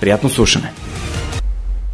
Приятно 0.00 0.28
слушане! 0.28 0.72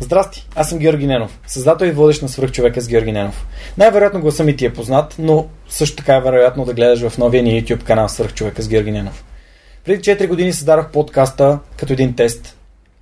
Здрасти, 0.01 0.49
аз 0.55 0.69
съм 0.69 0.79
Георги 0.79 1.07
Ненов, 1.07 1.39
създател 1.47 1.87
и 1.87 1.91
водещ 1.91 2.23
на 2.23 2.29
свръхчовека 2.29 2.81
с 2.81 2.89
Георги 2.89 3.13
Ненов. 3.13 3.47
Най-вероятно 3.79 4.21
гласа 4.21 4.45
ми 4.45 4.57
ти 4.57 4.67
е 4.67 4.73
познат, 4.73 5.15
но 5.19 5.47
също 5.69 5.97
така 5.97 6.17
е 6.17 6.21
вероятно 6.21 6.65
да 6.65 6.75
гледаш 6.75 7.09
в 7.09 7.19
новия 7.19 7.43
ни 7.43 7.63
YouTube 7.63 7.83
канал 7.83 8.09
Свръхчовека 8.09 8.63
с 8.63 8.69
Георги 8.69 8.91
Ненов. 8.91 9.25
Преди 9.85 10.03
4 10.03 10.29
години 10.29 10.53
създадох 10.53 10.91
подкаста 10.91 11.59
като 11.77 11.93
един 11.93 12.15
тест, 12.15 12.57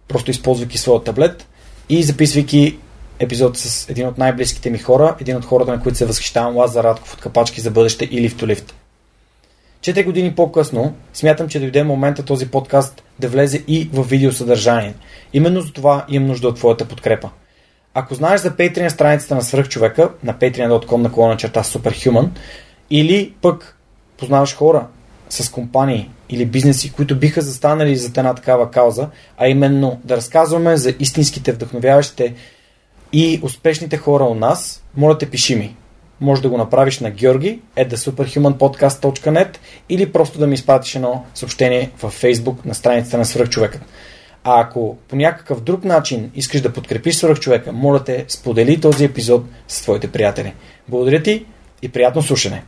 просто 0.08 0.30
използвайки 0.30 0.78
своя 0.78 1.04
таблет 1.04 1.46
и 1.88 2.02
записвайки 2.02 2.78
епизод 3.18 3.58
с 3.58 3.88
един 3.88 4.06
от 4.06 4.18
най-близките 4.18 4.70
ми 4.70 4.78
хора, 4.78 5.16
един 5.20 5.36
от 5.36 5.44
хората, 5.44 5.70
на 5.70 5.80
които 5.80 5.98
се 5.98 6.06
възхищавам, 6.06 6.56
Лазар 6.56 6.84
Радков 6.84 7.14
от 7.14 7.20
Капачки 7.20 7.60
за 7.60 7.70
бъдеще 7.70 8.04
и 8.04 8.20
Лифт 8.20 8.42
Лифт. 8.42 8.74
Четири 9.84 10.04
години 10.04 10.34
по-късно 10.34 10.94
смятам, 11.14 11.48
че 11.48 11.60
дойде 11.60 11.84
момента 11.84 12.24
този 12.24 12.50
подкаст 12.50 13.02
да 13.18 13.28
влезе 13.28 13.64
и 13.68 13.90
в 13.92 14.02
видеосъдържание. 14.02 14.94
Именно 15.32 15.60
за 15.60 15.72
това 15.72 16.04
имам 16.08 16.28
нужда 16.28 16.48
от 16.48 16.56
твоята 16.56 16.84
подкрепа. 16.84 17.30
Ако 17.94 18.14
знаеш 18.14 18.40
за 18.40 18.50
Patreon 18.50 18.88
страницата 18.88 19.34
на 19.34 19.42
свръхчовека 19.42 20.10
на 20.22 20.34
patreon.com 20.34 20.96
на 20.96 21.12
колона 21.12 21.36
черта 21.36 21.62
Superhuman 21.62 22.28
или 22.90 23.34
пък 23.42 23.78
познаваш 24.18 24.54
хора 24.54 24.86
с 25.28 25.50
компании 25.50 26.10
или 26.28 26.46
бизнеси, 26.46 26.92
които 26.92 27.18
биха 27.18 27.42
застанали 27.42 27.96
за 27.96 28.06
една 28.06 28.34
такава 28.34 28.70
кауза, 28.70 29.08
а 29.36 29.48
именно 29.48 30.00
да 30.04 30.16
разказваме 30.16 30.76
за 30.76 30.94
истинските, 31.00 31.52
вдъхновяващите 31.52 32.34
и 33.12 33.40
успешните 33.42 33.96
хора 33.96 34.24
у 34.24 34.34
нас, 34.34 34.84
моля 34.96 35.18
те 35.18 35.30
пиши 35.30 35.56
ми 35.56 35.76
може 36.24 36.42
да 36.42 36.48
го 36.48 36.58
направиш 36.58 37.00
на 37.00 37.10
Георги 37.10 37.60
at 37.76 39.56
или 39.88 40.12
просто 40.12 40.38
да 40.38 40.46
ми 40.46 40.54
изпратиш 40.54 40.94
едно 40.94 41.24
съобщение 41.34 41.90
във 42.02 42.22
Facebook 42.22 42.66
на 42.66 42.74
страницата 42.74 43.18
на 43.18 43.24
Свръхчовекът. 43.24 43.82
А 44.44 44.60
ако 44.60 44.96
по 45.08 45.16
някакъв 45.16 45.60
друг 45.60 45.84
начин 45.84 46.30
искаш 46.34 46.60
да 46.60 46.72
подкрепиш 46.72 47.14
Свръхчовека, 47.14 47.72
моля 47.72 48.04
те, 48.04 48.24
сподели 48.28 48.80
този 48.80 49.04
епизод 49.04 49.44
с 49.68 49.82
твоите 49.82 50.12
приятели. 50.12 50.54
Благодаря 50.88 51.22
ти 51.22 51.46
и 51.82 51.88
приятно 51.88 52.22
слушане! 52.22 52.62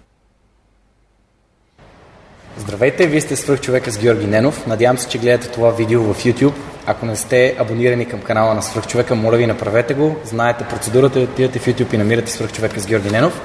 Здравейте, 2.59 3.07
вие 3.07 3.21
сте 3.21 3.37
Свръхчовека 3.37 3.91
с 3.91 3.99
Георги 3.99 4.27
Ненов. 4.27 4.67
Надявам 4.67 4.99
се, 4.99 5.09
че 5.09 5.19
гледате 5.19 5.49
това 5.49 5.71
видео 5.71 6.03
в 6.03 6.25
YouTube. 6.25 6.76
Ако 6.89 7.07
не 7.07 7.17
сте 7.17 7.57
абонирани 7.59 8.07
към 8.07 8.21
канала 8.21 8.55
на 8.55 8.63
Свръхчовека, 8.63 9.15
моля 9.15 9.37
ви 9.37 9.47
направете 9.47 9.95
го. 9.95 10.17
Знаете 10.25 10.65
процедурата, 10.65 11.21
отидете 11.21 11.59
в 11.59 11.67
YouTube 11.67 11.95
и 11.95 11.99
намирате 11.99 12.31
Свръхчовека 12.31 12.81
с 12.81 12.87
Георги 12.87 13.11
Ненов. 13.11 13.41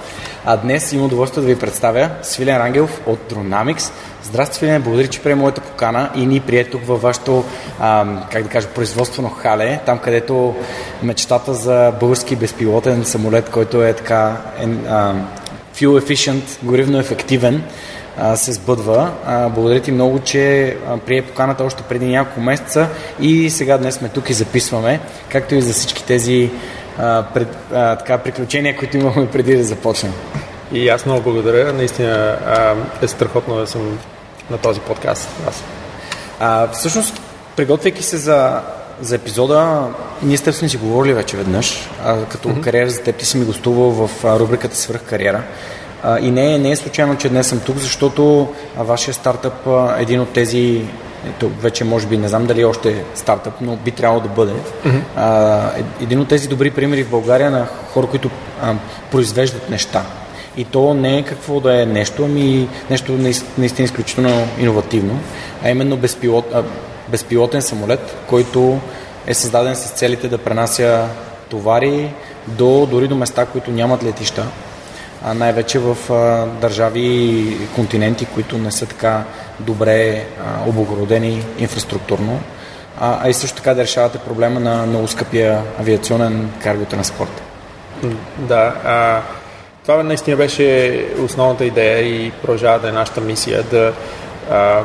А 0.45 0.57
днес 0.57 0.91
имам 0.91 1.05
удоволствие 1.05 1.41
да 1.41 1.47
ви 1.47 1.59
представя 1.59 2.09
Свилен 2.21 2.57
Рангелов 2.57 3.01
от 3.05 3.33
Dronamics. 3.33 3.91
Здрасти, 4.23 4.55
Свилен, 4.55 4.81
благодаря, 4.81 5.07
че 5.07 5.21
приема 5.21 5.41
моята 5.41 5.61
покана 5.61 6.09
и 6.15 6.25
ни 6.25 6.39
прие 6.39 6.63
тук 6.63 6.85
във 6.85 7.01
вашето, 7.01 7.43
ам, 7.79 8.23
как 8.31 8.43
да 8.43 8.49
кажа, 8.49 8.67
производствено 8.67 9.29
хале, 9.29 9.79
там 9.85 9.99
където 9.99 10.55
мечтата 11.03 11.53
за 11.53 11.93
български 11.99 12.35
безпилотен 12.35 13.05
самолет, 13.05 13.49
който 13.49 13.83
е 13.83 13.93
така 13.93 14.37
е, 14.59 14.63
ам, 14.63 15.27
fuel 15.75 16.01
efficient, 16.01 16.63
горивно 16.63 16.99
ефективен, 16.99 17.63
се 18.35 18.51
сбъдва. 18.51 19.11
Благодаря 19.53 19.79
ти 19.81 19.91
много, 19.91 20.19
че 20.19 20.77
прие 21.05 21.21
поканата 21.21 21.63
още 21.63 21.83
преди 21.83 22.05
няколко 22.05 22.41
месеца 22.41 22.87
и 23.19 23.49
сега 23.49 23.77
днес 23.77 23.95
сме 23.95 24.09
тук 24.09 24.29
и 24.29 24.33
записваме, 24.33 24.99
както 25.29 25.55
и 25.55 25.61
за 25.61 25.73
всички 25.73 26.03
тези 26.03 26.49
пред, 27.33 27.47
така, 27.71 28.17
приключения, 28.17 28.77
които 28.77 28.97
имахме 28.97 29.29
преди 29.29 29.57
да 29.57 29.63
започнем. 29.63 30.13
И 30.71 30.89
аз 30.89 31.05
много 31.05 31.21
благодаря. 31.21 31.73
Наистина 31.73 32.37
е 33.01 33.07
страхотно 33.07 33.55
да 33.55 33.67
съм 33.67 33.97
на 34.49 34.57
този 34.57 34.79
подкаст. 34.79 35.29
Аз. 35.47 35.63
А, 36.39 36.67
всъщност, 36.67 37.21
приготвяйки 37.55 38.03
се 38.03 38.17
за, 38.17 38.61
за 39.01 39.15
епизода, 39.15 39.87
ние 40.23 40.37
сте 40.37 40.53
си 40.53 40.77
говорили 40.77 41.13
вече 41.13 41.37
веднъж, 41.37 41.89
а, 42.05 42.25
като 42.25 42.49
mm-hmm. 42.49 42.61
кариера 42.61 42.89
за 42.89 43.01
теб 43.01 43.15
ти 43.15 43.25
си 43.25 43.37
ми 43.37 43.45
гостувал 43.45 44.07
в 44.07 44.39
рубриката 44.39 44.75
Свърх 44.75 45.01
кариера. 45.01 45.43
И 46.21 46.31
не, 46.31 46.57
не 46.57 46.71
е 46.71 46.75
случайно, 46.75 47.17
че 47.17 47.29
днес 47.29 47.47
съм 47.47 47.59
тук, 47.59 47.77
защото 47.77 48.47
вашия 48.77 49.13
стартъп 49.13 49.67
е 49.67 50.01
един 50.01 50.21
от 50.21 50.29
тези 50.29 50.85
ето, 51.29 51.49
вече 51.49 51.83
може 51.83 52.07
би 52.07 52.17
не 52.17 52.27
знам 52.27 52.45
дали 52.45 52.61
е 52.61 52.65
още 52.65 53.03
стартъп, 53.15 53.53
но 53.61 53.75
би 53.75 53.91
трябвало 53.91 54.21
да 54.21 54.29
бъде. 54.29 54.53
Mm-hmm. 54.53 55.01
А, 55.15 55.69
един 56.01 56.19
от 56.19 56.27
тези 56.27 56.47
добри 56.47 56.71
примери 56.71 57.03
в 57.03 57.09
България 57.09 57.51
на 57.51 57.67
хора, 57.93 58.07
които 58.07 58.29
а, 58.61 58.73
произвеждат 59.11 59.69
неща. 59.69 60.05
И 60.57 60.65
то 60.65 60.93
не 60.93 61.17
е 61.17 61.23
какво 61.23 61.59
да 61.59 61.81
е 61.81 61.85
нещо, 61.85 62.23
ами 62.25 62.69
нещо 62.89 63.11
наистина 63.57 63.85
изключително 63.85 64.47
иновативно, 64.59 65.19
а 65.63 65.69
именно 65.69 65.97
безпилот, 65.97 66.45
а, 66.53 66.63
безпилотен 67.09 67.61
самолет, 67.61 68.17
който 68.27 68.79
е 69.27 69.33
създаден 69.33 69.75
с 69.75 69.89
целите 69.91 70.27
да 70.27 70.37
пренася 70.37 71.07
товари 71.49 72.13
до, 72.47 72.85
дори 72.85 73.07
до 73.07 73.15
места, 73.15 73.45
които 73.45 73.71
нямат 73.71 74.03
летища 74.03 74.45
най-вече 75.25 75.79
в 75.79 75.97
държави 76.61 77.01
и 77.01 77.57
континенти, 77.75 78.25
които 78.25 78.57
не 78.57 78.71
са 78.71 78.85
така 78.85 79.23
добре 79.59 80.25
облагородени 80.67 81.43
инфраструктурно, 81.59 82.39
а, 82.99 83.29
и 83.29 83.33
също 83.33 83.57
така 83.57 83.73
да 83.73 83.83
решавате 83.83 84.17
проблема 84.17 84.59
на 84.59 84.85
много 84.85 85.07
скъпия 85.07 85.61
авиационен 85.79 86.51
карготранспорт. 86.63 87.41
Да, 88.37 88.73
а, 88.85 89.21
това 89.83 90.03
наистина 90.03 90.37
беше 90.37 91.05
основната 91.23 91.65
идея 91.65 91.99
и 91.99 92.31
продължава 92.31 92.79
да 92.79 92.89
е 92.89 92.91
нашата 92.91 93.21
мисия 93.21 93.63
да 93.63 93.93
а, 94.51 94.83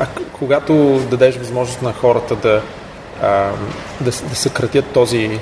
а, 0.00 0.06
когато 0.32 1.00
дадеш 1.10 1.36
възможност 1.36 1.82
на 1.82 1.92
хората 1.92 2.36
да, 2.36 2.62
а, 3.22 3.50
да, 4.00 4.10
да 4.10 4.34
съкратят 4.36 4.84
този 4.86 5.38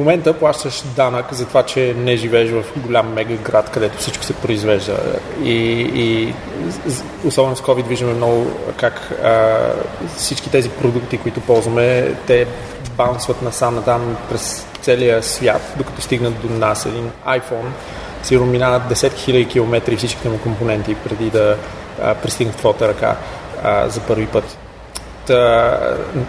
момента 0.00 0.32
плащаш 0.32 0.82
данък 0.96 1.32
за 1.32 1.46
това, 1.46 1.62
че 1.62 1.94
не 1.96 2.16
живееш 2.16 2.50
в 2.50 2.64
голям 2.76 3.12
мега 3.12 3.34
град, 3.34 3.70
където 3.70 3.98
всичко 3.98 4.24
се 4.24 4.32
произвежда. 4.32 4.96
И, 5.44 5.52
и 5.94 6.34
особено 7.24 7.56
с 7.56 7.60
COVID 7.60 7.86
виждаме 7.86 8.14
много 8.14 8.46
как 8.76 9.10
а, 9.24 9.58
всички 10.16 10.50
тези 10.50 10.68
продукти, 10.68 11.18
които 11.18 11.40
ползваме, 11.40 12.14
те 12.26 12.46
баунсват 12.96 13.42
насам 13.42 13.74
натам 13.74 14.16
през 14.30 14.66
целия 14.80 15.22
свят, 15.22 15.74
докато 15.76 16.02
стигнат 16.02 16.40
до 16.40 16.54
нас. 16.54 16.86
Един 16.86 17.10
iPhone 17.26 17.68
сигурно 18.22 18.46
минават 18.46 18.82
10 18.82 18.94
000 18.94 19.50
км 19.50 19.96
всичките 19.96 20.28
му 20.28 20.38
компоненти 20.38 20.94
преди 20.94 21.30
да 21.30 21.56
а, 22.02 22.14
пристигнат 22.14 22.54
в 22.54 22.58
твоята 22.58 22.88
ръка 22.88 23.16
а, 23.64 23.88
за 23.88 24.00
първи 24.00 24.26
път. 24.26 24.58
Та, 25.26 25.78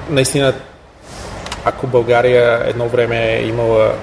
наистина 0.09 0.53
ако 1.65 1.87
България 1.87 2.63
едно 2.65 2.87
време 2.87 3.33
е 3.33 3.45
имала 3.45 3.93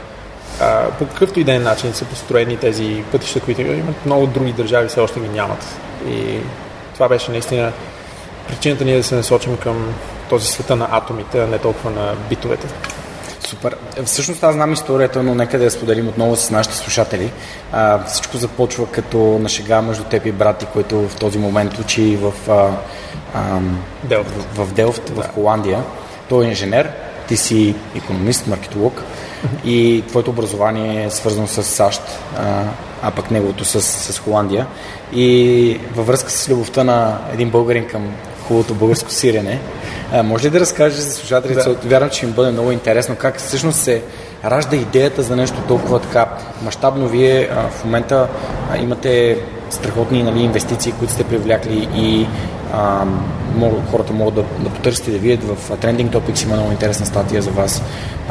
а, 0.61 0.91
по 0.99 1.07
какъвто 1.07 1.41
и 1.41 1.45
ден 1.45 1.63
начин 1.63 1.93
са 1.93 2.05
построени 2.05 2.57
тези 2.57 3.03
пътища, 3.13 3.41
които 3.41 3.61
имат 3.61 4.07
много 4.07 4.27
други 4.27 4.53
държави, 4.53 4.89
все 4.89 5.01
още 5.01 5.21
ги 5.21 5.29
нямат. 5.29 5.65
И 6.09 6.39
това 6.95 7.09
беше 7.09 7.31
наистина 7.31 7.73
причината 8.49 8.85
ние 8.85 8.97
да 8.97 9.03
се 9.03 9.15
насочим 9.15 9.57
към 9.57 9.95
този 10.29 10.47
света 10.47 10.77
на 10.77 10.89
атомите, 10.91 11.43
а 11.43 11.47
не 11.47 11.59
толкова 11.59 11.91
на 11.91 12.15
битовете. 12.29 12.67
Супер. 13.49 13.77
Всъщност 14.05 14.43
аз 14.43 14.55
знам 14.55 14.73
историята, 14.73 15.23
но 15.23 15.35
нека 15.35 15.59
да 15.59 15.65
я 15.65 15.71
споделим 15.71 16.09
отново 16.09 16.37
с 16.37 16.51
нашите 16.51 16.77
слушатели. 16.77 17.33
А, 17.73 18.05
всичко 18.05 18.37
започва 18.37 18.87
като 18.87 19.19
на 19.19 19.49
шега 19.49 19.83
между 19.83 20.05
теб 20.05 20.27
и 20.27 20.33
брати, 20.33 20.67
който 20.73 21.09
в 21.09 21.17
този 21.17 21.39
момент 21.39 21.79
учи 21.79 22.17
в, 22.17 22.33
а, 22.51 22.71
а, 23.35 23.61
Делфт. 24.05 24.31
в, 24.55 24.67
в 24.67 24.75
Делфт, 24.75 25.15
да. 25.15 25.23
в 25.23 25.29
Холандия. 25.29 25.83
Той 26.29 26.45
е 26.45 26.49
инженер, 26.49 26.91
ти 27.29 27.37
си 27.37 27.75
економист, 27.97 28.47
маркетолог 28.47 29.03
и 29.65 30.05
твоето 30.09 30.31
образование 30.31 31.05
е 31.05 31.11
свързано 31.11 31.47
с 31.47 31.63
САЩ, 31.63 32.03
а, 32.39 32.65
а 33.03 33.11
пък 33.11 33.31
неговото 33.31 33.65
с, 33.65 33.83
с 33.83 34.19
Холандия. 34.19 34.67
И 35.13 35.81
във 35.95 36.07
връзка 36.07 36.31
с 36.31 36.49
любовта 36.49 36.85
на 36.85 37.19
един 37.33 37.51
българин 37.51 37.87
към 37.89 38.15
хубавото 38.49 38.75
българско 38.75 39.11
сирене, 39.11 39.61
а, 40.13 40.23
може 40.23 40.47
ли 40.47 40.51
да 40.51 40.61
разкажеш 40.61 40.99
за 40.99 41.13
слушателите? 41.13 41.63
Да. 41.63 41.77
Вярвам, 41.85 42.11
че 42.11 42.27
им 42.27 42.33
бъде 42.33 42.51
много 42.51 42.73
интересно 42.73 43.17
как 43.17 43.39
всъщност 43.39 43.79
се 43.79 44.03
ражда 44.45 44.77
идеята 44.77 45.23
за 45.23 45.37
нещо 45.37 45.57
толкова 45.69 46.01
така 46.01 46.27
мащабно. 46.63 47.09
Вие 47.09 47.49
а, 47.53 47.69
в 47.69 47.85
момента 47.85 48.29
а, 48.73 48.79
имате 48.79 49.39
страхотни 49.71 50.23
нали, 50.23 50.41
инвестиции, 50.41 50.93
които 50.93 51.15
сте 51.15 51.25
привлякли 51.25 51.89
и 51.95 52.27
а, 52.73 53.07
хората 53.91 54.13
могат 54.13 54.35
да, 54.35 54.45
да 54.59 54.71
потърсите 54.71 55.11
да 55.11 55.19
видят 55.19 55.45
в 55.45 55.71
Trending 55.71 56.11
Topics 56.11 56.45
има 56.45 56.55
много 56.55 56.73
интересна 56.73 57.07
статия 57.07 57.43
за 57.43 57.51
вас. 57.51 57.83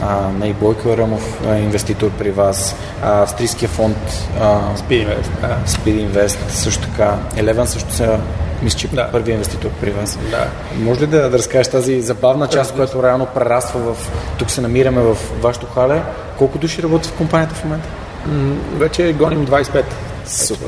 А, 0.01 0.29
на 0.31 0.53
Бойко 0.53 0.97
Рамов, 0.97 1.41
инвеститор 1.45 2.09
при 2.09 2.31
вас, 2.31 2.75
а, 3.03 3.23
австрийския 3.23 3.69
фонд 3.69 3.97
а, 4.39 4.59
Speed 4.75 5.07
Invest. 5.07 5.29
А. 5.43 5.67
Speed 5.67 6.09
Invest 6.09 6.49
също 6.49 6.87
така. 6.87 7.15
Eleven 7.35 7.65
също 7.65 7.93
са 7.93 8.19
мисля, 8.63 8.79
че 8.79 8.87
да. 8.87 9.11
първи 9.11 9.31
инвеститор 9.31 9.69
при 9.81 9.91
вас. 9.91 10.19
Да. 10.31 10.47
Може 10.77 11.01
ли 11.01 11.07
да, 11.07 11.29
да 11.29 11.37
разкажеш 11.37 11.67
тази 11.67 12.01
забавна 12.01 12.47
част, 12.47 12.75
която 12.75 13.03
реално 13.03 13.25
прераства 13.25 13.93
в... 13.93 14.11
Тук 14.37 14.51
се 14.51 14.61
намираме 14.61 15.01
в 15.01 15.17
вашето 15.41 15.65
хале. 15.65 16.01
Колко 16.37 16.57
души 16.57 16.83
работят 16.83 17.11
в 17.11 17.17
компанията 17.17 17.55
в 17.55 17.63
момента? 17.63 17.87
М- 18.25 18.55
вече 18.73 19.13
гоним 19.13 19.47
25. 19.47 19.83
Супер. 20.25 20.67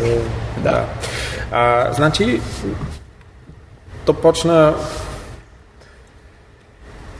Да. 0.57 0.71
да. 0.71 0.85
А, 1.51 1.93
значи, 1.93 2.41
то 4.09 4.13
почна... 4.13 4.73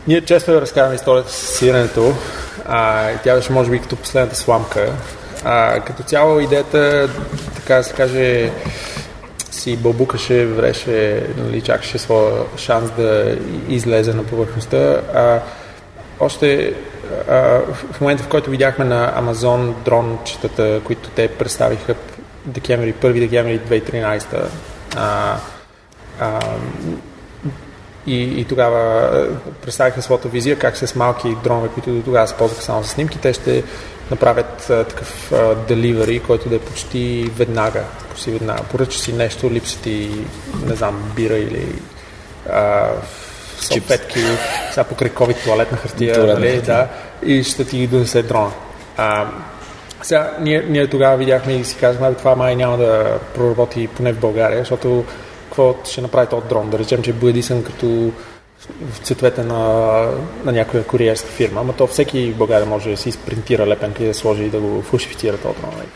Ние 0.07 0.21
често 0.21 0.51
да 0.51 0.61
разказваме 0.61 0.95
историята 0.95 1.31
с 1.31 1.57
сиренето. 1.57 2.13
А, 2.65 3.09
тя 3.23 3.35
беше, 3.35 3.51
може 3.51 3.71
би, 3.71 3.79
като 3.79 3.95
последната 3.95 4.35
сламка. 4.35 4.93
А, 5.43 5.79
като 5.79 6.03
цяло 6.03 6.39
идеята, 6.39 7.09
така 7.55 7.75
да 7.75 7.83
се 7.83 7.93
каже, 7.93 8.51
си 9.51 9.77
бълбукаше, 9.77 10.45
вреше, 10.45 11.27
нали, 11.37 11.61
чакаше 11.61 11.97
своя 11.97 12.43
шанс 12.57 12.91
да 12.91 13.37
излезе 13.67 14.13
на 14.13 14.23
повърхността. 14.23 15.01
А, 15.13 15.39
още 16.19 16.73
а, 17.29 17.33
в 17.93 18.01
момента, 18.01 18.23
в 18.23 18.27
който 18.27 18.49
видяхме 18.49 18.85
на 18.85 19.13
Амазон 19.15 19.75
дрончетата, 19.85 20.81
които 20.83 21.09
те 21.09 21.27
представиха 21.27 21.95
декември, 22.45 22.93
1 22.93 23.19
декември 23.19 23.59
2013, 23.59 24.25
а, 24.33 24.47
а, 24.95 25.37
и, 28.07 28.41
и 28.41 28.45
тогава 28.45 29.11
представиха 29.61 30.01
своята 30.01 30.27
визия 30.27 30.59
как 30.59 30.77
с 30.77 30.95
малки 30.95 31.35
дронове, 31.43 31.69
които 31.69 31.91
до 31.91 32.01
тогава 32.01 32.27
се 32.27 32.33
ползваха 32.35 32.63
само 32.63 32.83
за 32.83 32.89
снимки, 32.89 33.19
те 33.19 33.33
ще 33.33 33.63
направят 34.11 34.69
а, 34.69 34.83
такъв 34.83 35.33
деливери, 35.67 36.19
който 36.19 36.49
да 36.49 36.55
е 36.55 36.59
почти 36.59 37.31
веднага. 37.35 37.83
Почти 38.09 38.31
веднага. 38.31 38.63
Поръча 38.63 38.99
си 38.99 39.13
нещо, 39.13 39.51
липсва 39.51 39.81
ти, 39.81 40.11
не 40.65 40.75
знам, 40.75 41.11
бира 41.15 41.37
или 41.37 41.75
а, 42.49 42.87
салфетки, 43.59 44.19
сега 44.71 44.83
покрай 44.83 45.09
COVID 45.09 45.43
туалетна 45.43 45.77
хартия, 45.77 46.13
туалетна 46.13 46.39
нали, 46.39 46.55
хартия. 46.55 46.75
да, 46.75 46.87
и 47.31 47.43
ще 47.43 47.65
ти 47.65 47.87
донесе 47.87 48.23
дрона. 48.23 48.51
А, 48.97 49.27
сега, 50.01 50.31
ние, 50.39 50.65
ние 50.69 50.87
тогава 50.87 51.17
видяхме 51.17 51.53
и 51.53 51.63
си 51.63 51.77
казахме, 51.77 52.13
това 52.13 52.35
май 52.35 52.55
няма 52.55 52.77
да 52.77 53.19
проработи 53.35 53.87
поне 53.87 54.13
в 54.13 54.19
България, 54.19 54.59
защото 54.59 55.05
какво 55.59 55.91
ще 55.91 56.01
направи 56.01 56.27
този 56.27 56.47
дрон? 56.47 56.69
Да 56.69 56.79
речем, 56.79 57.01
че 57.01 57.13
боядисан 57.13 57.63
като 57.63 58.11
в 58.91 58.99
цветовете 59.03 59.43
на, 59.43 59.57
на 60.45 60.51
някоя 60.51 60.83
куриерска 60.83 61.27
фирма, 61.27 61.63
но 61.63 61.73
то 61.73 61.87
всеки 61.87 62.31
в 62.31 62.37
България 62.37 62.65
може 62.65 62.89
да 62.89 62.97
си 62.97 63.11
спринтира 63.11 63.67
лепенка 63.67 64.03
и 64.03 64.07
да 64.07 64.13
сложи 64.13 64.43
и 64.43 64.49
да 64.49 64.59
го 64.59 64.81
фалшифицира 64.81 65.37
този 65.37 65.55
дрон. 65.59 65.71
Нали? 65.77 65.87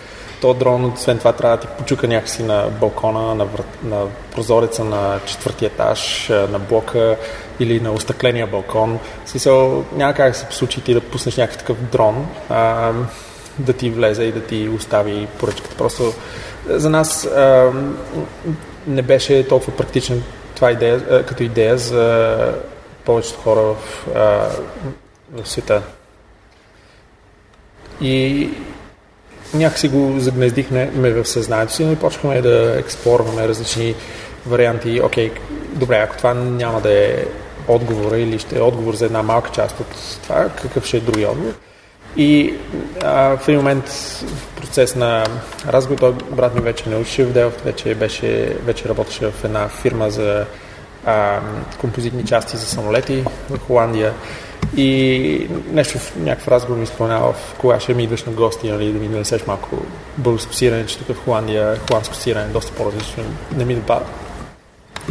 То 0.41 0.53
дрон, 0.53 0.85
освен 0.85 1.17
това, 1.17 1.33
трябва 1.33 1.57
да 1.57 1.61
ти 1.61 1.67
почука 1.77 2.07
някакси 2.07 2.43
на 2.43 2.69
балкона, 2.79 3.35
на, 3.35 3.45
врат, 3.45 3.83
на 3.83 4.05
прозореца 4.35 4.83
на 4.83 5.19
четвъртия 5.25 5.67
етаж, 5.67 6.29
на 6.29 6.59
блока 6.59 7.17
или 7.59 7.79
на 7.79 7.91
остъкления 7.91 8.47
балкон. 8.47 8.99
Смисъл, 9.25 9.85
няма 9.95 10.13
как 10.13 10.31
да 10.31 10.37
се 10.37 10.45
случи 10.49 10.81
ти 10.81 10.93
да 10.93 11.01
пуснеш 11.01 11.37
някакъв 11.37 11.57
такъв 11.57 11.77
дрон, 11.91 12.27
а, 12.49 12.91
да 13.59 13.73
ти 13.73 13.89
влезе 13.89 14.23
и 14.23 14.31
да 14.31 14.41
ти 14.41 14.69
остави 14.75 15.27
поръчката. 15.39 15.75
Просто 15.75 16.13
за 16.69 16.89
нас 16.89 17.25
а, 17.25 17.71
не 18.87 19.01
беше 19.01 19.47
толкова 19.47 19.77
практичен 19.77 20.23
това 20.55 20.71
идея, 20.71 21.25
като 21.25 21.43
идея 21.43 21.77
за 21.77 22.37
повечето 23.05 23.39
хора 23.39 23.61
в, 23.61 23.77
в 25.31 25.49
света. 25.49 25.81
И 28.01 28.49
някакси 29.53 29.87
го 29.87 30.19
загнездихме 30.19 30.85
в 30.85 31.25
съзнанието 31.25 31.73
си, 31.73 31.85
но 31.85 31.91
и 31.91 31.95
почнахме 31.95 32.41
да 32.41 32.75
експлорваме 32.79 33.47
различни 33.47 33.95
варианти. 34.45 35.01
Окей, 35.03 35.31
добре, 35.73 35.97
ако 35.97 36.17
това 36.17 36.33
няма 36.33 36.81
да 36.81 36.93
е 36.93 37.25
отговора 37.67 38.17
или 38.17 38.39
ще 38.39 38.57
е 38.57 38.61
отговор 38.61 38.93
за 38.93 39.05
една 39.05 39.23
малка 39.23 39.49
част 39.49 39.79
от 39.79 40.19
това, 40.23 40.49
какъв 40.61 40.85
ще 40.85 40.97
е 40.97 40.99
другия 40.99 41.31
отговор? 41.31 41.53
И 42.17 42.53
а, 43.03 43.37
в 43.37 43.47
един 43.47 43.59
момент 43.59 43.89
в 43.89 44.61
процес 44.61 44.95
на 44.95 45.25
разговор, 45.67 45.99
той 45.99 46.13
брат 46.31 46.55
ми 46.55 46.61
вече 46.61 46.89
не 46.89 46.95
учи 46.95 47.23
в 47.23 47.33
Делфт, 47.33 47.61
вече, 47.61 47.95
беше, 47.95 48.57
вече 48.65 48.89
работеше 48.89 49.31
в 49.31 49.43
една 49.43 49.67
фирма 49.67 50.09
за 50.09 50.45
а, 51.05 51.39
композитни 51.81 52.25
части 52.25 52.57
за 52.57 52.65
самолети 52.65 53.23
в 53.49 53.59
Холандия. 53.59 54.13
И 54.77 55.47
нещо 55.71 55.99
в 55.99 56.15
някакъв 56.15 56.47
разговор 56.47 56.77
ми 56.77 56.83
изпълнява 56.83 57.33
в 57.33 57.55
кога 57.57 57.79
ще 57.79 57.93
ми 57.93 58.03
идваш 58.03 58.23
на 58.23 58.31
гости, 58.31 58.71
нали, 58.71 58.93
да 58.93 58.99
ми 58.99 59.07
донесеш 59.07 59.47
малко 59.47 59.77
българско 60.17 60.53
сирене, 60.53 60.85
че 60.85 60.97
тук 60.97 61.17
в 61.17 61.25
Холандия 61.25 61.79
холандско 61.87 62.15
сирене 62.15 62.45
е 62.45 62.53
доста 62.53 62.71
по-различно, 62.71 63.23
не 63.57 63.65
ми 63.65 63.75
допада. 63.75 64.05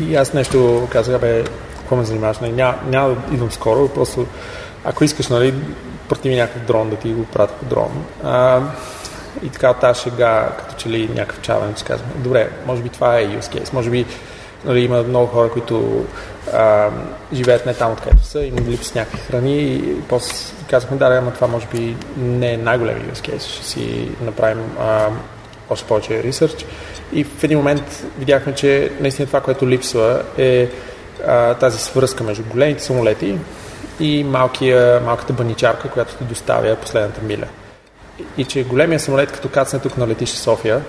И 0.01 0.17
аз 0.17 0.33
нещо 0.33 0.89
казах, 0.91 1.21
бе, 1.21 1.45
какво 1.79 1.97
ме 1.97 2.05
занимаваш? 2.05 2.39
Нали, 2.39 2.53
няма, 2.53 2.75
няма 2.87 3.09
да 3.09 3.35
идвам 3.35 3.51
скоро, 3.51 3.89
просто 3.89 4.27
ако 4.85 5.05
искаш, 5.05 5.29
нали, 5.29 5.55
прати 6.13 6.29
ми 6.29 6.37
някакъв 6.37 6.63
дрон 6.63 6.91
да 6.91 6.97
ти 6.97 7.13
го 7.13 7.25
пратя 7.25 7.55
по 7.55 7.65
дрон. 7.65 8.05
А, 8.25 8.61
и 9.43 9.49
така 9.49 9.75
тази 9.75 10.01
шега, 10.01 10.49
като 10.59 10.75
че 10.75 10.89
ли 10.89 11.09
някакъв 11.09 11.41
чавен, 11.41 11.75
че 11.75 11.85
казвам, 11.85 12.11
добре, 12.17 12.51
може 12.67 12.83
би 12.83 12.89
това 12.89 13.19
е 13.19 13.27
use 13.27 13.41
case, 13.41 13.73
може 13.73 13.91
би 13.91 14.07
нали, 14.65 14.81
има 14.81 15.03
много 15.03 15.27
хора, 15.27 15.51
които 15.51 16.05
а, 16.53 16.89
живеят 17.33 17.67
не 17.67 17.75
там, 17.75 17.93
откъдето 17.93 18.23
са, 18.23 18.41
им 18.41 18.57
липсват 18.69 18.95
някакви 18.95 19.19
храни 19.19 19.63
и 19.63 20.01
после 20.09 20.35
казахме, 20.71 20.97
да, 20.97 21.05
ама 21.05 21.33
това 21.33 21.47
може 21.47 21.67
би 21.67 21.97
не 22.17 22.53
е 22.53 22.57
най-големият 22.57 23.19
use 23.19 23.31
case, 23.31 23.55
ще 23.55 23.67
си 23.67 24.09
направим 24.23 24.65
а, 24.81 25.09
още 25.71 25.87
повече 25.87 26.23
ресърч. 26.23 26.67
И 27.13 27.25
в 27.25 27.45
един 27.45 27.59
момент 27.59 28.05
видяхме, 28.19 28.55
че 28.55 28.93
наистина 29.01 29.27
това, 29.27 29.41
което 29.41 29.69
липсва 29.69 30.23
е 30.39 30.69
а, 31.27 31.55
тази 31.55 31.79
свръзка 31.79 32.25
между 32.25 32.43
големите 32.45 32.83
самолети 32.83 33.39
и 34.03 34.25
малкия, 34.25 35.01
малката 35.01 35.33
баничарка, 35.33 35.91
която 35.91 36.15
ти 36.15 36.25
доставя 36.25 36.77
последната 36.77 37.21
миля. 37.23 37.47
И 38.37 38.45
че 38.45 38.65
големия 38.65 39.01
самолет, 39.01 39.33
като 39.33 39.49
кацне 39.49 39.79
тук 39.79 39.99
на 39.99 40.09
летище 40.09 40.39
София, 40.39 40.81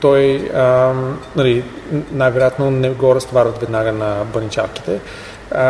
той 0.00 0.50
а, 0.54 0.92
нали, 1.36 1.64
най-вероятно 2.12 2.70
не 2.70 2.90
го 2.90 3.14
разтоварват 3.14 3.58
веднага 3.58 3.92
на 3.92 4.24
баничарките, 4.24 5.00
а, 5.50 5.62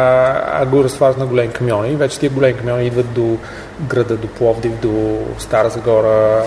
а 0.63 0.67
го 0.67 0.85
разтоварват 0.85 1.19
на 1.19 1.27
големи 1.27 1.53
камиони. 1.53 1.97
Вече 1.97 2.19
тия 2.19 2.31
големи 2.31 2.59
камиони 2.59 2.87
идват 2.87 3.13
до 3.13 3.37
града, 3.81 4.17
до 4.17 4.29
Пловдив, 4.29 4.73
до 4.81 5.19
Стара 5.39 5.71
Загора, 5.71 6.43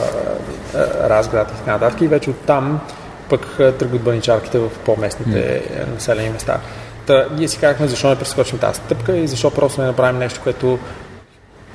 Разград 1.03 1.51
и 1.51 1.57
така 1.57 1.71
нататък. 1.71 2.01
И 2.01 2.07
вече 2.07 2.29
оттам 2.29 2.81
пък 3.29 3.57
тръгват 3.57 4.01
баничарките 4.01 4.59
в 4.59 4.69
по-местните 4.85 5.61
mm. 5.61 5.93
населени 5.93 6.29
места. 6.29 6.59
Та, 7.05 7.27
ние 7.37 7.47
си 7.47 7.59
казахме 7.59 7.87
защо 7.87 8.09
не 8.09 8.15
прескочим 8.15 8.59
тази 8.59 8.79
стъпка 8.79 9.17
и 9.17 9.27
защо 9.27 9.51
просто 9.51 9.81
не 9.81 9.87
направим 9.87 10.19
нещо, 10.19 10.39
което 10.43 10.79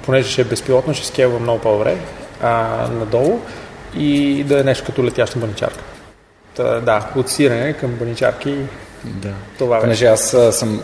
понеже 0.06 0.30
ще 0.30 0.40
е 0.40 0.44
безпилотно, 0.44 0.94
ще 0.94 1.06
скелва 1.06 1.38
много 1.38 1.60
по-добре 1.60 1.96
надолу 2.90 3.40
и 3.96 4.44
да 4.44 4.60
е 4.60 4.62
нещо 4.62 4.86
като 4.86 5.04
летяща 5.04 5.38
баничарка. 5.38 5.84
Та, 6.56 6.80
да, 6.80 7.10
от 7.16 7.28
сирене 7.30 7.72
към 7.72 7.90
баничарки 7.90 8.56
да. 9.04 9.32
Това 9.58 9.80
Понеже 9.80 10.06
аз 10.06 10.36
съм 10.50 10.80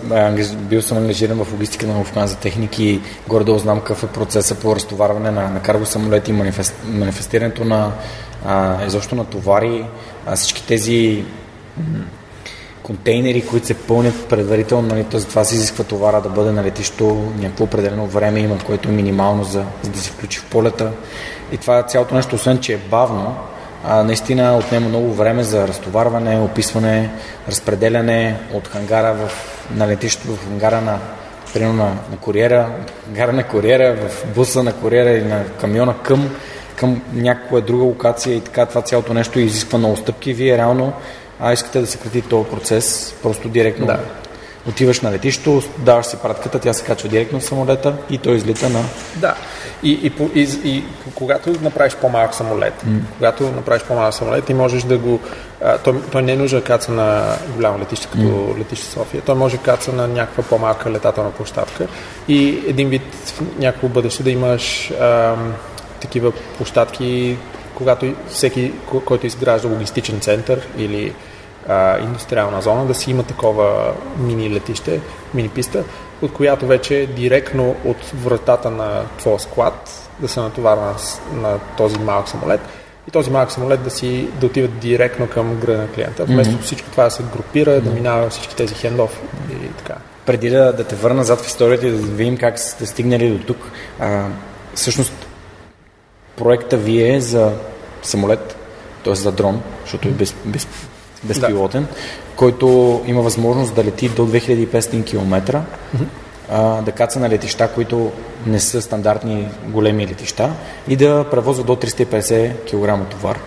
бил 0.57 0.83
съм 0.83 0.99
ангажиран 0.99 1.45
в 1.45 1.53
логистика 1.53 1.87
на 1.87 1.99
Луфтганза 1.99 2.37
техники, 2.37 3.01
горе-долу 3.29 3.59
знам 3.59 3.79
какъв 3.79 4.05
е 4.05 4.07
процеса 4.07 4.55
по 4.55 4.77
разтоварване 4.77 5.31
на, 5.31 5.51
на 5.51 5.63
карго 5.63 5.87
самолети, 5.87 6.33
манифест, 6.33 6.75
манифестирането 6.85 7.65
на 7.65 7.93
а, 8.47 8.87
изобщо 8.87 9.15
на 9.15 9.25
товари, 9.25 9.87
а, 10.27 10.37
всички 10.37 10.67
тези 10.67 11.25
контейнери, 12.85 13.47
които 13.47 13.67
се 13.67 13.75
пълнят 13.75 14.29
предварително, 14.29 14.89
нали, 14.89 15.05
т.е. 15.05 15.21
това 15.21 15.45
се 15.45 15.55
изисква 15.55 15.85
товара 15.85 16.21
да 16.21 16.29
бъде 16.29 16.51
на 16.51 16.65
летището, 16.65 17.33
някакво 17.39 17.65
определено 17.65 18.07
време 18.07 18.41
има, 18.41 18.59
което 18.59 18.89
е 18.89 18.93
минимално 18.93 19.45
за, 19.45 19.65
за 19.83 19.91
да 19.91 19.99
се 19.99 20.11
включи 20.11 20.39
в 20.39 20.45
полета. 20.45 20.91
И 21.53 21.57
това 21.57 21.83
цялото 21.83 22.15
нещо, 22.15 22.35
освен 22.35 22.59
че 22.59 22.73
е 22.73 22.77
бавно, 22.77 23.37
а, 23.85 24.03
наистина 24.03 24.57
отнема 24.59 24.89
много 24.89 25.13
време 25.13 25.45
за 25.45 25.69
разтоварване, 25.69 26.41
описване, 26.41 27.11
разпределяне 27.49 28.41
от 28.53 28.69
хангара 28.69 29.15
в, 29.15 29.31
на 29.71 29.89
летището 29.89 30.37
в 30.37 30.45
хангара 30.45 30.81
на 30.81 30.99
примерно 31.55 31.75
на, 31.75 31.91
на 32.11 32.17
куриера, 32.21 32.71
хангара 33.05 33.33
на 33.33 33.45
куриера, 33.45 33.97
в 34.09 34.35
буса 34.35 34.63
на 34.63 34.73
куриера 34.73 35.11
или 35.11 35.25
на 35.25 35.45
камиона 35.61 35.95
към, 36.03 36.31
към 36.77 37.03
някаква 37.13 37.61
друга 37.61 37.85
локация 37.85 38.37
и 38.37 38.41
така 38.41 38.67
това 38.67 38.83
цялото 38.83 39.15
нещо 39.15 39.41
изисква 39.41 39.79
много 39.79 39.97
стъпки. 39.97 40.35
Вие 40.35 40.59
реално 40.59 40.93
а 41.41 41.53
искате 41.53 41.81
да 41.81 41.87
съкрати 41.87 42.23
този 42.23 42.51
процес 42.51 43.15
просто 43.23 43.49
директно 43.49 43.87
да. 43.87 43.99
отиваш 44.69 45.01
на 45.01 45.13
летището, 45.13 45.63
даваш 45.79 46.07
си 46.07 46.17
пратката, 46.23 46.59
тя 46.59 46.73
се 46.73 46.85
качва 46.85 47.09
директно 47.09 47.41
в 47.41 47.45
самолета 47.45 47.95
и 48.11 48.19
той 48.19 48.37
излита 48.37 48.69
на... 48.69 48.81
Да, 49.17 49.35
и, 49.83 49.91
и, 49.93 50.13
и, 50.35 50.49
и, 50.65 50.85
когато 51.15 51.51
направиш 51.63 51.95
по-малък 51.95 52.35
самолет, 52.35 52.75
mm. 52.87 52.99
когато 53.17 53.51
направиш 53.51 53.83
по-малък 53.83 54.15
самолет, 54.15 54.45
ти 54.45 54.55
можеш 54.55 54.83
да 54.83 54.99
го... 54.99 55.21
А, 55.65 55.79
той, 55.79 56.03
той 56.13 56.23
не 56.23 56.33
е 56.33 56.37
нужда 56.37 56.57
да 56.57 56.65
каца 56.65 56.93
на 56.93 57.37
голямо 57.57 57.79
летище, 57.79 58.07
като 58.07 58.23
mm. 58.23 58.59
летище 58.59 58.87
София. 58.87 59.23
Той 59.23 59.35
може 59.35 59.57
да 59.57 59.63
каца 59.63 59.93
на 59.93 60.09
някаква 60.09 60.43
по-малка 60.43 60.91
летателна 60.91 61.31
площадка 61.31 61.87
и 62.29 62.63
един 62.67 62.89
вид 62.89 63.03
в 63.25 63.43
някакво 63.59 63.89
бъдеще 63.89 64.23
да 64.23 64.31
имаш 64.31 64.91
а, 64.91 65.35
такива 66.01 66.33
площадки, 66.57 67.37
когато 67.75 68.15
всеки, 68.29 68.73
който 69.05 69.27
изгражда 69.27 69.69
логистичен 69.69 70.21
център 70.21 70.69
или 70.79 71.15
а, 71.69 71.99
индустриална 71.99 72.63
зона, 72.63 72.87
да 72.87 72.95
си 72.95 73.11
има 73.11 73.23
такова 73.23 73.95
мини 74.19 74.51
летище, 74.51 75.01
мини 75.35 75.49
писта, 75.49 75.85
от 76.23 76.33
която 76.33 76.67
вече 76.67 77.09
директно 77.17 77.77
от 77.85 78.11
вратата 78.15 78.71
на 78.71 79.03
твоя 79.19 79.39
склад 79.39 80.09
да 80.21 80.29
се 80.29 80.41
натоварва 80.41 80.95
на, 81.33 81.41
на 81.41 81.59
този 81.77 81.99
малък 81.99 82.29
самолет 82.29 82.61
и 83.09 83.11
този 83.11 83.31
малък 83.31 83.53
самолет 83.53 83.83
да 83.83 83.91
си 83.91 84.29
да 84.41 84.47
отива 84.47 84.69
директно 84.69 85.29
към 85.29 85.55
града 85.55 85.79
на 85.79 85.89
клиента, 85.89 86.25
вместо 86.25 86.55
mm-hmm. 86.55 86.63
всичко 86.63 86.91
това 86.91 87.05
да 87.05 87.11
се 87.11 87.23
групира, 87.33 87.71
mm-hmm. 87.71 87.81
да 87.81 87.91
минава 87.91 88.31
всички 88.31 88.57
тези 88.57 88.75
хендов 88.75 89.23
и 89.51 89.69
така. 89.69 89.95
Преди 90.27 90.51
да, 90.51 90.73
да 90.73 90.85
те 90.85 90.95
върна 90.95 91.25
зад 91.25 91.41
в 91.41 91.47
историята 91.47 91.87
и 91.87 91.91
да 91.91 91.97
видим 91.97 92.37
как 92.37 92.59
сте 92.59 92.87
стигнали 92.87 93.31
до 93.31 93.45
тук, 93.45 93.71
а, 94.01 94.27
всъщност 94.75 95.24
проекта 96.37 96.77
ви 96.77 97.15
е 97.15 97.21
за 97.21 97.53
самолет, 98.03 98.57
т.е. 99.05 99.15
за 99.15 99.33
дрон, 99.33 99.63
защото 99.83 100.09
е 100.09 100.11
без, 100.11 100.35
без, 100.45 100.67
безпилотен, 101.25 101.83
да. 101.83 101.89
който 102.37 103.01
има 103.07 103.23
възможност 103.23 103.75
да 103.75 103.85
лети 103.85 104.09
до 104.09 104.27
2500 104.27 105.07
км, 105.07 105.35
mm-hmm. 105.37 106.07
а, 106.51 106.83
да 106.83 106.93
каца 106.93 107.21
на 107.21 107.29
летища, 107.29 107.69
които 107.75 108.13
не 108.47 108.61
са 108.61 108.83
стандартни 108.83 109.49
големи 109.67 110.07
летища 110.07 110.51
и 110.89 110.97
да 110.97 111.25
превозва 111.31 111.65
до 111.65 111.77
350 111.77 112.53
кг 112.65 113.11
товар. 113.11 113.39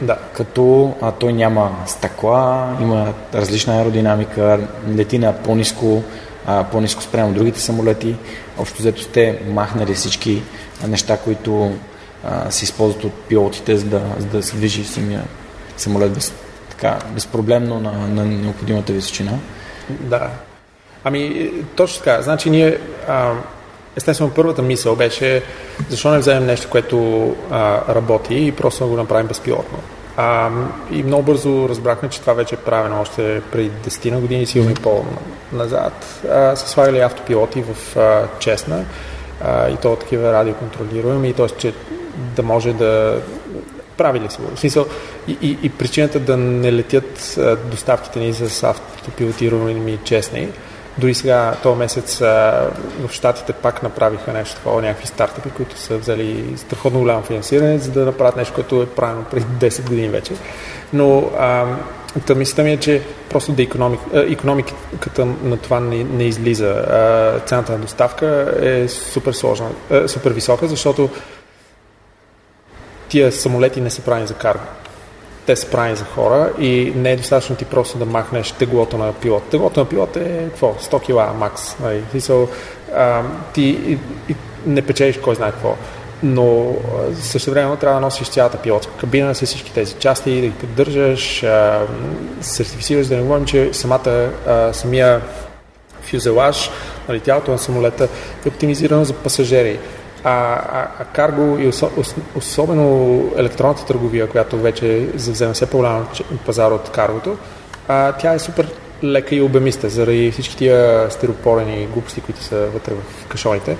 Да. 0.00 0.18
Като 0.32 0.94
а, 1.00 1.12
той 1.12 1.32
няма 1.32 1.76
стъкла, 1.86 2.68
има 2.80 3.12
различна 3.34 3.76
аеродинамика, 3.76 4.60
лети 4.96 5.18
на 5.18 5.32
по-низко, 5.32 6.02
а, 6.46 6.64
по-низко 6.64 7.02
спрямо 7.02 7.32
другите 7.32 7.60
самолети. 7.60 8.16
Общо 8.58 8.78
взето 8.78 9.02
сте 9.02 9.38
махнали 9.48 9.94
всички 9.94 10.42
неща, 10.88 11.16
които 11.16 11.72
се 12.50 12.64
използват 12.64 13.04
от 13.04 13.12
пилотите, 13.12 13.76
за 13.76 13.86
да, 13.86 14.00
за 14.18 14.26
да 14.26 14.42
се 14.42 14.56
движи 14.56 14.84
самия 14.84 15.22
самолет 15.76 16.12
без, 16.12 16.32
така, 16.70 16.98
безпроблемно 17.10 17.80
на, 17.80 17.92
на 17.92 18.24
необходимата 18.24 18.92
височина. 18.92 19.38
Да. 19.90 20.30
Ами, 21.04 21.50
точно 21.76 22.04
така. 22.04 22.22
Значи 22.22 22.50
ние, 22.50 22.78
а, 23.08 23.32
естествено, 23.96 24.30
първата 24.36 24.62
мисъл 24.62 24.96
беше 24.96 25.42
защо 25.88 26.10
не 26.10 26.18
вземем 26.18 26.46
нещо, 26.46 26.68
което 26.70 27.28
а, 27.50 27.94
работи 27.94 28.46
и 28.46 28.52
просто 28.52 28.88
го 28.88 28.96
направим 28.96 29.26
безпилотно. 29.26 29.78
А, 30.16 30.50
и 30.90 31.02
много 31.02 31.22
бързо 31.22 31.68
разбрахме, 31.68 32.08
че 32.08 32.20
това 32.20 32.32
вече 32.32 32.54
е 32.54 32.58
правено 32.58 33.00
още 33.00 33.42
преди 33.52 33.70
10 33.70 34.10
на 34.10 34.20
години, 34.20 34.46
сигурно 34.46 34.74
по-назад. 34.74 36.20
Са 36.54 36.68
слагали 36.68 37.00
автопилоти 37.00 37.62
в 37.62 37.96
а, 37.96 38.22
Чесна 38.38 38.84
а, 39.44 39.68
и 39.68 39.76
то 39.76 39.96
такива 39.96 40.32
радиоконтролируеми, 40.32 41.32
т.е. 41.32 41.48
че 41.48 41.72
да 42.16 42.42
може 42.42 42.72
да 42.72 43.22
прави 43.96 44.20
ли 44.20 44.30
се 44.30 44.42
го. 44.42 44.48
В 44.54 44.60
смисъл, 44.60 44.86
и, 45.28 45.36
и, 45.42 45.58
и 45.62 45.70
причината 45.70 46.20
да 46.20 46.36
не 46.36 46.72
летят 46.72 47.38
доставките 47.70 48.18
ни 48.18 48.32
с 48.32 48.62
автопилотирани 48.62 49.98
честни, 50.04 50.48
дори 50.98 51.14
сега, 51.14 51.54
този 51.62 51.78
месец 51.78 52.18
в 52.18 53.10
Штатите 53.10 53.52
пак 53.52 53.82
направиха 53.82 54.32
нещо 54.32 54.56
такова, 54.56 54.82
някакви 54.82 55.06
стартъпи, 55.06 55.50
които 55.50 55.78
са 55.78 55.98
взели 55.98 56.56
страхотно 56.56 57.00
голямо 57.00 57.22
финансиране, 57.22 57.78
за 57.78 57.90
да 57.90 58.04
направят 58.04 58.36
нещо, 58.36 58.54
което 58.54 58.82
е 58.82 58.86
правено 58.86 59.24
преди 59.30 59.46
10 59.46 59.88
години 59.88 60.08
вече. 60.08 60.32
Но 60.92 61.30
а, 61.38 61.66
Та 62.26 62.34
ми 62.34 62.72
е, 62.72 62.76
че 62.76 63.02
просто 63.30 63.52
да 63.52 63.62
економик, 63.62 64.00
економиката 64.12 65.26
на 65.42 65.56
това 65.56 65.80
не, 65.80 66.04
не 66.04 66.24
излиза. 66.24 66.68
А, 66.68 67.40
цената 67.46 67.72
на 67.72 67.78
доставка 67.78 68.54
е 68.60 68.88
супер 68.88 69.32
сложна, 69.32 69.68
а, 69.90 70.08
супер 70.08 70.32
висока, 70.32 70.68
защото 70.68 71.10
тия 73.14 73.32
самолети 73.32 73.80
не 73.80 73.90
са 73.90 74.02
правени 74.02 74.26
за 74.26 74.34
карго. 74.34 74.64
Те 75.46 75.56
са 75.56 75.70
правени 75.70 75.96
за 75.96 76.04
хора 76.04 76.52
и 76.58 76.92
не 76.96 77.12
е 77.12 77.16
достатъчно 77.16 77.56
ти 77.56 77.64
просто 77.64 77.98
да 77.98 78.06
махнеш 78.06 78.52
теглото 78.52 78.98
на 78.98 79.12
пилот. 79.12 79.42
Теглото 79.50 79.80
на 79.80 79.86
пилот 79.86 80.16
е 80.16 80.44
какво? 80.50 80.74
100 80.74 81.02
кила 81.02 81.32
макс. 81.38 81.78
Нали? 81.78 82.02
а, 82.96 83.22
ти 83.52 83.62
и, 83.62 83.98
и 84.28 84.34
не 84.66 84.82
печелиш 84.82 85.18
кой 85.18 85.34
знае 85.34 85.50
какво. 85.50 85.76
Но 86.22 86.76
също 87.14 87.50
време 87.50 87.76
трябва 87.76 88.00
да 88.00 88.06
носиш 88.06 88.28
цялата 88.28 88.58
пилотска 88.58 88.92
кабина 88.92 89.34
с 89.34 89.46
всички 89.46 89.72
тези 89.72 89.94
части, 89.94 90.40
да 90.40 90.46
ги 90.46 90.52
поддържаш, 90.52 91.44
сертифицираш, 92.40 93.06
да 93.06 93.16
не 93.16 93.22
говорим, 93.22 93.44
че 93.44 93.74
самата, 93.74 94.30
а, 94.46 94.72
самия 94.72 95.20
фюзелаж, 96.02 96.70
нали, 97.08 97.20
тялото 97.20 97.50
на 97.50 97.58
самолета 97.58 98.08
е 98.44 98.48
оптимизирано 98.48 99.04
за 99.04 99.12
пасажери. 99.12 99.78
А, 100.24 100.30
а, 100.30 100.88
а 100.98 101.04
карго 101.04 101.58
и 101.58 101.68
ос, 101.68 101.84
особено 102.36 103.22
електронната 103.36 103.86
търговия, 103.86 104.28
която 104.28 104.58
вече 104.58 105.08
завзема 105.14 105.52
все 105.52 105.66
по-голям 105.66 106.08
пазар 106.46 106.70
от 106.70 106.90
каргото, 106.90 107.36
а, 107.88 108.12
тя 108.12 108.34
е 108.34 108.38
супер 108.38 108.68
лека 109.02 109.34
и 109.34 109.42
обемиста 109.42 109.88
заради 109.88 110.30
всички 110.30 110.56
тия 110.56 111.10
стеропорени 111.10 111.86
глупости, 111.86 112.20
които 112.20 112.42
са 112.42 112.56
вътре 112.56 112.94
в 112.94 113.26
кашоните. 113.28 113.76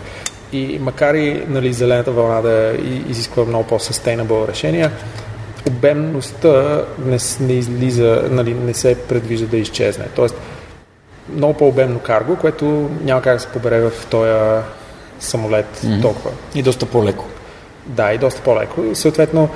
И 0.53 0.79
макар 0.81 1.15
и 1.15 1.45
нали, 1.49 1.73
зелената 1.73 2.11
вълна 2.13 2.43
да 2.43 2.73
изисква 3.09 3.45
много 3.45 3.67
по-sustainable 3.67 4.49
решения, 4.49 4.91
обемността 5.67 6.83
не, 6.99 7.19
не 7.41 7.53
излиза, 7.53 8.23
нали, 8.31 8.55
не 8.55 8.75
се 8.75 8.99
предвижда 9.09 9.47
да 9.47 9.57
изчезне. 9.57 10.05
Тоест, 10.17 10.35
много 11.35 11.55
по-обемно 11.55 11.99
карго, 11.99 12.37
което 12.37 12.91
няма 13.03 13.23
как 13.23 13.35
да 13.35 13.41
се 13.41 13.49
побере 13.49 13.81
в 13.81 14.07
този 14.11 14.31
самолет 15.21 15.77
mm-hmm. 15.77 16.03
толкова. 16.03 16.31
И 16.55 16.63
доста 16.63 16.87
по-леко. 16.87 17.25
Да, 17.87 18.13
и 18.13 18.19
доста 18.19 18.43
по-леко. 18.43 18.83
Съответно, 18.95 19.49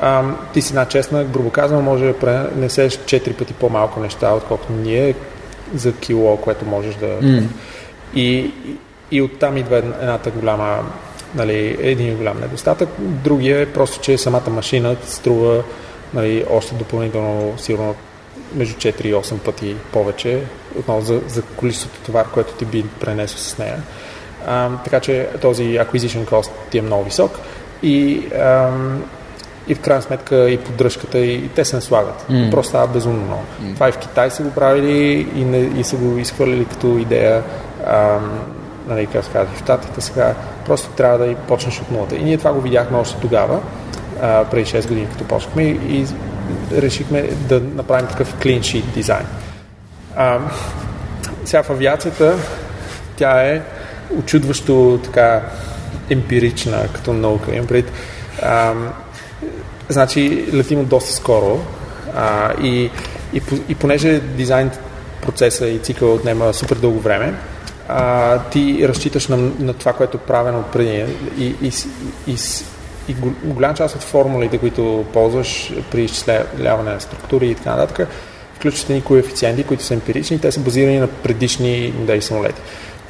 ам, 0.00 0.38
ти 0.52 0.62
си 0.62 0.72
една 0.72 0.84
честна, 0.84 1.24
грубо 1.24 1.50
казано, 1.50 1.82
може 1.82 2.06
да 2.06 2.18
пренесеш 2.18 2.92
4 2.92 3.34
пъти 3.34 3.54
по-малко 3.54 4.00
неща, 4.00 4.32
отколкото 4.32 4.72
ние 4.72 5.14
за 5.74 5.92
кило, 5.92 6.36
което 6.36 6.64
можеш 6.64 6.94
да... 6.94 7.06
Mm. 7.06 7.46
И, 8.14 8.38
и, 8.38 8.52
и 9.10 9.22
оттам 9.22 9.56
идва 9.56 9.76
едната 9.76 10.30
голяма, 10.30 10.78
нали, 11.34 11.76
един 11.80 12.16
голям 12.16 12.40
недостатък. 12.40 12.88
Другия 12.98 13.60
е 13.60 13.66
просто, 13.66 14.00
че 14.00 14.18
самата 14.18 14.50
машина 14.50 14.96
струва 15.06 15.62
нали, 16.14 16.44
още 16.50 16.74
допълнително 16.74 17.58
сигурно 17.58 17.94
между 18.54 18.74
4 18.74 19.04
и 19.04 19.14
8 19.14 19.38
пъти 19.38 19.76
повече, 19.92 20.40
отново 20.78 21.00
за, 21.00 21.20
за 21.28 21.42
количеството 21.42 22.00
товар, 22.06 22.26
което 22.34 22.52
ти 22.52 22.64
би 22.64 22.84
пренесъл 23.00 23.38
с 23.38 23.58
нея. 23.58 23.82
А, 24.46 24.70
така 24.84 25.00
че 25.00 25.28
този 25.40 25.62
acquisition 25.62 26.24
cost 26.24 26.50
ти 26.70 26.78
е 26.78 26.82
много 26.82 27.04
висок 27.04 27.38
и, 27.82 28.26
а, 28.38 28.70
и 29.68 29.74
в 29.74 29.80
крайна 29.80 30.02
сметка 30.02 30.50
и 30.50 30.58
поддръжката 30.58 31.18
и, 31.18 31.34
и 31.34 31.48
те 31.48 31.64
се 31.64 31.76
наслагат. 31.76 32.26
Mm. 32.30 32.50
Просто 32.50 32.68
става 32.68 32.86
безумно 32.86 33.24
много. 33.24 33.42
Mm. 33.62 33.74
Това 33.74 33.88
и 33.88 33.92
в 33.92 33.98
Китай 33.98 34.30
са 34.30 34.42
го 34.42 34.50
правили 34.50 35.28
и, 35.34 35.44
не, 35.44 35.58
и 35.58 35.84
са 35.84 35.96
го 35.96 36.18
изхвърлили 36.18 36.64
като 36.64 36.86
идея. 36.86 37.42
А, 37.86 38.18
нали, 38.88 39.06
как 39.06 39.32
казва, 39.32 39.46
в 39.54 39.58
Штатите 39.58 40.00
сега 40.00 40.34
просто 40.66 40.88
трябва 40.88 41.18
да 41.18 41.26
и 41.26 41.34
почнеш 41.34 41.80
от 41.80 41.90
нулата. 41.90 42.16
И 42.16 42.24
ние 42.24 42.38
това 42.38 42.52
го 42.52 42.60
видяхме 42.60 42.98
още 42.98 43.20
тогава, 43.20 43.60
а, 44.22 44.44
преди 44.44 44.70
6 44.70 44.88
години, 44.88 45.08
като 45.12 45.24
почнахме 45.24 45.62
и, 45.62 46.00
и 46.00 46.06
решихме 46.72 47.22
да 47.22 47.60
направим 47.60 48.06
такъв 48.06 48.34
clean 48.34 48.60
sheet 48.60 48.84
дизайн. 48.94 49.26
А, 50.16 50.38
сега 51.44 51.62
в 51.62 51.70
авиацията 51.70 52.34
тя 53.16 53.42
е 53.42 53.62
очудващо 54.18 55.00
така 55.04 55.42
емпирична 56.10 56.88
като 56.92 57.12
наука. 57.12 57.56
Имам 57.56 57.66
значи 59.88 60.44
летим 60.54 60.84
доста 60.84 61.12
скоро 61.12 61.60
а, 62.16 62.52
и, 62.62 62.90
и, 63.32 63.42
и 63.68 63.74
понеже 63.74 64.20
дизайн 64.20 64.70
процеса 65.22 65.68
и 65.68 65.78
цикъл 65.78 66.14
отнема 66.14 66.54
супер 66.54 66.76
дълго 66.76 67.00
време, 67.00 67.34
а, 67.88 68.38
ти 68.38 68.88
разчиташ 68.88 69.28
на, 69.28 69.36
на 69.36 69.74
това, 69.74 69.92
което 69.92 70.16
е 70.16 70.20
правено 70.20 70.64
преди 70.72 71.04
и, 71.38 71.44
и, 71.62 71.72
и, 72.26 72.36
и 73.08 73.14
голяма 73.44 73.74
част 73.74 73.96
от 73.96 74.02
формулите, 74.02 74.58
които 74.58 75.04
ползваш 75.12 75.72
при 75.90 76.04
изчисляване 76.04 76.92
на 76.92 77.00
структури 77.00 77.46
и 77.46 77.54
така 77.54 77.70
нататък, 77.70 78.08
включват 78.54 78.88
ни 78.88 79.02
коефициенти, 79.02 79.64
които 79.64 79.82
са 79.82 79.94
емпирични, 79.94 80.40
те 80.40 80.52
са 80.52 80.60
базирани 80.60 80.98
на 80.98 81.06
предишни 81.06 81.94
модели 81.98 82.22
самолети, 82.22 82.60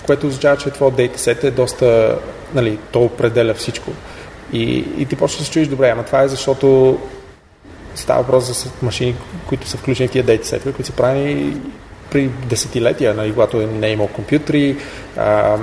което 0.06 0.26
означава, 0.26 0.56
че 0.56 0.70
твой 0.70 0.90
дейтасет 0.90 1.44
е 1.44 1.50
доста, 1.50 2.18
нали, 2.54 2.78
то 2.92 3.00
определя 3.00 3.54
всичко. 3.54 3.90
И, 4.52 4.84
и 4.98 5.06
ти 5.06 5.16
почваш 5.16 5.38
да 5.38 5.44
се 5.44 5.50
чуеш 5.50 5.68
добре, 5.68 5.90
ама 5.90 6.02
това 6.02 6.22
е 6.22 6.28
защото 6.28 6.98
става 7.94 8.22
въпрос 8.22 8.64
за 8.64 8.70
машини, 8.82 9.14
които 9.46 9.68
са 9.68 9.76
включени 9.76 10.08
в 10.08 10.10
тия 10.10 10.24
дейтасетове, 10.24 10.72
които 10.72 10.86
са 10.86 10.96
правени 10.96 11.56
при 12.10 12.28
десетилетия, 12.28 13.14
нали, 13.14 13.32
когато 13.32 13.56
не 13.56 13.86
е 13.86 13.92
имал 13.92 14.06
компютри, 14.06 14.76
а, 15.16 15.56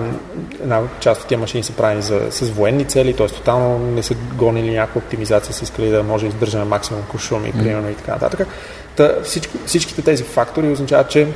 една 0.63 0.81
част 0.99 1.21
от 1.21 1.27
тези 1.27 1.39
машини 1.39 1.63
са 1.63 1.73
правени 1.73 2.01
за, 2.01 2.21
с 2.29 2.49
военни 2.49 2.85
цели, 2.85 3.13
т.е. 3.13 3.27
тотално 3.27 3.79
не 3.79 4.03
са 4.03 4.15
гонили 4.35 4.73
някаква 4.73 4.99
оптимизация, 4.99 5.53
са 5.53 5.63
искали 5.63 5.89
да 5.89 6.03
може 6.03 6.25
да 6.25 6.27
издържа 6.27 6.57
на 6.57 6.65
максимум 6.65 7.03
куршуми, 7.11 7.53
mm. 7.53 7.63
примерно 7.63 7.89
и 7.89 7.95
така 7.95 8.11
нататък. 8.11 8.47
Та, 8.95 9.15
всички, 9.23 9.57
всичките 9.65 10.01
тези 10.01 10.23
фактори 10.23 10.71
означават, 10.71 11.09
че 11.09 11.27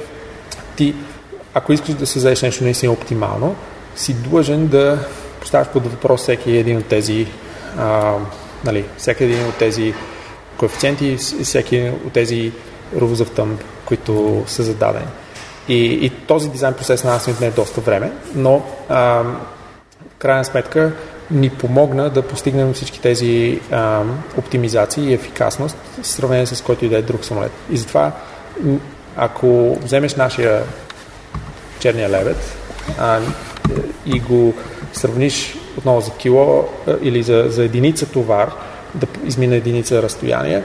ти, 0.76 0.96
ако 1.58 1.74
искаш 1.74 1.96
да 1.96 2.06
създадеш 2.06 2.42
нещо 2.42 2.64
наистина 2.64 2.92
оптимално, 2.92 3.56
си 3.96 4.14
длъжен 4.14 4.68
да 4.68 5.00
поставяш 5.40 5.68
под 5.68 5.88
въпрос 5.88 6.22
всеки 6.22 6.58
един 6.58 6.78
от 6.78 6.86
тези 6.86 7.28
а, 7.78 8.14
нали, 8.66 8.86
всеки 8.98 9.24
един 9.24 9.48
от 9.48 9.56
тези 9.56 9.94
коефициенти, 10.58 11.18
всеки 11.44 11.92
от 12.06 12.14
тези 12.14 12.52
rules 12.96 13.24
of 13.24 13.40
thumb, 13.40 13.56
които 13.86 14.44
са 14.48 14.64
зададени. 14.64 15.06
И, 15.68 15.84
и 15.86 16.10
този 16.10 16.50
дизайн 16.50 16.74
процес 16.74 17.04
на 17.04 17.12
нас 17.12 17.28
ни 17.28 17.34
отне 17.34 17.52
доста 17.52 17.82
време, 17.82 18.12
но 18.36 18.62
а, 18.90 19.24
крайна 20.18 20.46
сметка 20.46 20.92
ни 21.32 21.50
помогна 21.50 22.10
да 22.10 22.22
постигнем 22.22 22.74
всички 22.74 23.02
тези 23.02 23.62
а, 23.72 24.04
оптимизации 24.38 25.10
и 25.10 25.14
ефикасност 25.14 25.78
в 26.02 26.08
сравнение 26.08 26.46
с 26.46 26.62
който 26.62 26.86
и 26.86 26.90
да 26.90 26.98
е 26.98 27.02
друг 27.02 27.26
самолет. 27.26 27.52
И 27.72 27.78
затова, 27.78 28.12
ако 29.16 29.78
вземеш 29.84 30.16
нашия 30.16 30.64
черния 31.86 32.10
лебед 32.10 32.58
а, 33.00 33.20
и 34.06 34.20
го 34.20 34.54
сравниш 34.94 35.58
отново 35.77 36.01
за 36.01 36.12
кило 36.12 36.70
или 37.01 37.24
за, 37.24 37.46
за 37.48 37.63
единица 37.63 38.06
товар, 38.06 38.51
да 38.94 39.08
измине 39.25 39.56
единица 39.56 40.01
разстояние, 40.01 40.63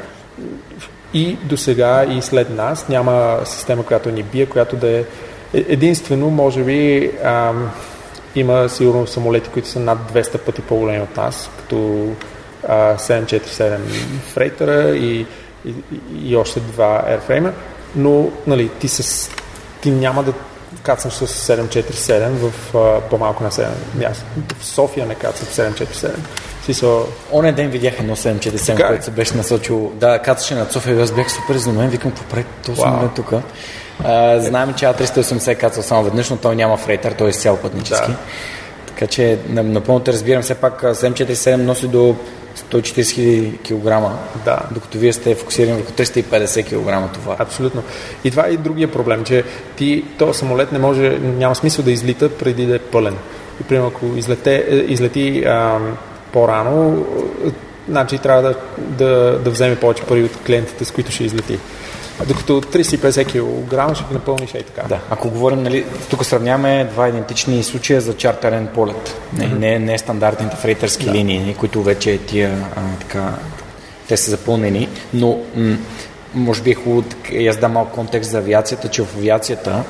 и 1.15 1.37
до 1.43 1.57
сега 1.57 2.05
и 2.05 2.23
след 2.23 2.51
нас 2.51 2.89
няма 2.89 3.41
система, 3.45 3.85
която 3.85 4.11
ни 4.11 4.23
бие, 4.23 4.47
която 4.47 4.77
да 4.77 4.89
е 4.89 5.05
единствено, 5.55 6.31
може 6.31 6.65
би, 6.65 7.11
ам, 7.25 7.71
има 8.35 8.69
сигурно 8.69 9.07
самолети, 9.07 9.51
които 9.51 9.69
са 9.69 9.81
над 9.81 9.99
200 10.15 10.39
пъти 10.39 10.63
по-големи 10.63 11.03
от 11.03 11.17
нас, 11.17 11.51
като 11.59 12.09
а, 12.69 12.97
747 12.97 13.77
фрейтера 14.33 14.97
и, 14.97 15.27
и, 15.65 15.75
и 16.23 16.37
още 16.37 16.61
два 16.61 17.05
Airframe, 17.09 17.51
но 17.97 18.31
нали, 18.47 18.69
ти, 18.69 18.89
с, 18.89 19.31
ти 19.81 19.91
няма 19.91 20.23
да 20.23 20.33
кацнеш 20.83 21.15
с 21.15 21.27
747 21.27 22.29
в 22.29 22.77
а, 22.77 23.01
по-малко 23.01 23.45
на 23.45 23.51
7. 23.51 23.67
Аз 24.11 24.25
в 24.59 24.65
София 24.65 25.07
не 25.07 25.15
кацам 25.15 25.47
747 25.47 26.11
смисъл... 26.65 27.07
Оня 27.33 27.53
ден 27.53 27.71
видях 27.71 28.01
едно 28.01 28.17
747, 28.17 28.87
което 28.87 29.05
се 29.05 29.11
беше 29.11 29.37
насочил. 29.37 29.93
Да, 29.95 30.19
кацаше 30.19 30.55
на 30.55 30.67
София 30.71 30.97
и 30.97 31.01
аз 31.01 31.13
бях 31.13 31.33
супер 31.33 31.55
изумен. 31.55 31.89
Викам, 31.89 32.11
какво 32.11 32.25
прави 32.25 32.45
този 32.67 32.81
wow. 32.81 33.15
тук? 33.17 33.33
знаем, 34.39 34.75
че 34.75 34.85
А380 34.85 35.49
е 35.49 35.55
кацал 35.55 35.83
само 35.83 36.03
веднъж, 36.03 36.31
но 36.31 36.37
той 36.37 36.57
няма 36.57 36.77
фрейтер, 36.77 37.13
той 37.13 37.29
е 37.29 37.33
цял 37.33 37.57
пътнически. 37.57 38.11
Да. 38.11 38.17
Така 38.87 39.07
че 39.07 39.39
напълно 39.49 40.01
те 40.01 40.13
разбирам. 40.13 40.43
Все 40.43 40.55
пак 40.55 40.83
747 40.83 41.57
носи 41.57 41.89
до 41.89 42.17
140 42.71 43.59
кг, 43.59 44.19
да. 44.45 44.59
докато 44.71 44.99
вие 44.99 45.13
сте 45.13 45.35
фокусирани 45.35 45.77
върху 45.77 45.93
350 45.93 46.65
кг 46.65 47.13
това. 47.15 47.37
Абсолютно. 47.39 47.83
И 48.25 48.31
това 48.31 48.47
е 48.47 48.51
и 48.51 48.57
другия 48.57 48.93
проблем, 48.93 49.25
че 49.25 49.45
ти, 49.77 50.05
този 50.19 50.39
самолет 50.39 50.73
не 50.73 50.79
може, 50.79 51.19
няма 51.19 51.55
смисъл 51.55 51.85
да 51.85 51.93
излита 51.93 52.29
преди 52.29 52.67
да 52.67 52.75
е 52.75 52.79
пълен. 52.79 53.17
И 53.61 53.65
примерно, 53.65 53.89
ако 53.89 54.07
излете, 54.07 54.67
е, 54.69 54.77
излети 54.77 55.45
ам, 55.47 55.97
по-рано, 56.33 57.07
значи 57.89 58.19
трябва 58.19 58.43
да, 58.43 58.55
да, 58.79 59.39
да 59.39 59.51
вземе 59.51 59.77
повече 59.77 60.03
пари 60.03 60.25
от 60.25 60.37
клиентите, 60.47 60.85
с 60.85 60.91
които 60.91 61.13
ще 61.13 61.25
излети. 61.25 61.59
Докато 62.27 62.61
350 62.61 63.25
кг 63.27 63.97
ще 63.97 64.05
ги 64.09 64.15
напълниш 64.15 64.51
и 64.51 64.63
така. 64.63 64.89
Да, 64.89 65.01
ако 65.11 65.31
говорим, 65.31 65.63
нали, 65.63 65.85
тук 66.11 66.25
сравняваме 66.25 66.89
два 66.93 67.09
идентични 67.09 67.63
случая 67.63 68.01
за 68.01 68.17
чартерен 68.17 68.69
полет. 68.75 69.21
Не, 69.33 69.45
mm-hmm. 69.45 69.59
не, 69.59 69.79
не 69.79 69.99
стандартните 69.99 70.57
фрейтърски 70.57 71.05
да. 71.05 71.13
линии, 71.13 71.55
които 71.59 71.83
вече 71.83 72.19
тия 72.19 72.67
а, 72.77 72.81
така, 73.01 73.33
те 74.09 74.17
са 74.17 74.31
запълнени, 74.31 74.89
но 75.15 75.39
м- 75.57 75.77
може 76.35 76.63
би 76.63 76.71
е 76.71 76.75
хубаво 76.75 77.05
аз 77.49 77.57
дам 77.57 77.73
малко 77.73 77.93
контекст 77.93 78.31
за 78.31 78.39
авиацията, 78.39 78.89
че 78.89 79.03
в 79.03 79.17
авиацията, 79.17 79.85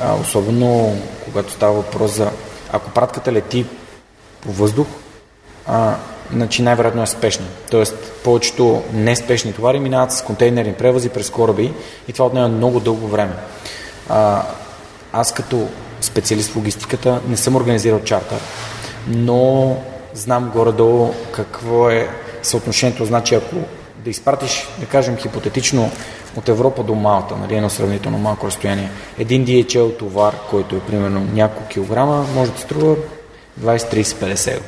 а, 0.00 0.14
особено 0.14 0.96
когато 1.24 1.52
става 1.52 1.72
въпрос 1.72 2.16
за 2.16 2.30
ако 2.72 2.90
пратката 2.90 3.32
лети 3.32 3.66
по 4.40 4.52
въздух, 4.52 4.86
а, 5.66 5.96
значи 6.32 6.62
най-вероятно 6.62 7.02
е 7.02 7.06
спешна. 7.06 7.46
Тоест, 7.70 7.94
повечето 8.24 8.82
неспешни 8.92 9.52
товари 9.52 9.80
минават 9.80 10.12
с 10.12 10.22
контейнерни 10.22 10.72
превози 10.72 11.08
през 11.08 11.30
кораби 11.30 11.72
и 12.08 12.12
това 12.12 12.26
отнема 12.26 12.48
много 12.48 12.80
дълго 12.80 13.06
време. 13.08 13.32
А, 14.08 14.42
аз 15.12 15.34
като 15.34 15.68
специалист 16.00 16.50
в 16.50 16.56
логистиката 16.56 17.20
не 17.28 17.36
съм 17.36 17.56
организирал 17.56 18.00
чартър, 18.00 18.38
но 19.08 19.76
знам 20.14 20.50
горе-долу 20.54 21.14
какво 21.32 21.90
е 21.90 22.08
съотношението. 22.42 23.04
Значи, 23.04 23.34
ако 23.34 23.56
да 24.04 24.10
изпратиш, 24.10 24.68
да 24.78 24.86
кажем 24.86 25.16
хипотетично, 25.16 25.90
от 26.36 26.48
Европа 26.48 26.82
до 26.82 26.94
Малта, 26.94 27.36
нали, 27.36 27.56
едно 27.56 27.70
сравнително 27.70 28.18
малко 28.18 28.46
разстояние, 28.46 28.90
един 29.18 29.46
DHL 29.46 29.98
товар, 29.98 30.34
който 30.50 30.76
е 30.76 30.80
примерно 30.80 31.20
няколко 31.32 31.68
килограма, 31.68 32.26
може 32.34 32.52
да 32.52 32.58
струва 32.58 32.96
20, 33.60 33.94
30, 33.94 34.02
50 34.02 34.50
евро. 34.52 34.64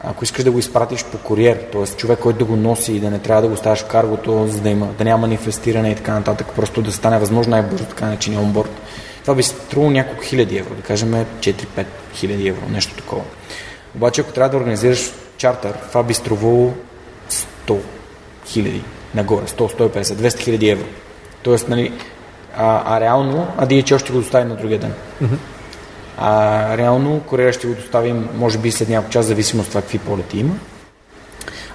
Ако 0.00 0.24
искаш 0.24 0.44
да 0.44 0.50
го 0.50 0.58
изпратиш 0.58 1.04
по 1.04 1.18
куриер, 1.18 1.56
т.е. 1.72 1.86
човек, 1.86 2.18
който 2.18 2.38
да 2.38 2.44
го 2.44 2.56
носи 2.56 2.92
и 2.92 3.00
да 3.00 3.10
не 3.10 3.18
трябва 3.18 3.42
да 3.42 3.48
го 3.48 3.56
ставаш 3.56 3.82
в 3.82 3.88
каргото, 3.88 4.46
за 4.46 4.60
да, 4.60 4.70
има, 4.70 4.86
да 4.86 5.04
няма 5.04 5.20
манифестиране 5.20 5.90
и 5.90 5.94
така 5.94 6.12
нататък, 6.12 6.46
просто 6.56 6.82
да 6.82 6.92
стане 6.92 7.18
възможно 7.18 7.50
най-бързо 7.50 7.84
така 7.84 8.06
начин 8.06 8.38
онборд, 8.38 8.70
това 9.22 9.34
би 9.34 9.42
струвало 9.42 9.90
няколко 9.90 10.22
хиляди 10.22 10.58
евро, 10.58 10.74
да 10.74 10.82
кажем 10.82 11.26
4-5 11.40 11.86
хиляди 12.14 12.48
евро, 12.48 12.68
нещо 12.68 12.94
такова. 12.96 13.22
Обаче, 13.96 14.20
ако 14.20 14.32
трябва 14.32 14.50
да 14.50 14.56
организираш 14.56 15.12
чартер, 15.36 15.74
това 15.88 16.02
би 16.02 16.14
струвало 16.14 16.74
100 17.66 17.78
хиляди 18.46 18.82
нагоре, 19.14 19.44
100, 19.44 19.78
150, 19.78 20.02
200 20.02 20.38
хиляди 20.38 20.68
евро. 20.68 20.86
Тоест, 21.42 21.68
нали, 21.68 21.92
а, 22.56 22.96
а 22.96 23.00
реално, 23.00 23.46
а 23.56 23.66
DHL 23.66 23.98
ще 23.98 24.12
го 24.12 24.18
достави 24.18 24.44
на 24.44 24.56
другия 24.56 24.78
ден. 24.78 24.92
Mm-hmm. 25.22 25.57
А 26.20 26.76
реално 26.76 27.20
куриера 27.20 27.52
ще 27.52 27.66
го 27.66 27.74
доставим, 27.74 28.28
може 28.34 28.58
би 28.58 28.70
след 28.70 28.88
няколко 28.88 29.12
час, 29.12 29.26
зависимо 29.26 29.62
от 29.62 29.68
това 29.68 29.80
какви 29.80 29.98
полети 29.98 30.38
има. 30.38 30.54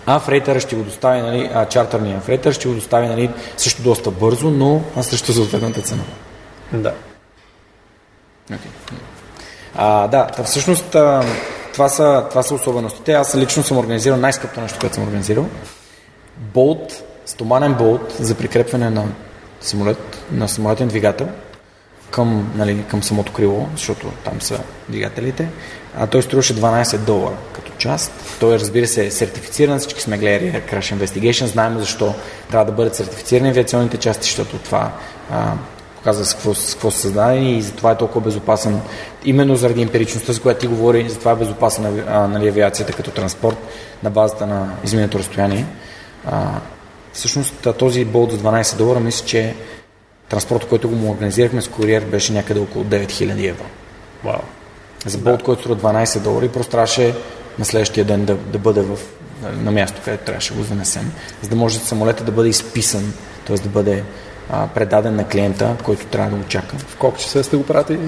А 0.05 0.19
фрейтера 0.19 0.59
ще 0.59 0.75
го 0.75 0.83
достави, 0.83 1.21
нали, 1.21 1.49
а 1.53 1.65
чартерния 1.65 2.19
фрейтер 2.19 2.51
ще 2.51 2.67
го 2.67 2.73
достави 2.73 3.07
нали, 3.07 3.29
също 3.57 3.83
доста 3.83 4.11
бързо, 4.11 4.49
но 4.49 4.81
а 4.95 5.03
срещу 5.03 5.33
съответната 5.33 5.81
цена. 5.81 6.03
Да. 6.73 6.93
Okay. 8.51 8.67
А, 9.75 10.07
да, 10.07 10.29
всъщност 10.43 10.95
това 11.73 11.89
са, 11.89 12.25
това 12.29 12.43
са 12.43 12.55
особеностите. 12.55 13.13
Аз 13.13 13.35
лично 13.35 13.63
съм 13.63 13.77
организирал 13.77 14.17
най-скъпто 14.17 14.61
нещо, 14.61 14.79
което 14.79 14.95
съм 14.95 15.03
организирал. 15.03 15.45
Болт, 16.37 17.03
стоманен 17.25 17.73
болт 17.73 18.15
за 18.19 18.35
прикрепване 18.35 18.89
на 18.89 19.05
самолет, 19.61 20.25
на 20.31 20.49
самолетен 20.49 20.87
двигател 20.87 21.29
към, 22.13 22.51
нали, 22.55 22.83
към 22.87 23.03
самото 23.03 23.33
крило, 23.33 23.67
защото 23.75 24.11
там 24.23 24.41
са 24.41 24.59
двигателите. 24.89 25.49
А 25.97 26.07
той 26.07 26.21
струваше 26.21 26.55
12 26.55 26.97
долара 26.97 27.35
като 27.53 27.71
част. 27.77 28.11
Той, 28.39 28.55
разбира 28.59 28.87
се, 28.87 29.05
е 29.05 29.11
сертифициран. 29.11 29.79
Всички 29.79 30.01
сме 30.01 30.17
гледали 30.17 30.51
Crash 30.51 30.95
Investigation. 30.95 31.45
Знаем 31.45 31.79
защо 31.79 32.13
трябва 32.49 32.65
да 32.65 32.71
бъдат 32.71 32.95
сертифицирани 32.95 33.49
авиационните 33.49 33.97
части, 33.97 34.23
защото 34.23 34.57
това 34.57 34.91
а, 35.31 35.53
показва 35.95 36.25
с 36.25 36.33
какво, 36.33 36.53
с 36.53 36.73
какво 36.73 36.91
са 36.91 36.99
създадени 36.99 37.57
и 37.57 37.61
затова 37.61 37.91
е 37.91 37.97
толкова 37.97 38.21
безопасен. 38.21 38.81
Именно 39.25 39.55
заради 39.55 39.81
емпиричността, 39.81 40.33
с 40.33 40.39
която 40.39 40.59
ти 40.59 40.67
говори, 40.67 41.09
затова 41.09 41.31
е 41.31 41.35
безопасна 41.35 41.91
нали, 42.27 42.47
авиацията 42.47 42.93
като 42.93 43.11
транспорт 43.11 43.57
на 44.03 44.09
базата 44.09 44.47
на 44.47 44.69
изминато 44.83 45.19
разстояние. 45.19 45.65
А, 46.25 46.47
всъщност 47.13 47.67
този 47.79 48.05
болт 48.05 48.31
за 48.31 48.37
12 48.37 48.77
долара, 48.77 48.99
мисля, 48.99 49.25
че 49.25 49.55
транспорта, 50.33 50.67
който 50.67 50.89
го 50.89 50.95
му 50.95 51.11
организирахме 51.11 51.61
с 51.61 51.67
куриер, 51.67 52.05
беше 52.05 52.33
някъде 52.33 52.59
около 52.59 52.85
9000 52.85 53.49
евро. 53.49 53.63
Вау. 54.23 54.39
За 55.05 55.17
болт, 55.17 55.37
да. 55.37 55.43
който 55.43 55.61
струва 55.61 55.93
12 55.93 56.19
долара 56.19 56.45
и 56.45 56.49
просто 56.49 56.71
трябваше 56.71 57.15
на 57.59 57.65
следващия 57.65 58.05
ден 58.05 58.25
да, 58.25 58.35
да 58.35 58.57
бъде 58.57 58.81
в, 58.81 58.99
на 59.63 59.71
място, 59.71 60.01
където 60.05 60.25
трябваше 60.25 60.53
да 60.53 60.59
го 60.59 60.65
занесем, 60.65 61.11
за 61.41 61.49
да 61.49 61.55
може 61.55 61.79
самолета 61.79 62.23
да 62.23 62.31
бъде 62.31 62.49
изписан, 62.49 63.13
т.е. 63.47 63.55
да 63.55 63.69
бъде 63.69 64.03
а, 64.49 64.67
предаден 64.67 65.15
на 65.15 65.27
клиента, 65.27 65.75
който 65.83 66.05
трябва 66.05 66.31
да 66.31 66.37
го 66.37 66.43
чака. 66.43 66.75
В 66.77 66.97
колко 66.97 67.17
часа 67.17 67.43
сте 67.43 67.57
го 67.57 67.65
пратили? 67.65 67.99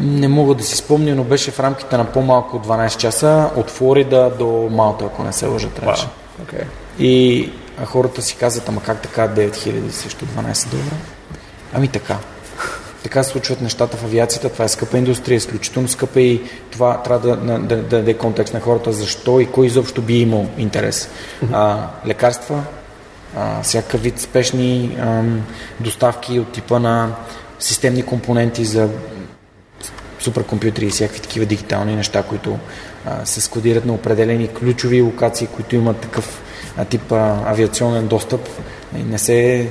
Не 0.00 0.28
мога 0.28 0.54
да 0.54 0.64
си 0.64 0.76
спомня, 0.76 1.14
но 1.14 1.24
беше 1.24 1.50
в 1.50 1.60
рамките 1.60 1.96
на 1.96 2.04
по-малко 2.04 2.56
от 2.56 2.66
12 2.66 2.96
часа 2.96 3.50
от 3.56 3.70
Флорида 3.70 4.32
до 4.38 4.68
Малта, 4.70 5.04
ако 5.04 5.22
не 5.22 5.32
се 5.32 5.46
лъжа, 5.46 5.68
трябваше. 5.68 6.06
Wow. 6.06 6.54
Okay. 6.54 6.64
И 6.98 7.50
хората 7.84 8.22
си 8.22 8.36
казват, 8.36 8.68
ама 8.68 8.82
как 8.82 9.02
така 9.02 9.28
9000 9.28 9.90
срещу 9.90 10.24
12 10.26 10.68
долара? 10.68 10.96
Ами 11.72 11.88
така. 11.88 12.18
Така 13.02 13.22
се 13.22 13.30
случват 13.30 13.60
нещата 13.60 13.96
в 13.96 14.04
авиацията. 14.04 14.48
Това 14.48 14.64
е 14.64 14.68
скъпа 14.68 14.98
индустрия, 14.98 15.36
изключително 15.36 15.88
скъпа 15.88 16.20
и 16.20 16.42
това 16.70 17.02
трябва 17.02 17.28
да, 17.28 17.36
да, 17.36 17.58
да, 17.58 17.76
да 17.76 17.82
даде 17.82 18.14
контекст 18.14 18.54
на 18.54 18.60
хората 18.60 18.92
защо 18.92 19.40
и 19.40 19.46
кой 19.46 19.66
изобщо 19.66 20.02
би 20.02 20.20
имал 20.20 20.46
интерес. 20.58 21.08
А, 21.52 21.88
лекарства, 22.06 22.64
а, 23.36 23.62
всякакъв 23.62 24.02
вид 24.02 24.20
спешни 24.20 24.96
а, 25.00 25.22
доставки 25.80 26.38
от 26.38 26.52
типа 26.52 26.78
на 26.78 27.14
системни 27.58 28.02
компоненти 28.02 28.64
за 28.64 28.88
суперкомпютри 30.20 30.86
и 30.86 30.90
всякакви 30.90 31.20
такива 31.20 31.46
дигитални 31.46 31.96
неща, 31.96 32.22
които 32.22 32.58
а, 33.06 33.26
се 33.26 33.40
складират 33.40 33.84
на 33.84 33.92
определени 33.92 34.48
ключови 34.48 35.02
локации, 35.02 35.46
които 35.46 35.76
имат 35.76 35.96
такъв 35.96 36.42
а, 36.76 36.84
тип 36.84 37.12
а, 37.12 37.42
авиационен 37.46 38.06
достъп. 38.06 38.48
И 38.96 39.02
не 39.02 39.18
се 39.18 39.68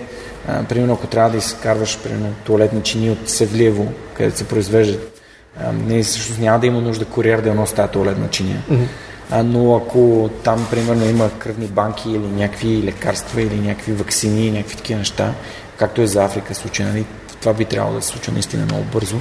а, 0.47 0.63
примерно, 0.63 0.93
ако 0.93 1.08
трябва 1.08 1.30
да 1.30 1.38
изкарваш 1.38 1.99
примерно, 2.04 2.34
туалетни 2.43 2.84
чини 2.84 3.12
от 3.12 3.30
Севлиево, 3.30 3.88
където 4.13 4.38
се 4.38 4.47
произвеждат, 4.47 5.21
а, 5.60 5.71
не, 5.71 6.04
всъщност 6.04 6.39
няма 6.39 6.60
да 6.60 6.67
има 6.67 6.82
нужда 6.82 7.06
куриер 7.06 7.41
да 7.41 7.54
носи 7.54 7.75
тази 7.75 7.91
туалетна 7.91 8.30
чиния. 8.30 8.63
Mm-hmm. 8.71 8.86
А, 9.32 9.43
но 9.43 9.75
ако 9.75 10.30
там, 10.43 10.67
примерно, 10.71 11.10
има 11.10 11.30
кръвни 11.39 11.67
банки 11.67 12.10
или 12.10 12.27
някакви 12.27 12.84
лекарства 12.84 13.41
или 13.41 13.56
някакви 13.56 13.93
вакцини, 13.93 14.51
някакви 14.51 14.75
такива 14.75 14.99
неща, 14.99 15.34
както 15.77 16.01
е 16.01 16.08
за 16.08 16.23
Африка 16.23 16.56
случай, 16.56 16.86
нали, 16.86 17.06
това 17.41 17.54
би 17.54 17.65
трябвало 17.65 17.95
да 17.95 18.01
се 18.01 18.08
случва 18.08 18.34
наистина 18.34 18.65
много 18.65 18.84
бързо. 18.84 19.17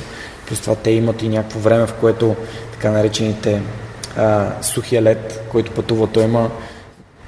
Плюс 0.47 0.61
това 0.61 0.75
те 0.75 0.91
имат 0.91 1.23
и 1.23 1.29
някакво 1.29 1.59
време, 1.59 1.87
в 1.87 1.95
което 1.95 2.37
така 2.73 2.91
наречените 2.91 3.63
а, 4.17 4.49
сухия 4.63 5.03
лед, 5.03 5.45
който 5.49 5.73
пътува, 5.73 6.07
той 6.07 6.25
има 6.25 6.51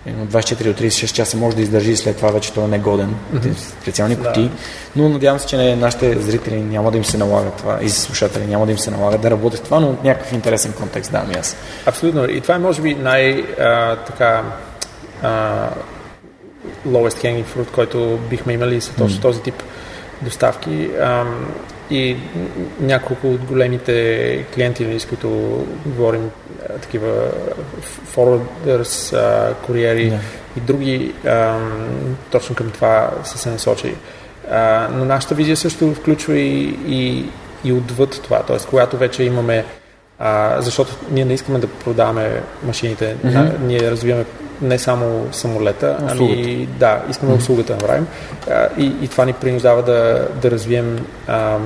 24 0.08 0.64
до 0.64 0.82
36 0.82 1.12
часа 1.12 1.36
може 1.36 1.56
да 1.56 1.62
издържи 1.62 1.90
и 1.90 1.96
след 1.96 2.16
това 2.16 2.30
вече 2.30 2.52
той 2.52 2.64
е 2.64 2.68
негоден. 2.68 3.14
Mm-hmm. 3.34 3.52
Специални 3.82 4.16
кутии. 4.16 4.44
Да. 4.44 4.50
Но 4.96 5.08
надявам 5.08 5.38
се, 5.38 5.46
че 5.46 5.76
нашите 5.76 6.20
зрители 6.20 6.60
няма 6.60 6.90
да 6.90 6.96
им 6.96 7.04
се 7.04 7.18
налага 7.18 7.50
това 7.50 7.78
и 7.82 7.88
слушатели 7.88 8.46
няма 8.46 8.66
да 8.66 8.72
им 8.72 8.78
се 8.78 8.90
налага 8.90 9.18
да 9.18 9.30
работят 9.30 9.62
това, 9.62 9.80
но 9.80 9.90
от 9.90 10.04
някакъв 10.04 10.32
интересен 10.32 10.72
контекст 10.72 11.12
давам 11.12 11.30
и 11.30 11.34
аз. 11.34 11.56
Абсолютно. 11.86 12.30
И 12.30 12.40
това 12.40 12.54
е 12.54 12.58
може 12.58 12.82
би 12.82 12.94
най- 12.94 13.44
а, 13.60 13.96
така 13.96 14.42
а, 15.22 15.68
lowest 16.88 17.24
hanging 17.24 17.44
fruit, 17.44 17.70
който 17.70 18.18
бихме 18.30 18.52
имали 18.52 18.80
с 18.80 18.88
точно 18.88 19.08
mm-hmm. 19.08 19.22
този 19.22 19.42
тип 19.42 19.62
доставки. 20.22 20.90
А, 21.02 21.24
и 21.90 22.16
няколко 22.80 23.26
от 23.26 23.44
големите 23.44 24.44
клиенти, 24.54 25.00
с 25.00 25.06
които 25.06 25.28
говорим, 25.86 26.30
такива 26.82 27.30
forwarders, 28.16 29.16
куриери 29.66 30.10
yeah. 30.10 30.18
и 30.56 30.60
други, 30.60 31.14
точно 32.30 32.56
към 32.56 32.70
това 32.70 33.10
са 33.24 33.38
се 33.38 33.50
насочили. 33.50 33.96
Но 34.90 35.04
нашата 35.04 35.34
визия 35.34 35.56
също 35.56 35.94
включва 35.94 36.38
и, 36.38 36.78
и, 36.86 37.28
и 37.64 37.72
отвъд 37.72 38.20
това, 38.22 38.42
т.е. 38.42 38.56
когато 38.70 38.96
вече 38.96 39.22
имаме 39.22 39.64
а, 40.24 40.56
защото 40.62 40.96
ние 41.10 41.24
не 41.24 41.34
искаме 41.34 41.58
да 41.58 41.66
продаваме 41.66 42.42
машините. 42.62 43.16
Mm-hmm. 43.24 43.60
ние 43.60 43.90
развиваме 43.90 44.24
не 44.62 44.78
само 44.78 45.28
самолета, 45.32 45.96
услугата. 46.12 46.40
ами 46.40 46.66
да, 46.66 47.02
искаме 47.10 47.32
mm-hmm. 47.32 47.38
услугата 47.38 47.72
да 47.72 47.78
направим. 47.78 48.06
А, 48.50 48.68
и, 48.78 48.92
и 49.02 49.08
това 49.08 49.24
ни 49.24 49.32
принуждава 49.32 49.82
да, 49.82 50.28
да 50.42 50.50
развием 50.50 51.06
а, 51.28 51.58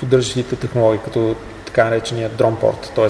поддържащите 0.00 0.56
технологии, 0.56 1.00
като 1.04 1.36
така 1.66 1.84
наречения 1.84 2.28
дронпорт, 2.28 2.92
т.е. 2.94 3.06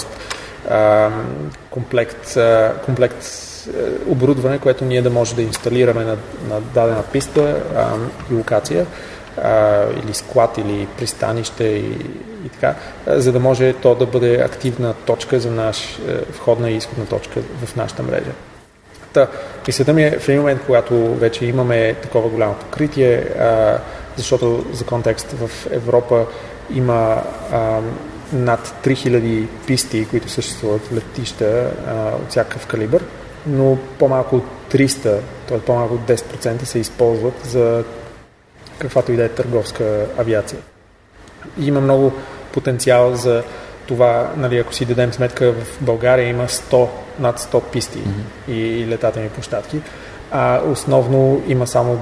комплект, 1.71 2.37
а, 2.37 2.75
комплект 2.85 3.27
оборудване, 4.09 4.59
което 4.59 4.85
ние 4.85 5.03
да 5.03 5.11
може 5.11 5.35
да 5.35 5.43
инсталираме 5.43 6.05
на, 6.05 6.17
на 6.49 6.61
дадена 6.61 7.03
писта 7.13 7.63
и 8.31 8.35
локация 8.35 8.87
или 10.05 10.15
склад, 10.15 10.59
или 10.59 10.89
пристанище 10.99 11.65
и, 11.65 11.91
и 12.47 12.49
така, 12.49 12.75
за 13.07 13.33
да 13.33 13.41
може 13.41 13.73
то 13.73 13.95
да 13.95 14.07
бъде 14.07 14.35
активна 14.35 14.95
точка 14.95 15.41
за 15.41 15.51
наш 15.51 15.99
входна 16.31 16.71
и 16.71 16.77
изходна 16.77 17.07
точка 17.07 17.41
в 17.65 17.77
нашата 17.77 18.03
мрежа. 18.03 18.33
Та, 19.13 19.27
мисълта 19.67 19.93
ми 19.93 20.05
е 20.05 20.19
в 20.19 20.29
един 20.29 20.41
момент, 20.41 20.61
когато 20.67 21.15
вече 21.15 21.47
имаме 21.47 21.95
такова 21.95 22.29
голямо 22.29 22.55
покритие, 22.55 23.25
защото 24.17 24.65
за 24.73 24.85
контекст 24.85 25.33
в 25.33 25.51
Европа 25.71 26.27
има 26.75 27.23
над 28.33 28.75
3000 28.85 29.47
писти, 29.67 30.07
които 30.09 30.29
съществуват 30.29 30.93
летища 30.93 31.71
а, 31.87 32.17
от 32.23 32.31
всякакъв 32.31 32.67
калибър, 32.67 33.05
но 33.47 33.79
по-малко 33.99 34.37
от 34.37 34.45
300, 34.73 35.19
т.е. 35.49 35.59
по-малко 35.59 35.95
от 35.95 36.01
10% 36.01 36.65
се 36.65 36.79
използват 36.79 37.35
за 37.45 37.85
каквато 38.79 39.13
и 39.13 39.17
да 39.17 39.25
е 39.25 39.29
търговска 39.29 40.07
авиация. 40.19 40.59
И 41.59 41.67
има 41.67 41.81
много 41.81 42.13
потенциал 42.53 43.15
за 43.15 43.43
това, 43.87 44.33
нали, 44.37 44.59
ако 44.59 44.75
си 44.75 44.85
дадем 44.85 45.13
сметка, 45.13 45.53
в 45.53 45.79
България 45.81 46.29
има 46.29 46.49
100, 46.49 46.89
над 47.19 47.41
100 47.41 47.63
писти 47.63 47.99
mm-hmm. 47.99 48.53
и 48.53 48.87
летателни 48.87 49.29
площадки, 49.29 49.81
а 50.31 50.61
основно 50.63 51.43
има 51.49 51.67
само 51.67 51.99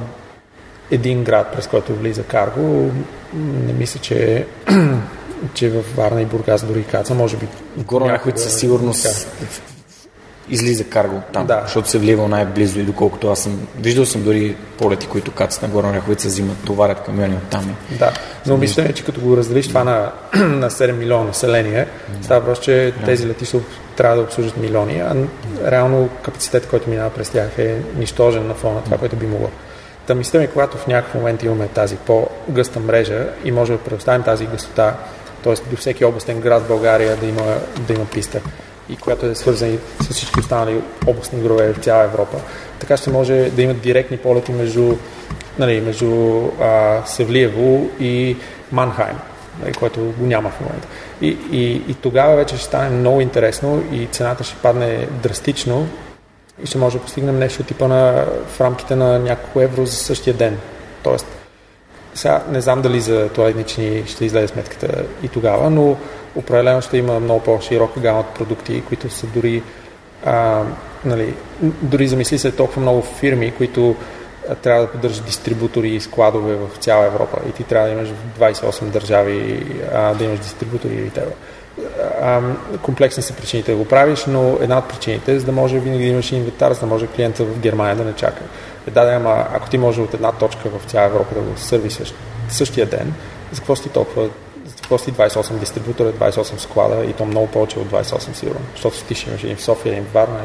един 0.91 1.25
град, 1.25 1.53
през 1.53 1.67
който 1.67 1.95
влиза 1.95 2.23
карго. 2.23 2.93
Не 3.67 3.73
мисля, 3.73 4.01
че, 4.01 4.47
че 5.55 5.71
в 5.71 5.97
Варна 5.97 6.23
и 6.23 6.25
Бургас 6.25 6.65
дори 6.65 6.85
Каца, 6.85 7.15
може 7.15 7.37
би. 7.37 7.47
В 7.77 7.85
Горна 7.85 8.21
със 8.37 8.59
сигурност 8.61 9.29
излиза 10.49 10.85
карго 10.85 11.21
там, 11.33 11.47
да. 11.47 11.61
защото 11.65 11.89
се 11.89 11.99
влива 11.99 12.29
най-близо 12.29 12.81
и 12.81 12.83
доколкото 12.83 13.31
аз 13.31 13.39
съм 13.39 13.67
виждал 13.79 14.07
съм 14.07 14.23
дори 14.23 14.57
полети, 14.79 15.07
които 15.07 15.33
кацат 15.33 15.63
на 15.63 15.69
Горна 15.69 15.93
Ряховица 15.95 16.29
взимат, 16.29 16.57
товарят 16.67 17.01
камиони 17.01 17.35
от 17.35 17.51
там. 17.51 17.77
Да, 17.99 18.13
но 18.47 18.57
мисля, 18.57 18.93
че 18.93 19.05
като 19.05 19.21
го 19.21 19.37
разделиш 19.37 19.69
това 19.69 19.85
на, 19.85 20.13
на 20.35 20.71
7 20.71 20.93
милиона 20.93 21.25
население, 21.25 21.87
да. 22.09 22.25
става 22.25 22.45
просто, 22.45 22.65
че 22.65 22.93
да. 23.01 23.05
тези 23.05 23.29
летища 23.29 23.59
трябва 23.97 24.17
да 24.17 24.23
обслужат 24.23 24.57
милиони, 24.57 25.01
а 25.01 25.15
реално 25.71 26.09
капацитет, 26.23 26.67
който 26.69 26.91
минава 26.91 27.11
през 27.11 27.31
тях 27.31 27.59
е 27.59 27.77
нищожен 27.97 28.47
на 28.47 28.55
фона 28.55 28.81
това, 28.85 28.99
което 28.99 29.17
би 29.17 29.27
могло. 29.27 29.51
Та 30.07 30.15
мисля 30.15 30.39
ми, 30.39 30.47
когато 30.47 30.77
в 30.77 30.87
някакъв 30.87 31.15
момент 31.15 31.43
имаме 31.43 31.69
тази 31.69 31.97
по-гъста 31.97 32.81
мрежа 32.81 33.27
и 33.45 33.53
може 33.53 33.73
да 33.73 33.79
предоставим 33.79 34.23
тази 34.23 34.47
гъстота, 34.47 34.97
т.е. 35.45 35.71
до 35.71 35.77
всеки 35.77 36.05
областен 36.05 36.41
град 36.41 36.63
в 36.63 36.69
България 36.69 37.17
да 37.17 37.27
има, 37.27 37.57
да 37.87 37.93
има 37.93 38.05
писта 38.05 38.41
и 38.91 38.97
която 38.97 39.27
е 39.27 39.35
свързана 39.35 39.79
с 40.01 40.09
всички 40.15 40.41
останали 40.41 40.81
областни 41.07 41.41
градове 41.41 41.73
в 41.73 41.79
цяла 41.79 42.05
Европа. 42.05 42.39
Така 42.79 42.97
ще 42.97 43.11
може 43.11 43.51
да 43.51 43.63
имат 43.63 43.81
директни 43.81 44.17
полети 44.17 44.53
между, 44.53 44.97
нали, 45.59 45.81
между 45.81 46.41
а, 46.61 47.03
Севлиево 47.07 47.91
и 48.01 48.37
Манхайм, 48.73 49.19
нали, 49.63 49.73
което 49.73 50.01
го 50.01 50.27
няма 50.27 50.51
в 50.51 50.61
момента. 50.61 50.89
И, 51.21 51.39
и, 51.53 51.73
и 51.89 51.95
тогава 51.95 52.37
вече 52.37 52.57
ще 52.57 52.65
стане 52.65 52.91
много 52.91 53.21
интересно 53.21 53.85
и 53.93 54.07
цената 54.07 54.45
ще 54.45 54.57
падне 54.57 55.09
драстично 55.23 55.89
и 56.63 56.67
ще 56.67 56.79
може 56.79 56.99
да 56.99 57.03
постигнем 57.03 57.39
нещо 57.39 57.63
типа 57.63 57.89
на, 57.89 58.25
в 58.47 58.61
рамките 58.61 58.97
на 58.97 59.19
няколко 59.19 59.61
евро 59.61 59.87
за 59.87 59.97
същия 59.97 60.35
ден. 60.35 60.59
Тоест, 61.03 61.27
сега 62.15 62.43
не 62.51 62.61
знам 62.61 62.83
дали 62.83 63.01
за 63.01 63.29
туалетнични 63.29 64.03
ще 64.07 64.25
излезе 64.25 64.49
сметката 64.49 65.05
и 65.23 65.29
тогава, 65.29 65.71
но 65.71 65.97
определено 66.37 66.83
ще 66.83 66.99
има 66.99 67.21
много 67.21 67.41
по-широка 67.41 68.01
гама 68.01 68.21
от 68.21 68.35
продукти, 68.35 68.83
които 68.89 69.11
са 69.11 69.27
дори, 69.27 69.63
а, 70.25 70.63
нали, 71.05 71.35
дори 71.63 72.09
замисли 72.09 72.39
се 72.39 72.53
толкова 72.53 72.83
много 72.83 73.03
фирми, 73.03 73.53
които 73.57 73.97
трябва 74.63 74.83
да 74.83 74.91
поддържа 74.91 75.23
дистрибутори 75.23 75.89
и 75.89 76.01
складове 76.01 76.55
в 76.55 76.77
цяла 76.81 77.07
Европа 77.07 77.39
и 77.49 77.53
ти 77.53 77.63
трябва 77.63 77.89
да 77.89 77.95
имаш 77.95 78.09
в 78.09 78.41
28 78.41 78.85
държави 78.85 79.67
а, 79.95 80.15
да 80.15 80.25
имаш 80.25 80.39
дистрибутори 80.39 80.95
или 80.95 81.11
тебе. 81.11 81.33
Комплексни 82.83 83.23
са 83.23 83.35
причините 83.35 83.73
да 83.73 83.79
го 83.79 83.85
правиш, 83.85 84.25
но 84.29 84.59
една 84.61 84.79
от 84.79 84.89
причините 84.89 85.35
е 85.35 85.39
за 85.39 85.47
да 85.47 85.53
може 85.53 85.79
винаги 85.79 86.05
да 86.05 86.11
имаш 86.11 86.33
инвентар, 86.33 86.73
за 86.73 86.81
да 86.81 86.87
може 86.87 87.07
клиента 87.07 87.45
в 87.45 87.59
Германия 87.59 87.97
да 87.97 88.05
не 88.05 88.13
чака. 88.13 88.43
Е, 88.89 88.91
да, 88.91 89.01
ама 89.01 89.47
ако 89.55 89.69
ти 89.69 89.79
може 89.79 90.01
от 90.01 90.15
една 90.15 90.33
точка 90.33 90.69
в 90.69 90.91
цяла 90.91 91.07
Европа 91.07 91.35
да 91.35 91.41
го 91.41 91.57
сервисваш 91.57 92.15
същия 92.49 92.87
ден, 92.87 93.15
за 93.53 93.61
какво 93.61 93.77
си 93.77 93.89
толкова 93.89 94.29
какво 94.85 94.99
си 94.99 95.13
28 95.13 95.53
дистрибутора, 95.53 96.13
28 96.13 96.59
склада 96.59 97.05
и 97.05 97.13
то 97.13 97.25
много 97.25 97.47
повече 97.47 97.79
от 97.79 97.87
28 97.87 98.33
сигурно, 98.33 98.61
защото 98.73 99.05
ти 99.05 99.15
ще 99.15 99.31
имаш 99.31 99.45
един 99.45 99.57
в 99.57 99.63
София, 99.63 99.93
един 99.93 100.05
в 100.05 100.13
Варна. 100.13 100.41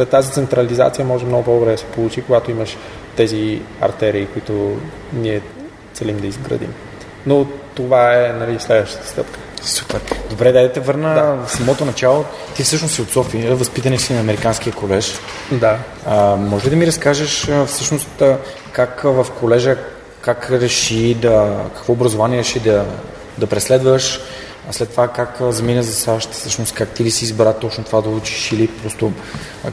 И 0.00 0.04
тази 0.04 0.32
централизация 0.32 1.04
може 1.04 1.26
много 1.26 1.44
по-добре 1.44 1.72
да 1.72 1.78
се 1.78 1.84
получи, 1.84 2.22
когато 2.22 2.50
имаш 2.50 2.76
тези 3.16 3.62
артерии, 3.80 4.26
които 4.26 4.76
ние 5.12 5.40
целим 5.92 6.20
да 6.20 6.26
изградим. 6.26 6.74
Но 7.26 7.46
това 7.74 8.14
е 8.14 8.32
нали, 8.32 8.60
следващата 8.60 9.06
стъпка. 9.06 9.38
Супер. 9.66 10.00
Добре, 10.30 10.52
да 10.52 10.72
те 10.72 10.80
върна 10.80 11.14
да. 11.14 11.46
в 11.46 11.50
самото 11.50 11.84
начало. 11.84 12.24
Ти 12.54 12.62
всъщност 12.62 12.94
си 12.94 13.02
от 13.02 13.10
София, 13.10 13.56
възпитани 13.56 13.98
си 13.98 14.12
на 14.12 14.20
Американския 14.20 14.72
колеж. 14.72 15.14
Да. 15.52 15.78
А, 16.06 16.36
може 16.36 16.66
ли 16.66 16.70
да 16.70 16.76
ми 16.76 16.86
разкажеш 16.86 17.48
всъщност 17.66 18.22
как 18.72 19.00
в 19.04 19.26
колежа, 19.40 19.76
как 20.20 20.50
реши 20.50 21.14
да, 21.14 21.64
какво 21.74 21.92
образование 21.92 22.38
реши 22.38 22.60
да, 22.60 22.84
да 23.38 23.46
преследваш, 23.46 24.20
а 24.70 24.72
след 24.72 24.90
това 24.90 25.08
как 25.08 25.36
замина 25.40 25.82
за 25.82 25.94
САЩ, 25.94 26.32
всъщност 26.32 26.74
как 26.74 26.88
ти 26.88 27.04
ли 27.04 27.10
си 27.10 27.24
избра 27.24 27.52
точно 27.52 27.84
това 27.84 28.00
да 28.00 28.08
учиш 28.08 28.52
или 28.52 28.68
просто 28.68 29.12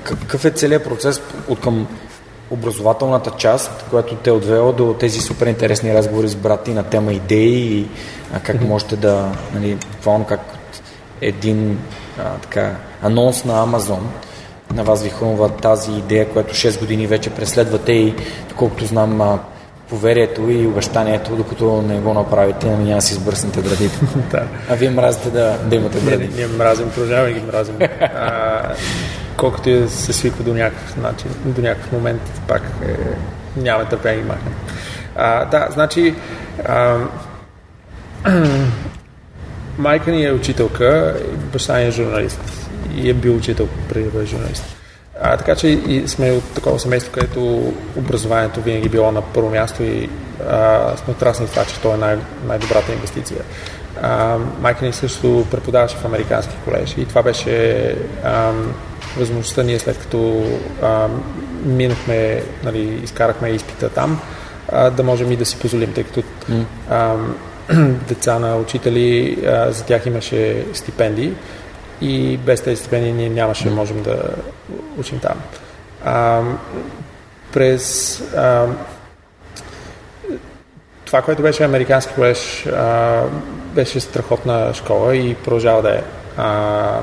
какъв 0.03 0.45
е 0.45 0.51
целият 0.51 0.83
процес 0.83 1.21
от 1.47 1.59
към 1.61 1.87
образователната 2.53 3.31
част, 3.31 3.85
която 3.89 4.15
те 4.15 4.31
отвела 4.31 4.73
до 4.73 4.93
тези 4.93 5.19
супер 5.19 5.47
интересни 5.47 5.93
разговори 5.93 6.27
с 6.27 6.35
брати 6.35 6.73
на 6.73 6.83
тема 6.83 7.13
идеи 7.13 7.79
и 7.79 7.87
а, 8.33 8.39
как 8.39 8.55
mm-hmm. 8.55 8.67
можете 8.67 8.95
да, 8.95 9.31
нали, 9.53 9.75
буквално 9.75 10.25
как 10.25 10.39
един 11.21 11.79
а, 12.19 12.33
така, 12.33 12.75
анонс 13.01 13.45
на 13.45 13.63
Амазон 13.63 14.09
на 14.73 14.83
вас 14.83 15.03
ви 15.03 15.09
хрумва 15.09 15.49
тази 15.49 15.91
идея, 15.91 16.29
която 16.29 16.55
6 16.55 16.79
години 16.79 17.07
вече 17.07 17.29
преследвате 17.29 17.91
и 17.91 18.15
доколкото 18.49 18.85
знам 18.85 19.39
поверието 19.89 20.49
и 20.49 20.67
обещанието, 20.67 21.35
докато 21.35 21.81
не 21.81 21.99
го 21.99 22.13
направите, 22.13 22.67
ами 22.67 22.83
няма 22.83 22.95
да 22.95 23.01
си 23.01 23.13
сбърснете 23.13 23.61
градите. 23.61 23.99
да. 24.31 24.43
А 24.69 24.75
вие 24.75 24.89
мразите 24.89 25.29
да, 25.29 25.57
да 25.65 25.75
имате 25.75 25.99
гради. 25.99 26.27
Ние, 26.27 26.35
ние 26.35 26.47
мразим, 26.47 26.89
продължаваме 26.89 27.33
ги 27.33 27.41
мразим. 27.41 27.75
а, 28.01 28.73
колкото 29.43 29.69
и 29.69 29.79
да 29.79 29.89
се 29.89 30.13
свиква 30.13 30.43
до 30.43 30.53
някакъв 30.53 30.97
начин, 30.97 31.27
до 31.45 31.61
някакъв 31.61 31.91
момент, 31.91 32.21
пак 32.47 32.61
е, 32.61 32.95
няма 33.59 33.85
търпение 33.85 34.21
ги 34.21 34.27
махнем. 34.27 34.53
А, 35.15 35.45
да, 35.45 35.67
значи 35.71 36.15
а, 36.65 36.97
майка 39.77 40.11
ни 40.11 40.25
е 40.25 40.31
учителка, 40.31 41.15
баща 41.53 41.77
ни 41.77 41.85
е 41.85 41.91
журналист 41.91 42.69
и 42.95 43.09
е 43.09 43.13
бил 43.13 43.35
учител 43.35 43.67
преди 43.89 44.05
да 44.05 44.11
бъде 44.11 44.25
журналист. 44.25 44.63
А, 45.21 45.37
така 45.37 45.55
че 45.55 45.67
и 45.67 46.07
сме 46.07 46.31
от 46.31 46.53
такова 46.53 46.79
семейство, 46.79 47.11
където 47.11 47.73
образованието 47.95 48.61
винаги 48.61 48.89
било 48.89 49.11
на 49.11 49.21
първо 49.21 49.49
място 49.49 49.83
и 49.83 50.09
а, 50.49 50.97
сме 50.97 51.13
отрасни 51.13 51.47
това, 51.47 51.65
че 51.65 51.79
то 51.79 51.93
е 51.93 51.97
най- 51.97 52.17
най-добрата 52.47 52.93
инвестиция. 52.93 53.41
А, 54.01 54.37
майка 54.61 54.85
ни 54.85 54.93
също 54.93 55.45
преподаваше 55.51 55.97
в 55.97 56.05
американски 56.05 56.55
колеж 56.65 56.95
и 56.97 57.05
това 57.05 57.23
беше 57.23 57.85
а, 58.23 58.51
възможността 59.17 59.63
ние 59.63 59.79
след 59.79 59.99
като 59.99 60.43
а, 60.81 61.07
минахме, 61.65 62.43
нали, 62.63 62.99
изкарахме 63.03 63.49
изпита 63.49 63.89
там, 63.89 64.21
а, 64.71 64.89
да 64.89 65.03
можем 65.03 65.31
и 65.31 65.35
да 65.35 65.45
си 65.45 65.59
позволим, 65.59 65.93
тъй 65.93 66.03
като 66.03 66.23
а, 66.89 67.15
деца 68.07 68.39
на 68.39 68.57
учители, 68.57 69.37
а, 69.47 69.71
за 69.71 69.85
тях 69.85 70.05
имаше 70.05 70.65
стипендии 70.73 71.33
и 72.01 72.37
без 72.37 72.61
тези 72.61 72.79
стипендии 72.79 73.13
ние 73.13 73.29
нямаше 73.29 73.69
да 73.69 73.75
можем 73.75 74.03
да 74.03 74.23
учим 74.97 75.19
там. 75.19 75.41
А, 76.05 76.41
през 77.53 78.19
а, 78.35 78.67
това, 81.05 81.21
което 81.21 81.41
беше 81.41 81.63
американски 81.63 82.13
колеж, 82.13 82.65
а, 82.65 83.21
беше 83.75 83.99
страхотна 83.99 84.73
школа 84.73 85.15
и 85.15 85.35
продължава 85.35 85.81
да 85.81 85.95
е. 85.95 86.01
А, 86.37 86.99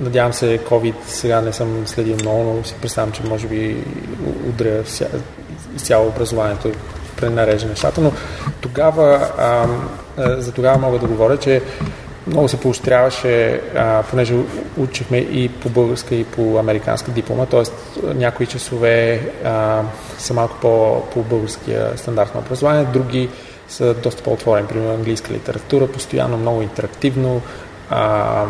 надявам 0.00 0.32
се, 0.32 0.58
COVID 0.58 0.94
сега 1.06 1.40
не 1.40 1.52
съм 1.52 1.86
следил 1.86 2.16
много, 2.20 2.42
но 2.42 2.64
си 2.64 2.74
представям, 2.80 3.12
че 3.12 3.22
може 3.22 3.46
би 3.46 3.84
удря 4.48 4.82
изцяло 5.76 6.08
образованието, 6.08 6.72
пренарежда 7.16 7.68
нещата, 7.68 8.00
но 8.00 8.12
тогава, 8.60 9.30
а, 9.38 9.66
за 10.40 10.52
тогава 10.52 10.78
мога 10.78 10.98
да 10.98 11.06
говоря, 11.06 11.36
че 11.36 11.62
много 12.26 12.48
се 12.48 12.60
поощряваше, 12.60 13.60
а, 13.76 14.02
понеже 14.10 14.34
учихме 14.76 15.18
и 15.18 15.48
по 15.48 15.68
българска, 15.68 16.14
и 16.14 16.24
по 16.24 16.58
американска 16.58 17.10
диплома, 17.10 17.46
т.е. 17.46 17.62
някои 18.14 18.46
часове 18.46 19.20
а, 19.44 19.82
са 20.18 20.34
малко 20.34 20.56
по 21.12 21.22
българския 21.22 21.92
стандарт 21.96 22.34
на 22.34 22.40
образование, 22.40 22.84
други 22.92 23.28
са 23.68 23.94
доста 23.94 24.22
по-отворени, 24.22 24.68
примерно 24.68 24.94
английска 24.94 25.32
литература, 25.32 25.86
постоянно 25.86 26.36
много 26.36 26.62
интерактивно, 26.62 27.40
а, 27.90 28.44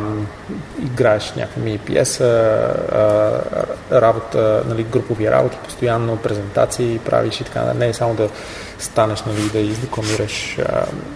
играеш 0.82 1.32
някаква 1.36 1.62
мини 1.62 1.78
пиеса, 1.78 2.24
а, 2.92 4.00
работа, 4.00 4.62
нали, 4.68 4.82
групови 4.82 5.30
работи, 5.30 5.58
постоянно 5.64 6.16
презентации 6.16 6.98
правиш 6.98 7.40
и 7.40 7.44
така. 7.44 7.74
Не 7.74 7.88
е 7.88 7.94
само 7.94 8.14
да 8.14 8.28
станеш, 8.78 9.22
нали, 9.22 9.50
да 9.52 9.58
издекламираш 9.58 10.58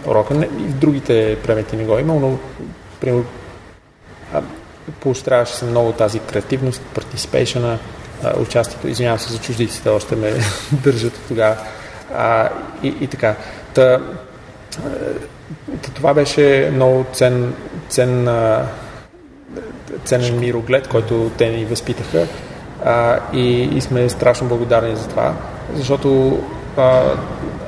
урока. 0.06 0.34
Не, 0.34 0.44
и 0.44 0.68
в 0.68 0.74
другите 0.74 1.38
предмети 1.42 1.76
не 1.76 1.84
го 1.84 1.98
е 1.98 2.00
имал, 2.00 2.20
но 2.20 2.38
примерно 3.00 3.24
поощряваше 5.00 5.54
се 5.54 5.64
много 5.64 5.92
тази 5.92 6.18
креативност, 6.18 6.82
participation 6.94 7.78
участието. 8.38 8.88
Извинявам 8.88 9.18
се 9.18 9.32
за 9.32 9.38
чуждиците, 9.38 9.88
още 9.88 10.16
ме 10.16 10.32
държат 10.72 11.20
тогава. 11.28 11.56
А, 12.16 12.48
и, 12.82 12.88
и 13.00 13.06
така. 13.06 13.36
Та, 13.74 14.00
това 15.94 16.14
беше 16.14 16.70
много 16.74 17.04
цен, 17.12 17.54
цен, 17.88 18.28
ценен 20.04 20.38
мироглед, 20.38 20.88
който 20.88 21.30
те 21.38 21.48
ни 21.48 21.64
възпитаха 21.64 22.26
а, 22.84 23.18
и, 23.32 23.62
и 23.62 23.80
сме 23.80 24.08
страшно 24.08 24.48
благодарни 24.48 24.96
за 24.96 25.08
това, 25.08 25.34
защото 25.74 26.38
а, 26.76 27.02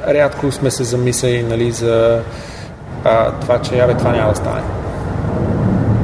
рядко 0.08 0.52
сме 0.52 0.70
се 0.70 0.84
замислили 0.84 1.42
нали, 1.42 1.72
за 1.72 2.22
а, 3.04 3.32
това, 3.32 3.58
че 3.62 3.78
абе, 3.78 3.94
това 3.94 4.12
няма 4.12 4.30
да 4.30 4.36
стане. 4.36 4.62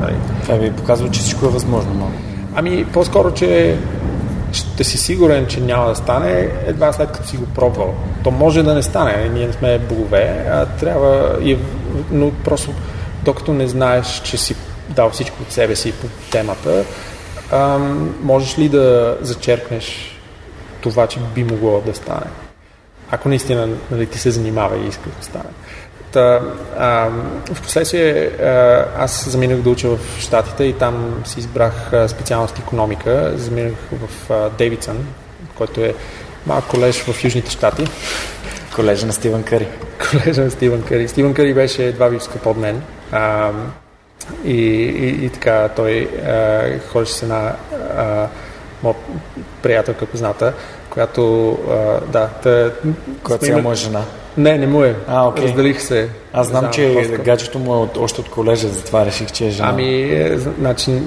Нали. 0.00 0.14
Това 0.42 0.54
ви 0.54 0.72
показва, 0.72 1.10
че 1.10 1.20
всичко 1.20 1.46
е 1.46 1.48
възможно. 1.48 1.94
Но... 1.94 2.10
Ами, 2.54 2.84
по-скоро, 2.92 3.34
че 3.34 3.78
ще 4.52 4.84
си 4.84 4.98
сигурен, 4.98 5.46
че 5.46 5.60
няма 5.60 5.88
да 5.88 5.94
стане, 5.94 6.50
едва 6.66 6.92
след 6.92 7.12
като 7.12 7.28
си 7.28 7.36
го 7.36 7.46
пробвал. 7.46 7.94
То 8.24 8.30
може 8.30 8.62
да 8.62 8.74
не 8.74 8.82
стане, 8.82 9.28
ние 9.28 9.46
не 9.46 9.52
сме 9.52 9.78
богове, 9.78 10.46
а 10.50 10.66
трябва, 10.66 11.38
но 12.10 12.30
просто 12.30 12.70
докато 13.24 13.52
не 13.52 13.68
знаеш, 13.68 14.22
че 14.24 14.36
си 14.36 14.56
дал 14.88 15.10
всичко 15.10 15.36
от 15.42 15.52
себе 15.52 15.76
си 15.76 15.92
по 15.92 16.06
темата, 16.30 16.84
ам, 17.52 18.14
можеш 18.22 18.58
ли 18.58 18.68
да 18.68 19.16
зачеркнеш 19.20 20.18
това, 20.80 21.06
че 21.06 21.20
би 21.34 21.44
могло 21.44 21.80
да 21.86 21.94
стане? 21.94 22.26
Ако 23.10 23.28
наистина 23.28 23.68
нали, 23.90 24.06
ти 24.06 24.18
се 24.18 24.30
занимава 24.30 24.76
и 24.78 24.88
искаш 24.88 25.12
да 25.18 25.24
стане. 25.24 25.50
Та, 26.18 26.40
а, 26.78 27.10
в 27.54 27.62
последствие 27.62 28.30
аз 28.96 29.28
заминах 29.28 29.58
да 29.58 29.70
уча 29.70 29.88
в 29.88 29.98
Штатите 30.20 30.64
и 30.64 30.72
там 30.72 31.22
си 31.24 31.38
избрах 31.38 31.92
специалност 32.06 32.58
економика. 32.58 33.32
Заминах 33.36 33.74
в 33.92 34.50
Дейвидсън, 34.58 35.06
който 35.54 35.80
е 35.80 35.94
малък 36.46 36.64
колеж 36.64 37.02
в 37.02 37.24
Южните 37.24 37.50
щати. 37.50 37.84
Колежа 38.74 39.06
на 39.06 39.12
Стивън 39.12 39.42
Къри. 39.42 39.68
Колежа 40.10 40.44
на 40.44 40.50
Стивън 40.50 40.82
Къри. 40.82 41.08
Стивън 41.08 41.34
Къри 41.34 41.54
беше 41.54 41.92
два 41.92 42.08
випуска 42.08 42.38
под 42.38 42.56
мен. 42.56 42.82
А, 43.12 43.50
и, 44.44 44.54
и, 44.54 45.24
и 45.24 45.30
така, 45.30 45.68
той 45.76 46.08
а, 46.26 46.78
ходеше 46.88 47.12
с 47.12 47.22
една 47.22 47.52
моя 48.82 48.96
приятелка 49.62 50.06
позната, 50.06 50.52
която, 50.90 51.50
а, 51.70 52.00
да, 52.06 52.28
та, 52.28 52.70
Която 53.22 53.44
сега 53.44 53.58
му 53.58 53.72
е 53.72 53.74
жена. 53.74 54.02
Не, 54.38 54.58
не 54.58 54.66
му 54.66 54.84
е. 54.84 54.96
А, 55.08 55.24
okay. 55.24 55.42
Разделих 55.42 55.82
се. 55.82 56.08
Аз 56.32 56.46
знам, 56.46 56.60
знам 56.60 56.72
че 56.72 57.18
гаджето 57.24 57.58
му 57.58 57.74
е 57.74 57.76
от, 57.76 57.96
още 57.96 58.20
от 58.20 58.30
колежа, 58.30 58.68
затова 58.68 59.06
реших, 59.06 59.32
че 59.32 59.46
е 59.46 59.50
жена. 59.50 59.68
Ами, 59.68 60.02
е, 60.02 60.38
значи, 60.38 61.02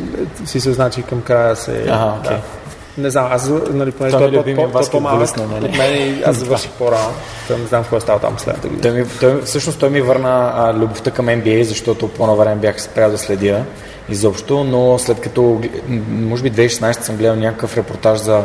си 0.46 0.60
се 0.60 0.74
значи 0.74 1.04
към 1.04 1.22
края 1.22 1.56
се... 1.56 1.82
Ага. 1.82 2.14
Okay. 2.24 2.30
Да. 2.30 2.40
Не 2.98 3.10
знам, 3.10 3.28
аз, 3.32 3.50
нали, 3.50 3.92
понеже 3.92 4.18
той, 4.18 4.32
той, 4.32 4.44
той, 4.44 4.72
той, 4.72 4.90
по-малък 4.92 5.38
нали? 5.38 5.66
от 5.66 5.78
мен 5.78 6.08
и 6.08 6.24
аз 6.26 6.36
завърших 6.40 6.72
по-рано. 6.72 7.10
Той 7.48 7.58
не 7.58 7.66
знам 7.66 7.82
какво 7.82 7.98
е 7.98 8.02
стало 8.02 8.20
там 8.20 8.40
след 8.40 8.62
година. 8.62 8.82
Той 8.82 8.92
ми, 8.92 9.06
той, 9.20 9.42
всъщност 9.42 9.80
той 9.80 9.90
ми 9.90 10.02
върна 10.02 10.54
а, 10.56 10.74
любовта 10.74 11.12
към 11.12 11.26
NBA, 11.26 11.62
защото 11.62 12.08
по-на 12.08 12.36
време 12.36 12.56
бях 12.56 12.82
спрял 12.82 13.12
да 13.12 13.18
следя 13.18 13.64
изобщо, 14.10 14.64
но 14.64 15.00
след 15.00 15.20
като, 15.20 15.62
може 16.10 16.44
би 16.44 16.52
2016 16.52 17.02
съм 17.02 17.18
гледал 17.18 17.36
някакъв 17.36 17.78
репортаж 17.78 18.20
за 18.20 18.44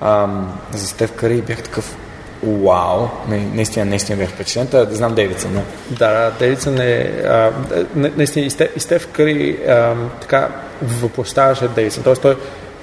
ам, 0.00 0.58
за 0.72 0.86
Стев 0.86 1.12
Кари 1.12 1.42
бях 1.42 1.62
такъв 1.62 1.96
Вау, 2.46 3.08
наистина, 3.28 3.84
наистина 3.84 4.18
бях 4.18 4.30
впечатлен. 4.30 4.66
Да 4.66 4.94
знам 4.94 5.14
Дейвидсън, 5.14 5.50
но... 5.54 5.62
Да, 5.90 6.32
Дейвидсън 6.38 6.78
е... 6.80 7.22
А, 7.24 7.52
наистина, 7.94 8.46
и 8.46 8.50
Стеф, 8.50 8.70
и 8.76 8.80
Стеф 8.80 9.06
Кари 9.06 9.58
а, 9.68 9.94
така 10.20 10.48
въплощаваше 10.82 11.68
Дейвидсън. 11.68 12.02
Тоест 12.02 12.22
той, 12.22 12.36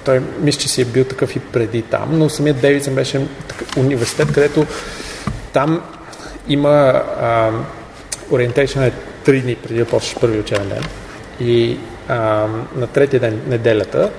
той 0.04 0.22
мисля, 0.40 0.60
че 0.60 0.68
си 0.68 0.82
е 0.82 0.84
бил 0.84 1.04
такъв 1.04 1.36
и 1.36 1.40
преди 1.40 1.82
там, 1.82 2.08
но 2.12 2.28
самият 2.28 2.60
Дейвидсън 2.60 2.94
беше 2.94 3.26
университет, 3.76 4.32
където 4.32 4.66
там 5.52 5.82
има 6.48 7.02
а, 7.20 7.50
ориентейшн 8.30 8.80
е 8.80 8.92
три 9.24 9.40
дни 9.40 9.54
преди 9.54 9.78
да 9.78 9.84
почнеш 9.84 10.20
първи 10.20 10.40
учебен 10.40 10.68
ден. 10.68 10.84
И 11.40 11.78
а, 12.08 12.46
на 12.76 12.86
третия 12.86 13.20
ден, 13.20 13.40
неделята, 13.46 14.10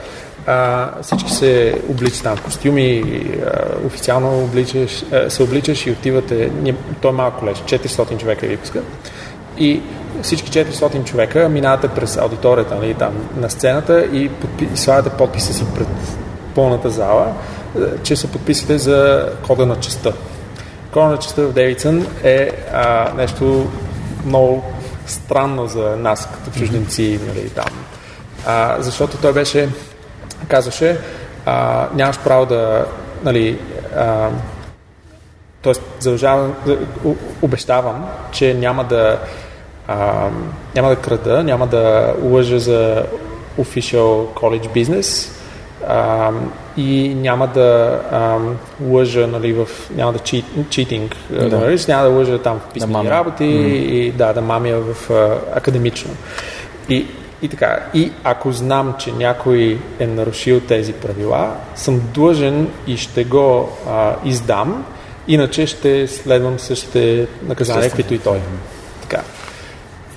а, 0.47 0.89
всички 1.01 1.31
се 1.31 1.81
обличат 1.89 2.23
там 2.23 2.37
костюми, 2.37 3.03
а, 3.45 3.85
официално 3.87 4.43
обличаш, 4.43 5.03
а, 5.11 5.29
се 5.29 5.43
обличаш 5.43 5.87
и 5.87 5.91
отивате, 5.91 6.51
той 7.01 7.11
е 7.11 7.13
малък 7.13 7.33
колеж, 7.39 7.57
400 7.57 8.17
човека 8.17 8.47
ви 8.47 8.57
пускат. 8.57 8.83
И 9.57 9.81
всички 10.21 10.51
400 10.51 11.03
човека 11.03 11.49
минавате 11.49 11.87
през 11.87 12.17
аудиторията 12.17 12.75
нали, 12.75 12.93
там, 12.93 13.13
на 13.37 13.49
сцената 13.49 14.05
и 14.05 14.29
подпи, 14.29 14.67
слагате 14.75 15.09
подписа 15.09 15.53
си 15.53 15.65
пред 15.75 15.87
пълната 16.55 16.89
зала, 16.89 17.33
че 18.03 18.15
се 18.15 18.31
подписвате 18.31 18.77
за 18.77 19.29
кода 19.47 19.65
на 19.65 19.79
частта. 19.79 20.11
Кода 20.91 21.05
на 21.05 21.17
частта 21.17 21.41
в 21.41 21.53
Дейвидсън 21.53 22.07
е 22.23 22.51
а, 22.73 23.13
нещо 23.17 23.67
много 24.25 24.63
странно 25.05 25.67
за 25.67 25.95
нас, 25.97 26.29
като 26.31 26.59
чужденци, 26.59 27.19
нали, 27.27 27.49
там. 27.49 27.69
А, 28.45 28.75
защото 28.79 29.17
той 29.17 29.33
беше, 29.33 29.69
казваше, 30.47 30.97
а, 31.45 31.87
нямаш 31.93 32.19
право 32.19 32.45
да, 32.45 32.85
нали, 33.23 33.59
а, 33.97 34.29
т.е. 35.63 35.73
обещавам, 37.41 38.05
че 38.31 38.53
няма 38.53 38.83
да 38.83 39.19
а, 39.87 40.29
няма 40.75 40.89
да 40.89 40.95
крада, 40.95 41.43
няма 41.43 41.67
да 41.67 42.13
лъжа 42.23 42.59
за 42.59 43.05
official 43.59 44.33
college 44.33 44.67
business 44.67 45.31
а, 45.87 46.31
и 46.77 47.15
няма 47.15 47.47
да 47.47 48.01
а, 48.11 48.37
лъжа, 48.89 49.27
нали, 49.27 49.53
в, 49.53 49.67
няма 49.95 50.13
да 50.13 50.19
cheating, 50.19 51.13
да. 51.29 51.59
Нали, 51.59 51.79
няма 51.87 52.03
да 52.03 52.09
лъжа 52.09 52.41
там 52.41 52.59
в 52.59 52.73
писмени 52.73 53.03
да 53.03 53.11
работи 53.11 53.43
mm. 53.43 53.67
и 53.67 54.11
да, 54.11 54.33
да 54.33 54.41
мамя 54.41 54.75
в 54.77 55.11
а, 55.11 55.37
академично. 55.57 56.11
И, 56.89 57.05
и 57.43 57.47
така, 57.47 57.79
и 57.93 58.11
ако 58.23 58.51
знам, 58.51 58.95
че 58.99 59.11
някой 59.11 59.79
е 59.99 60.07
нарушил 60.07 60.59
тези 60.59 60.93
правила, 60.93 61.55
съм 61.75 62.01
длъжен 62.13 62.67
и 62.87 62.97
ще 62.97 63.23
го 63.23 63.69
а, 63.87 64.15
издам, 64.25 64.85
иначе 65.27 65.67
ще 65.67 66.07
следвам 66.07 66.59
същите 66.59 67.27
наказания, 67.47 67.89
каквито 67.89 68.13
и 68.13 68.19
той. 68.19 68.39
Така. 69.01 69.23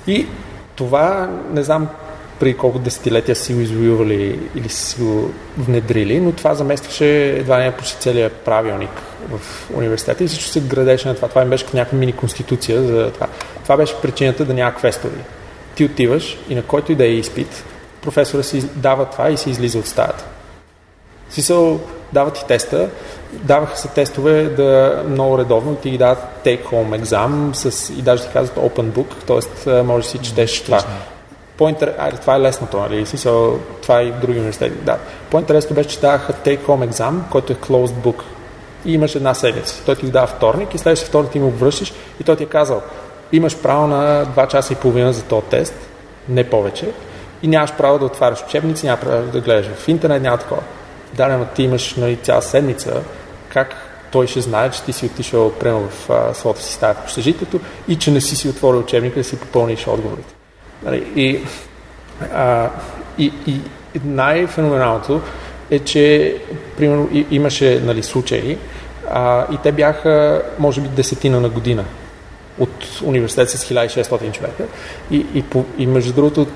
И 0.07 0.27
това, 0.75 1.29
не 1.51 1.63
знам 1.63 1.87
при 2.39 2.57
колко 2.57 2.79
десетилетия 2.79 3.35
си 3.35 3.53
го 3.53 3.59
извоювали 3.59 4.39
или 4.55 4.69
си 4.69 5.01
го 5.01 5.31
внедрили, 5.57 6.19
но 6.19 6.31
това 6.31 6.53
заместваше 6.55 7.29
едва 7.29 7.57
не 7.57 7.71
почти 7.71 7.97
целият 7.99 8.33
правилник 8.33 9.01
в 9.29 9.39
университета 9.73 10.23
и 10.23 10.27
всичко 10.27 10.49
се 10.49 10.61
градеше 10.61 11.07
на 11.07 11.15
това. 11.15 11.27
Това 11.27 11.41
им 11.41 11.49
беше 11.49 11.65
някаква 11.73 11.97
мини-конституция 11.97 12.83
за 12.83 13.11
това. 13.11 13.27
Това 13.63 13.77
беше 13.77 14.01
причината 14.01 14.45
да 14.45 14.53
няма 14.53 14.75
квестори. 14.75 15.11
Ти 15.77 15.85
отиваш 15.85 16.37
и 16.49 16.55
на 16.55 16.63
който 16.63 16.91
и 16.91 16.95
да 16.95 17.05
е 17.05 17.11
изпит, 17.11 17.63
професора 18.01 18.43
си 18.43 18.69
дава 18.75 19.05
това 19.05 19.29
и 19.29 19.37
си 19.37 19.49
излиза 19.49 19.79
от 19.79 19.87
стаята. 19.87 20.25
Смисъл, 21.29 21.79
дава 22.13 22.31
ти 22.31 22.45
теста, 22.47 22.89
даваха 23.33 23.77
се 23.77 23.87
тестове 23.87 24.43
да 24.43 25.03
много 25.09 25.37
редовно 25.37 25.75
ти 25.75 25.89
ги 25.89 25.97
дават 25.97 26.19
take 26.45 26.63
home 26.65 27.01
exam 27.01 27.53
с, 27.53 27.89
и 27.89 28.01
даже 28.01 28.23
ти 28.23 28.29
казват 28.33 28.57
open 28.57 28.91
book, 28.91 29.05
т.е. 29.27 29.83
може 29.83 30.03
да 30.03 30.09
си 30.09 30.17
четеш 30.17 30.61
това. 30.61 30.81
По-интер... 31.57 31.95
А, 31.97 32.11
това 32.11 32.35
е 32.35 32.39
лесното, 32.39 32.77
нали? 32.79 33.05
Смисъл, 33.05 33.59
това 33.81 34.03
и 34.03 34.11
в 34.11 34.19
други 34.19 34.39
университети. 34.39 34.75
Да. 34.75 34.97
По-интересно 35.31 35.75
беше, 35.75 35.89
че 35.89 35.99
даваха 35.99 36.33
take 36.33 36.65
home 36.65 36.89
exam, 36.89 37.19
който 37.31 37.53
е 37.53 37.55
closed 37.55 37.93
book. 37.93 38.21
И 38.85 38.93
имаш 38.93 39.15
една 39.15 39.33
седмица. 39.33 39.81
Той 39.85 39.95
ти 39.95 40.05
го 40.05 40.11
дава 40.11 40.27
вторник 40.27 40.73
и 40.73 40.77
следващия 40.77 41.09
вторник 41.09 41.31
ти 41.31 41.39
му 41.39 41.49
връщаш 41.49 41.93
и 42.19 42.23
той 42.23 42.35
ти 42.35 42.43
е 42.43 42.47
казал, 42.47 42.81
имаш 43.31 43.57
право 43.57 43.87
на 43.87 44.25
2 44.25 44.47
часа 44.47 44.73
и 44.73 44.75
половина 44.75 45.13
за 45.13 45.23
този 45.23 45.45
тест, 45.45 45.73
не 46.29 46.49
повече, 46.49 46.91
и 47.43 47.47
нямаш 47.47 47.73
право 47.73 47.99
да 47.99 48.05
отваряш 48.05 48.43
учебници, 48.43 48.85
нямаш 48.85 49.01
право 49.01 49.31
да 49.31 49.41
гледаш 49.41 49.65
в 49.75 49.87
интернет, 49.87 50.21
няма 50.21 50.37
такова. 50.37 50.61
Да, 51.13 51.37
но 51.37 51.45
ти 51.45 51.63
имаш 51.63 51.95
нали, 51.95 52.15
цяла 52.15 52.41
седмица, 52.41 53.01
как 53.49 53.75
той 54.11 54.27
ще 54.27 54.41
знае, 54.41 54.71
че 54.71 54.83
ти 54.83 54.93
си 54.93 55.05
отишъл 55.05 55.51
прямо 55.51 55.89
в 55.89 56.09
а, 56.09 56.33
своята 56.33 56.61
си 56.61 56.73
стая 56.73 56.93
в 56.93 57.03
общежитието 57.03 57.59
и 57.87 57.95
че 57.95 58.11
не 58.11 58.21
си 58.21 58.35
си 58.35 58.49
отворил 58.49 58.79
учебника 58.79 59.19
да 59.19 59.23
си 59.23 59.39
попълниш 59.39 59.87
отговорите. 59.87 60.33
Нали, 60.83 61.11
и, 61.15 61.39
а, 62.33 62.69
и, 63.17 63.33
и 63.47 63.61
най-феноменалното 64.05 65.21
е, 65.71 65.79
че 65.79 66.35
примерно 66.77 67.09
имаше 67.31 67.81
нали, 67.85 68.03
случаи 68.03 68.57
а, 69.11 69.45
и 69.53 69.57
те 69.57 69.71
бяха 69.71 70.41
може 70.59 70.81
би 70.81 70.87
десетина 70.87 71.39
на 71.39 71.49
година 71.49 71.85
от 72.59 73.01
университет 73.03 73.49
с 73.49 73.65
1600 73.65 74.31
човека 74.31 74.63
и, 75.11 75.25
и, 75.35 75.43
и 75.77 75.87
между 75.87 76.13
другото 76.13 76.47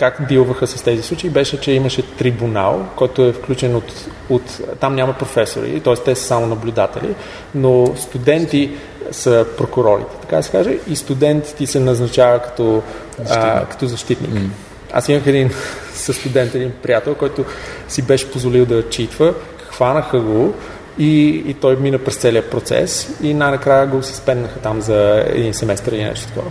как 0.00 0.26
дилваха 0.28 0.66
с 0.66 0.82
тези 0.82 1.02
случаи, 1.02 1.30
беше, 1.30 1.60
че 1.60 1.72
имаше 1.72 2.02
трибунал, 2.02 2.86
който 2.96 3.24
е 3.24 3.32
включен 3.32 3.76
от, 3.76 4.08
от 4.28 4.60
там 4.80 4.94
няма 4.94 5.12
професори, 5.12 5.80
т.е. 5.80 5.94
те 5.94 6.14
са 6.14 6.24
само 6.24 6.46
наблюдатели, 6.46 7.14
но 7.54 7.96
студенти 7.96 8.70
са 9.10 9.46
прокурорите, 9.58 10.16
така 10.20 10.36
да 10.36 10.42
се 10.42 10.50
каже, 10.50 10.78
и 10.88 10.96
студентите 10.96 11.66
се 11.66 11.80
назначава 11.80 12.38
като 12.38 12.82
защитник. 13.18 13.54
А, 13.54 13.66
като 13.66 13.86
защитник. 13.86 14.30
Mm. 14.30 14.48
Аз 14.92 15.08
имах 15.08 15.26
един 15.26 15.50
със 15.94 16.16
студент, 16.16 16.54
един 16.54 16.72
приятел, 16.82 17.14
който 17.14 17.44
си 17.88 18.02
беше 18.02 18.30
позволил 18.30 18.66
да 18.66 18.88
читва, 18.88 19.34
хванаха 19.70 20.20
го 20.20 20.54
и, 20.98 21.28
и 21.46 21.54
той 21.54 21.76
мина 21.76 21.98
през 21.98 22.16
целият 22.16 22.50
процес 22.50 23.16
и 23.22 23.34
най-накрая 23.34 23.86
го 23.86 24.02
се 24.02 24.14
спеннаха 24.14 24.58
там 24.58 24.80
за 24.80 25.24
един 25.26 25.54
семестър 25.54 25.92
или 25.92 26.04
нещо 26.04 26.26
такова 26.26 26.50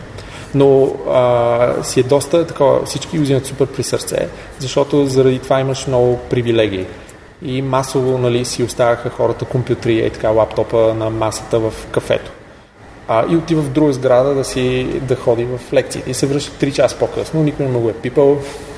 но 0.55 0.95
а, 1.09 1.83
си 1.83 1.99
е 1.99 2.03
доста 2.03 2.47
такова, 2.47 2.85
всички 2.85 3.17
го 3.17 3.23
взимат 3.23 3.45
супер 3.45 3.67
при 3.67 3.83
сърце, 3.83 4.27
защото 4.59 5.05
заради 5.05 5.39
това 5.39 5.59
имаш 5.59 5.87
много 5.87 6.19
привилегии. 6.29 6.85
И 7.41 7.61
масово 7.61 8.17
нали, 8.17 8.45
си 8.45 8.63
оставяха 8.63 9.09
хората 9.09 9.45
компютри 9.45 9.93
и 9.93 10.09
така 10.09 10.29
лаптопа 10.29 10.93
на 10.97 11.09
масата 11.09 11.59
в 11.59 11.73
кафето. 11.91 12.31
А, 13.07 13.25
и 13.29 13.35
отива 13.35 13.61
в 13.61 13.69
друга 13.69 13.93
сграда 13.93 14.35
да 14.35 14.43
си 14.43 14.87
да 15.01 15.15
ходи 15.15 15.45
в 15.45 15.73
лекциите. 15.73 16.09
И 16.09 16.13
се 16.13 16.27
връща 16.27 16.65
3 16.65 16.73
часа 16.73 16.97
по-късно, 16.97 17.43
никой 17.43 17.65
не 17.65 17.71
му 17.71 17.79
го 17.79 17.89
е 17.89 17.93
пипал, 17.93 18.37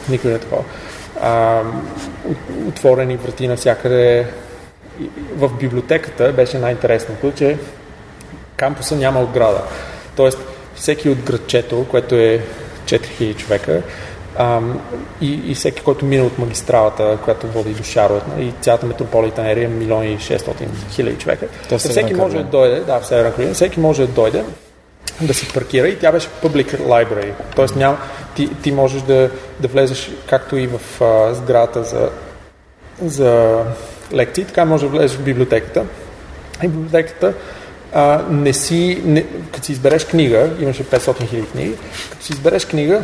никой 0.09 0.29
не 0.29 0.35
е 0.35 0.39
такова. 0.39 0.63
А, 1.21 1.61
отворени 2.67 3.15
врати 3.15 3.47
навсякъде. 3.47 4.27
В 5.35 5.49
библиотеката 5.59 6.33
беше 6.33 6.59
най-интересното, 6.59 7.31
че 7.37 7.57
кампуса 8.55 8.95
няма 8.95 9.19
ограда. 9.21 9.61
Тоест, 10.15 10.39
всеки 10.75 11.09
от 11.09 11.17
градчето, 11.17 11.85
което 11.89 12.15
е 12.15 12.41
4000 12.85 13.35
човека, 13.35 13.81
ам, 14.35 14.81
и, 15.21 15.51
и 15.51 15.55
всеки, 15.55 15.81
който 15.81 16.05
мина 16.05 16.23
от 16.23 16.37
магистралата, 16.37 17.17
която 17.23 17.47
води 17.47 17.73
до 17.73 17.83
Шарлот, 17.83 18.23
и 18.39 18.53
цялата 18.61 18.85
метрополитен 18.85 19.45
ерия 19.45 19.69
е 19.69 19.71
1 19.71 20.17
600 20.17 20.53
хиляди 20.91 21.17
човека. 21.17 21.47
То 21.69 21.77
всеки 21.77 22.13
може 22.13 22.37
да 22.37 22.43
дойде, 22.43 22.79
да, 22.79 22.99
в 22.99 23.05
Северна 23.05 23.31
Каролина, 23.31 23.53
всеки 23.53 23.79
може 23.79 24.07
да 24.07 24.13
дойде 24.13 24.43
да 25.21 25.33
си 25.33 25.53
паркира 25.53 25.87
и 25.87 25.99
тя 25.99 26.11
беше 26.11 26.27
public 26.43 26.77
library. 26.77 27.33
Тоест 27.55 27.75
няма, 27.75 27.97
ти, 28.35 28.49
ти 28.61 28.71
можеш 28.71 29.01
да, 29.01 29.29
да 29.59 29.67
влезеш 29.67 30.11
както 30.29 30.57
и 30.57 30.67
в 30.67 31.01
а, 31.01 31.33
сградата 31.33 31.83
за, 31.83 32.09
за 33.01 33.59
лекции, 34.13 34.45
така 34.45 34.65
може 34.65 34.85
да 34.85 34.91
влезеш 34.91 35.17
в 35.17 35.23
библиотеката. 35.23 35.85
И 36.63 36.67
библиотеката 36.67 37.33
а, 37.93 38.21
не 38.29 38.53
си, 38.53 39.01
не, 39.05 39.25
като 39.51 39.65
си 39.65 39.71
избереш 39.71 40.05
книга, 40.05 40.49
имаше 40.59 40.83
500 40.83 41.27
хиляди 41.27 41.47
книги, 41.47 41.73
като 42.11 42.25
си 42.25 42.33
избереш 42.33 42.65
книга, 42.65 43.03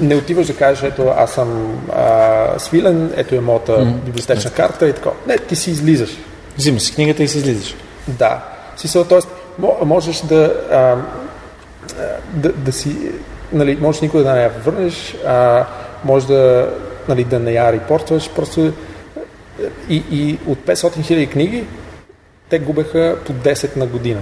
не 0.00 0.14
отиваш 0.14 0.46
да 0.46 0.56
кажеш, 0.56 0.82
ето 0.82 1.12
аз 1.16 1.32
съм 1.32 1.80
а, 1.96 2.58
свилен, 2.58 3.12
ето 3.16 3.34
е 3.34 3.40
моята 3.40 3.72
mm-hmm. 3.72 3.92
библиотечна 3.92 4.50
карта 4.50 4.88
и 4.88 4.92
така. 4.92 5.10
Не, 5.26 5.38
ти 5.38 5.56
си 5.56 5.70
излизаш. 5.70 6.10
Взимаш 6.58 6.82
си 6.82 6.94
книгата 6.94 7.22
и 7.22 7.28
си 7.28 7.38
излизаш. 7.38 7.74
Да. 8.08 8.40
Смисъл, 8.76 9.04
т.е. 9.04 9.18
можеш 9.84 10.20
да, 10.20 10.54
а, 10.70 10.96
да, 12.32 12.52
да 12.52 12.72
си, 12.72 12.96
нали, 13.52 13.78
можеш 13.80 14.00
никога 14.00 14.22
да 14.22 14.32
не 14.32 14.42
я 14.42 14.50
върнеш, 14.64 15.16
а, 15.26 15.64
може 16.04 16.26
да, 16.26 16.70
нали, 17.08 17.24
да 17.24 17.38
не 17.38 17.52
я 17.52 17.72
репортваш, 17.72 18.30
просто 18.36 18.72
и, 19.88 20.02
и 20.10 20.38
от 20.46 20.58
500 20.58 21.02
хиляди 21.02 21.26
книги 21.26 21.64
те 22.48 22.58
губеха 22.58 23.16
по 23.26 23.32
10 23.32 23.76
на 23.76 23.86
година. 23.86 24.20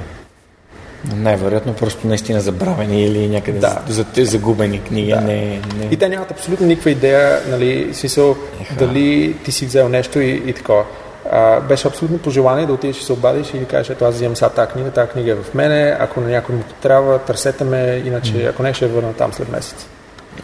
Най-вероятно 1.16 1.74
просто 1.74 2.06
наистина 2.06 2.40
забравени 2.40 3.04
или 3.04 3.28
някъде 3.28 3.58
да. 3.58 3.82
за, 3.88 4.04
за 4.14 4.24
загубени 4.24 4.80
книги. 4.82 5.10
Да. 5.10 5.20
Не, 5.20 5.60
не... 5.78 5.88
И 5.90 5.96
те 5.96 6.08
нямат 6.08 6.30
абсолютно 6.30 6.66
никаква 6.66 6.90
идея, 6.90 7.40
нали, 7.48 7.94
смисъл, 7.94 8.36
дали 8.78 9.36
ти 9.44 9.52
си 9.52 9.66
взел 9.66 9.88
нещо 9.88 10.20
и, 10.20 10.42
и 10.46 10.52
такова. 10.52 10.84
а, 11.30 11.60
беше 11.60 11.88
абсолютно 11.88 12.18
пожелание 12.18 12.66
да 12.66 12.72
отидеш 12.72 13.00
и 13.00 13.04
се 13.04 13.12
обадиш 13.12 13.54
и 13.54 13.58
да 13.58 13.64
кажеш, 13.64 13.90
ето 13.90 14.04
аз 14.04 14.14
взимам 14.14 14.36
сега 14.36 14.48
тази 14.48 14.70
книга, 14.70 14.90
тази 14.90 15.10
книга 15.10 15.30
е 15.30 15.34
в 15.34 15.54
мене, 15.54 15.96
ако 16.00 16.20
на 16.20 16.28
някой 16.28 16.56
му 16.56 16.62
трябва, 16.82 17.18
търсете 17.18 17.64
ме, 17.64 18.02
иначе 18.06 18.46
ако 18.46 18.62
не 18.62 18.74
ще 18.74 18.84
я 18.84 18.90
върна 18.90 19.12
там 19.12 19.32
след 19.32 19.52
месец. 19.52 19.86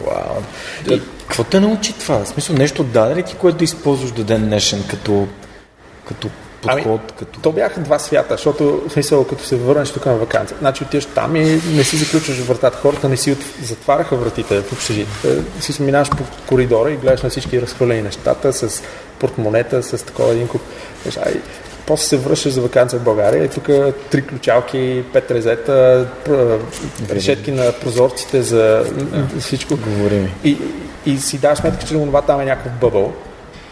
Вау. 0.00 0.42
И 0.90 1.02
какво 1.20 1.44
те 1.44 1.60
научи 1.60 1.98
това? 1.98 2.24
В 2.24 2.28
смисъл 2.28 2.56
нещо 2.56 2.84
даде 2.84 3.16
ли 3.16 3.22
ти, 3.22 3.34
което 3.34 3.58
да 3.58 3.64
използваш 3.64 4.10
до 4.10 4.24
ден 4.24 4.46
днешен 4.46 4.84
като, 4.90 5.28
като 6.08 6.28
подход? 6.62 6.86
Ами, 6.86 6.98
като... 7.18 7.40
То 7.40 7.52
бяха 7.52 7.80
два 7.80 7.98
свята, 7.98 8.34
защото 8.34 8.82
в 8.88 8.92
смисъл, 8.92 9.24
като 9.24 9.44
се 9.44 9.56
върнеш 9.56 9.90
тук 9.90 10.06
на 10.06 10.14
вакансия, 10.14 10.58
значи 10.60 10.84
отиваш 10.84 11.06
там 11.06 11.36
и 11.36 11.60
не 11.72 11.84
си 11.84 11.96
заключваш 11.96 12.38
вратата. 12.38 12.78
Хората 12.78 13.08
не 13.08 13.16
си 13.16 13.32
от... 13.32 13.38
затваряха 13.62 14.16
вратите 14.16 14.60
в 14.60 14.72
общежитие. 14.72 15.30
Си 15.60 15.82
минаваш 15.82 16.10
по 16.10 16.24
коридора 16.48 16.90
и 16.90 16.96
гледаш 16.96 17.22
на 17.22 17.30
всички 17.30 17.62
разхвърлени 17.62 18.02
нещата 18.02 18.52
с 18.52 18.82
портмонета, 19.18 19.82
с 19.82 20.04
такова 20.04 20.32
един 20.32 20.48
куп. 20.48 20.62
После 21.90 22.04
се 22.04 22.16
връщаш 22.16 22.52
за 22.52 22.60
вакансия 22.60 23.00
в 23.00 23.04
България 23.04 23.44
и 23.44 23.48
тук 23.48 23.64
три 24.10 24.26
ключалки, 24.26 25.04
пет 25.12 25.30
резета, 25.30 26.06
решетки 27.10 27.52
на 27.52 27.72
прозорците 27.72 28.42
за 28.42 28.84
всичко. 29.38 29.76
Говорим. 29.76 30.30
И, 30.44 30.58
и 31.06 31.18
си 31.18 31.38
даваш 31.38 31.58
сметка, 31.58 31.86
че 31.86 31.94
това 31.94 32.22
там 32.22 32.40
е 32.40 32.44
някакъв 32.44 32.72
бъбъл 32.72 33.12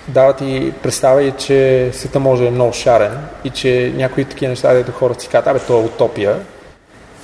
дава 0.08 0.32
ти 0.32 0.72
представа 0.82 1.22
и, 1.22 1.32
че 1.38 1.90
света 1.92 2.20
може 2.20 2.42
да 2.42 2.48
е 2.48 2.50
много 2.50 2.72
шарен 2.72 3.18
и 3.44 3.50
че 3.50 3.92
някои 3.96 4.24
такива 4.24 4.50
неща, 4.50 4.74
дето 4.74 4.92
хората 4.92 5.20
си 5.20 5.28
казват, 5.28 5.46
абе, 5.46 5.58
то 5.66 5.80
е 5.80 5.84
утопия. 5.84 6.36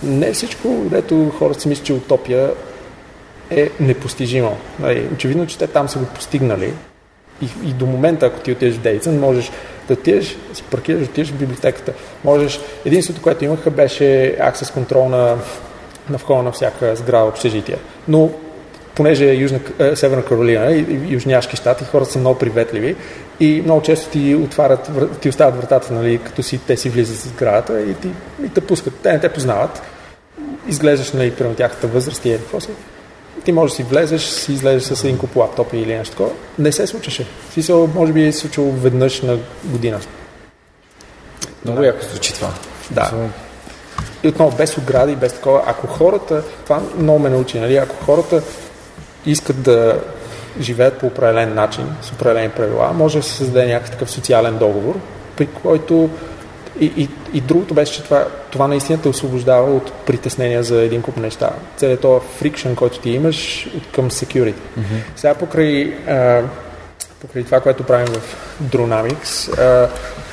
Не 0.02 0.32
всичко, 0.32 0.68
дето 0.84 1.32
хората 1.38 1.60
си 1.60 1.68
мислят, 1.68 1.86
че 1.86 1.92
утопия 1.92 2.50
е 3.50 3.70
непостижимо. 3.80 4.56
Нали, 4.78 5.08
очевидно, 5.14 5.46
че 5.46 5.58
те 5.58 5.66
там 5.66 5.88
са 5.88 5.98
го 5.98 6.06
постигнали 6.06 6.72
и, 7.42 7.68
и 7.68 7.72
до 7.72 7.86
момента, 7.86 8.26
ако 8.26 8.40
ти 8.40 8.52
отидеш 8.52 8.74
в 8.74 8.80
Дейцън, 8.80 9.18
можеш 9.18 9.50
да 9.88 9.94
отидеш, 9.94 10.36
си 10.52 10.62
паркираш, 10.70 11.00
да 11.00 11.04
отидеш 11.04 11.28
в 11.28 11.38
библиотеката. 11.38 11.92
Можеш, 12.24 12.60
единството, 12.84 13.22
което 13.22 13.44
имаха, 13.44 13.70
беше 13.70 14.36
аксес 14.40 14.70
контрол 14.70 15.08
на, 15.08 15.36
на 16.10 16.18
входа 16.18 16.42
на 16.42 16.52
всяка 16.52 16.96
сграда 16.96 17.24
общежитие. 17.24 17.76
Но 18.08 18.30
понеже 18.94 19.30
е 19.30 19.34
Южна, 19.34 19.60
е, 19.78 19.96
Северна 19.96 20.24
Каролина 20.24 20.72
и, 20.72 20.78
и 20.78 21.12
южняшки 21.14 21.56
щати, 21.56 21.84
хората 21.84 22.10
са 22.10 22.18
много 22.18 22.38
приветливи 22.38 22.96
и 23.40 23.62
много 23.64 23.82
често 23.82 24.10
ти 24.10 24.34
отварят, 24.34 24.90
ти 25.20 25.28
оставят 25.28 25.56
вратата, 25.56 25.94
нали, 25.94 26.18
като 26.18 26.42
си, 26.42 26.60
те 26.66 26.76
си 26.76 26.88
влизат 26.88 27.16
в 27.16 27.28
сградата 27.28 27.80
и, 27.80 27.94
ти, 27.94 28.08
и 28.44 28.48
те 28.48 28.60
пускат. 28.60 28.94
Те 29.02 29.12
не 29.12 29.20
те 29.20 29.28
познават. 29.28 29.82
Изглеждаш, 30.68 31.12
нали, 31.12 31.30
прямо 31.30 31.54
тяхната 31.54 31.86
възраст 31.86 32.24
и 32.24 32.32
е, 32.32 32.38
какво 32.38 32.60
си. 32.60 32.68
Ти 33.44 33.52
можеш 33.52 33.72
да 33.72 33.76
си 33.76 33.82
влезеш, 33.82 34.22
си 34.22 34.52
излезеш 34.52 34.82
с 34.82 35.04
един 35.04 35.18
куп 35.18 35.36
лаптопи 35.36 35.76
или 35.76 35.96
нещо 35.96 36.16
такова. 36.16 36.30
Не 36.58 36.72
се 36.72 36.86
случваше. 36.86 37.26
Смисъл, 37.52 37.86
може 37.94 38.12
би 38.12 38.26
е 38.26 38.32
случило 38.32 38.72
веднъж 38.72 39.22
на 39.22 39.38
година. 39.64 40.00
Много 41.64 41.82
яко 41.82 42.04
звучи 42.10 42.34
това. 42.34 42.50
Да. 42.90 43.12
И 44.22 44.28
отново, 44.28 44.56
без 44.56 44.78
огради, 44.78 45.16
без 45.16 45.32
такова. 45.32 45.62
Ако 45.66 45.86
хората, 45.86 46.42
това 46.64 46.82
много 46.98 47.18
ме 47.18 47.30
научи, 47.30 47.60
нали? 47.60 47.76
Ако 47.76 48.04
хората 48.04 48.42
искат 49.26 49.62
да 49.62 50.00
живеят 50.60 50.98
по 50.98 51.06
определен 51.06 51.54
начин, 51.54 51.84
с 52.02 52.12
определени 52.12 52.48
правила, 52.48 52.92
може 52.92 53.18
да 53.18 53.24
се 53.24 53.34
създаде 53.34 53.66
някакъв 53.66 53.90
такъв 53.90 54.10
социален 54.10 54.58
договор, 54.58 54.94
при 55.36 55.46
който 55.46 56.10
и, 56.80 56.92
и, 56.96 57.08
и 57.32 57.40
другото 57.40 57.74
беше, 57.74 57.92
че 57.92 58.02
това, 58.02 58.26
това 58.50 58.68
наистина 58.68 59.02
те 59.02 59.08
освобождава 59.08 59.74
от 59.74 59.92
притеснения 59.92 60.62
за 60.62 60.82
един 60.82 61.02
куп 61.02 61.16
неща. 61.16 61.50
Целият 61.76 62.00
този 62.00 62.26
фрикшн, 62.38 62.74
който 62.74 62.98
ти 62.98 63.10
имаш 63.10 63.68
към 63.92 64.10
security. 64.10 64.54
Mm-hmm. 64.54 65.00
Сега 65.16 65.34
покрай, 65.34 65.94
а, 66.08 66.42
покрай 67.20 67.44
това, 67.44 67.60
което 67.60 67.82
правим 67.82 68.06
в 68.06 68.36
Dronamics, 68.62 69.50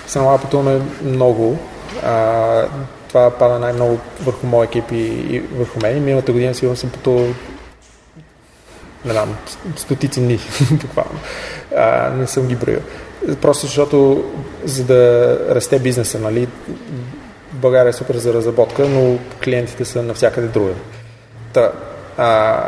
се 0.08 0.20
налага 0.20 0.42
пътуваме 0.42 0.82
много. 1.04 1.60
А, 2.04 2.66
това 3.08 3.30
пада 3.30 3.60
най-много 3.60 4.00
върху 4.24 4.48
моя 4.48 4.66
екип 4.66 4.92
и, 4.92 4.96
и 5.36 5.40
върху 5.40 5.80
мен. 5.82 6.04
Миналата 6.04 6.32
година 6.32 6.54
сигурно 6.54 6.78
съм 6.78 6.90
пътувал 6.90 7.28
не 9.06 9.12
знам, 9.12 9.38
стотици 9.76 10.20
дни, 10.20 10.40
буквално. 10.72 11.20
А, 11.78 12.10
не 12.10 12.28
съм 12.28 12.48
ги 12.48 12.56
броил. 12.56 12.80
Просто 13.42 13.66
защото, 13.66 14.24
за 14.66 14.84
да 14.84 15.38
расте 15.50 15.80
бизнеса, 15.80 16.20
нали, 16.20 16.48
България 17.52 17.90
е 17.90 17.94
супер 17.94 18.16
за 18.16 18.34
разработка, 18.34 18.88
но 18.88 19.18
клиентите 19.44 19.86
са 19.86 20.04
навсякъде 20.04 20.48
друга. 20.48 20.72
Та, 21.54 21.72
а, 22.18 22.62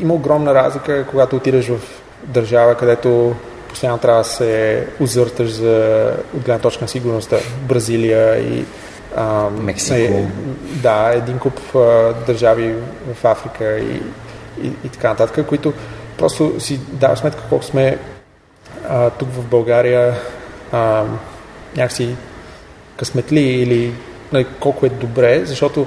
има 0.00 0.14
огромна 0.14 0.54
разлика, 0.54 1.06
когато 1.10 1.36
отидеш 1.36 1.68
в 1.68 1.80
държава, 2.24 2.74
където 2.74 3.34
постоянно 3.68 3.98
трябва 3.98 4.20
да 4.20 4.28
се 4.28 4.86
озърташ 5.00 5.50
за 5.50 6.06
от 6.36 6.44
гледна 6.44 6.62
точка 6.62 6.84
на 6.84 6.88
сигурността. 6.88 7.36
Бразилия 7.68 8.38
и 8.38 8.64
а, 9.16 9.50
Мексико. 9.50 10.12
Е, 10.14 10.28
да, 10.82 11.12
един 11.14 11.38
куп 11.38 11.76
а, 11.76 12.14
държави 12.26 12.74
в 13.14 13.24
Африка 13.24 13.78
и 13.78 14.02
и, 14.62 14.66
и 14.84 14.88
така 14.88 15.08
нататък, 15.08 15.46
които 15.46 15.72
просто 16.18 16.60
си 16.60 16.80
дава 16.92 17.16
сметка 17.16 17.42
колко 17.48 17.64
сме 17.64 17.98
а, 18.88 19.10
тук 19.10 19.28
в 19.32 19.44
България 19.44 20.14
а, 20.72 21.04
някакси 21.76 22.16
късметли 22.96 23.40
или 23.40 23.92
нали, 24.32 24.46
колко 24.60 24.86
е 24.86 24.88
добре, 24.88 25.44
защото 25.44 25.86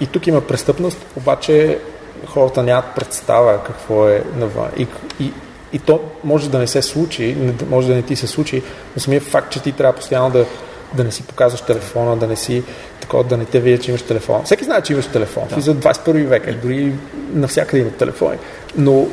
и 0.00 0.06
тук 0.06 0.26
има 0.26 0.40
престъпност, 0.40 1.06
обаче 1.16 1.78
хората 2.26 2.62
нямат 2.62 2.84
представа 2.96 3.64
какво 3.66 4.08
е 4.08 4.24
навън. 4.36 4.68
И, 4.76 4.86
и, 5.20 5.32
и 5.72 5.78
то 5.78 6.00
може 6.24 6.50
да 6.50 6.58
не 6.58 6.66
се 6.66 6.82
случи, 6.82 7.36
може 7.70 7.88
да 7.88 7.94
не 7.94 8.02
ти 8.02 8.16
се 8.16 8.26
случи, 8.26 8.62
но 8.96 9.02
самият 9.02 9.24
факт, 9.24 9.52
че 9.52 9.62
ти 9.62 9.72
трябва 9.72 9.96
постоянно 9.96 10.30
да, 10.30 10.46
да 10.94 11.04
не 11.04 11.10
си 11.10 11.22
показваш 11.22 11.60
телефона, 11.60 12.16
да 12.16 12.26
не 12.26 12.36
си 12.36 12.62
такова, 13.00 13.24
да 13.24 13.36
не 13.36 13.44
те 13.44 13.60
видят, 13.60 13.82
че 13.82 13.90
имаш 13.90 14.02
телефон. 14.02 14.42
Всеки 14.44 14.64
знае, 14.64 14.82
че 14.82 14.92
имаш 14.92 15.06
телефон. 15.06 15.44
Да. 15.50 15.58
И 15.58 15.62
за 15.62 15.74
21 15.74 16.26
век, 16.26 16.46
е, 16.46 16.52
дори 16.52 16.92
навсякъде 17.32 17.82
имат 17.82 17.96
телефони. 17.96 18.38
Но 18.76 19.06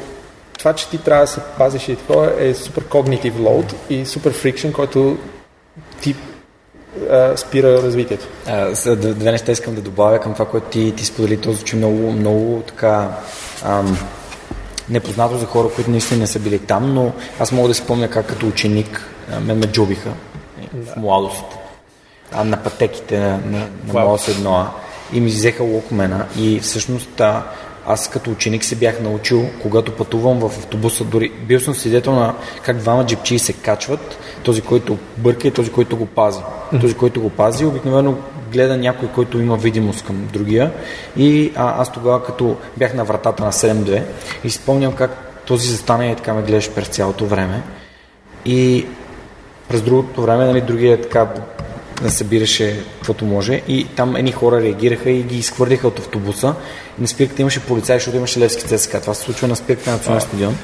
това, 0.59 0.73
че 0.73 0.89
ти 0.89 0.97
трябва 0.97 1.23
да 1.23 1.27
се 1.27 1.41
пазиш 1.57 1.89
и 1.89 1.95
такова 1.95 2.33
е 2.39 2.53
супер 2.53 2.87
когнитив 2.87 3.39
лоуд 3.39 3.75
и 3.89 4.05
супер 4.05 4.33
фрикшн, 4.33 4.71
който 4.71 5.17
ти 6.01 6.15
а, 7.11 7.37
спира 7.37 7.81
развитието. 7.81 8.27
А, 8.47 8.73
за 8.73 8.95
две 8.95 9.31
неща 9.31 9.51
искам 9.51 9.75
да 9.75 9.81
добавя 9.81 10.19
към 10.19 10.33
това, 10.33 10.45
което 10.45 10.67
ти, 10.67 10.93
ти 10.95 11.05
сподели. 11.05 11.41
То 11.41 11.51
звучи 11.51 11.75
много, 11.75 12.11
много 12.11 12.63
така 12.67 13.09
ам, 13.65 13.97
непознато 14.89 15.37
за 15.37 15.45
хора, 15.45 15.69
които 15.75 15.91
наистина 15.91 16.19
не 16.19 16.27
са 16.27 16.39
били 16.39 16.59
там, 16.59 16.93
но 16.93 17.11
аз 17.39 17.51
мога 17.51 17.67
да 17.67 17.73
си 17.73 17.81
спомня 17.81 18.09
как 18.09 18.25
като 18.25 18.47
ученик 18.47 19.09
мен 19.41 19.59
ме 19.59 19.67
джобиха 19.67 20.09
да. 20.73 20.93
в 20.93 20.95
младост 20.95 21.45
а, 22.31 22.43
на 22.43 22.57
пътеките 22.57 23.19
на, 23.19 23.29
на, 23.29 23.59
на 23.59 23.93
wow. 23.93 24.05
моят 24.05 24.27
едно 24.27 24.67
и 25.13 25.21
ми 25.21 25.29
взеха 25.29 25.63
локмена 25.63 26.25
и 26.37 26.59
всъщност 26.59 27.21
а, 27.21 27.43
аз 27.91 28.09
като 28.09 28.31
ученик 28.31 28.63
се 28.63 28.75
бях 28.75 28.99
научил, 28.99 29.45
когато 29.61 29.91
пътувам 29.91 30.39
в 30.39 30.45
автобуса, 30.45 31.03
дори 31.03 31.31
бил 31.47 31.59
съм 31.59 31.75
свидетел 31.75 32.13
на 32.13 32.35
как 32.61 32.77
двама 32.77 33.05
джипчи 33.05 33.39
се 33.39 33.53
качват, 33.53 34.19
този, 34.43 34.61
който 34.61 34.97
бърка 35.17 35.47
и 35.47 35.51
този, 35.51 35.71
който 35.71 35.97
го 35.97 36.05
пази. 36.05 36.39
Mm-hmm. 36.39 36.81
Този, 36.81 36.93
който 36.93 37.21
го 37.21 37.29
пази, 37.29 37.65
обикновено 37.65 38.15
гледа 38.51 38.77
някой, 38.77 39.07
който 39.07 39.39
има 39.39 39.57
видимост 39.57 40.05
към 40.05 40.27
другия. 40.33 40.71
И 41.17 41.51
а, 41.55 41.81
аз 41.81 41.91
тогава, 41.91 42.23
като 42.23 42.57
бях 42.77 42.93
на 42.93 43.03
вратата 43.03 43.43
на 43.43 43.51
7-2 43.51 44.03
и 44.43 44.49
спомням 44.49 44.93
как 44.93 45.41
този 45.45 45.67
застане 45.67 46.11
и 46.11 46.15
така 46.15 46.33
ме 46.33 46.41
гледаш 46.41 46.71
през 46.71 46.87
цялото 46.87 47.25
време. 47.25 47.63
И 48.45 48.85
през 49.69 49.81
другото 49.81 50.21
време, 50.21 50.45
нали, 50.45 50.61
другия 50.61 51.01
така 51.01 51.25
да 51.25 51.41
събираше 52.07 52.83
каквото 52.95 53.25
може 53.25 53.61
и 53.67 53.87
там 53.95 54.15
едни 54.15 54.31
хора 54.31 54.61
реагираха 54.61 55.09
и 55.09 55.23
ги 55.23 55.37
изхвърлиха 55.37 55.87
от 55.87 55.99
автобуса. 55.99 56.55
И 56.99 57.01
на 57.01 57.07
спирката 57.07 57.41
имаше 57.41 57.59
полицаи, 57.59 57.95
защото 57.95 58.17
имаше 58.17 58.39
Левски 58.39 58.63
ЦСКА. 58.63 59.01
Това 59.01 59.13
се 59.13 59.21
случва 59.21 59.47
на 59.47 59.55
спирката 59.55 59.89
на 59.89 59.95
националния 59.95 60.27
стадион 60.27 60.55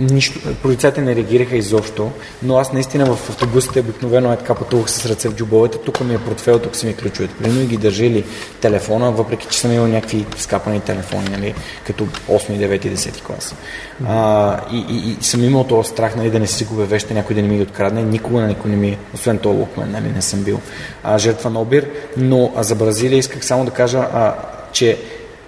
нищо, 0.00 0.40
полицайите 0.62 1.00
не 1.00 1.16
реагираха 1.16 1.56
изобщо, 1.56 2.10
но 2.42 2.58
аз 2.58 2.72
наистина 2.72 3.06
в 3.06 3.30
автобусите 3.30 3.80
обикновено 3.80 4.32
е 4.32 4.36
така 4.36 4.54
пътувах 4.54 4.90
с 4.90 5.06
ръце 5.06 5.28
в 5.28 5.34
джубовете, 5.34 5.78
тук 5.78 6.00
ми 6.00 6.14
е 6.14 6.18
портфел, 6.18 6.58
тук 6.58 6.76
са 6.76 6.86
ми 6.86 6.96
ключовете. 6.96 7.34
Примерно 7.34 7.60
и 7.62 7.66
ги 7.66 7.76
държали 7.76 8.24
телефона, 8.60 9.12
въпреки 9.12 9.46
че 9.50 9.58
съм 9.58 9.72
имал 9.72 9.86
някакви 9.86 10.26
скапани 10.36 10.80
телефони, 10.80 11.28
нали, 11.30 11.54
като 11.86 12.04
8, 12.04 12.08
9 12.28 12.86
и 12.86 12.96
10 12.96 13.22
клас. 13.22 13.54
А, 14.06 14.60
и, 14.72 14.84
и, 14.88 15.16
и, 15.20 15.24
съм 15.24 15.44
имал 15.44 15.64
този 15.64 15.88
страх 15.88 16.16
нали, 16.16 16.30
да 16.30 16.38
не 16.38 16.46
си 16.46 16.64
губя 16.64 16.84
веща, 16.84 17.14
някой 17.14 17.36
да 17.36 17.42
не 17.42 17.48
ми 17.48 17.56
ги 17.56 17.62
открадне. 17.62 18.02
Никога 18.02 18.40
на 18.40 18.46
никой 18.46 18.70
не 18.70 18.76
ми, 18.76 18.98
освен 19.14 19.38
този 19.38 19.58
лукмен, 19.58 19.90
нали, 19.90 20.08
не 20.14 20.22
съм 20.22 20.42
бил 20.42 20.60
а, 21.02 21.18
жертва 21.18 21.50
на 21.50 21.60
обир. 21.60 21.90
Но 22.16 22.52
а 22.56 22.62
за 22.62 22.74
Бразилия 22.74 23.18
исках 23.18 23.44
само 23.44 23.64
да 23.64 23.70
кажа, 23.70 23.98
а, 23.98 24.34
че 24.72 24.98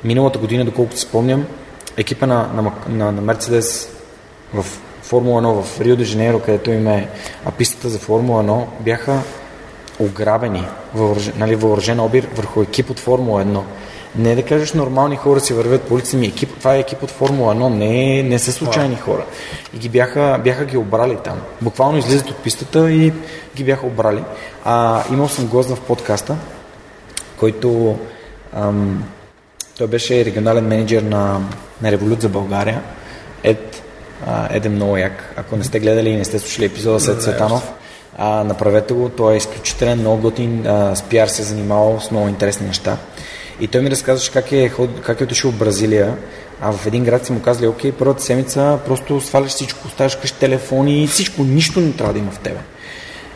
миналата 0.04 0.38
година, 0.38 0.64
доколкото 0.64 1.00
спомням, 1.00 1.46
екипа 1.96 2.26
на, 2.26 2.48
на, 2.54 2.72
на, 2.88 3.12
на 3.12 3.20
Мерцедес 3.20 3.99
в 4.54 4.64
Формула 5.02 5.42
1 5.42 5.62
в 5.62 5.80
Рио 5.80 5.96
де 5.96 6.04
Жанейро, 6.04 6.40
където 6.40 6.70
им 6.70 6.86
е 6.86 7.08
пистата 7.58 7.88
за 7.88 7.98
Формула 7.98 8.44
1, 8.44 8.64
бяха 8.80 9.22
ограбени, 9.98 10.64
въоръжен, 10.94 11.34
нали, 11.36 11.54
въоръжен 11.54 12.00
обир 12.00 12.28
върху 12.34 12.62
екип 12.62 12.90
от 12.90 13.00
Формула 13.00 13.44
1. 13.44 13.60
Не 14.16 14.34
да 14.34 14.42
кажеш 14.42 14.72
нормални 14.72 15.16
хора 15.16 15.40
си 15.40 15.54
вървят 15.54 15.82
по 15.82 15.94
улица 15.94 16.16
ми. 16.16 16.26
Екип, 16.26 16.58
това 16.58 16.74
е 16.74 16.78
екип 16.78 17.02
от 17.02 17.10
Формула 17.10 17.54
1, 17.54 17.68
не, 17.68 18.22
не 18.22 18.38
са 18.38 18.52
случайни 18.52 18.96
хора. 18.96 19.24
И 19.74 19.78
ги 19.78 19.88
бяха, 19.88 20.40
бяха 20.44 20.64
ги 20.64 20.76
обрали 20.76 21.16
там. 21.24 21.40
Буквално 21.60 21.98
излизат 21.98 22.30
от 22.30 22.36
пистата 22.36 22.90
и 22.90 23.12
ги 23.56 23.64
бяха 23.64 23.86
обрали. 23.86 24.24
А, 24.64 25.02
имал 25.12 25.28
съм 25.28 25.46
гост 25.46 25.70
в 25.70 25.80
подкаста, 25.80 26.36
който 27.36 27.98
ам, 28.56 29.04
той 29.78 29.86
беше 29.86 30.24
регионален 30.24 30.66
менеджер 30.66 31.02
на, 31.02 31.40
на 31.82 31.92
Револют 31.92 32.20
за 32.20 32.28
България. 32.28 32.82
Ед, 33.42 33.82
а, 34.26 34.48
Ед 34.50 34.66
е 34.66 34.68
много 34.68 34.96
як. 34.96 35.34
Ако 35.36 35.56
не 35.56 35.64
сте 35.64 35.80
гледали 35.80 36.08
и 36.08 36.16
не 36.16 36.24
сте 36.24 36.38
слушали 36.38 36.66
епизода 36.66 37.00
след 37.00 37.22
Светанов, 37.22 37.72
а, 38.18 38.44
направете 38.44 38.94
го. 38.94 39.08
Той 39.08 39.34
е 39.34 39.36
изключителен, 39.36 39.98
много 39.98 40.22
готин, 40.22 40.66
а, 40.66 40.96
с 40.96 41.02
пиар 41.02 41.28
се 41.28 41.42
е 41.42 41.44
занимавал 41.44 42.00
с 42.00 42.10
много 42.10 42.28
интересни 42.28 42.66
неща. 42.66 42.96
И 43.60 43.66
той 43.66 43.80
ми 43.80 43.90
разказваше 43.90 44.32
как 44.32 44.52
е, 44.52 44.72
как 45.02 45.20
е 45.20 45.24
отишъл 45.24 45.50
в 45.50 45.58
Бразилия, 45.58 46.16
а 46.60 46.72
в 46.72 46.86
един 46.86 47.04
град 47.04 47.26
си 47.26 47.32
му 47.32 47.40
казали, 47.40 47.66
окей, 47.66 47.92
първата 47.92 48.22
седмица 48.22 48.78
просто 48.86 49.20
сваляш 49.20 49.50
всичко, 49.50 49.86
оставяш 49.86 50.16
къщи 50.16 50.38
телефони, 50.38 51.06
всичко, 51.06 51.42
нищо 51.42 51.80
не 51.80 51.92
трябва 51.92 52.12
да 52.12 52.18
има 52.18 52.30
в 52.30 52.38
тебе. 52.38 52.58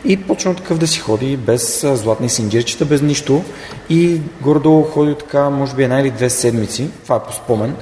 И 0.05 0.17
почна 0.17 0.55
такъв 0.55 0.77
да 0.77 0.87
си 0.87 0.99
ходи 0.99 1.37
без 1.37 1.85
златни 1.93 2.29
синдирчета, 2.29 2.85
без 2.85 3.01
нищо. 3.01 3.43
И 3.89 4.21
горе-долу 4.41 4.83
ходи 4.83 5.15
така, 5.15 5.49
може 5.49 5.75
би 5.75 5.83
една 5.83 5.99
или 5.99 6.11
две 6.11 6.29
седмици, 6.29 6.89
това 7.03 7.15
е 7.15 7.23
по 7.23 7.33
спомен. 7.33 7.75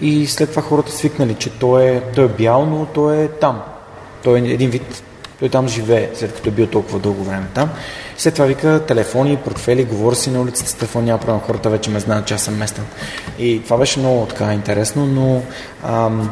И 0.00 0.26
след 0.26 0.50
това 0.50 0.62
хората 0.62 0.92
свикнали, 0.92 1.34
че 1.34 1.50
той 1.50 1.84
е, 1.84 2.00
той 2.00 2.24
е 2.24 2.28
бял, 2.28 2.66
но 2.66 2.86
той 2.86 3.16
е 3.16 3.28
там. 3.28 3.62
Той 4.24 4.38
е 4.40 4.42
един 4.42 4.70
вид, 4.70 5.02
той 5.38 5.48
там 5.48 5.68
живее, 5.68 6.10
след 6.14 6.34
като 6.34 6.48
е 6.48 6.52
бил 6.52 6.66
толкова 6.66 6.98
дълго 6.98 7.24
време 7.24 7.46
там. 7.54 7.70
След 8.16 8.34
това 8.34 8.46
вика 8.46 8.86
телефони, 8.86 9.36
портфели, 9.36 9.84
говоря 9.84 10.16
си 10.16 10.30
на 10.30 10.40
улицата 10.40 10.70
с 10.70 10.74
телефон, 10.74 11.04
няма 11.04 11.20
проблем, 11.20 11.40
хората 11.40 11.70
вече 11.70 11.90
ме 11.90 12.00
знаят, 12.00 12.26
че 12.26 12.34
аз 12.34 12.42
съм 12.42 12.56
местен. 12.56 12.84
И 13.38 13.62
това 13.64 13.76
беше 13.76 13.98
много 13.98 14.26
така 14.26 14.52
интересно, 14.52 15.06
но 15.06 15.42
ам, 15.84 16.30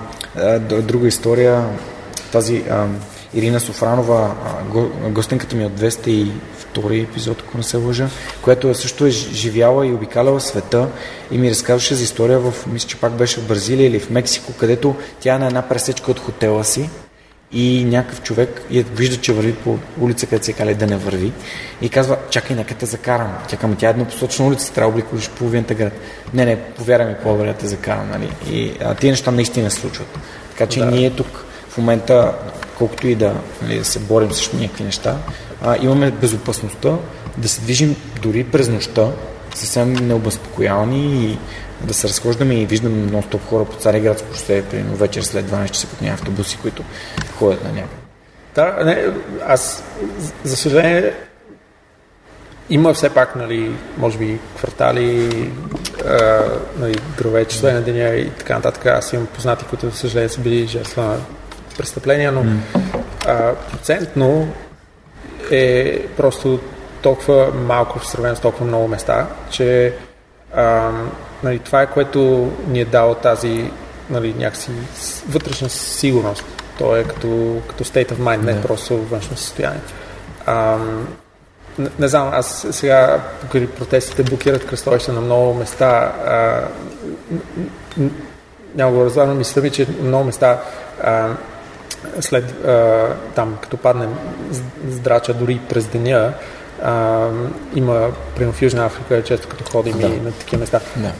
друга 0.83 1.09
история, 1.09 1.65
тази 2.33 2.65
ам, 2.71 3.01
Ирина 3.35 3.61
Софранова, 3.61 4.35
гостенката 5.09 5.57
ми 5.57 5.67
от 5.67 5.73
202 5.73 7.03
епизод, 7.03 7.43
ако 7.47 7.59
не 7.59 7.65
се 7.65 7.77
лъжа, 7.77 8.09
която 8.43 8.75
също 8.75 9.07
е 9.07 9.11
живяла 9.11 9.87
и 9.87 9.93
обикаляла 9.93 10.41
света 10.41 10.89
и 11.31 11.39
ми 11.39 11.51
разказваше 11.51 11.95
за 11.95 12.03
история 12.03 12.39
в, 12.39 12.67
мисля, 12.67 12.89
че 12.89 12.97
пак 12.97 13.13
беше 13.13 13.41
в 13.41 13.49
Бразилия 13.49 13.87
или 13.87 14.01
в 14.01 14.11
Мексико, 14.11 14.53
където 14.53 14.95
тя 15.21 15.35
е 15.35 15.39
на 15.39 15.47
една 15.47 15.63
пресечка 15.63 16.11
от 16.11 16.19
хотела 16.19 16.65
си 16.65 16.91
и 17.53 17.85
някакъв 17.85 18.23
човек 18.23 18.63
и 18.71 18.83
вижда, 18.83 19.17
че 19.17 19.33
върви 19.33 19.55
по 19.55 19.79
улица, 20.01 20.27
където 20.27 20.45
се 20.45 20.53
кали 20.53 20.75
да 20.75 20.87
не 20.87 20.97
върви 20.97 21.33
и 21.83 21.89
казва, 21.89 22.17
чакай, 22.31 22.57
нека 22.57 22.75
те 22.75 22.87
закарам. 22.87 23.35
Тя 23.49 23.57
казва, 23.57 23.77
тя 23.77 23.87
е 23.87 23.91
еднопосочна 23.91 24.47
улица, 24.47 24.73
трябва 24.73 24.93
да 24.93 24.95
обликуваш 24.95 25.31
половината 25.31 25.75
град. 25.75 25.93
Не, 26.35 26.45
не, 26.45 26.57
повярвай 26.57 27.09
ми, 27.09 27.15
по-добре 27.23 27.55
те 27.55 27.67
закарам. 27.67 28.11
Нали? 28.11 28.31
И 28.51 28.73
а, 28.85 28.95
тия 28.95 29.11
неща 29.11 29.31
наистина 29.31 29.71
случват. 29.71 30.19
Така 30.51 30.67
че 30.67 30.81
да. 30.81 30.87
ние 30.87 31.11
тук 31.11 31.45
в 31.69 31.79
момента, 31.79 32.33
колкото 32.79 33.07
и 33.07 33.15
да, 33.15 33.35
нали, 33.63 33.85
се 33.85 33.99
борим 33.99 34.33
срещу 34.33 34.57
някакви 34.57 34.85
неща, 34.85 35.17
а, 35.63 35.77
имаме 35.83 36.11
безопасността 36.11 36.97
да 37.37 37.49
се 37.49 37.61
движим 37.61 37.97
дори 38.23 38.45
през 38.45 38.69
нощта, 38.69 39.11
съвсем 39.55 39.93
необезпокоявани 39.93 41.31
и 41.31 41.39
да 41.81 41.95
се 41.95 42.09
разхождаме 42.09 42.55
и 42.55 42.67
виждаме 42.67 42.97
нон-стоп 42.97 43.41
хора 43.49 43.65
по 43.65 43.77
Цареградско 43.77 44.35
шосе, 44.35 44.65
примерно 44.71 44.97
вечер 44.97 45.23
след 45.23 45.47
12 45.47 45.71
часа, 45.71 45.87
като 45.87 46.05
няма 46.05 46.15
автобуси, 46.15 46.59
които 46.63 46.83
ходят 47.39 47.65
на 47.65 47.73
някъде. 47.73 48.03
Да, 48.55 48.85
не, 48.85 49.07
аз, 49.47 49.85
за 50.45 50.57
съжаление, 50.57 51.15
има 52.71 52.95
все 52.95 53.11
пак, 53.11 53.37
нали, 53.37 53.75
може 53.97 54.19
би, 54.19 54.39
квартали, 54.57 55.31
а, 56.07 56.45
нали, 56.79 56.95
грове, 57.19 57.45
часове 57.45 57.73
на 57.73 57.83
деня 57.83 58.09
и 58.09 58.31
така 58.31 58.55
нататък. 58.55 58.87
Аз 58.87 59.13
имам 59.13 59.27
познати, 59.27 59.65
които, 59.65 59.91
за 59.91 59.97
съжаление, 59.97 60.29
са 60.29 60.41
били 60.41 60.67
жертва 60.67 61.03
на 61.03 61.19
престъпления, 61.79 62.33
но 62.33 62.45
а, 63.27 63.55
процентно 63.55 64.49
е 65.51 65.99
просто 66.17 66.61
толкова 67.03 67.53
малко 67.55 67.99
в 67.99 68.07
сравнение 68.07 68.37
с 68.37 68.41
толкова 68.41 68.67
много 68.67 68.89
места, 68.89 69.27
че 69.51 69.95
а, 70.55 70.91
нали, 71.43 71.59
това 71.59 71.83
е 71.83 71.91
което 71.91 72.53
ни 72.69 72.81
е 72.81 72.85
дало 72.85 73.15
тази 73.15 73.71
нали, 74.11 74.35
някакси 74.39 74.71
вътрешна 75.29 75.69
сигурност. 75.69 76.45
То 76.79 76.97
е 76.97 77.05
като, 77.05 77.63
като 77.69 77.85
state 77.85 78.13
of 78.13 78.17
mind, 78.17 78.43
не, 78.43 78.53
не 78.53 78.63
просто 78.63 78.97
външно 78.97 79.37
състояние. 79.37 79.81
А, 80.47 80.79
не, 81.79 81.91
не 81.99 82.09
знам, 82.09 82.31
аз 82.33 82.67
сега 82.71 83.21
покрай 83.41 83.67
протестите 83.67 84.23
блокират 84.23 84.67
кръстовища 84.67 85.13
на 85.13 85.21
много 85.21 85.55
места. 85.55 85.87
А, 86.27 86.63
няма 88.75 88.93
го 88.93 89.05
разбрано, 89.05 89.35
мисля 89.35 89.63
ми, 89.63 89.71
че 89.71 89.87
много 90.03 90.25
места 90.25 90.61
а, 91.03 91.29
след 92.21 92.65
а, 92.67 93.07
там, 93.35 93.59
като 93.63 93.77
падне 93.77 94.09
здрача 94.89 95.35
дори 95.35 95.61
през 95.69 95.87
деня, 95.87 96.33
а, 96.83 97.29
има, 97.75 98.11
примерно 98.35 98.53
в 98.53 98.63
Южна 98.63 98.87
Африка, 98.87 99.25
често 99.25 99.49
като 99.49 99.65
ходим 99.65 99.99
да. 99.99 100.07
и 100.07 100.21
на 100.21 100.33
такива 100.33 100.61
места. 100.61 100.81
Да. 100.97 101.13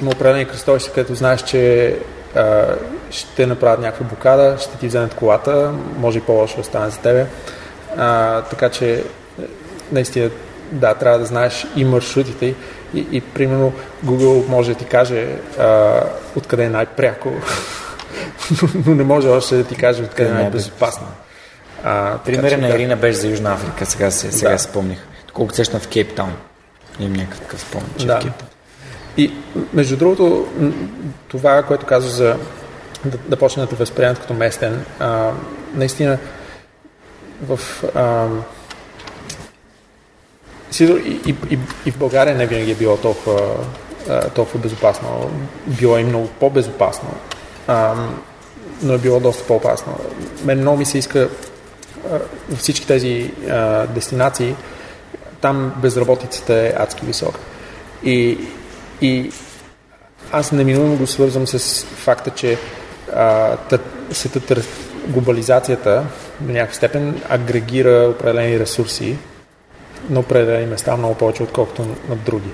Има 0.00 0.10
определени 0.10 0.44
кръстовища, 0.44 0.92
където 0.92 1.14
знаеш, 1.14 1.42
че 1.42 1.94
а, 2.36 2.64
ще 3.10 3.46
направят 3.46 3.80
някаква 3.80 4.06
блокада, 4.06 4.56
ще 4.58 4.76
ти 4.78 4.86
вземат 4.88 5.14
колата, 5.14 5.72
може 5.98 6.18
и 6.18 6.22
по-лошо 6.22 6.56
да 6.56 6.64
стане 6.64 6.90
за 6.90 6.98
тебе. 6.98 7.26
А, 7.96 8.42
така 8.42 8.68
че, 8.68 9.04
наистина, 9.92 10.30
да, 10.72 10.94
трябва 10.94 11.18
да 11.18 11.24
знаеш 11.24 11.66
и 11.76 11.84
маршрутите 11.84 12.46
и, 12.46 12.54
и, 12.94 13.06
и 13.12 13.20
примерно 13.20 13.72
Google 14.06 14.48
може 14.48 14.72
да 14.72 14.78
ти 14.78 14.84
каже 14.84 15.26
а, 15.58 16.00
откъде 16.36 16.64
е 16.64 16.68
най-пряко, 16.68 17.32
но 18.86 18.94
не 18.94 19.04
може 19.04 19.28
още 19.28 19.56
да 19.56 19.64
ти 19.64 19.74
каже 19.74 20.02
откъде 20.02 20.30
е 20.30 20.32
най-безопасно. 20.32 21.06
А, 21.84 22.18
Примерът 22.18 22.60
на 22.60 22.68
Ирина 22.68 22.96
беше 22.96 23.18
за 23.18 23.28
Южна 23.28 23.52
Африка, 23.52 23.86
сега, 23.86 24.10
се, 24.10 24.32
сега 24.32 24.50
да. 24.50 24.58
спомних. 24.58 25.06
Колко 25.32 25.54
сещам 25.54 25.80
в 25.80 25.88
Кейптаун. 25.88 26.32
Имам 27.00 27.12
някакъв 27.12 27.60
спомен, 27.60 27.88
че 27.98 28.06
да. 28.06 28.16
в 28.16 28.22
Кейптаун. 28.22 28.50
И 29.16 29.32
между 29.72 29.96
другото, 29.96 30.48
това, 31.28 31.62
което 31.62 31.86
казваш 31.86 32.12
за 32.12 32.36
да, 33.04 33.18
да 33.28 33.36
почне 33.36 33.62
да 33.62 33.68
те 33.68 33.74
възприемат 33.74 34.18
като 34.18 34.34
местен, 34.34 34.84
а, 34.98 35.30
наистина 35.74 36.18
в 37.42 37.60
а, 37.94 38.26
и, 40.80 40.84
и, 41.26 41.34
и, 41.50 41.58
и 41.86 41.90
в 41.90 41.98
България 41.98 42.34
не 42.34 42.46
винаги 42.46 42.70
е 42.70 42.74
било 42.74 42.96
толкова, 42.96 43.56
а, 44.08 44.28
толкова 44.28 44.58
безопасно. 44.58 45.30
Било 45.66 45.98
и 45.98 46.04
много 46.04 46.28
по-безопасно, 46.28 47.08
а, 47.66 47.94
но 48.82 48.92
е 48.92 48.98
било 48.98 49.20
доста 49.20 49.46
по-опасно. 49.46 49.98
Мен 50.44 50.58
много 50.58 50.78
ми 50.78 50.84
се 50.84 50.98
иска 50.98 51.28
във 52.50 52.58
всички 52.58 52.86
тези 52.86 53.32
а, 53.50 53.86
дестинации, 53.86 54.54
там 55.40 55.74
безработицата 55.76 56.54
е 56.54 56.72
адски 56.76 57.06
висока. 57.06 57.40
И, 58.02 58.38
и 59.00 59.30
аз 60.32 60.52
неминуемо 60.52 60.96
го 60.96 61.06
свързвам 61.06 61.46
с 61.46 61.84
факта, 61.84 62.30
че 62.30 62.58
а, 63.14 63.56
тър, 63.56 64.62
глобализацията 65.06 66.04
до 66.40 66.52
някаква 66.52 66.74
степен 66.74 67.22
агрегира 67.28 68.08
определени 68.10 68.60
ресурси 68.60 69.16
на 70.10 70.20
определени 70.20 70.66
места 70.66 70.96
много 70.96 71.14
повече, 71.14 71.42
отколкото 71.42 71.82
на 71.82 72.16
други. 72.16 72.50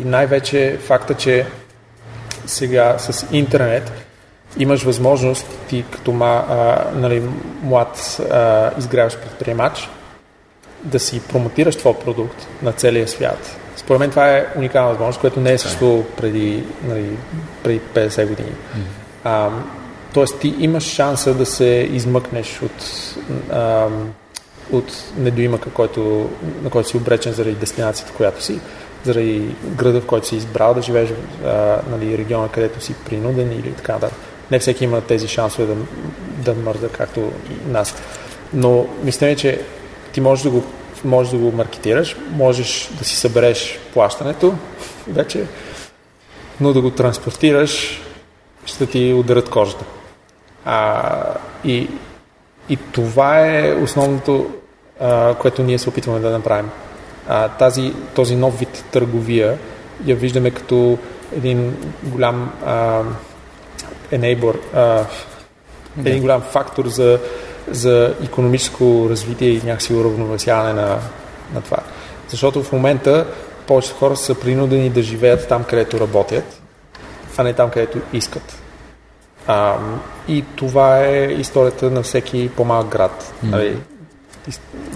И 0.00 0.04
най-вече 0.04 0.78
факта, 0.86 1.14
че 1.14 1.46
сега 2.46 2.98
с 2.98 3.26
интернет 3.32 4.07
имаш 4.56 4.82
възможност 4.82 5.46
ти 5.68 5.84
като 5.90 6.12
ма, 6.12 6.44
а, 6.48 6.84
нали, 6.94 7.22
млад 7.62 8.20
а, 8.30 8.70
изгряваш 8.78 9.16
предприемач 9.16 9.88
да 10.84 10.98
си 10.98 11.20
промотираш 11.28 11.76
твой 11.76 11.94
продукт 11.94 12.46
на 12.62 12.72
целия 12.72 13.08
свят. 13.08 13.58
Според 13.76 14.00
мен 14.00 14.10
това 14.10 14.36
е 14.36 14.46
уникална 14.56 14.88
възможност, 14.88 15.20
което 15.20 15.40
не 15.40 15.52
е 15.52 15.58
също 15.58 16.04
преди, 16.16 16.64
нали, 16.88 17.10
преди 17.62 17.80
50 17.80 18.28
години. 18.28 18.52
А, 19.24 19.50
тоест 20.14 20.40
ти 20.40 20.54
имаш 20.58 20.84
шанса 20.84 21.34
да 21.34 21.46
се 21.46 21.88
измъкнеш 21.92 22.62
от, 22.62 23.14
а, 23.52 23.88
от 24.72 24.92
недоимъка, 25.16 25.70
който, 25.70 26.30
на 26.62 26.70
който 26.70 26.88
си 26.88 26.96
обречен 26.96 27.32
заради 27.32 27.54
дестинацията, 27.54 28.12
която 28.12 28.42
си, 28.42 28.60
заради 29.04 29.54
града, 29.76 30.00
в 30.00 30.06
който 30.06 30.26
си 30.26 30.36
избрал 30.36 30.74
да 30.74 30.82
живееш, 30.82 31.10
а, 31.44 31.78
нали, 31.90 32.18
региона, 32.18 32.48
където 32.48 32.80
си 32.80 32.94
принуден 33.04 33.52
или 33.52 33.72
така 33.72 33.92
нататък 33.92 34.18
не 34.50 34.58
всеки 34.58 34.84
има 34.84 35.00
тези 35.00 35.28
шансове 35.28 35.74
да, 35.74 35.74
да 36.52 36.60
мърда 36.60 36.88
както 36.88 37.32
нас. 37.66 37.94
Но 38.54 38.86
мисля, 39.04 39.36
че 39.36 39.60
ти 40.12 40.20
можеш 40.20 40.42
да 40.42 40.50
го, 40.50 40.64
можеш 41.04 41.32
да 41.32 41.38
го 41.38 41.52
маркетираш, 41.52 42.16
можеш 42.30 42.90
да 42.98 43.04
си 43.04 43.16
събереш 43.16 43.78
плащането 43.92 44.54
вече, 45.08 45.44
но 46.60 46.72
да 46.72 46.80
го 46.80 46.90
транспортираш 46.90 48.02
ще 48.66 48.86
ти 48.86 49.12
ударят 49.12 49.48
кожата. 49.48 49.84
А, 50.64 51.34
и, 51.64 51.88
и 52.68 52.76
това 52.92 53.46
е 53.46 53.74
основното, 53.74 54.50
а, 55.00 55.34
което 55.34 55.62
ние 55.62 55.78
се 55.78 55.88
опитваме 55.88 56.20
да 56.20 56.30
направим. 56.30 56.70
А, 57.28 57.48
тази, 57.48 57.92
този 58.14 58.36
нов 58.36 58.58
вид 58.58 58.84
търговия 58.90 59.58
я 60.06 60.16
виждаме 60.16 60.50
като 60.50 60.98
един 61.36 61.76
голям 62.02 62.52
а, 62.66 63.02
enabler, 64.12 64.56
а, 64.74 65.04
един 65.98 66.20
голям 66.20 66.40
фактор 66.40 66.86
за, 66.86 67.18
за 67.70 68.16
економическо 68.24 69.06
развитие 69.10 69.48
и 69.48 69.62
някакси 69.64 69.94
уравновесяване 69.94 70.72
на, 70.72 70.98
на 71.54 71.60
това. 71.60 71.78
Защото 72.28 72.62
в 72.62 72.72
момента 72.72 73.26
повечето 73.66 73.96
хора 73.96 74.16
са 74.16 74.34
принудени 74.34 74.90
да 74.90 75.02
живеят 75.02 75.48
там, 75.48 75.64
където 75.64 76.00
работят, 76.00 76.62
а 77.36 77.42
не 77.42 77.52
там, 77.52 77.70
където 77.70 77.98
искат. 78.12 78.62
А, 79.46 79.76
и 80.28 80.44
това 80.56 81.04
е 81.04 81.24
историята 81.24 81.90
на 81.90 82.02
всеки 82.02 82.50
по-малък 82.56 82.88
град. 82.88 83.34
Mm-hmm. 83.44 83.76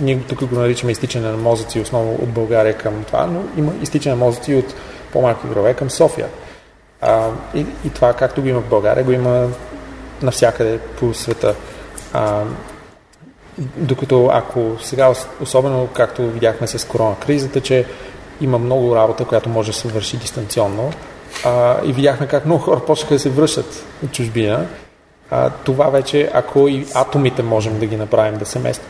Ние 0.00 0.18
тук 0.18 0.44
го 0.44 0.54
наричаме 0.54 0.92
изтичане 0.92 1.30
на 1.30 1.36
мозъци, 1.36 1.80
основно 1.80 2.12
от 2.12 2.28
България 2.28 2.78
към 2.78 3.04
това, 3.04 3.26
но 3.26 3.44
има 3.56 3.72
изтичане 3.82 4.14
на 4.14 4.24
мозъци 4.24 4.54
от 4.54 4.74
по-малки 5.12 5.46
градове 5.46 5.74
към 5.74 5.90
София. 5.90 6.28
А, 7.02 7.28
и, 7.54 7.66
и 7.84 7.90
това, 7.90 8.12
както 8.12 8.42
го 8.42 8.48
има 8.48 8.60
в 8.60 8.68
България, 8.68 9.04
го 9.04 9.12
има 9.12 9.48
навсякъде 10.22 10.78
по 10.78 11.14
света. 11.14 11.54
А, 12.12 12.42
докато 13.58 14.30
ако 14.32 14.76
сега, 14.82 15.12
особено 15.40 15.86
както 15.86 16.30
видяхме 16.30 16.66
с 16.66 16.86
корона 16.86 17.16
кризата, 17.18 17.60
че 17.60 17.86
има 18.40 18.58
много 18.58 18.96
работа, 18.96 19.24
която 19.24 19.48
може 19.48 19.72
да 19.72 19.78
се 19.78 19.88
върши 19.88 20.16
дистанционно 20.16 20.92
а, 21.44 21.76
и 21.84 21.92
видяхме 21.92 22.26
как 22.26 22.46
много 22.46 22.62
хора 22.62 22.80
почнаха 22.80 23.14
да 23.14 23.20
се 23.20 23.30
връщат 23.30 23.84
от 24.04 24.12
чужбина, 24.12 24.66
а, 25.30 25.50
това 25.50 25.88
вече, 25.88 26.30
ако 26.34 26.68
и 26.68 26.86
атомите 26.94 27.42
можем 27.42 27.78
да 27.78 27.86
ги 27.86 27.96
направим 27.96 28.38
да 28.38 28.46
се 28.46 28.58
местят, 28.58 28.86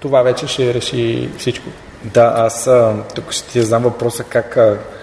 това 0.00 0.22
вече 0.22 0.46
ще 0.46 0.74
реши 0.74 1.30
всичко. 1.38 1.68
Да, 2.04 2.32
аз 2.36 2.70
тук 3.14 3.32
ще 3.32 3.48
ти 3.48 3.62
задам 3.62 3.82
въпроса 3.82 4.24
как, 4.24 4.58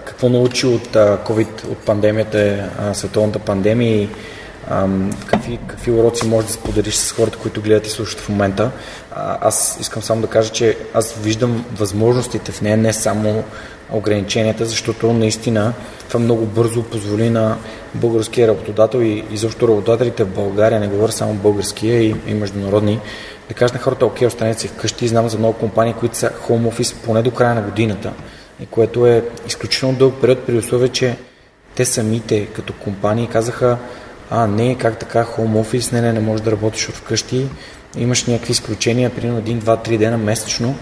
какво 0.05 0.29
научи 0.29 0.67
от 0.67 0.87
COVID, 0.95 1.71
от 1.71 1.77
пандемията, 1.77 2.69
световната 2.93 3.39
пандемия 3.39 3.95
и 3.95 4.09
какви, 5.25 5.59
какви 5.67 5.91
уроци 5.91 6.27
можеш 6.27 6.47
да 6.47 6.53
споделиш 6.53 6.95
с 6.95 7.11
хората, 7.11 7.37
които 7.37 7.61
гледат 7.61 7.87
и 7.87 7.89
слушат 7.89 8.19
в 8.19 8.29
момента. 8.29 8.71
Аз 9.41 9.77
искам 9.79 10.01
само 10.01 10.21
да 10.21 10.27
кажа, 10.27 10.49
че 10.49 10.77
аз 10.93 11.13
виждам 11.13 11.65
възможностите 11.75 12.51
в 12.51 12.61
нея, 12.61 12.77
не 12.77 12.93
само 12.93 13.43
ограниченията, 13.91 14.65
защото 14.65 15.13
наистина 15.13 15.73
това 16.07 16.19
много 16.19 16.45
бързо 16.45 16.83
позволи 16.83 17.29
на 17.29 17.57
българския 17.93 18.47
работодател 18.47 18.99
и 18.99 19.25
изобщо 19.31 19.67
работодателите 19.67 20.23
в 20.23 20.35
България, 20.35 20.79
не 20.79 20.87
говоря 20.87 21.11
само 21.11 21.33
българския 21.33 22.01
и, 22.01 22.15
и 22.27 22.33
международни, 22.33 22.99
да 23.49 23.55
кажат 23.55 23.73
на 23.73 23.81
хората, 23.81 24.05
окей, 24.05 24.27
останете 24.27 24.59
си 24.59 24.67
вкъщи. 24.67 25.07
Знам 25.07 25.29
за 25.29 25.37
много 25.37 25.53
компании, 25.53 25.93
които 25.93 26.17
са 26.17 26.31
home 26.47 26.71
office 26.71 26.95
поне 27.05 27.21
до 27.21 27.31
края 27.31 27.55
на 27.55 27.61
годината, 27.61 28.13
и 28.59 28.65
което 28.65 29.07
е 29.07 29.23
изключително 29.47 29.95
дълъг 29.95 30.15
период 30.21 30.39
при 30.39 30.57
условие, 30.57 30.89
че 30.89 31.17
те 31.75 31.85
самите 31.85 32.45
като 32.45 32.73
компании 32.73 33.27
казаха, 33.27 33.77
а 34.29 34.47
не, 34.47 34.77
как 34.77 34.97
така, 34.97 35.25
home 35.25 35.63
office, 35.63 35.93
не, 35.93 36.01
не, 36.01 36.13
не 36.13 36.19
можеш 36.19 36.43
да 36.43 36.51
работиш 36.51 36.89
от 36.89 36.95
вкъщи, 36.95 37.47
имаш 37.97 38.25
някакви 38.25 38.51
изключения, 38.51 39.09
примерно 39.09 39.39
един, 39.39 39.59
два, 39.59 39.77
три 39.77 39.97
дена 39.97 40.17
месечно, 40.17 40.75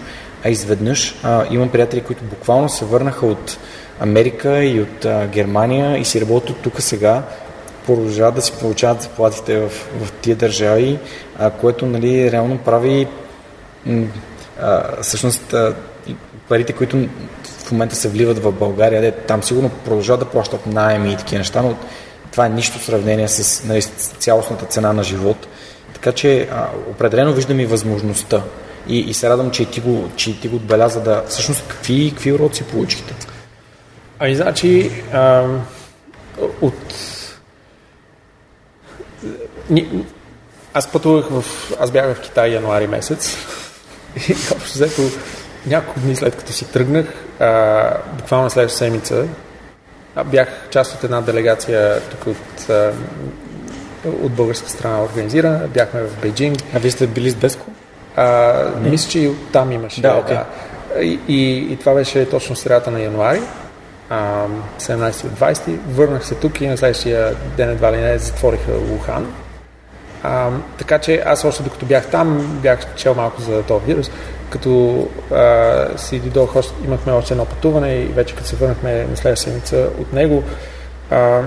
а 0.44 0.50
изведнъж 0.50 1.20
а, 1.22 1.44
имам 1.50 1.68
приятели, 1.68 2.00
които 2.00 2.24
буквално 2.24 2.68
се 2.68 2.84
върнаха 2.84 3.26
от 3.26 3.58
Америка 4.00 4.64
и 4.64 4.80
от 4.80 5.04
а, 5.04 5.26
Германия 5.26 5.98
и 5.98 6.04
си 6.04 6.20
работят 6.20 6.56
тук 6.56 6.82
сега, 6.82 7.22
продължават 7.88 8.34
да 8.34 8.42
си 8.42 8.52
получават 8.60 9.02
заплатите 9.02 9.58
в, 9.58 9.68
в 10.00 10.12
тия 10.12 10.36
държави, 10.36 10.98
а, 11.38 11.50
което 11.50 11.86
нали, 11.86 12.32
реално 12.32 12.58
прави 12.58 13.06
а, 14.60 15.02
всъщност 15.02 15.52
а, 15.52 15.74
парите, 16.48 16.72
които 16.72 17.08
в 17.44 17.72
момента 17.72 17.96
се 17.96 18.08
вливат 18.08 18.38
в 18.38 18.52
България, 18.52 19.00
де, 19.00 19.12
там 19.12 19.42
сигурно 19.42 19.70
продължават 19.84 20.20
да 20.20 20.26
плащат 20.26 20.66
найеми 20.66 21.12
и 21.12 21.16
такива 21.16 21.38
неща, 21.38 21.62
но 21.62 21.76
това 22.30 22.46
е 22.46 22.48
нищо 22.48 22.78
в 22.78 22.84
сравнение 22.84 23.28
с 23.28 23.64
нали, 23.64 23.82
цялостната 24.18 24.66
цена 24.66 24.92
на 24.92 25.02
живот. 25.02 25.48
Така 25.94 26.12
че 26.12 26.48
а, 26.52 26.66
определено 26.90 27.32
виждам 27.32 27.60
и 27.60 27.66
възможността. 27.66 28.42
И, 28.88 28.98
и 28.98 29.14
се 29.14 29.30
радвам, 29.30 29.50
че 29.50 29.64
ти 29.64 29.80
го, 29.80 30.08
че 30.16 30.40
ти 30.40 30.48
го 30.48 30.56
отбеляза 30.56 31.00
да... 31.00 31.22
Всъщност, 31.28 31.64
какви, 31.68 32.10
какви 32.10 32.32
уроци 32.32 32.64
получихте? 32.64 33.14
Ами, 34.18 34.36
значи, 34.36 34.90
а, 35.12 35.46
от... 36.60 36.74
Аз 40.74 40.92
пътувах 40.92 41.26
в... 41.30 41.44
Аз 41.80 41.90
бях 41.90 42.14
в 42.14 42.20
Китай 42.20 42.50
януари 42.50 42.86
месец 42.86 43.36
и 44.16 44.32
общо 44.32 44.74
взето 44.74 45.02
няколко 45.66 46.00
дни 46.00 46.16
след 46.16 46.36
като 46.36 46.52
си 46.52 46.72
тръгнах, 46.72 47.06
а, 47.40 47.96
буквално 48.18 48.50
следващата 48.50 48.84
седмица, 48.84 49.24
бях 50.24 50.48
част 50.70 50.94
от 50.94 51.04
една 51.04 51.20
делегация 51.20 52.00
тук 52.00 52.26
от, 52.26 52.70
а, 52.70 52.92
от 54.22 54.32
българска 54.32 54.68
страна 54.68 55.02
организирана. 55.02 55.58
Бяхме 55.58 56.02
в 56.02 56.20
Бейджинг. 56.22 56.58
А 56.74 56.78
вие 56.78 56.90
сте 56.90 57.06
били 57.06 57.30
с 57.30 57.34
Беско? 57.34 57.66
А, 58.16 58.54
мисля, 58.80 59.10
че 59.10 59.18
и 59.18 59.30
там 59.52 59.72
имаше. 59.72 60.00
Да, 60.00 60.22
okay. 60.22 60.28
да. 60.28 60.44
И, 61.02 61.20
и, 61.28 61.72
и 61.72 61.76
това 61.76 61.94
беше 61.94 62.28
точно 62.28 62.56
средата 62.56 62.90
на 62.90 63.00
януари, 63.00 63.40
17 64.10 65.24
от 65.24 65.32
20. 65.32 65.78
Върнах 65.88 66.26
се 66.26 66.34
тук 66.34 66.60
и 66.60 66.66
на 66.66 66.76
следващия 66.76 67.36
ден 67.56 67.70
едва 67.70 67.92
ли 67.92 67.96
не 67.96 68.18
затвориха 68.18 68.72
Лухан. 68.90 69.32
А, 70.22 70.50
така 70.78 70.98
че 70.98 71.22
аз 71.26 71.44
още 71.44 71.62
докато 71.62 71.86
бях 71.86 72.06
там, 72.06 72.58
бях 72.62 72.94
чел 72.94 73.14
малко 73.14 73.42
за 73.42 73.62
този 73.62 73.84
вирус. 73.84 74.10
Като 74.50 75.08
а, 75.32 75.86
си 75.96 76.20
дойдох, 76.20 76.56
имахме 76.84 77.12
още 77.12 77.34
едно 77.34 77.44
пътуване 77.44 77.94
и 77.94 78.06
вече 78.06 78.34
като 78.34 78.48
се 78.48 78.56
върнахме 78.56 79.04
на 79.10 79.16
следващата 79.16 79.50
седмица 79.50 79.88
от 79.98 80.12
него, 80.12 80.42
а, 81.10 81.42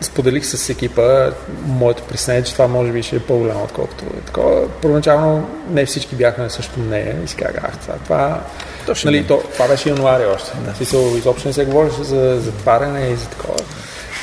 споделих 0.00 0.46
с 0.46 0.70
екипа 0.70 1.30
моето 1.66 2.02
притеснение, 2.02 2.42
че 2.42 2.52
това 2.52 2.68
може 2.68 2.92
би 2.92 3.02
ще 3.02 3.16
е 3.16 3.20
по-голямо, 3.20 3.64
отколкото 3.64 4.04
е 4.04 4.20
такова. 4.20 4.68
Първоначално 4.68 5.48
не 5.70 5.86
всички 5.86 6.14
бяха 6.14 6.42
на 6.42 6.50
същото 6.50 6.80
мнение 6.80 7.16
и 7.24 7.28
си 7.28 7.36
това, 7.36 7.94
това, 8.04 8.40
Точно 8.86 9.10
нали, 9.10 9.26
то, 9.26 9.42
това 9.52 9.68
беше 9.68 9.88
януари 9.88 10.24
още. 10.24 10.52
Да. 10.66 10.74
Смисъл, 10.74 11.12
изобщо 11.16 11.48
не 11.48 11.54
се 11.54 11.64
говореше 11.64 12.02
за 12.02 12.40
затваряне 12.40 13.08
и 13.08 13.16
за 13.16 13.28
такова. 13.28 13.58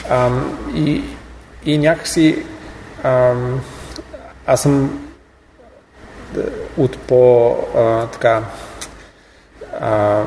Ам, 0.10 0.60
и, 0.76 1.03
и 1.66 1.78
някакси 1.78 2.43
ам, 3.03 3.62
аз 4.47 4.62
съм 4.62 4.99
от 6.78 6.97
по 6.97 7.51
а, 7.76 8.07
така 8.07 8.43
а, 9.80 10.24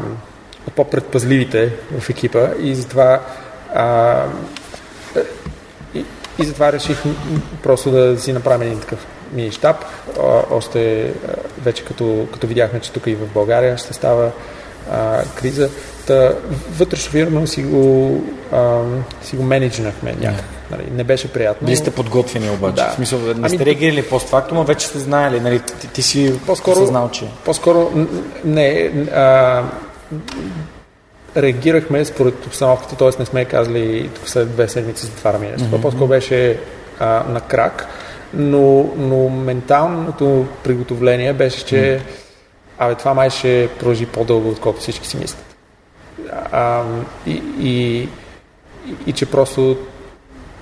от 0.68 0.74
по-предпазливите 0.74 1.72
в 1.98 2.10
екипа 2.10 2.48
и 2.60 2.74
затова 2.74 3.20
а, 3.74 4.24
и, 5.94 6.04
и 6.38 6.44
затова 6.44 6.72
реших 6.72 7.02
просто 7.62 7.90
да 7.90 8.18
си 8.20 8.32
направим 8.32 8.62
един 8.62 8.80
такъв 8.80 9.06
мини 9.32 9.50
штаб. 9.50 9.76
Още 10.50 11.10
вече 11.62 11.84
като, 11.84 12.26
като 12.32 12.46
видяхме, 12.46 12.80
че 12.80 12.92
тук 12.92 13.06
и 13.06 13.14
в 13.14 13.26
България 13.26 13.78
ще 13.78 13.94
става 13.94 14.30
а, 14.90 15.22
криза. 15.34 15.70
Та, 16.06 16.32
вътрешно 16.78 17.46
си 17.46 17.62
го, 17.62 18.20
а, 18.52 18.80
си 19.22 19.36
го 19.36 19.42
менеджнахме 19.42 20.14
някак. 20.20 20.44
Нали, 20.70 20.82
не 20.92 21.04
беше 21.04 21.32
приятно. 21.32 21.66
Вие 21.66 21.76
сте 21.76 21.90
подготвени 21.90 22.50
обаче. 22.50 22.74
Да. 22.74 22.90
В 22.90 22.94
смисъл, 22.94 23.18
не 23.18 23.30
ами, 23.30 23.48
сте 23.48 23.66
реагирали 23.66 24.02
постфактум, 24.02 24.58
а 24.58 24.62
вече 24.62 24.86
сте 24.86 24.98
знаели. 24.98 25.40
Нали, 25.40 25.60
ти, 25.60 25.88
ти 25.88 26.02
си 26.02 26.40
по-скоро, 26.46 26.86
знал, 26.86 27.10
че... 27.10 27.28
По-скоро 27.44 28.06
не. 28.44 28.92
А, 29.14 29.62
реагирахме 31.36 32.04
според 32.04 32.46
обстановката, 32.46 32.96
т.е. 32.96 33.10
не 33.18 33.26
сме 33.26 33.44
казали 33.44 34.10
тук 34.14 34.28
след 34.28 34.52
две 34.52 34.68
седмици 34.68 35.06
затваряме. 35.06 35.56
Mm-hmm. 35.56 35.82
По-скоро 35.82 36.06
беше 36.06 36.58
а, 36.98 37.24
на 37.28 37.40
крак, 37.40 37.86
но, 38.34 38.90
но 38.96 39.28
менталното 39.28 40.46
приготовление 40.64 41.32
беше, 41.32 41.64
че 41.64 42.00
абе, 42.78 42.94
това 42.94 43.14
май 43.14 43.30
ще 43.30 43.68
продължи 43.78 44.06
по-дълго, 44.06 44.48
отколкото 44.48 44.82
всички 44.82 45.06
си 45.06 45.16
мислят. 45.16 45.56
А, 46.52 46.82
и, 47.26 47.42
и, 47.60 48.02
и, 48.02 48.08
и 49.06 49.12
че 49.12 49.30
просто 49.30 49.76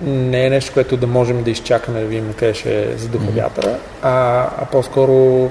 не 0.01 0.45
е 0.45 0.49
нещо, 0.49 0.73
което 0.73 0.97
да 0.97 1.07
можем 1.07 1.43
да 1.43 1.51
изчакаме 1.51 1.99
да 1.99 2.05
видим 2.05 2.33
къде 2.37 2.53
ще 2.53 2.97
задуха 2.97 3.31
вятъра, 3.31 3.77
а, 4.01 4.11
а 4.57 4.65
по-скоро 4.65 5.49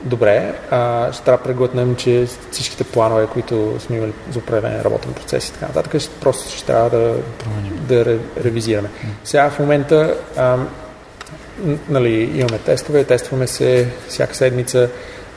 добре, 0.00 0.54
а, 0.70 1.12
ще 1.12 1.24
трябва 1.24 1.38
да 1.38 1.44
преглътнем, 1.44 1.96
че 1.96 2.26
всичките 2.50 2.84
планове, 2.84 3.26
които 3.26 3.76
сме 3.80 3.96
имали 3.96 4.12
за 4.32 4.38
определен 4.38 4.80
работен 4.80 5.12
процес 5.12 5.48
и 5.48 5.52
така 5.52 5.66
нататък, 5.66 6.00
ще, 6.00 6.20
просто 6.20 6.56
ще 6.56 6.66
трябва 6.66 6.90
да, 6.90 7.14
да 7.66 8.04
ре, 8.04 8.18
ревизираме. 8.44 8.88
Сега 9.24 9.50
в 9.50 9.58
момента 9.58 10.16
а, 10.36 10.58
нали, 11.88 12.30
имаме 12.34 12.58
тестове, 12.58 13.04
тестваме 13.04 13.46
се 13.46 13.88
всяка 14.08 14.34
седмица, 14.34 14.88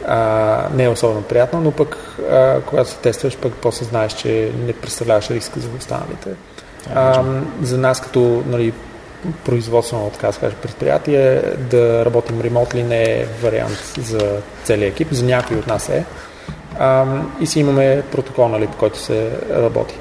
а, 0.07 0.69
не 0.73 0.83
е 0.83 0.89
особено 0.89 1.21
приятно, 1.21 1.61
но 1.61 1.71
пък 1.71 1.97
а, 2.31 2.61
когато 2.61 2.89
се 2.89 2.97
тестваш, 2.97 3.37
пък 3.37 3.53
после 3.61 3.85
знаеш, 3.85 4.13
че 4.13 4.51
не 4.65 4.73
представляваш 4.73 5.29
риска 5.29 5.59
за 5.59 5.67
останалите. 5.77 6.29
А, 6.95 7.23
за 7.61 7.77
нас 7.77 8.01
като 8.01 8.43
нали, 8.47 8.73
производствено, 9.45 10.09
така 10.09 10.27
да 10.27 10.51
предприятие, 10.51 11.41
да 11.57 12.05
работим 12.05 12.41
ремонтли 12.41 12.83
не 12.83 13.03
е 13.03 13.25
вариант 13.43 13.93
за 14.01 14.37
целият 14.63 14.93
екип, 14.93 15.07
за 15.11 15.25
някой 15.25 15.57
от 15.57 15.67
нас 15.67 15.89
е. 15.89 16.05
а, 16.79 17.05
и 17.39 17.47
си 17.47 17.59
имаме 17.59 18.03
протокол, 18.11 18.47
нали, 18.47 18.67
по 18.67 18.77
който 18.77 18.99
се 18.99 19.31
работи. 19.51 19.95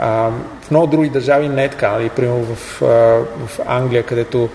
А, 0.00 0.30
в 0.62 0.70
много 0.70 0.86
други 0.86 1.08
държави 1.08 1.48
не 1.48 1.64
е 1.64 1.68
така. 1.70 1.90
Нали? 1.90 2.08
Примерно 2.08 2.44
в, 2.44 2.80
в 3.46 3.60
Англия, 3.66 4.02
където 4.02 4.48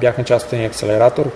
бяхме 0.00 0.24
част 0.24 0.46
от 0.46 0.52
един 0.52 0.66
акселератор, 0.66 1.30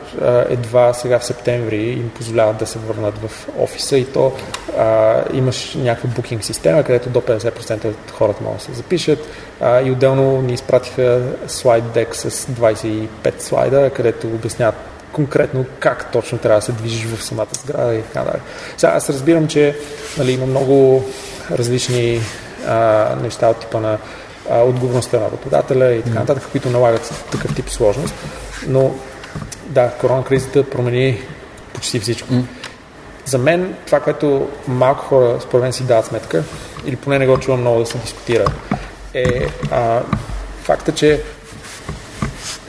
едва 0.48 0.92
сега 0.92 1.18
в 1.18 1.24
септември 1.24 1.82
им 1.82 2.10
позволяват 2.14 2.56
да 2.56 2.66
се 2.66 2.78
върнат 2.78 3.18
в 3.18 3.48
офиса 3.58 3.98
и 3.98 4.04
то 4.04 4.32
а, 4.78 5.22
имаш 5.32 5.74
някаква 5.74 6.10
букинг 6.10 6.44
система, 6.44 6.82
където 6.82 7.08
до 7.08 7.20
50% 7.20 7.84
от 7.84 8.10
хората 8.10 8.44
могат 8.44 8.58
да 8.58 8.64
се 8.64 8.72
запишат 8.72 9.18
а, 9.60 9.80
и 9.80 9.90
отделно 9.90 10.42
ни 10.42 10.52
изпратиха 10.52 11.22
слайд 11.46 11.84
дек 11.94 12.16
с 12.16 12.30
25 12.30 13.08
слайда, 13.38 13.90
където 13.90 14.26
обясняват 14.26 14.74
конкретно 15.12 15.64
как 15.78 16.12
точно 16.12 16.38
трябва 16.38 16.58
да 16.58 16.64
се 16.64 16.72
движиш 16.72 17.04
в 17.04 17.24
самата 17.24 17.46
сграда 17.52 17.94
и 17.94 18.02
така 18.02 18.18
нататък. 18.18 18.42
Сега 18.76 18.92
аз 18.92 19.10
разбирам, 19.10 19.48
че 19.48 19.76
нали, 20.18 20.32
има 20.32 20.46
много 20.46 21.04
различни 21.50 22.20
а, 22.68 23.08
неща 23.22 23.48
от 23.48 23.60
типа 23.60 23.80
на 23.80 23.98
а, 24.50 24.62
отговорността 24.62 25.18
на 25.18 25.24
работодателя 25.24 25.92
и 25.92 26.02
така 26.02 26.18
нататък, 26.18 26.48
които 26.52 26.70
налагат 26.70 27.24
такъв 27.30 27.54
тип 27.54 27.70
сложност. 27.70 28.14
Но 28.68 28.94
да, 29.66 29.90
корона 29.90 30.24
кризата 30.24 30.70
промени 30.70 31.22
почти 31.74 32.00
всичко. 32.00 32.28
Mm. 32.28 32.44
За 33.24 33.38
мен 33.38 33.74
това, 33.86 34.00
което 34.00 34.48
малко 34.68 35.04
хора 35.04 35.40
според 35.40 35.62
мен 35.62 35.72
си 35.72 35.82
дават 35.82 36.06
сметка, 36.06 36.44
или 36.86 36.96
поне 36.96 37.18
не 37.18 37.26
го 37.26 37.38
чувам 37.38 37.60
много 37.60 37.80
да 37.80 37.86
се 37.86 37.98
дискутира, 37.98 38.44
е 39.14 39.46
а, 39.70 40.00
факта, 40.62 40.92
че 40.92 41.22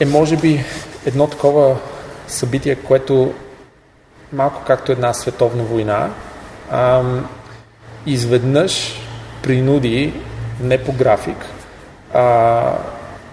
е 0.00 0.04
може 0.04 0.36
би 0.36 0.64
едно 1.06 1.26
такова 1.26 1.76
събитие, 2.28 2.74
което 2.74 3.34
малко 4.32 4.62
както 4.66 4.92
една 4.92 5.14
световна 5.14 5.62
война, 5.62 6.10
а, 6.70 7.02
изведнъж 8.06 9.00
принуди 9.42 10.14
не 10.60 10.84
по 10.84 10.92
график, 10.92 11.36
а, 12.16 12.78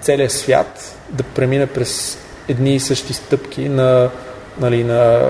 целият 0.02 0.32
свят 0.32 0.96
да 1.10 1.24
премине 1.24 1.68
през 1.68 2.18
едни 2.48 2.76
и 2.76 2.80
същи 2.80 3.14
стъпки 3.14 3.70
на, 3.70 4.10
нали, 4.60 4.84
на 4.84 5.30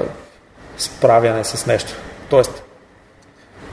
справяне 0.78 1.44
с 1.44 1.66
нещо. 1.66 1.94
Тоест, 2.30 2.64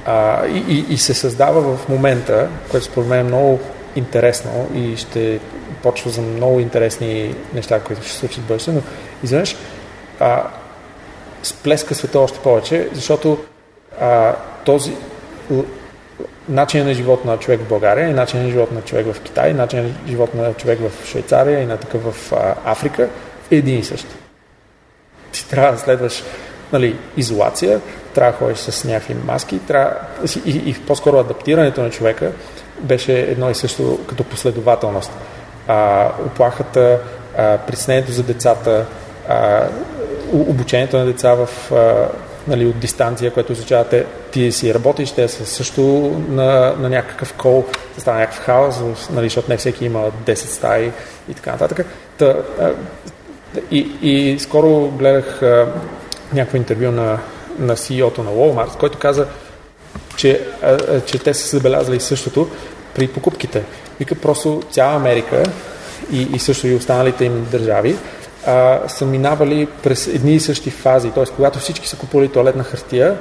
а, 0.07 0.47
и, 0.47 0.59
и, 0.69 0.95
и 0.95 0.99
се 0.99 1.15
създава 1.15 1.77
в 1.77 1.89
момента, 1.89 2.49
което 2.71 2.87
според 2.87 3.09
мен 3.09 3.21
е 3.21 3.23
много 3.23 3.61
интересно 3.97 4.69
и 4.75 4.97
ще 4.97 5.41
почва 5.83 6.11
за 6.11 6.23
много 6.23 6.61
интересни 6.61 7.35
неща, 7.55 7.81
които 7.81 8.03
ще 8.03 8.13
се 8.13 8.19
случат 8.19 8.45
в 8.45 8.49
бъдеще, 8.49 8.73
но 8.73 8.83
изведнъж 9.23 9.57
а, 10.21 10.43
сплеска 11.43 11.95
света 11.95 12.21
още 12.21 12.39
повече, 12.39 12.89
защото 12.93 13.39
а, 14.01 14.35
този 14.65 14.97
начин 16.49 16.87
на 16.87 16.95
живот 16.95 17.25
на 17.25 17.39
човек 17.39 17.61
в 17.61 17.69
България 17.69 18.09
и 18.09 18.13
начин 18.13 18.43
на 18.43 18.51
живот 18.51 18.73
на 18.73 18.83
човек 18.83 19.07
в 19.07 19.21
Китай, 19.21 19.53
начин 19.53 19.83
на 19.83 20.09
живот 20.09 20.35
на 20.35 20.55
човек 20.55 20.79
в 20.81 21.07
Швейцария 21.07 21.63
и 21.63 21.67
на 21.67 21.77
такъв 21.77 22.03
в 22.03 22.33
Африка 22.65 23.09
е 23.51 23.57
един 23.57 23.79
и 23.79 23.85
същ. 23.85 24.07
Ти 25.33 25.49
трябва 25.49 25.73
да 25.73 25.79
следваш 25.79 26.23
нали, 26.73 26.97
изолация, 27.17 27.81
трябва 28.15 28.33
да 28.33 28.39
ходиш 28.39 28.59
с 28.59 28.85
някакви 28.85 29.15
маски 29.15 29.59
трябва, 29.59 29.95
и, 30.47 30.51
и, 30.51 30.71
и 30.71 30.75
по-скоро 30.75 31.19
адаптирането 31.19 31.83
на 31.83 31.91
човека 31.91 32.33
беше 32.81 33.21
едно 33.21 33.51
и 33.51 33.55
също 33.55 33.99
като 34.09 34.25
последователност. 34.25 35.13
А, 35.69 36.09
оплахата, 36.27 37.01
а, 37.39 37.59
притеснението 37.59 38.13
за 38.13 38.23
децата, 38.23 38.87
а, 39.29 39.67
обучението 40.33 40.99
на 40.99 41.07
деца 41.07 41.35
в 41.35 41.49
а, 41.73 42.09
нали, 42.49 42.67
от 42.67 42.79
дистанция, 42.79 43.31
което 43.31 43.53
означава 43.53 43.85
те, 43.85 44.07
ти 44.33 44.53
си 44.53 44.75
работиш, 44.75 45.11
те 45.11 45.29
са 45.29 45.47
също 45.47 45.83
на, 46.29 46.75
на 46.79 46.89
някакъв 46.89 47.33
кол, 47.33 47.65
да 47.95 48.01
става 48.01 48.19
някакъв 48.19 48.45
хаос, 48.45 49.11
нали, 49.11 49.27
защото 49.27 49.51
не 49.51 49.57
всеки 49.57 49.85
има 49.85 50.11
10 50.25 50.35
стаи 50.35 50.93
и 51.29 51.35
така 51.35 51.53
нататък. 51.53 51.87
Та, 52.19 52.37
и, 53.71 53.79
и 54.03 54.39
скоро 54.39 54.89
гледах 54.89 55.43
а, 55.43 55.67
някакво 56.33 56.57
интервю 56.57 56.91
на, 56.91 57.19
на 57.59 57.77
CEO-то 57.77 58.23
на 58.23 58.31
Walmart, 58.31 58.77
който 58.77 58.99
каза, 58.99 59.27
че, 60.17 60.41
а, 60.63 61.01
че 61.01 61.19
те 61.19 61.35
са 61.35 61.57
забелязали 61.57 62.01
същото 62.01 62.49
при 62.95 63.09
покупките. 63.09 63.65
Вика 63.99 64.15
просто 64.15 64.63
цяла 64.71 64.97
Америка 64.97 65.43
и, 66.13 66.23
и 66.23 66.39
също 66.39 66.67
и 66.67 66.75
останалите 66.75 67.25
им 67.25 67.47
държави 67.51 67.97
а, 68.47 68.89
са 68.89 69.07
минавали 69.07 69.69
през 69.83 70.07
едни 70.07 70.35
и 70.35 70.41
същи 70.41 70.71
фази. 70.71 71.11
Т.е. 71.11 71.25
когато 71.25 71.59
всички 71.59 71.89
са 71.89 71.97
купували 71.97 72.29
туалетна 72.29 72.65
хартия, 72.65 73.17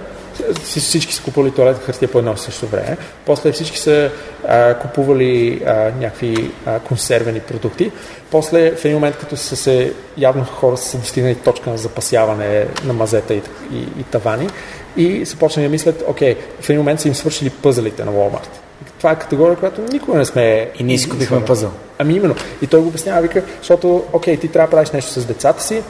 всички 0.64 1.14
са 1.14 1.24
купували 1.24 1.52
туалетна 1.52 1.84
хартия 1.84 2.12
по 2.12 2.20
едно 2.20 2.34
и 2.34 2.38
също 2.38 2.68
време, 2.68 2.98
после 3.26 3.52
всички 3.52 3.78
са 3.78 4.12
а, 4.48 4.74
купували 4.74 5.62
а, 5.66 5.74
някакви 5.74 6.52
а, 6.66 6.80
консервени 6.80 7.40
продукти, 7.40 7.92
после 8.32 8.72
в 8.72 8.86
един 8.86 8.98
момент, 8.98 9.18
като 9.18 9.38
са 9.38 9.56
се, 9.56 9.94
явно 10.18 10.46
хора 10.46 10.78
са 10.78 10.98
достигнали 10.98 11.36
точка 11.36 11.70
на 11.70 11.78
запасяване 11.78 12.66
на 12.86 12.94
мазета 12.94 13.34
и, 13.34 13.42
и, 13.74 13.80
и 14.00 14.04
тавани, 14.12 14.50
и 14.98 15.26
са 15.26 15.38
почнали 15.38 15.68
да 15.68 15.72
мислят, 15.72 16.04
окей, 16.08 16.36
в 16.62 16.70
един 16.70 16.80
момент 16.80 17.00
са 17.00 17.08
им 17.08 17.16
свършили 17.16 17.50
пъзелите 17.50 18.06
на 18.06 18.12
Walmart 18.12 18.69
това 19.00 19.12
е 19.12 19.20
категория, 19.20 19.56
която 19.56 19.82
никога 19.82 20.18
не 20.18 20.26
сме... 20.26 20.72
И 20.80 20.84
ние 20.84 20.98
си 20.98 21.10
купихме 21.10 21.46
пъзъл. 21.46 21.72
Ами 22.00 22.14
именно. 22.14 22.36
И 22.62 22.68
той 22.68 22.82
го 22.82 22.88
обяснява, 22.88 23.22
вика, 23.22 23.44
защото, 23.58 24.04
окей, 24.14 24.38
ти 24.38 24.48
трябва 24.48 24.68
да 24.68 24.72
правиш 24.72 24.92
нещо 24.92 25.12
с 25.12 25.26
децата 25.26 25.64
си, 25.64 25.84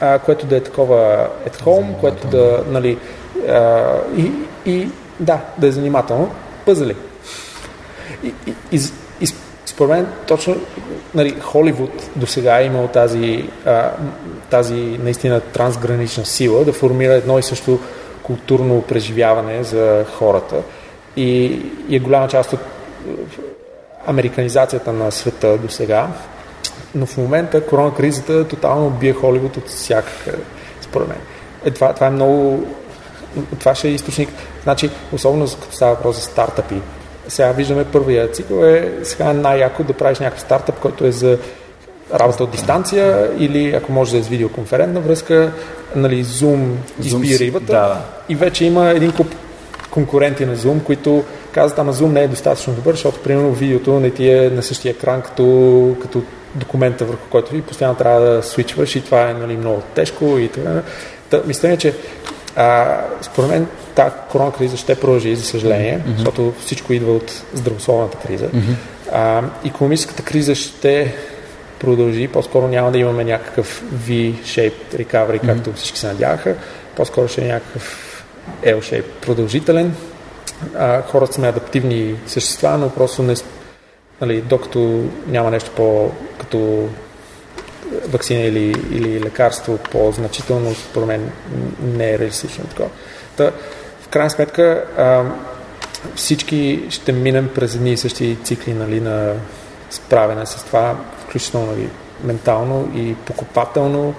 а, 0.00 0.18
което 0.18 0.46
да 0.46 0.56
е 0.56 0.60
такова 0.60 1.28
at 1.48 1.62
home, 1.62 2.00
което 2.00 2.26
да, 2.26 2.64
нали, 2.70 2.98
а, 3.48 3.84
и, 4.16 4.32
и, 4.66 4.88
да, 5.20 5.40
да 5.58 5.66
е 5.66 5.70
занимателно. 5.70 6.30
Пъзели. 6.66 6.96
И, 8.24 8.34
и, 8.46 8.54
и, 8.72 8.80
и 9.20 9.26
според 9.66 9.90
мен 9.90 10.06
точно 10.26 10.56
нали, 11.14 11.40
Холивуд 11.40 12.10
до 12.16 12.26
сега 12.26 12.60
е 12.60 12.64
имал 12.64 12.88
тази, 12.88 13.48
а, 13.66 13.90
тази 14.50 14.74
наистина 14.74 15.40
трансгранична 15.40 16.24
сила 16.24 16.64
да 16.64 16.72
формира 16.72 17.12
едно 17.14 17.38
и 17.38 17.42
също 17.42 17.78
културно 18.22 18.82
преживяване 18.82 19.64
за 19.64 20.04
хората 20.18 20.56
и, 21.16 21.60
и 21.88 21.96
е 21.96 21.98
голяма 21.98 22.28
част 22.28 22.52
от 22.52 22.60
американизацията 24.06 24.92
на 24.92 25.12
света 25.12 25.58
до 25.58 25.68
сега. 25.68 26.08
Но 26.94 27.06
в 27.06 27.16
момента 27.16 27.66
корона 27.66 27.94
кризата 27.94 28.48
тотално 28.48 28.90
бие 28.90 29.12
Холивуд 29.12 29.56
от 29.56 29.68
всякакъде, 29.68 30.38
според 30.80 31.08
мен. 31.08 31.18
Е, 31.64 31.70
това, 31.70 31.92
това 31.92 32.06
е 32.06 32.10
много... 32.10 32.66
Това 33.58 33.74
ще 33.74 33.88
е 33.88 33.90
източник. 33.90 34.28
Значи, 34.62 34.90
особено 35.12 35.46
като 35.60 35.74
става 35.74 35.94
въпрос 35.94 36.16
за 36.16 36.22
стартъпи. 36.22 36.80
Сега 37.28 37.52
виждаме 37.52 37.84
първия 37.84 38.30
цикъл 38.30 38.64
е 38.64 38.92
сега 39.02 39.32
най-яко 39.32 39.84
да 39.84 39.92
правиш 39.92 40.18
някакъв 40.18 40.40
стартъп, 40.40 40.78
който 40.78 41.06
е 41.06 41.12
за 41.12 41.38
работа 42.14 42.44
от 42.44 42.50
дистанция 42.50 43.30
или 43.38 43.74
ако 43.74 43.92
може 43.92 44.12
да 44.12 44.18
е 44.18 44.22
с 44.22 44.28
видеоконферентна 44.28 45.00
връзка, 45.00 45.52
нали, 45.96 46.24
Zoom 46.24 46.70
изби 47.02 47.38
рибата 47.38 47.72
да. 47.72 48.00
и 48.28 48.36
вече 48.36 48.64
има 48.64 48.90
един 48.90 49.12
куп 49.12 49.34
конкуренти 49.96 50.46
на 50.46 50.56
Zoom, 50.56 50.82
които 50.82 51.24
казват, 51.52 51.78
ама 51.78 51.94
Zoom 51.94 52.12
не 52.12 52.22
е 52.22 52.28
достатъчно 52.28 52.74
добър, 52.74 52.92
защото 52.92 53.20
примерно 53.20 53.52
видеото 53.52 54.00
не 54.00 54.10
ти 54.10 54.30
е 54.30 54.50
на 54.50 54.62
същия 54.62 54.90
екран 54.90 55.22
като, 55.22 55.96
като 56.02 56.22
документа, 56.54 57.04
върху 57.04 57.28
който 57.30 57.52
ви 57.52 57.62
постоянно 57.62 57.96
трябва 57.96 58.20
да 58.20 58.42
свичваш 58.42 58.96
и 58.96 59.04
това 59.04 59.30
е 59.30 59.34
нали, 59.34 59.56
много 59.56 59.82
тежко 59.94 60.38
и 60.38 60.48
така. 60.48 60.82
Та, 61.30 61.40
мисля, 61.46 61.76
че 61.76 61.94
а, 62.56 62.98
според 63.22 63.50
мен 63.50 63.66
тази 63.94 64.14
корона 64.30 64.52
криза 64.52 64.76
ще 64.76 64.94
продължи, 64.94 65.36
за 65.36 65.44
съжаление, 65.44 65.98
mm-hmm. 65.98 66.16
защото 66.16 66.54
всичко 66.60 66.92
идва 66.92 67.12
от 67.12 67.42
здравословната 67.54 68.18
криза. 68.18 68.48
Mm-hmm. 68.48 68.74
А, 69.12 69.42
економическата 69.64 70.22
криза 70.22 70.54
ще 70.54 71.14
продължи, 71.78 72.28
по-скоро 72.28 72.68
няма 72.68 72.92
да 72.92 72.98
имаме 72.98 73.24
някакъв 73.24 73.82
V-shaped 74.08 74.94
recovery, 74.94 75.46
както 75.46 75.70
mm-hmm. 75.70 75.74
всички 75.74 75.98
се 75.98 76.06
надяваха, 76.06 76.54
по-скоро 76.96 77.28
ще 77.28 77.44
е 77.44 77.48
някакъв 77.48 78.05
L-shape 78.62 79.10
продължителен. 79.22 79.94
А, 80.76 81.02
хората 81.02 81.32
сме 81.32 81.48
адаптивни 81.48 82.14
същества, 82.26 82.78
но 82.78 82.90
просто 82.90 83.22
не, 83.22 83.34
нали, 84.20 84.40
докато 84.40 85.04
няма 85.26 85.50
нещо 85.50 85.70
по 85.76 86.10
като 86.38 86.88
вакцина 88.08 88.40
или, 88.40 88.74
или 88.90 89.20
лекарство 89.20 89.78
по-значително, 89.90 90.74
според 90.74 91.08
мен 91.08 91.30
не 91.82 92.10
е 92.10 92.18
реалистично 92.18 92.64
такова. 92.64 92.88
Та, 93.36 93.50
в 94.00 94.08
крайна 94.08 94.30
сметка 94.30 94.84
а, 94.98 95.24
всички 96.14 96.82
ще 96.90 97.12
минем 97.12 97.50
през 97.54 97.74
едни 97.74 97.92
и 97.92 97.96
същи 97.96 98.38
цикли 98.44 98.74
нали, 98.74 99.00
на 99.00 99.34
справяне 99.90 100.46
с 100.46 100.64
това, 100.64 100.96
включително 101.22 101.66
нали, 101.66 101.88
ментално 102.24 102.92
и 102.94 103.14
покупателно 103.14 104.14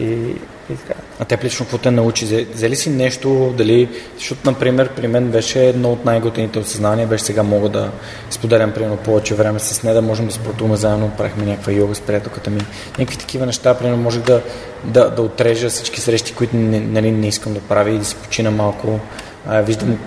и 0.00 0.34
и 0.70 0.76
така. 0.76 1.00
А 1.20 1.24
те 1.24 1.38
лично 1.44 1.66
какво 1.66 1.78
те 1.78 1.90
научи? 1.90 2.46
Взели 2.54 2.76
си 2.76 2.90
нещо, 2.90 3.54
дали, 3.56 3.88
защото, 4.16 4.40
например, 4.50 4.88
при 4.88 5.08
мен 5.08 5.30
беше 5.30 5.68
едно 5.68 5.92
от 5.92 6.04
най-готените 6.04 6.58
осъзнания, 6.58 7.06
беше 7.06 7.24
сега 7.24 7.42
мога 7.42 7.68
да 7.68 7.90
споделям, 8.30 8.72
примерно, 8.72 8.96
повече 8.96 9.34
време 9.34 9.58
с 9.58 9.82
нея, 9.82 9.94
да 9.94 10.02
можем 10.02 10.26
да 10.26 10.32
спортуваме 10.32 10.76
заедно, 10.76 11.12
правихме 11.18 11.44
някаква 11.44 11.72
йога 11.72 11.94
с 11.94 12.00
приятелката 12.00 12.50
ми, 12.50 12.60
някакви 12.98 13.16
такива 13.16 13.46
неща, 13.46 13.74
примерно, 13.74 14.02
може 14.02 14.20
да, 14.20 14.42
да, 14.84 15.10
да 15.10 15.22
отрежа 15.22 15.68
всички 15.68 16.00
срещи, 16.00 16.34
които 16.34 16.56
не, 16.56 16.80
нали, 16.80 17.12
не 17.12 17.28
искам 17.28 17.54
да 17.54 17.60
правя 17.60 17.90
и 17.90 17.98
да 17.98 18.04
си 18.04 18.16
почина 18.16 18.50
малко. 18.50 19.00
А, 19.46 19.60
виждам 19.60 19.98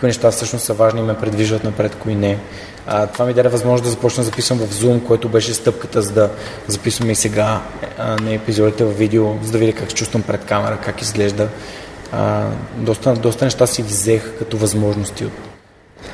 кои 0.00 0.06
неща 0.06 0.30
всъщност 0.30 0.64
са 0.64 0.74
важни 0.74 1.00
и 1.00 1.04
ме 1.04 1.18
предвиждат 1.18 1.64
напред, 1.64 1.96
кои 1.96 2.14
не. 2.14 2.38
А, 2.86 3.06
това 3.06 3.24
ми 3.24 3.34
даде 3.34 3.48
възможност 3.48 3.84
да 3.84 3.90
започна 3.90 4.20
да 4.20 4.24
записвам 4.24 4.58
в 4.58 4.74
Zoom, 4.74 5.06
което 5.06 5.28
беше 5.28 5.54
стъпката, 5.54 6.02
за 6.02 6.12
да 6.12 6.30
записваме 6.66 7.12
и 7.12 7.14
сега 7.14 7.60
а, 7.98 8.16
на 8.22 8.34
епизодите 8.34 8.84
в 8.84 8.98
видео, 8.98 9.34
за 9.42 9.52
да 9.52 9.58
видя 9.58 9.72
как 9.72 9.90
се 9.90 9.96
чувствам 9.96 10.22
пред 10.22 10.44
камера, 10.44 10.78
как 10.84 11.02
изглежда. 11.02 11.48
А, 12.12 12.46
доста, 12.76 13.14
доста 13.14 13.44
неща 13.44 13.66
си 13.66 13.82
взех 13.82 14.38
като 14.38 14.56
възможности 14.56 15.24
от, 15.24 15.32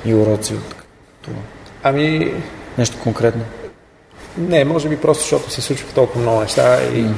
и 0.04 0.14
уроци 0.14 0.54
от 0.54 0.74
това. 1.22 1.38
Ами... 1.82 2.34
Нещо 2.78 2.96
конкретно? 3.02 3.44
Не, 4.38 4.64
може 4.64 4.88
би 4.88 4.96
просто 4.96 5.22
защото 5.22 5.50
се 5.50 5.60
случват 5.60 5.94
толкова 5.94 6.20
много 6.20 6.40
неща 6.40 6.82
и 6.82 7.04
mm. 7.04 7.14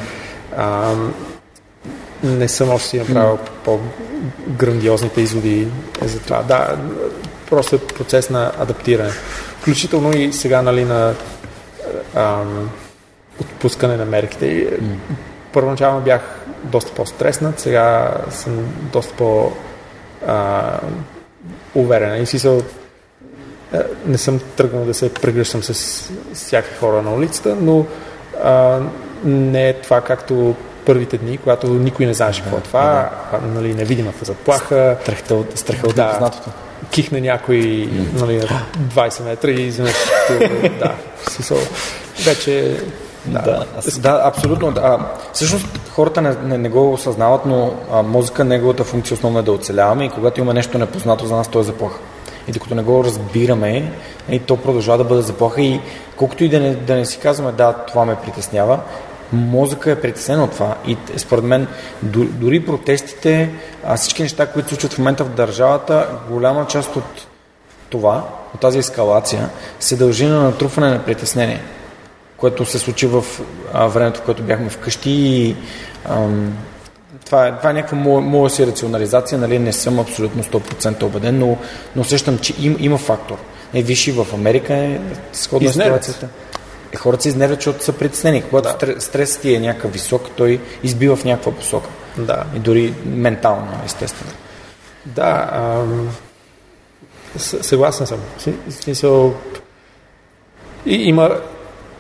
а, 0.56 0.94
не 2.24 2.48
съм 2.48 2.70
още 2.70 2.88
си 2.88 2.98
направил 2.98 3.38
по-грандиозните 3.64 5.20
изводи 5.20 5.68
за 6.02 6.20
това. 6.20 6.42
Да, 6.42 6.76
просто 7.50 7.76
е 7.76 7.78
процес 7.78 8.30
на 8.30 8.52
адаптиране. 8.58 9.10
Включително 9.60 10.16
и 10.16 10.32
сега, 10.32 10.62
нали, 10.62 10.84
на 10.84 11.14
ам, 12.14 12.70
отпускане 13.40 13.96
на 13.96 14.04
мерките. 14.04 14.78
Първоначално 15.52 16.00
бях 16.00 16.20
доста 16.64 16.92
по-стреснат, 16.92 17.60
сега 17.60 18.14
съм 18.30 18.58
доста 18.92 19.14
по- 19.14 19.52
а, 20.26 20.62
уверен. 21.74 22.22
И 22.22 22.26
си 22.26 22.38
не 24.06 24.18
съм 24.18 24.40
тръгнал 24.56 24.84
да 24.84 24.94
се 24.94 25.14
прегръщам 25.14 25.62
с 25.62 25.72
всякакви 26.34 26.76
хора 26.78 27.02
на 27.02 27.14
улицата, 27.14 27.56
но 27.60 27.86
а, 28.42 28.80
не 29.24 29.68
е 29.68 29.72
това 29.72 30.00
както 30.00 30.54
първите 30.86 31.18
дни, 31.18 31.38
когато 31.38 31.66
никой 31.66 32.06
не 32.06 32.14
знаеше 32.14 32.42
какво 32.42 32.56
е 32.56 32.60
това, 32.60 33.10
да. 33.32 33.38
нали, 33.46 33.74
невидимата 33.74 34.24
заплаха. 34.24 34.96
Страхта 35.02 35.34
от, 35.34 35.58
страха 35.58 35.86
от 35.86 35.96
да, 35.96 36.06
непознатото. 36.06 36.50
Кихне 36.90 37.20
някой 37.20 37.88
нали, 38.14 38.40
20 38.94 39.24
метра 39.24 39.50
и 39.50 39.66
изведнъж 39.66 39.94
да, 40.78 40.94
смисъл, 41.30 41.58
вече 42.24 42.76
да, 43.26 43.42
да, 43.42 43.64
да 44.00 44.22
абсолютно. 44.24 44.72
Да. 44.72 44.98
Всъщност 45.32 45.66
хората 45.90 46.22
не, 46.22 46.34
не, 46.44 46.58
не 46.58 46.68
го 46.68 46.92
осъзнават, 46.92 47.46
но 47.46 47.74
а, 47.92 48.02
мозъка, 48.02 48.44
неговата 48.44 48.84
функция 48.84 49.14
основно 49.14 49.38
е 49.38 49.42
да 49.42 49.52
оцеляваме 49.52 50.04
и 50.04 50.10
когато 50.10 50.40
има 50.40 50.54
нещо 50.54 50.78
непознато 50.78 51.26
за 51.26 51.36
нас, 51.36 51.48
то 51.48 51.60
е 51.60 51.62
заплаха. 51.62 51.98
И 52.48 52.52
докато 52.52 52.74
не 52.74 52.82
го 52.82 53.04
разбираме, 53.04 53.92
и 54.30 54.38
то 54.38 54.56
продължава 54.56 54.98
да 54.98 55.04
бъде 55.04 55.22
заплаха 55.22 55.62
и 55.62 55.80
колкото 56.16 56.44
и 56.44 56.48
да 56.48 56.60
не, 56.60 56.74
да 56.74 56.94
не 56.94 57.06
си 57.06 57.18
казваме, 57.18 57.52
да, 57.52 57.72
това 57.72 58.04
ме 58.04 58.16
притеснява, 58.16 58.78
мозъка 59.34 59.90
е 59.90 60.00
притеснен 60.00 60.40
от 60.40 60.50
това 60.50 60.76
и 60.86 60.96
според 61.16 61.44
мен 61.44 61.66
дори 62.02 62.66
протестите, 62.66 63.50
всички 63.96 64.22
неща, 64.22 64.46
които 64.46 64.68
случват 64.68 64.92
в 64.92 64.98
момента 64.98 65.24
в 65.24 65.28
държавата, 65.28 66.08
голяма 66.30 66.66
част 66.66 66.96
от 66.96 67.26
това, 67.88 68.28
от 68.54 68.60
тази 68.60 68.78
ескалация, 68.78 69.48
се 69.80 69.96
дължи 69.96 70.26
на 70.26 70.42
натрупване 70.42 70.90
на 70.90 71.04
притеснение, 71.04 71.60
което 72.36 72.64
се 72.64 72.78
случи 72.78 73.06
в 73.06 73.24
времето, 73.74 74.20
в 74.20 74.22
което 74.22 74.42
бяхме 74.42 74.68
вкъщи 74.70 75.10
и 75.10 75.56
ам, 76.08 76.52
това 77.26 77.46
е, 77.46 77.58
това 77.58 77.70
е 77.70 77.72
някаква 77.72 77.98
моя, 77.98 78.20
моя 78.20 78.50
си 78.50 78.66
рационализация, 78.66 79.38
нали, 79.38 79.58
не 79.58 79.72
съм 79.72 79.98
абсолютно 79.98 80.42
100% 80.42 81.02
убеден, 81.02 81.38
но, 81.38 81.56
но 81.96 82.02
усещам, 82.02 82.38
че 82.38 82.54
им, 82.60 82.76
има 82.80 82.98
фактор. 82.98 83.36
Е, 83.74 83.82
виж 83.82 84.06
и 84.06 84.12
в 84.12 84.26
Америка 84.34 84.74
е 84.74 85.00
сходна 85.32 85.72
ситуацията. 85.72 86.28
Е, 86.94 86.96
хората 86.96 87.22
се 87.22 87.28
изнервят, 87.28 87.58
защото 87.58 87.84
са 87.84 87.92
притеснени. 87.92 88.42
Когато 88.42 88.86
да. 88.86 89.00
стресът 89.00 89.42
ти 89.42 89.54
е 89.54 89.60
някакъв 89.60 89.92
висок, 89.92 90.30
той 90.36 90.60
избива 90.82 91.16
в 91.16 91.24
някаква 91.24 91.52
посока. 91.52 91.88
Да. 92.18 92.44
И 92.56 92.58
дори 92.58 92.94
ментално, 93.06 93.80
естествено. 93.84 94.32
Да, 95.06 95.50
ам, 95.52 96.10
съгласен 97.38 98.06
съм. 98.06 98.18
Смисъл, 98.70 99.34
и, 100.86 100.94
има, 100.94 101.40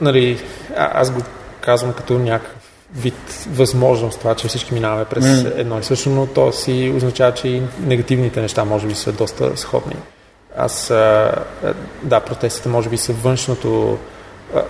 нали, 0.00 0.38
а, 0.76 1.00
аз 1.00 1.10
го 1.10 1.20
казвам 1.60 1.92
като 1.92 2.18
някакъв 2.18 2.56
вид 2.96 3.46
възможност 3.50 4.18
това, 4.18 4.34
че 4.34 4.48
всички 4.48 4.74
минаваме 4.74 5.04
през 5.04 5.24
mm. 5.24 5.52
едно 5.56 5.78
и 5.78 5.84
също, 5.84 6.10
но 6.10 6.26
то 6.26 6.52
си 6.52 6.92
означава, 6.96 7.34
че 7.34 7.48
и 7.48 7.62
негативните 7.80 8.40
неща 8.40 8.64
може 8.64 8.86
би 8.86 8.94
са 8.94 9.12
доста 9.12 9.56
сходни. 9.56 9.96
Аз, 10.56 10.90
а, 10.90 11.34
да, 12.02 12.20
протестите 12.20 12.68
може 12.68 12.88
би 12.88 12.96
са 12.96 13.12
външното, 13.12 13.98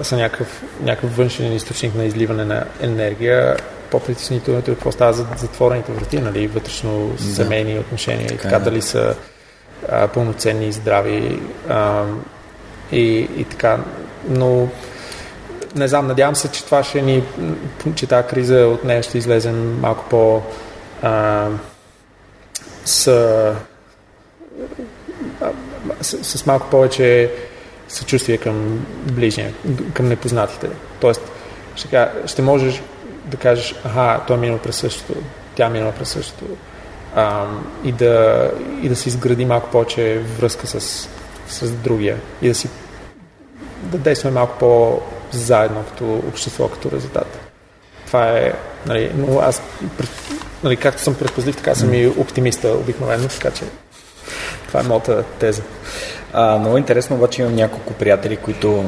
са 0.03 0.16
някакъв, 0.16 0.62
някакъв 0.82 1.16
външен 1.16 1.53
източник 1.53 1.95
на 1.95 2.05
изливане 2.05 2.45
на 2.45 2.64
енергия, 2.80 3.57
по-притеснителното 3.91 4.70
е 4.70 4.74
какво 4.74 4.93
става 4.93 5.12
за 5.12 5.26
затворените 5.37 5.93
врати, 5.93 6.18
нали, 6.18 6.47
вътрешно 6.47 7.18
семейни 7.18 7.78
отношения 7.78 8.28
така, 8.28 8.35
и 8.35 8.39
така, 8.39 8.57
е. 8.57 8.61
дали 8.61 8.82
са 8.82 9.14
а, 9.89 10.09
пълноценни 10.09 10.66
и 10.66 10.72
здрави 10.72 11.41
а, 11.68 12.05
и, 12.93 13.28
и 13.37 13.45
така, 13.45 13.78
но 14.28 14.68
не 15.74 15.89
знам, 15.89 16.07
надявам 16.07 16.37
се, 16.37 16.51
че 16.51 16.64
това 16.64 16.82
ще 16.82 17.03
ни, 17.03 17.22
че 17.95 18.07
тази 18.07 18.28
криза 18.28 18.57
от 18.57 18.85
нея 18.85 19.03
ще 19.03 19.18
излезем 19.18 19.80
малко 19.80 20.05
по 20.11 20.43
а, 21.03 21.49
с, 22.85 23.07
а, 23.07 23.55
с, 26.01 26.39
с 26.39 26.47
малко 26.47 26.70
повече 26.70 27.30
съчувствие 27.95 28.38
към 28.38 28.86
ближния, 29.03 29.55
към 29.92 30.09
непознатите. 30.09 30.68
Тоест, 31.01 31.20
ще, 31.76 32.09
ще 32.26 32.42
можеш 32.42 32.82
да 33.24 33.36
кажеш, 33.36 33.74
аха, 33.84 34.20
той 34.26 34.36
е 34.36 34.40
минал 34.40 34.59
през 34.59 34.76
същото, 34.76 35.14
тя 35.55 35.66
е 35.66 35.70
минала 35.70 35.92
през 35.92 36.09
същото. 36.09 36.45
А, 37.14 37.47
и, 37.84 37.92
да, 37.92 38.51
и 38.82 38.88
да 38.88 38.97
си 38.97 39.09
изгради 39.09 39.45
малко 39.45 39.70
повече 39.70 40.18
връзка 40.18 40.66
с, 40.66 41.09
с 41.49 41.70
другия 41.70 42.16
и 42.42 42.49
да 42.49 42.55
си 42.55 42.68
да 43.82 43.99
действаме 43.99 44.34
малко 44.34 44.59
по 44.59 45.01
заедно 45.32 45.84
като 45.84 46.14
общество, 46.28 46.68
като 46.68 46.90
резултат. 46.90 47.38
Това 48.07 48.28
е, 48.28 48.53
нали, 48.86 49.12
но 49.14 49.38
аз, 49.38 49.62
нали, 50.64 50.76
както 50.76 51.03
съм 51.03 51.14
предпазлив, 51.14 51.57
така 51.57 51.74
съм 51.74 51.95
и 51.95 52.07
оптимиста 52.07 52.68
обикновено, 52.68 53.28
така 53.28 53.51
че 53.51 53.64
това 54.66 54.80
е 54.80 54.82
моята 54.82 55.22
теза. 55.22 55.62
А, 56.35 56.59
много 56.59 56.78
интересно, 56.78 57.16
обаче 57.16 57.43
имам 57.43 57.55
няколко 57.55 57.93
приятели, 57.93 58.37
които 58.37 58.85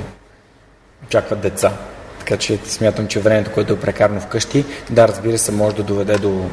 очакват 1.06 1.40
деца. 1.40 1.72
Така 2.18 2.36
че 2.36 2.58
смятам, 2.64 3.08
че 3.08 3.20
времето, 3.20 3.50
което 3.54 3.72
е 3.72 3.80
прекарано 3.80 4.20
вкъщи, 4.20 4.64
да, 4.90 5.08
разбира 5.08 5.38
се, 5.38 5.52
може 5.52 5.76
да 5.76 5.82
доведе 5.82 6.18
до, 6.18 6.44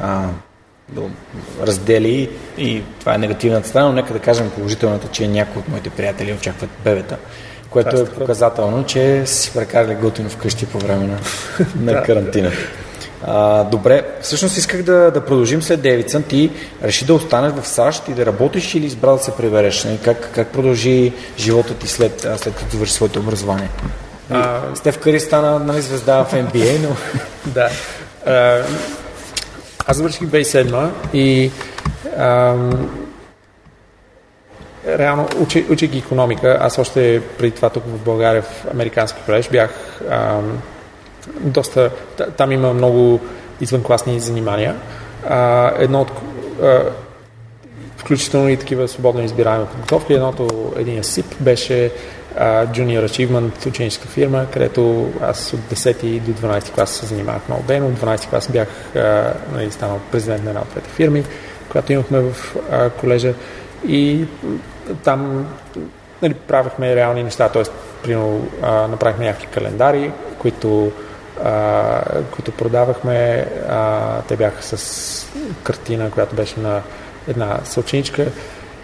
а, 0.00 0.24
до 0.88 1.10
раздели 1.62 2.30
и 2.58 2.82
това 3.00 3.14
е 3.14 3.18
негативната 3.18 3.68
страна, 3.68 3.86
но 3.86 3.92
нека 3.92 4.12
да 4.12 4.18
кажем 4.18 4.50
положителната, 4.50 5.08
че 5.08 5.28
някои 5.28 5.60
от 5.60 5.68
моите 5.68 5.90
приятели 5.90 6.32
очакват 6.32 6.70
бебета 6.84 7.16
което 7.70 8.00
е 8.00 8.04
показателно, 8.04 8.86
че 8.86 9.26
си 9.26 9.52
прекарали 9.54 9.94
готино 9.94 10.28
вкъщи 10.28 10.66
по 10.66 10.78
време 10.78 11.06
на, 11.06 11.18
на 11.92 12.02
карантина. 12.02 12.50
А, 13.24 13.64
добре, 13.64 14.04
всъщност 14.20 14.56
исках 14.56 14.82
да, 14.82 15.10
да 15.10 15.24
продължим 15.24 15.62
след 15.62 15.80
Девицън. 15.80 16.22
Ти 16.22 16.50
реши 16.82 17.04
да 17.04 17.14
останеш 17.14 17.52
в 17.52 17.68
САЩ 17.68 18.08
и 18.08 18.14
да 18.14 18.26
работиш 18.26 18.74
или 18.74 18.86
избра 18.86 19.12
да 19.12 19.18
се 19.18 19.36
прибереш? 19.36 19.84
Нали, 19.84 19.98
как, 20.04 20.30
как 20.34 20.48
продължи 20.48 21.12
живота 21.38 21.74
ти 21.74 21.88
след, 21.88 22.28
след 22.36 22.54
като 22.54 22.70
завърши 22.72 22.92
своето 22.92 23.18
образование? 23.18 23.68
А... 24.30 24.60
Стев 24.74 24.98
Кари 24.98 25.20
стана 25.20 25.58
нали, 25.58 25.80
звезда 25.80 26.24
в 26.24 26.32
NBA, 26.32 26.78
но... 26.82 26.96
да. 27.46 27.68
А, 28.26 28.62
аз 29.86 29.96
завърших 29.96 30.22
2007 30.22 30.88
и 31.14 31.50
реално, 34.86 35.28
учи, 35.40 35.66
учих 35.70 35.96
економика, 35.96 36.58
аз 36.60 36.78
още 36.78 37.22
преди 37.38 37.50
това 37.50 37.70
тук 37.70 37.84
в 37.86 38.04
България, 38.04 38.42
в 38.42 38.66
Американски 38.72 39.20
колеж, 39.26 39.48
бях 39.48 40.00
а, 40.10 40.40
доста... 41.40 41.90
Там 42.36 42.52
има 42.52 42.72
много 42.72 43.20
извънкласни 43.60 44.20
занимания. 44.20 44.76
А, 45.28 45.72
едно 45.78 46.00
от... 46.00 46.10
А, 46.62 46.82
включително 47.96 48.48
и 48.48 48.56
такива 48.56 48.88
свободно 48.88 49.22
избираеми 49.22 49.66
подготовки. 49.66 50.14
Едното, 50.14 50.72
един 50.76 51.04
СИП 51.04 51.26
беше 51.40 51.92
а, 52.36 52.66
Junior 52.66 53.06
Achievement, 53.06 53.66
ученическа 53.66 54.08
фирма, 54.08 54.46
където 54.52 55.10
аз 55.22 55.52
от 55.52 55.60
10 55.60 56.20
до 56.20 56.32
12 56.32 56.70
клас 56.70 56.90
се 56.90 57.06
занимавах 57.06 57.48
много 57.48 57.62
ден. 57.62 57.84
От 57.84 57.92
12 57.92 58.28
клас 58.28 58.48
бях 58.52 58.68
а, 58.96 59.32
нали, 59.52 59.70
станал 59.70 60.00
президент 60.12 60.44
на 60.44 60.50
една 60.50 60.60
от 60.60 60.68
двете 60.68 60.90
фирми, 60.90 61.24
която 61.68 61.92
имахме 61.92 62.20
в 62.20 62.56
а, 62.70 62.90
колежа. 62.90 63.34
И 63.88 64.24
там 65.04 65.46
нали, 66.22 66.34
правихме 66.34 66.96
реални 66.96 67.22
неща, 67.22 67.48
т.е. 67.48 68.14
направихме 68.66 69.24
някакви 69.24 69.46
календари, 69.46 70.12
които, 70.38 70.92
а, 71.44 72.02
които 72.30 72.52
продавахме. 72.52 73.48
А, 73.68 74.20
те 74.22 74.36
бяха 74.36 74.62
с 74.62 75.26
картина, 75.62 76.10
която 76.10 76.36
беше 76.36 76.60
на 76.60 76.82
една 77.28 77.60
съученичка. 77.64 78.26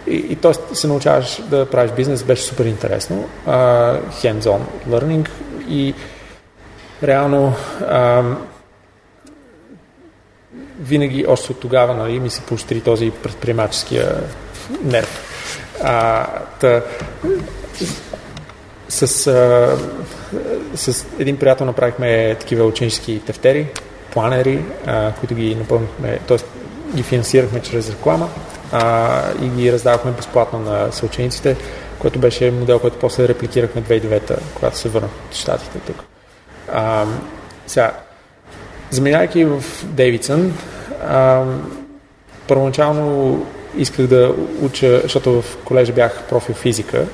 И, 0.07 0.15
и 0.15 0.35
т.е. 0.35 0.75
се 0.75 0.87
научаваш 0.87 1.41
да 1.49 1.65
правиш 1.65 1.91
бизнес, 1.91 2.23
беше 2.23 2.43
супер 2.43 2.65
интересно. 2.65 3.29
Uh, 3.47 4.01
hands-on 4.11 4.59
learning 4.89 5.29
и 5.69 5.93
реално 7.03 7.53
а, 7.87 8.23
винаги, 10.79 11.25
още 11.27 11.51
от 11.51 11.59
тогава, 11.59 11.93
нали, 11.93 12.19
ми 12.19 12.29
се 12.29 12.41
поощри 12.41 12.81
този 12.81 13.11
предприемаческия 13.11 14.15
нерв. 14.83 15.23
А, 15.83 16.27
та, 16.59 16.81
с, 18.89 19.27
а, 19.27 19.77
с 20.75 21.05
един 21.19 21.37
приятел 21.37 21.65
направихме 21.65 22.35
такива 22.39 22.65
ученически 22.65 23.21
тефтери, 23.25 23.67
планери, 24.11 24.65
а, 24.85 25.11
които 25.11 25.35
ги 25.35 25.55
напълнихме, 25.55 26.19
т.е. 26.27 26.37
ги 26.95 27.03
финансирахме 27.03 27.61
чрез 27.61 27.89
реклама 27.89 28.29
а, 28.71 29.21
и 29.41 29.49
ги 29.49 29.71
раздавахме 29.71 30.11
безплатно 30.11 30.59
на 30.59 30.91
съучениците, 30.91 31.55
което 31.99 32.19
беше 32.19 32.51
модел, 32.51 32.79
който 32.79 32.99
после 32.99 33.27
репликирахме 33.27 33.81
2009 33.81 34.37
когато 34.55 34.77
се 34.77 34.89
върнах 34.89 35.11
от 35.27 35.35
щатите 35.35 35.79
тук. 35.79 36.03
А, 36.73 37.05
сега, 37.67 37.91
заминайки 38.89 39.45
в 39.45 39.63
Дейвидсън, 39.83 40.53
първоначално 42.47 43.45
исках 43.77 44.07
да 44.07 44.35
уча, 44.61 44.99
защото 45.03 45.41
в 45.41 45.57
колежа 45.65 45.93
бях 45.93 46.23
профил 46.29 46.55
физика. 46.55 47.05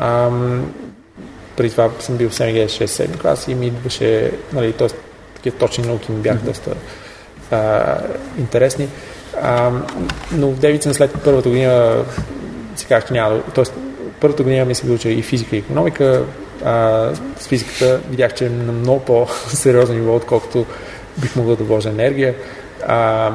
А, 0.00 0.30
преди 1.56 1.70
това 1.70 1.90
съм 1.98 2.16
бил 2.16 2.30
в 2.30 2.34
СМГ 2.34 2.46
6-7 2.46 3.20
клас 3.20 3.48
и 3.48 3.54
ми 3.54 3.66
идваше, 3.66 4.32
нали, 4.52 4.72
т.е. 4.72 4.88
такива 5.34 5.56
точни 5.56 5.86
науки 5.86 6.12
ми 6.12 6.18
бяха 6.18 6.38
mm-hmm. 6.38 6.44
доста 6.44 6.74
а, 7.50 7.98
интересни. 8.38 8.88
А, 9.42 9.70
но 10.32 10.50
в 10.50 10.58
Девицен 10.58 10.94
след 10.94 11.10
първата 11.24 11.48
година 11.48 12.04
си 12.76 12.86
казах, 12.86 13.08
че 13.08 13.12
няма 13.12 13.42
т.е. 13.42 13.64
първата 14.20 14.42
година 14.42 14.64
мислех 14.64 14.86
да 14.86 14.94
уча 14.94 15.08
и 15.08 15.22
физика 15.22 15.56
и 15.56 15.58
економика. 15.58 16.24
А, 16.64 17.10
с 17.38 17.46
физиката 17.46 18.00
видях, 18.10 18.34
че 18.34 18.46
е 18.46 18.50
на 18.50 18.72
много 18.72 19.00
по-сериозно 19.00 19.94
ниво, 19.94 20.16
отколкото 20.16 20.66
бих 21.18 21.36
могъл 21.36 21.56
да 21.56 21.64
вложа 21.64 21.88
енергия. 21.88 22.34
А, 22.86 23.32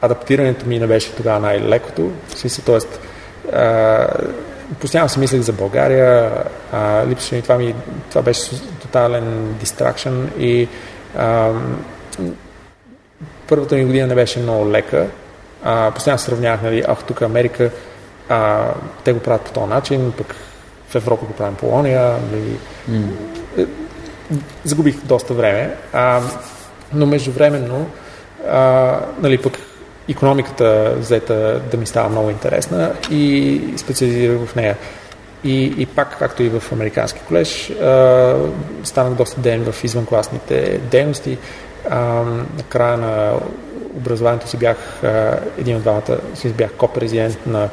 адаптирането 0.00 0.66
ми 0.66 0.78
не 0.78 0.86
беше 0.86 1.12
тогава 1.12 1.40
най-лекото. 1.40 2.10
В 2.28 2.38
смисъл, 2.38 2.64
т.е. 2.64 2.78
постоянно 4.80 5.08
си 5.08 5.18
мислех 5.18 5.40
за 5.40 5.52
България, 5.52 6.32
а, 6.72 7.06
липсваше 7.06 7.34
ми 7.34 7.42
това, 7.42 7.58
ми, 7.58 7.74
това 8.08 8.22
беше 8.22 8.60
тотален 8.82 9.54
дистракшн 9.54 10.24
и 10.38 10.68
а, 11.16 11.50
първата 13.48 13.74
ми 13.74 13.84
година 13.84 14.06
не 14.06 14.14
беше 14.14 14.38
много 14.38 14.70
лека. 14.70 15.06
А, 15.64 15.90
постоянно 15.90 16.18
сравнявах, 16.18 16.62
нали, 16.62 16.84
ах, 16.88 17.04
тук 17.04 17.22
Америка, 17.22 17.70
а, 18.28 18.68
те 19.04 19.12
го 19.12 19.20
правят 19.20 19.42
по 19.42 19.52
този 19.52 19.66
начин, 19.66 20.12
пък 20.18 20.34
в 20.88 20.94
Европа 20.94 21.26
го 21.26 21.32
правим 21.32 21.54
Полония. 21.54 22.16
Нали, 22.32 22.58
mm. 22.90 23.66
Загубих 24.64 24.96
доста 25.04 25.34
време, 25.34 25.74
а, 25.92 26.20
но 26.92 27.06
междувременно, 27.06 27.86
а, 28.48 28.96
нали, 29.20 29.38
пък 29.38 29.58
економиката 30.10 30.94
взета 30.98 31.60
да 31.70 31.76
ми 31.76 31.86
става 31.86 32.08
много 32.08 32.30
интересна 32.30 32.92
и 33.10 33.60
специализирах 33.76 34.46
в 34.46 34.56
нея. 34.56 34.76
И, 35.44 35.74
и 35.78 35.86
пак, 35.86 36.18
както 36.18 36.42
и 36.42 36.48
в 36.48 36.72
Американски 36.72 37.20
колеж, 37.28 37.70
а, 37.70 38.36
станах 38.84 39.14
доста 39.14 39.40
ден 39.40 39.72
в 39.72 39.84
извънкласните 39.84 40.80
дейности. 40.90 41.38
А, 41.90 41.96
на 42.56 42.62
края 42.68 42.96
на 42.96 43.32
образованието 43.96 44.48
си 44.48 44.56
бях 44.56 45.04
а, 45.04 45.38
един 45.58 45.76
от 45.76 45.82
двамата, 45.82 46.18
си 46.34 46.48
бях 46.48 46.72
ко-президент 46.72 47.46
на 47.46 47.68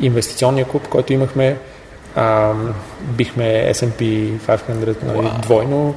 инвестиционния 0.00 0.64
клуб, 0.64 0.88
който 0.88 1.12
имахме. 1.12 1.56
А, 2.16 2.52
бихме 3.00 3.72
S&P 3.74 4.30
500 4.38 4.68
нали, 4.68 4.94
wow. 4.94 5.40
двойно. 5.40 5.94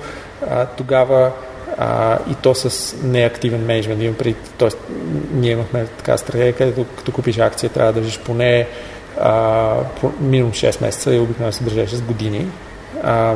А, 0.50 0.66
тогава 0.66 1.32
а, 1.78 2.18
и 2.32 2.36
то 2.36 2.56
с 2.56 2.96
неактивен 3.04 3.66
менеджмент. 3.66 4.18
При, 4.18 4.36
тоест, 4.58 4.78
ние 5.32 5.52
имахме 5.52 5.86
така 5.86 6.18
стратегия, 6.18 6.54
където 6.54 6.86
като 6.98 7.12
купиш 7.12 7.38
акция, 7.38 7.70
трябва 7.70 7.94
да 7.94 8.00
държиш 8.00 8.20
поне 8.20 8.68
а, 9.20 9.76
по, 10.02 10.12
минимум 10.20 10.52
6 10.52 10.82
месеца 10.82 11.16
и 11.16 11.20
обикновено 11.20 11.52
се 11.52 11.64
държеше 11.64 11.96
с 11.96 12.02
години. 12.02 12.48
А, 13.04 13.36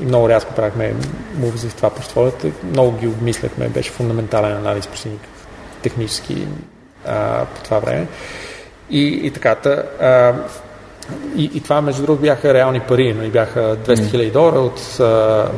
и 0.00 0.04
много 0.04 0.28
рязко 0.28 0.54
правихме 0.54 0.94
мувзи 1.34 1.68
в 1.68 1.74
това 1.74 1.90
портфолио. 1.90 2.32
Много 2.62 2.98
ги 2.98 3.06
обмисляхме, 3.06 3.68
беше 3.68 3.90
фундаментален 3.90 4.56
анализ, 4.56 4.86
почти 4.86 5.08
технически 5.82 6.46
а, 7.06 7.44
по 7.44 7.64
това 7.64 7.78
време. 7.78 8.06
И, 8.90 9.26
и 9.26 9.30
така, 9.30 9.54
и, 11.36 11.50
и 11.54 11.60
това, 11.60 11.80
между 11.80 12.02
другото, 12.02 12.22
бяха 12.22 12.54
реални 12.54 12.80
пари. 12.80 13.14
Нали, 13.14 13.28
бяха 13.28 13.76
200 13.86 14.10
хиляди 14.10 14.30
долара 14.30 14.60
от, 14.60 14.80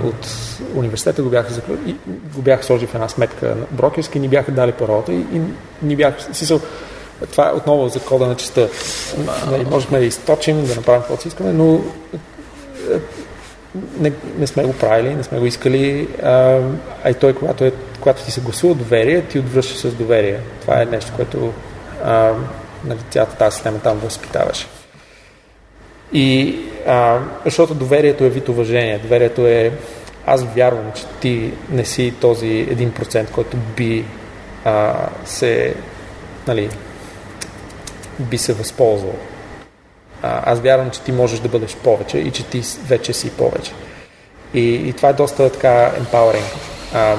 от 0.05 0.29
университета, 0.75 1.23
го 1.23 1.31
бяха, 1.31 1.63
го 2.35 2.43
бяха 2.43 2.65
сложили 2.65 2.87
в 2.87 2.95
една 2.95 3.09
сметка 3.09 3.47
на 3.47 3.67
брокерски, 3.71 4.21
ни 4.21 4.29
бяха 4.29 4.53
дали 4.53 4.73
паролата 4.73 5.13
и, 5.13 5.17
и 5.33 5.41
ни 5.83 5.97
бяха... 5.97 6.35
Смисъл, 6.35 6.61
това 7.31 7.49
е 7.49 7.53
отново 7.53 7.89
за 7.89 8.01
кода 8.01 8.27
на 8.27 8.37
честа. 8.37 8.69
Нали, 9.51 9.65
можехме 9.65 9.99
да 9.99 10.05
източим, 10.05 10.67
да 10.67 10.75
направим 10.75 11.01
каквото 11.01 11.23
си 11.23 11.29
искаме, 11.29 11.53
но 11.53 11.81
не, 13.99 14.13
не 14.39 14.47
сме 14.47 14.65
го 14.65 14.73
правили, 14.73 15.15
не 15.15 15.23
сме 15.23 15.39
го 15.39 15.47
искали. 15.47 16.09
А, 16.23 16.61
а 17.05 17.11
и 17.11 17.15
той, 17.15 17.35
когато, 17.35 17.65
е, 17.65 17.73
когато 18.01 18.25
ти 18.25 18.31
се 18.31 18.41
гласува 18.41 18.75
доверие, 18.75 19.23
ти 19.23 19.39
отвръщаш 19.39 19.77
с 19.77 19.95
доверие. 19.95 20.41
Това 20.61 20.83
е 20.83 20.85
нещо, 20.85 21.13
което 21.17 21.53
а, 22.05 22.33
нали, 22.85 22.99
цялата 23.11 23.37
тази 23.37 23.55
система 23.55 23.79
там 23.79 23.99
възпитаваше. 23.99 24.67
И 26.13 26.59
а, 26.87 27.19
защото 27.45 27.75
доверието 27.75 28.25
е 28.25 28.31
вид 28.31 28.49
уважение. 28.49 28.99
Доверието 28.99 29.47
е 29.47 29.73
аз 30.27 30.45
вярвам, 30.45 30.93
че 30.95 31.03
ти 31.21 31.53
не 31.71 31.85
си 31.85 32.15
този 32.21 32.67
1%, 32.67 33.31
който 33.31 33.57
би 33.77 34.05
а, 34.65 34.95
се 35.25 35.75
нали, 36.47 36.69
би 38.19 38.39
се 38.39 38.53
възползвал. 38.53 39.15
А, 40.23 40.53
аз 40.53 40.61
вярвам, 40.61 40.91
че 40.91 41.01
ти 41.01 41.13
можеш 41.13 41.41
да 41.41 41.49
бъдеш 41.49 41.77
повече 41.77 42.19
и 42.19 42.31
че 42.31 42.45
ти 42.45 42.63
вече 42.87 43.13
си 43.13 43.31
повече. 43.31 43.73
И, 44.55 44.75
и 44.75 44.93
това 44.93 45.09
е 45.09 45.13
доста 45.13 45.53
така 45.53 45.93
empowering. 46.01 46.57
А, 46.95 47.17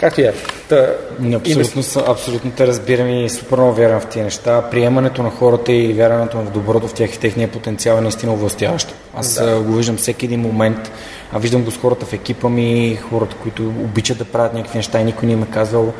както 0.00 0.20
и 0.20 0.24
е. 0.24 0.34
Та, 0.68 0.94
абсолютно, 1.34 1.50
инвести... 1.50 1.98
абсолютно 2.06 2.50
те 2.50 2.66
разбирам 2.66 3.08
и 3.08 3.30
супер 3.30 3.56
много 3.56 3.72
вярвам 3.72 4.00
в 4.00 4.06
тези 4.06 4.24
неща. 4.24 4.62
Приемането 4.70 5.22
на 5.22 5.30
хората 5.30 5.72
и 5.72 5.92
вярването 5.92 6.38
в 6.38 6.50
доброто 6.50 6.88
в 6.88 6.94
тях 6.94 7.14
и 7.14 7.18
техния 7.18 7.48
потенциал 7.48 7.96
е 7.96 8.00
наистина 8.00 8.32
властяващо. 8.32 8.94
Аз 9.14 9.34
да. 9.34 9.60
го 9.60 9.72
виждам 9.72 9.96
всеки 9.96 10.24
един 10.24 10.40
момент, 10.40 10.92
а 11.32 11.38
виждам 11.38 11.62
го 11.62 11.70
с 11.70 11.76
хората 11.76 12.06
в 12.06 12.12
екипа 12.12 12.48
ми, 12.48 12.98
хората, 13.10 13.36
които 13.42 13.62
обичат 13.62 14.18
да 14.18 14.24
правят 14.24 14.54
някакви 14.54 14.78
неща 14.78 15.00
и 15.00 15.04
никой 15.04 15.26
не 15.26 15.32
им 15.32 15.42
е 15.42 15.46
казал 15.46 15.92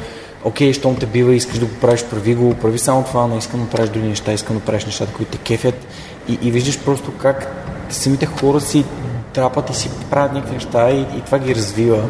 окей, 0.45 0.73
щом 0.73 0.97
те 0.97 1.07
бива, 1.07 1.35
искаш 1.35 1.59
да 1.59 1.67
го 1.67 1.75
правиш, 1.81 2.05
прави 2.05 2.35
го, 2.35 2.55
прави 2.55 2.79
само 2.79 3.05
това, 3.05 3.27
не 3.27 3.39
искам 3.39 3.65
да 3.65 3.71
правиш 3.71 3.91
други 3.91 4.09
неща, 4.09 4.33
искам 4.33 4.57
да 4.57 4.63
правиш 4.63 4.85
нещата, 4.85 5.13
които 5.13 5.33
те 5.33 5.39
кефят. 5.39 5.87
И, 6.29 6.39
и 6.43 6.51
виждаш 6.51 6.79
просто 6.79 7.13
как 7.19 7.67
самите 7.91 8.27
хора 8.27 8.61
си 8.61 8.85
трапат 9.33 9.71
и 9.71 9.75
си 9.75 9.91
правят 10.11 10.33
някакви 10.33 10.55
неща 10.55 10.91
и, 10.91 11.01
и 11.01 11.21
това 11.27 11.39
ги 11.39 11.55
развива. 11.55 12.03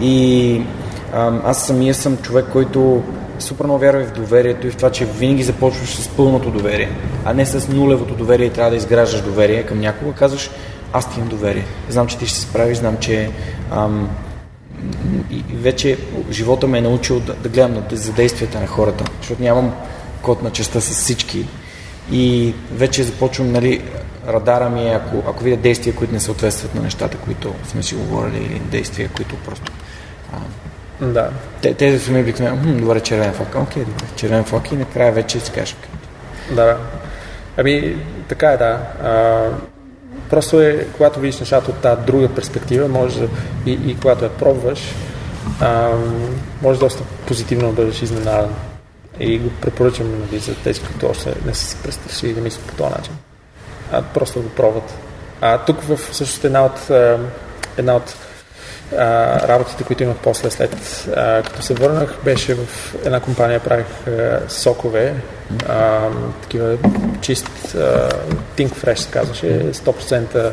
И 0.00 0.62
аз 1.12 1.66
самия 1.66 1.94
съм 1.94 2.16
човек, 2.16 2.46
който 2.52 3.02
супер 3.38 3.64
много 3.64 3.80
вярва 3.80 4.04
в 4.04 4.12
доверието 4.12 4.66
и 4.66 4.70
в 4.70 4.76
това, 4.76 4.90
че 4.90 5.04
винаги 5.04 5.42
започваш 5.42 5.94
с 5.94 6.08
пълното 6.08 6.50
доверие, 6.50 6.90
а 7.24 7.34
не 7.34 7.46
с 7.46 7.68
нулевото 7.68 8.14
доверие 8.14 8.46
и 8.46 8.50
трябва 8.50 8.70
да 8.70 8.76
изграждаш 8.76 9.20
доверие 9.20 9.62
към 9.62 9.80
някого. 9.80 10.12
Казваш, 10.12 10.50
аз 10.92 11.10
ти 11.10 11.18
имам 11.18 11.28
доверие. 11.28 11.64
Знам, 11.88 12.06
че 12.06 12.18
ти 12.18 12.26
ще 12.26 12.38
се 12.38 12.42
справиш, 12.42 12.78
знам, 12.78 12.96
че 12.96 13.30
ам, 13.70 14.10
и 15.30 15.44
вече 15.54 15.98
живота 16.30 16.66
ме 16.66 16.78
е 16.78 16.80
научил 16.80 17.20
да, 17.20 17.34
да 17.34 17.48
гледам 17.48 17.72
на, 17.72 17.82
за 17.92 18.12
действията 18.12 18.60
на 18.60 18.66
хората, 18.66 19.04
защото 19.20 19.42
нямам 19.42 19.72
код 20.22 20.42
на 20.42 20.50
честа 20.50 20.80
с 20.80 20.90
всички. 20.90 21.46
И 22.12 22.54
вече 22.72 23.02
започвам, 23.02 23.52
нали, 23.52 23.82
радара 24.28 24.70
ми 24.70 24.88
е, 24.88 24.92
ако, 24.92 25.30
ако 25.30 25.44
видя 25.44 25.56
действия, 25.56 25.94
които 25.96 26.14
не 26.14 26.20
съответстват 26.20 26.74
на 26.74 26.82
нещата, 26.82 27.16
които 27.16 27.54
сме 27.66 27.82
си 27.82 27.94
говорили, 27.94 28.36
или 28.36 28.58
действия, 28.58 29.08
които 29.08 29.36
просто 29.36 29.72
да. 31.02 31.30
Те, 31.62 31.74
те 31.74 31.98
са 31.98 32.12
ми 32.12 32.20
обикновено, 32.20 32.80
добре, 32.80 33.00
червен 33.00 33.32
флаг. 33.32 33.54
Окей, 33.54 33.84
добре, 33.84 34.04
червен 34.16 34.44
флаг 34.44 34.72
и 34.72 34.76
накрая 34.76 35.12
вече 35.12 35.40
си 35.40 35.52
кажеш. 35.52 35.76
Да, 36.50 36.64
да. 36.64 36.76
Ами, 37.56 37.96
така 38.28 38.50
е, 38.50 38.56
да. 38.56 38.78
А, 39.02 39.44
просто 40.30 40.60
е, 40.60 40.86
когато 40.96 41.20
видиш 41.20 41.40
нещата 41.40 41.70
от 41.70 41.76
тази 41.76 42.02
друга 42.02 42.28
перспектива, 42.28 42.88
може 42.88 43.20
да, 43.20 43.28
и, 43.66 43.72
и 43.72 43.96
когато 44.00 44.24
я 44.24 44.30
пробваш, 44.30 44.94
а, 45.60 45.90
може 46.62 46.80
доста 46.80 47.02
позитивно 47.26 47.68
да 47.68 47.72
бъдеш 47.72 48.02
изненадан. 48.02 48.54
И 49.20 49.38
го 49.38 49.50
препоръчвам 49.60 50.20
нали, 50.20 50.38
за 50.38 50.54
тези, 50.54 50.80
които 50.80 51.06
още 51.06 51.34
не 51.46 51.54
са 51.54 51.64
си 51.64 51.76
престрашили 51.82 52.34
да 52.34 52.40
мислят 52.40 52.64
по 52.64 52.74
този 52.74 52.90
начин. 52.90 53.12
А, 53.92 54.02
просто 54.02 54.42
го 54.42 54.48
пробват. 54.48 54.94
А, 55.40 55.58
тук 55.58 55.82
в 55.82 55.96
всъщност 55.96 56.44
една 56.44 56.64
от, 56.64 56.90
една 57.76 57.96
от 57.96 58.14
работите, 59.48 59.84
които 59.84 60.02
имах 60.02 60.16
после 60.22 60.50
след 60.50 61.08
а, 61.16 61.42
като 61.42 61.62
се 61.62 61.74
върнах, 61.74 62.16
беше 62.24 62.54
в 62.54 62.94
една 63.04 63.20
компания, 63.20 63.60
правих 63.60 64.06
а, 64.06 64.40
сокове, 64.48 65.14
а, 65.68 66.08
такива 66.42 66.76
чист 67.20 67.74
а, 67.74 68.08
Think 68.56 68.68
Fresh 68.68 69.10
казваше, 69.12 69.72
100% 69.72 70.52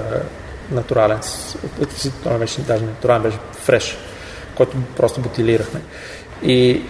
натурален. 0.72 1.20
Това 2.24 2.38
беше 2.38 2.62
даже 2.62 2.86
натурален, 2.86 3.22
беше 3.22 3.38
фреш, 3.62 3.98
който 4.56 4.78
просто 4.98 5.22
бутилирахме. 5.22 5.82
И, 6.44 6.82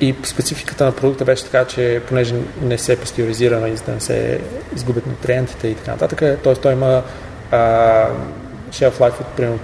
и 0.00 0.14
спецификата 0.24 0.84
на 0.84 0.92
продукта 0.92 1.24
беше 1.24 1.44
така, 1.44 1.64
че 1.64 2.02
понеже 2.08 2.34
не 2.62 2.78
се 2.78 3.00
пастеризира, 3.00 3.60
нали, 3.60 3.76
за 3.76 3.84
да 3.84 3.92
не 3.92 4.00
се 4.00 4.40
изгубят 4.76 5.06
нутриентите 5.06 5.68
и 5.68 5.74
така 5.74 5.90
нататък, 5.90 6.18
т.е. 6.44 6.54
той 6.54 6.72
има 6.72 7.02
а, 7.50 7.58
shelf 8.70 8.92
life 8.92 9.20
от 9.20 9.26
примерно 9.26 9.58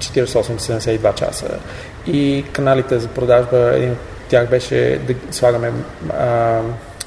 48-72 0.00 1.14
часа. 1.14 1.58
И 2.06 2.44
каналите 2.52 2.98
за 2.98 3.08
продажба, 3.08 3.72
един 3.74 3.92
от 3.92 3.98
тях 4.28 4.50
беше 4.50 5.00
да 5.06 5.14
слагаме 5.30 5.72
а, 6.12 6.60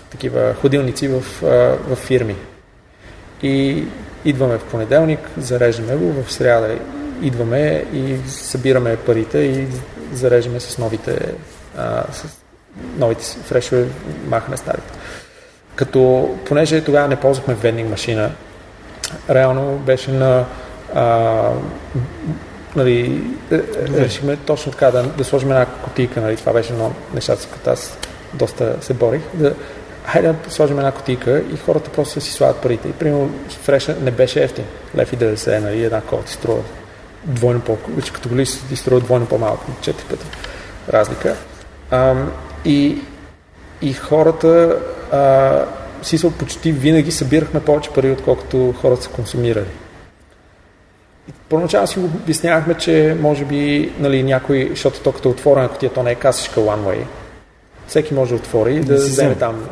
такива 0.10 0.54
ходилници 0.54 1.08
в, 1.08 1.24
а, 1.44 1.48
в 1.88 1.96
фирми. 1.96 2.36
И 3.44 3.84
идваме 4.26 4.58
в 4.58 4.64
понеделник, 4.64 5.20
зареждаме 5.38 5.96
го, 5.96 6.24
в 6.24 6.32
сряда 6.32 6.76
идваме 7.22 7.86
и 7.94 8.18
събираме 8.28 8.98
парите 8.98 9.38
и 9.38 9.68
зареждаме 10.14 10.60
с 10.60 10.78
новите, 10.78 11.34
а, 11.78 12.04
с 12.12 12.26
новите 12.98 13.24
фрешове, 13.24 13.86
махаме 14.28 14.58
старите. 14.58 14.94
Като, 15.76 16.36
понеже 16.46 16.84
тогава 16.84 17.08
не 17.08 17.16
ползвахме 17.16 17.54
вендинг 17.54 17.90
машина, 17.90 18.32
реално 19.30 19.78
беше 19.78 20.12
на 20.12 20.46
а, 20.94 21.50
нали, 22.76 23.24
е, 23.52 23.62
решихме 23.98 24.38
точно 24.38 24.72
така 24.72 24.92
да, 24.92 25.04
да 25.04 25.24
сложим 25.24 25.52
една 25.52 25.66
котийка, 25.66 26.22
нали, 26.22 26.38
това 26.38 26.54
беше 26.54 26.74
едно 26.74 26.92
нещата, 27.14 27.42
с 27.42 27.46
които 27.46 27.70
аз 27.70 27.98
доста 28.34 28.78
се 28.82 28.94
борих, 28.94 29.22
да, 29.34 29.54
хайде 30.06 30.28
да 30.28 30.52
сложим 30.52 30.78
една 30.78 30.92
котийка 30.92 31.44
и 31.54 31.58
хората 31.58 31.90
просто 31.90 32.22
си 32.22 32.32
слагат 32.32 32.62
парите. 32.62 32.88
И 32.88 32.92
примерно 32.92 33.32
фреша 33.50 33.96
не 34.02 34.12
беше 34.12 34.44
ефтин. 34.44 34.66
Лев 34.98 35.14
и 35.14 35.18
90, 35.18 35.60
нали, 35.60 35.84
една 35.84 36.02
кола 36.02 36.22
ти 36.22 36.34
струва 36.34 36.62
двойно 37.26 37.62
по 37.62 37.78
като 38.14 38.30
голи 38.30 38.46
ти 38.70 38.76
струва 38.76 39.02
двойно 39.02 39.26
по-малко, 39.26 39.66
четири 39.82 40.06
пъти 40.10 40.26
разлика. 40.94 41.36
А, 41.92 42.16
и, 42.66 43.02
и 43.82 43.94
хората 43.94 44.78
а, 45.12 45.66
си 46.04 46.32
почти 46.38 46.72
винаги 46.72 47.12
събирахме 47.12 47.60
повече 47.60 47.90
пари, 47.90 48.12
отколкото 48.12 48.74
хората 48.82 49.04
са 49.04 49.10
консумирали. 49.10 49.66
Първоначално 51.50 51.88
си 51.88 52.00
го 52.00 52.06
обяснявахме, 52.06 52.74
че 52.74 53.18
може 53.22 53.46
би 53.46 53.94
нали, 54.00 54.24
някой, 54.24 54.68
защото 54.70 55.00
то 55.00 55.12
като 55.12 55.30
е 55.30 55.32
отворена 55.32 55.70
котия, 55.70 55.94
то 55.94 56.04
не 56.04 56.12
е 56.12 56.16
касичка 56.16 56.60
one 56.60 56.80
way. 56.80 57.04
Всеки 57.88 58.14
може 58.14 58.30
да 58.30 58.36
отвори 58.36 58.76
и 58.76 58.80
да, 58.80 58.96
да 58.96 58.96
вземе 58.96 59.36
там. 59.36 59.70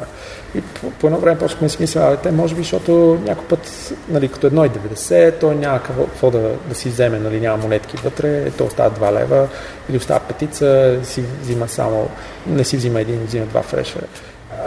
И 0.56 0.62
по, 0.62 0.92
по 0.92 1.08
едно 1.08 1.20
време 1.20 1.40
почнахме 1.40 1.68
да 1.68 1.72
си 1.72 1.78
мисля, 1.82 2.18
те 2.24 2.32
може 2.32 2.56
би, 2.56 2.62
защото 2.62 3.20
някой 3.26 3.46
път, 3.46 3.94
нали, 4.10 4.28
като 4.28 4.50
1,90, 4.50 5.40
той 5.40 5.56
няма 5.56 5.84
какво 5.84 6.32
да, 6.32 6.52
да 6.70 6.76
си 6.76 6.90
вземе, 6.90 7.20
нали, 7.20 7.40
няма 7.40 7.58
монетки 7.58 7.98
вътре, 7.98 8.52
то 8.52 8.66
остава 8.66 9.12
2 9.12 9.20
лева, 9.20 9.48
или 9.90 9.98
остава 9.98 10.20
петица, 10.20 11.00
си 11.04 11.24
взима 11.42 11.68
само, 11.68 12.10
не 12.48 12.64
си 12.64 12.78
взима 12.78 13.02
един, 13.02 13.26
взима 13.26 13.46
два 13.46 13.62
фреша. 13.62 14.00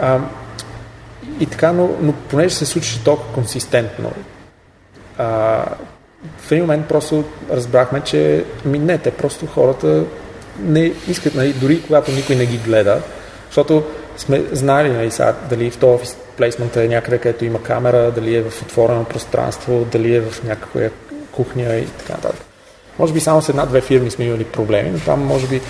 А, 0.01 0.19
и 1.39 1.45
така, 1.45 1.71
но, 1.71 1.89
но 2.01 2.13
понеже 2.13 2.55
се 2.55 2.65
случи 2.65 3.03
толкова 3.03 3.33
консистентно, 3.33 4.11
а, 5.17 5.65
в 6.37 6.51
един 6.51 6.63
момент 6.63 6.87
просто 6.87 7.23
разбрахме, 7.51 8.01
че 8.01 8.45
ми 8.65 8.79
не, 8.79 8.97
те 8.97 9.11
просто 9.11 9.45
хората 9.45 10.03
не 10.59 10.93
искат, 11.07 11.35
нали, 11.35 11.53
дори 11.53 11.81
когато 11.81 12.11
никой 12.11 12.35
не 12.35 12.45
ги 12.45 12.57
гледа, 12.57 13.01
защото 13.45 13.83
сме 14.17 14.43
знали 14.51 14.89
нали, 14.89 15.11
сега, 15.11 15.35
дали 15.49 15.71
в 15.71 15.77
този 15.77 15.95
офис 15.95 16.17
плейсмент 16.37 16.77
е 16.77 16.87
някъде, 16.87 17.17
където 17.17 17.45
има 17.45 17.63
камера, 17.63 18.11
дали 18.11 18.35
е 18.35 18.41
в 18.41 18.61
отворено 18.61 19.03
пространство, 19.03 19.87
дали 19.91 20.15
е 20.15 20.21
в 20.21 20.43
някаква 20.43 20.81
кухня 21.31 21.75
и 21.75 21.85
така 21.85 22.13
нататък. 22.13 22.45
Може 22.99 23.13
би 23.13 23.19
само 23.19 23.41
с 23.41 23.49
една-две 23.49 23.81
фирми 23.81 24.11
сме 24.11 24.25
имали 24.25 24.43
проблеми, 24.43 24.89
но 24.89 24.99
там 24.99 25.25
може 25.25 25.47
би 25.47 25.61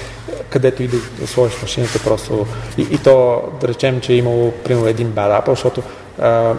където 0.49 0.83
и 0.83 0.87
да, 0.87 1.27
сложиш 1.27 1.61
машината 1.61 1.99
просто... 2.03 2.47
И, 2.77 2.81
и 2.81 2.97
то 2.97 3.43
да 3.61 3.67
речем, 3.67 4.01
че 4.01 4.13
е 4.13 4.17
имало 4.17 4.51
примерно 4.51 4.87
един 4.87 5.11
bad 5.11 5.41
apple, 5.41 5.49
защото 5.49 5.83
а, 6.19 6.53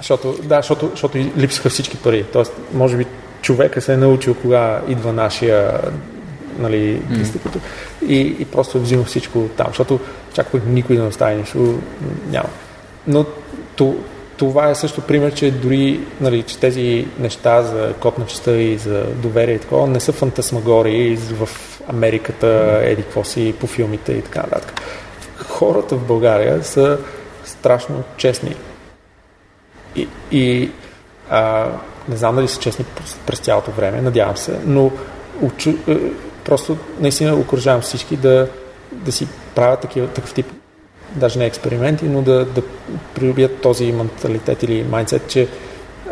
защото, 0.00 0.36
да, 0.42 0.56
защото, 0.56 0.88
защото 0.90 1.18
липсаха 1.18 1.70
всички 1.70 1.96
пари. 1.96 2.24
Тоест, 2.32 2.52
може 2.74 2.96
би 2.96 3.06
човека 3.42 3.80
се 3.80 3.92
е 3.92 3.96
научил 3.96 4.34
кога 4.34 4.80
идва 4.88 5.12
нашия 5.12 5.80
нали, 6.58 7.02
mm. 7.10 7.58
и, 8.06 8.36
и 8.38 8.44
просто 8.44 8.80
взима 8.80 9.04
всичко 9.04 9.48
там, 9.56 9.66
защото 9.66 10.00
чак 10.34 10.46
пък 10.46 10.62
никой 10.66 10.96
да 10.96 11.02
не 11.02 11.08
остави 11.08 11.36
нищо, 11.36 11.78
няма. 12.30 12.48
Но 13.06 13.24
то, 13.76 13.96
това 14.36 14.70
е 14.70 14.74
също 14.74 15.00
пример, 15.00 15.34
че 15.34 15.50
дори 15.50 16.00
нали, 16.20 16.42
че 16.42 16.58
тези 16.58 17.06
неща 17.18 17.62
за 17.62 17.94
код 18.00 18.18
на 18.18 18.26
частта 18.26 18.52
и 18.52 18.78
за 18.78 19.04
доверие 19.04 19.54
и 19.54 19.58
такова 19.58 19.86
не 19.86 20.00
са 20.00 20.12
фантасмагории 20.12 21.16
в 21.16 21.48
Америката, 21.88 22.80
еди 22.82 23.02
какво 23.02 23.24
си, 23.24 23.54
по 23.60 23.66
филмите 23.66 24.12
и 24.12 24.22
така 24.22 24.40
нататък. 24.40 24.80
Хората 25.48 25.96
в 25.96 26.06
България 26.06 26.64
са 26.64 26.98
страшно 27.44 28.02
честни. 28.16 28.54
И, 30.30 30.70
а, 31.30 31.66
не 32.08 32.16
знам 32.16 32.34
дали 32.34 32.48
са 32.48 32.60
честни 32.60 32.84
през 33.26 33.38
цялото 33.38 33.70
време, 33.70 34.00
надявам 34.00 34.36
се, 34.36 34.58
но 34.66 34.90
учу, 35.42 35.70
е, 35.88 35.96
просто 36.44 36.76
наистина 37.00 37.34
окоръжавам 37.34 37.80
всички 37.80 38.16
да, 38.16 38.48
да 38.92 39.12
си 39.12 39.28
правят 39.54 39.80
такива, 39.80 40.06
такъв 40.06 40.34
тип, 40.34 40.46
даже 41.16 41.38
не 41.38 41.46
експерименти, 41.46 42.04
но 42.04 42.22
да, 42.22 42.44
да 42.44 42.62
придобият 43.14 43.60
този 43.60 43.92
менталитет 43.92 44.62
или 44.62 44.82
майндсет, 44.82 45.28
че 45.28 45.48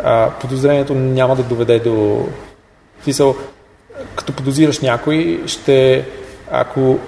а, 0.02 0.30
подозрението 0.40 0.94
няма 0.94 1.36
да 1.36 1.42
доведе 1.42 1.78
до... 1.78 2.26
Смисъл, 3.02 3.36
като 4.16 4.32
подозираш 4.32 4.80
някой, 4.80 5.42
ще, 5.46 6.04
ако 6.50 6.98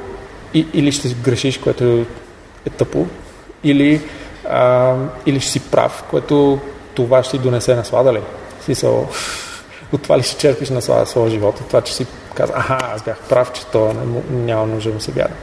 и, 0.55 0.67
или 0.75 0.93
ще 0.93 1.09
грешиш, 1.09 1.59
което 1.59 2.07
е 2.67 2.71
тъпо, 2.71 3.07
или, 3.65 4.01
а, 4.51 4.95
или 5.27 5.41
ще 5.41 5.51
си 5.51 5.61
прав, 5.61 6.05
което 6.11 6.59
това 6.95 7.23
ще 7.23 7.37
ти 7.37 7.43
донесе 7.43 7.75
наслада 7.75 8.13
ли? 8.13 8.21
Смисъл, 8.65 9.09
от 9.93 10.03
това 10.03 10.19
ли 10.19 10.23
ще 10.23 10.37
черпиш 10.37 10.71
наслада 10.71 11.07
своя 11.07 11.31
живот? 11.31 11.61
От 11.61 11.67
това, 11.67 11.81
че 11.81 11.95
си 11.95 12.07
каза, 12.35 12.53
аха, 12.57 12.79
аз 12.95 13.03
бях 13.03 13.19
прав, 13.29 13.53
че 13.53 13.67
то 13.67 13.95
няма 14.31 14.67
нужда 14.67 14.93
да 14.93 15.01
се 15.01 15.13
вярва. 15.13 15.35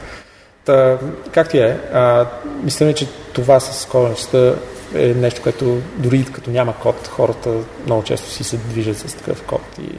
Та, 0.66 0.98
как 1.32 1.50
ти 1.50 1.58
е? 1.58 1.80
А, 1.94 2.26
мисля, 2.64 2.94
че 2.94 3.08
това 3.34 3.60
с 3.60 3.86
кодовницата 3.86 4.56
е 4.96 5.08
нещо, 5.08 5.42
което 5.42 5.82
дори 5.96 6.26
като 6.26 6.50
няма 6.52 6.74
код, 6.74 7.08
хората 7.08 7.50
много 7.86 8.04
често 8.04 8.30
си 8.30 8.44
се 8.44 8.58
движат 8.58 8.98
с 8.98 9.14
такъв 9.14 9.44
код 9.44 9.62
и, 9.82 9.98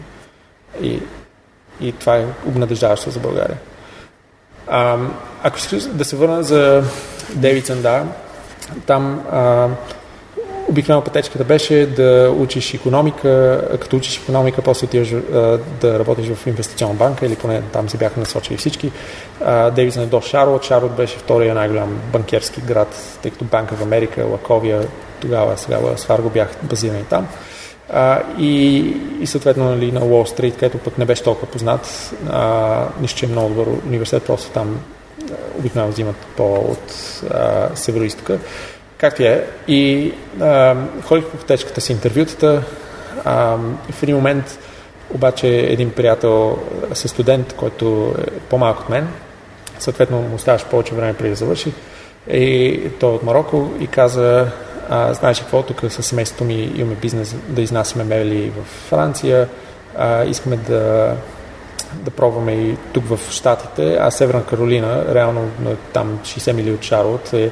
и, 0.87 1.03
и 1.81 1.93
това 1.93 2.17
е 2.17 2.27
обнадеждаващо 2.47 3.11
за 3.11 3.21
България. 3.21 3.59
А, 4.67 4.99
ако 5.43 5.59
искаш 5.59 5.83
да 5.83 6.05
се 6.05 6.17
върна 6.17 6.43
за 6.43 6.85
Девицен, 7.35 7.83
да, 7.83 8.05
там 8.87 9.25
а, 9.31 9.69
обикновено 10.69 11.05
пътечката 11.05 11.45
беше 11.45 11.87
да 11.87 12.35
учиш 12.39 12.75
економика, 12.75 13.63
като 13.81 13.97
учиш 13.97 14.19
економика, 14.19 14.63
после 14.63 14.85
отиваш 14.85 15.15
да 15.81 15.99
работиш 15.99 16.29
в 16.29 16.47
инвестиционна 16.47 16.95
банка 16.95 17.27
или 17.27 17.37
поне 17.37 17.63
там 17.73 17.89
се 17.89 17.97
бяха 17.97 18.21
насочили 18.21 18.57
всички. 18.57 18.93
Дейвизън 19.75 20.03
е 20.03 20.07
до 20.07 20.21
Шарлот. 20.21 20.65
Шарлот 20.65 20.93
беше 20.93 21.19
втория 21.19 21.55
най-голям 21.55 22.01
банкерски 22.13 22.61
град, 22.61 23.19
тъй 23.23 23.31
като 23.31 23.45
Банка 23.45 23.75
в 23.75 23.83
Америка, 23.83 24.25
Лаковия, 24.25 24.89
тогава, 25.21 25.59
сега 25.59 25.79
в 25.79 25.99
Сварго 25.99 26.31
бях 26.31 26.49
базирани 26.63 27.05
там. 27.05 27.29
А, 27.93 28.23
и, 28.39 28.79
и 29.21 29.27
съответно 29.27 29.65
нали, 29.65 29.93
на 29.93 30.05
Уолл 30.05 30.27
Стрит, 30.27 30.55
където 30.55 30.79
пък 30.79 30.99
не 30.99 31.05
беше 31.05 31.23
толкова 31.23 31.47
познат, 31.47 32.15
а, 32.31 32.85
нищо, 33.01 33.19
че 33.19 33.27
е 33.27 33.29
много 33.29 33.49
добър 33.49 33.67
университет, 33.87 34.23
просто 34.23 34.51
там 34.51 34.81
обикновено 35.59 35.93
взимат 35.93 36.17
по 36.37 36.55
от 36.55 36.93
северо-истока 37.75 38.39
както 38.99 39.23
е. 39.23 39.47
И 39.69 40.13
а, 40.41 40.77
ходих 41.05 41.25
по 41.25 41.37
пътечката 41.37 41.81
си 41.81 41.93
интервютата. 41.93 42.63
А, 43.25 43.57
в 43.91 44.03
един 44.03 44.17
момент 44.17 44.59
обаче 45.15 45.49
един 45.49 45.91
приятел 45.91 46.59
със 46.93 47.11
студент, 47.11 47.53
който 47.53 48.15
е 48.19 48.31
по-малък 48.31 48.81
от 48.81 48.89
мен, 48.89 49.09
съответно 49.79 50.21
му 50.21 50.35
оставаше 50.35 50.65
повече 50.65 50.95
време 50.95 51.15
преди 51.15 51.31
да 51.31 51.37
завърши, 51.37 51.73
и 52.31 52.81
той 53.01 53.11
е 53.11 53.15
от 53.15 53.23
Марокко 53.23 53.71
и 53.81 53.87
каза, 53.87 54.47
а, 54.89 55.15
знаеш 55.15 55.41
какво, 55.41 55.63
тук 55.63 55.81
със 55.89 56.07
семейството 56.07 56.45
ми 56.45 56.73
имаме 56.77 56.95
бизнес 56.95 57.37
да 57.49 57.63
изнасяме 57.63 58.05
мебели 58.05 58.51
в 58.51 58.65
Франция, 58.89 59.49
а, 59.97 60.25
искаме 60.25 60.57
да, 60.57 61.15
да 61.93 62.11
пробваме 62.11 62.53
и 62.53 62.77
тук 62.93 63.05
в 63.05 63.21
Штатите, 63.31 63.97
а 64.01 64.11
Северна 64.11 64.45
Каролина, 64.45 65.15
реално 65.15 65.51
там 65.93 66.19
60 66.23 66.53
мили 66.53 66.73
от 66.73 66.83
Шарлот 66.83 67.33
е 67.33 67.51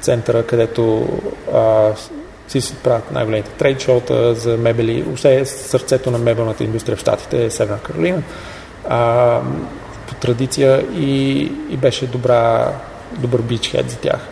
центъра, 0.00 0.46
където 0.46 1.08
а, 1.54 1.90
си 2.48 2.60
се 2.60 2.74
правят 2.74 3.10
най-големите 3.10 3.50
трейд 3.50 3.82
шоута 3.82 4.34
за 4.34 4.56
мебели. 4.56 5.02
Въобще 5.02 5.40
е 5.40 5.44
сърцето 5.44 6.10
на 6.10 6.18
мебелната 6.18 6.64
индустрия 6.64 6.96
в 6.96 7.00
Штатите 7.00 7.44
е 7.44 7.50
Северна 7.50 7.78
Каролина. 7.82 8.22
А, 8.88 9.40
по 10.08 10.14
традиция 10.14 10.86
и, 10.94 11.40
и 11.70 11.76
беше 11.76 12.06
добра, 12.06 12.72
добър 13.18 13.42
бичхед 13.42 13.90
за 13.90 13.96
тях. 13.96 14.28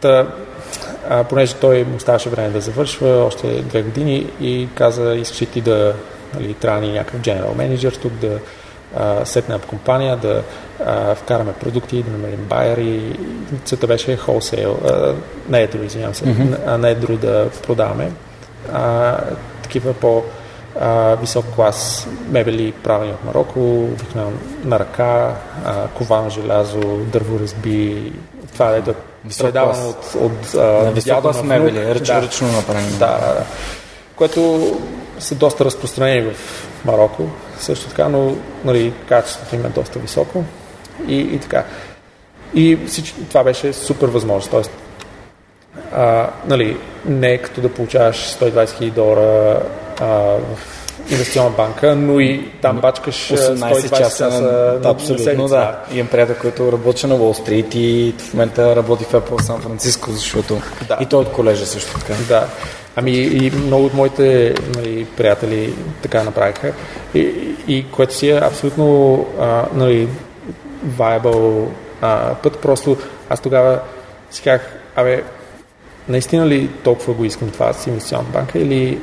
Та, 0.00 0.26
а, 1.08 1.24
понеже 1.24 1.54
той 1.54 1.84
му 1.84 2.00
ставаше 2.00 2.28
време 2.28 2.48
да 2.48 2.60
завършва 2.60 3.24
още 3.24 3.62
две 3.62 3.82
години 3.82 4.26
и 4.40 4.68
каза, 4.74 5.14
искаш 5.14 5.48
ти 5.48 5.60
да 5.60 5.94
нали, 6.34 6.54
трябва 6.54 6.80
ни 6.80 6.92
някакъв 6.92 7.20
general 7.20 7.56
менеджер 7.56 7.92
тук 7.92 8.12
да 8.12 8.38
а, 8.96 9.24
сетнем 9.24 9.60
компания, 9.68 10.16
да 10.16 10.42
а, 10.86 11.14
вкараме 11.14 11.52
продукти, 11.52 12.02
да 12.02 12.10
намерим 12.10 12.44
байери. 12.48 13.18
Целта 13.64 13.86
беше 13.86 14.18
wholesale, 14.18 14.90
а, 14.90 15.14
не 15.48 15.62
е 15.62 15.66
друго, 15.66 15.84
извинявам 15.84 16.14
се, 16.14 16.24
mm-hmm. 16.24 16.58
а 16.66 16.78
не 16.78 16.90
е 16.90 16.94
друго 16.94 17.18
да 17.18 17.50
продаваме. 17.66 18.12
А, 18.72 19.16
такива 19.62 19.94
по 19.94 20.22
а, 20.80 21.14
висок 21.14 21.44
клас 21.54 22.08
мебели, 22.28 22.72
правени 22.72 23.12
от 23.12 23.24
Марокко, 23.24 23.60
обикновено 23.84 24.36
на 24.64 24.78
ръка, 24.78 25.34
а, 25.64 25.88
ковано 25.88 26.30
желязо, 26.30 26.80
дърворазби. 27.12 28.12
Това 28.52 28.70
е 28.70 28.80
да 28.80 28.94
предавано 29.38 29.88
от, 29.88 30.14
от 30.14 30.54
а, 30.54 30.58
на 30.58 30.90
висок 30.90 31.20
клас 31.20 31.42
мебели, 31.42 31.94
ръчно, 31.94 32.14
да, 32.14 32.22
ръчно 32.22 32.52
направено. 32.52 32.90
Да, 32.90 32.96
да, 32.96 33.34
да. 33.34 33.44
Което 34.16 34.70
са 35.18 35.34
доста 35.34 35.64
разпространени 35.64 36.30
в 36.30 36.34
Марокко, 36.84 37.22
също 37.58 37.88
така, 37.88 38.08
но 38.08 38.36
нали, 38.64 38.92
качеството 39.08 39.54
им 39.54 39.66
е 39.66 39.68
доста 39.68 39.98
високо 39.98 40.44
и, 41.08 41.18
и 41.18 41.38
така. 41.38 41.64
И 42.54 42.78
всичко, 42.86 43.20
това 43.28 43.44
беше 43.44 43.72
супер 43.72 44.06
възможност. 44.06 44.50
Тоест, 44.50 44.70
а, 45.92 46.30
нали, 46.46 46.76
не 47.04 47.32
е 47.32 47.38
като 47.38 47.60
да 47.60 47.74
получаваш 47.74 48.16
120 48.16 48.64
000 48.64 48.90
долара 48.90 49.62
а, 50.00 50.06
в 50.06 50.83
инвестиционна 51.10 51.50
банка, 51.50 51.96
но 51.96 52.20
и 52.20 52.50
там 52.62 52.80
бачкаш 52.80 53.14
18 53.30 53.98
часа, 53.98 54.30
на, 54.30 54.40
на 54.80 54.90
Абсолютно, 54.90 55.42
на 55.42 55.48
да. 55.48 55.78
Имам 55.92 56.08
приятел, 56.08 56.36
който 56.40 56.72
работи 56.72 57.06
на 57.06 57.14
Уолл 57.14 57.34
Стрит 57.34 57.74
и 57.74 58.14
в 58.18 58.34
момента 58.34 58.76
работи 58.76 59.04
в 59.04 59.12
Apple 59.12 59.42
Сан 59.42 59.60
Франциско, 59.60 60.10
защото 60.10 60.60
да. 60.88 60.98
и 61.00 61.06
той 61.06 61.20
от 61.20 61.32
колежа 61.32 61.66
също 61.66 61.98
така. 62.00 62.14
Да. 62.28 62.46
Ами 62.96 63.12
и 63.12 63.50
много 63.50 63.84
от 63.84 63.94
моите 63.94 64.54
нали, 64.76 65.04
приятели 65.16 65.74
така 66.02 66.24
направиха. 66.24 66.72
И, 67.14 67.20
и 67.68 67.86
което 67.90 68.14
си 68.14 68.30
е 68.30 68.40
абсолютно 68.42 69.16
а, 69.40 69.64
нали, 69.74 70.08
viable 70.86 71.66
а, 72.00 72.34
път. 72.34 72.58
Просто 72.58 72.96
аз 73.28 73.40
тогава 73.40 73.80
си 74.30 74.42
казах, 74.42 74.72
абе, 74.96 75.24
наистина 76.08 76.46
ли 76.46 76.68
толкова 76.68 77.14
го 77.14 77.24
искам 77.24 77.50
това 77.50 77.72
с 77.72 77.86
инвестиционна 77.86 78.28
банка 78.32 78.58
или 78.58 79.00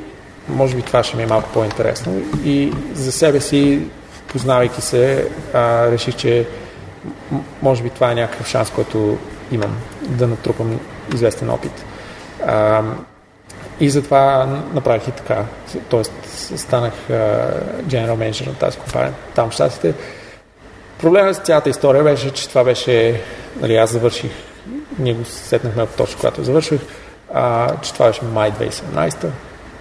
може 0.47 0.75
би 0.75 0.81
това 0.81 1.03
ще 1.03 1.17
ми 1.17 1.23
е 1.23 1.27
малко 1.27 1.49
по-интересно. 1.53 2.21
И 2.45 2.73
за 2.93 3.11
себе 3.11 3.41
си, 3.41 3.81
познавайки 4.27 4.81
се, 4.81 5.27
а, 5.53 5.91
реших, 5.91 6.15
че 6.15 6.47
може 7.61 7.83
би 7.83 7.89
това 7.89 8.11
е 8.11 8.15
някакъв 8.15 8.47
шанс, 8.47 8.69
който 8.69 9.17
имам 9.51 9.77
да 10.01 10.27
натрупам 10.27 10.79
известен 11.13 11.49
опит. 11.49 11.85
А, 12.45 12.83
и 13.79 13.89
затова 13.89 14.45
направих 14.73 15.07
и 15.07 15.11
така. 15.11 15.45
Тоест, 15.89 16.13
станах 16.57 16.93
general 17.87 18.15
manager 18.15 18.47
на 18.47 18.53
тази 18.53 18.77
компания 18.77 19.13
там 19.35 19.49
в 19.49 19.53
Штатите. 19.53 19.93
Проблемът 20.99 21.35
с 21.35 21.39
цялата 21.39 21.69
история 21.69 22.03
беше, 22.03 22.31
че 22.31 22.49
това 22.49 22.63
беше, 22.63 23.21
нали, 23.61 23.75
аз 23.75 23.91
завърших, 23.91 24.31
ние 24.99 25.13
го 25.13 25.25
сетнахме 25.25 25.87
точно 25.97 26.19
когато 26.19 26.43
завърших, 26.43 26.81
а, 27.33 27.75
че 27.81 27.93
това 27.93 28.07
беше 28.07 28.25
май 28.25 28.51
2017 28.51 29.27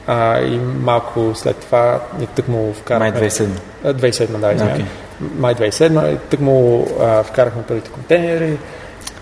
а, 0.07 0.41
и 0.41 0.59
малко 0.59 1.33
след 1.35 1.57
това 1.57 2.01
ни 2.19 2.27
тък 2.27 2.49
му 2.49 2.75
вкарахме... 2.75 3.21
Май 3.21 3.29
2007. 3.29 3.49
2007, 3.85 4.27
да, 4.27 4.53
извинявай. 4.53 4.81
Okay. 4.81 4.85
Май 5.39 5.55
2007, 5.55 6.19
тък 6.31 6.41
му 6.41 6.89
а, 7.01 7.23
вкарахме 7.23 7.63
първите 7.63 7.91
контейнери, 7.91 8.59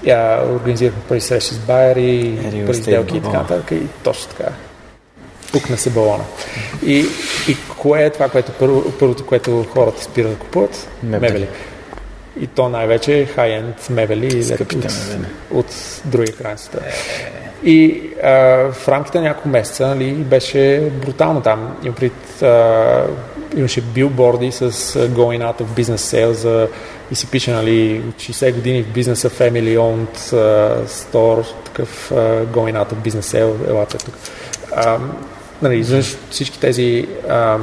я, 0.05 0.43
организирахме 0.55 1.03
първи 1.09 1.21
срещи 1.21 1.55
с 1.55 1.59
байери, 1.59 2.39
първи 2.67 2.83
сделки 2.83 3.17
и 3.17 3.21
така 3.21 3.39
нататък. 3.39 3.71
И 3.71 3.83
точно 4.03 4.33
така. 4.37 4.51
Пукна 5.53 5.77
се 5.77 5.91
балона. 5.91 6.25
И, 6.87 7.07
и 7.49 7.57
кое 7.79 8.05
е 8.05 8.11
това, 8.11 8.29
което 8.29 8.53
първо, 8.53 8.93
първото, 8.99 9.27
което 9.27 9.67
хората 9.73 10.03
спират 10.03 10.33
да 10.33 10.39
купуват? 10.39 10.89
Мебели. 11.03 11.33
мебели. 11.33 11.49
И 12.41 12.47
то 12.47 12.69
най-вече 12.69 13.27
хай-енд 13.35 13.91
мебели 13.91 14.45
от, 14.61 14.87
от 15.51 16.01
други 16.05 16.33
границата. 16.33 16.81
И 17.65 18.03
а, 18.23 18.31
в 18.73 18.89
рамките 18.89 19.19
на 19.19 19.25
няколко 19.25 19.49
месеца 19.49 19.87
нали, 19.87 20.13
беше 20.13 20.91
брутално 21.01 21.41
там. 21.41 21.77
Имам 21.85 22.11
а, 22.43 23.07
имаше 23.57 23.81
билборди 23.81 24.53
с 24.53 24.71
Going 25.09 25.43
Out 25.43 25.63
of 25.63 25.65
Business 25.65 25.97
Sales 25.97 26.69
и 27.11 27.15
се 27.15 27.27
пише 27.27 27.53
нали, 27.53 28.03
от 28.09 28.15
60 28.15 28.55
години 28.55 28.83
в 28.83 28.93
бизнеса 28.93 29.31
Family 29.31 29.79
Owned 29.79 30.17
uh, 30.17 30.85
Store, 30.87 31.47
такъв 31.65 32.11
uh, 32.15 32.47
Going 32.47 32.85
Out 32.85 32.93
of 32.93 33.09
Business 33.09 33.21
Sale, 33.21 33.71
елате 33.71 33.99
тук. 33.99 34.15
Нали, 35.63 35.79
изведнъж 35.79 36.17
всички 36.31 36.61
тези 36.61 37.09
а, 37.29 37.59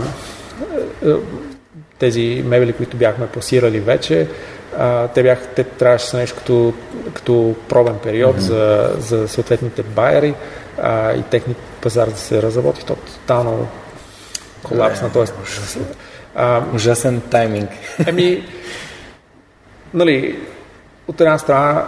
тези 1.99 2.43
мебели, 2.45 2.73
които 2.73 2.97
бяхме 2.97 3.27
пласирали 3.27 3.79
вече, 3.79 4.27
а, 4.77 5.07
те, 5.07 5.23
бяха, 5.23 5.47
те 5.47 5.63
трябваше 5.63 6.11
да 6.11 6.17
нещо 6.17 6.37
като, 6.37 6.73
като 7.13 7.55
пробен 7.69 7.95
период 8.03 8.35
mm-hmm. 8.35 8.39
за, 8.39 8.93
за 8.99 9.27
съответните 9.27 9.83
байери 9.83 10.35
а, 10.81 11.13
и 11.13 11.23
техни 11.23 11.55
пазар 11.81 12.07
да 12.07 12.17
се 12.17 12.41
разработи. 12.41 12.85
То 12.85 12.95
тотално 12.95 13.67
колапсна. 14.63 15.11
Тоест, 15.13 15.33
а, 16.35 16.63
Ужасен 16.75 17.21
тайминг. 17.21 17.69
Еми, 18.07 18.45
нали, 19.93 20.39
от 21.07 21.21
една 21.21 21.37
страна 21.37 21.85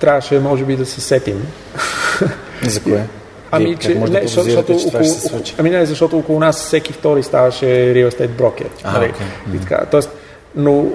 трябваше, 0.00 0.38
може 0.38 0.64
би, 0.64 0.76
да 0.76 0.86
се 0.86 1.00
сетим. 1.00 1.46
За 2.62 2.82
кое? 2.82 3.06
Ами, 3.50 3.76
че, 3.76 3.94
не, 3.94 4.06
да 4.06 4.28
защото, 4.28 4.80
че 4.80 4.86
около, 4.86 5.42
ами 5.58 5.70
не, 5.70 5.86
защото 5.86 6.18
около 6.18 6.40
нас 6.40 6.56
всеки 6.56 6.92
втори 6.92 7.22
ставаше 7.22 7.66
real 7.66 8.10
estate 8.10 8.28
broker. 8.28 8.66
А, 8.84 8.92
нали? 8.92 9.12
okay. 9.12 9.56
и 9.56 9.60
така, 9.60 9.86
тоест, 9.90 10.10
но 10.56 10.86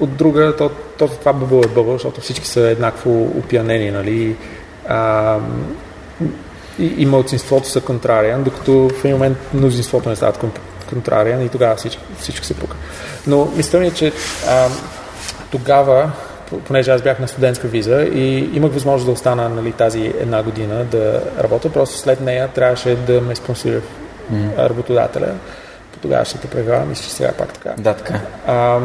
от, 0.00 0.16
друга, 0.16 0.56
то, 0.56 0.70
то, 0.98 1.08
това 1.08 1.32
бъбъл 1.32 1.60
е 1.64 1.68
бъбъл, 1.68 1.92
защото 1.92 2.20
всички 2.20 2.46
са 2.46 2.60
еднакво 2.60 3.22
опиянени, 3.22 3.90
нали? 3.90 4.36
А, 4.88 5.38
и, 6.78 6.94
и 6.98 7.06
мълцинството 7.06 7.68
са 7.68 7.80
контрариан, 7.80 8.42
докато 8.42 8.72
в 8.72 9.04
един 9.04 9.16
момент 9.16 9.38
мнозинството 9.54 10.08
не 10.08 10.16
стават 10.16 10.44
контрариан 10.88 11.42
и 11.42 11.48
тогава 11.48 11.76
всичко, 11.76 12.02
всичко 12.18 12.46
се 12.46 12.54
пука. 12.54 12.76
Но 13.26 13.48
мисля 13.56 13.78
ми 13.78 13.86
е, 13.86 13.90
че 13.90 14.12
а, 14.48 14.68
тогава 15.50 16.10
понеже 16.58 16.90
аз 16.90 17.02
бях 17.02 17.18
на 17.18 17.28
студентска 17.28 17.68
виза 17.68 18.02
и 18.02 18.50
имах 18.56 18.72
възможност 18.72 19.06
да 19.06 19.12
остана 19.12 19.48
нали, 19.48 19.72
тази 19.72 20.14
една 20.20 20.42
година 20.42 20.84
да 20.84 21.22
работя, 21.40 21.72
просто 21.72 21.98
след 21.98 22.20
нея 22.20 22.48
трябваше 22.48 22.96
да 22.96 23.20
ме 23.20 23.34
спонсорира 23.34 23.80
mm. 24.32 24.56
работодателя. 24.58 25.34
По 25.92 25.98
тогава 25.98 26.24
ще 26.24 26.38
те 26.38 26.48
прегава, 26.48 26.84
мисля, 26.84 27.04
че 27.04 27.10
сега 27.10 27.32
пак 27.32 27.52
така. 27.52 27.74
Да, 27.78 27.94
така. 27.94 28.20
А, 28.46 28.80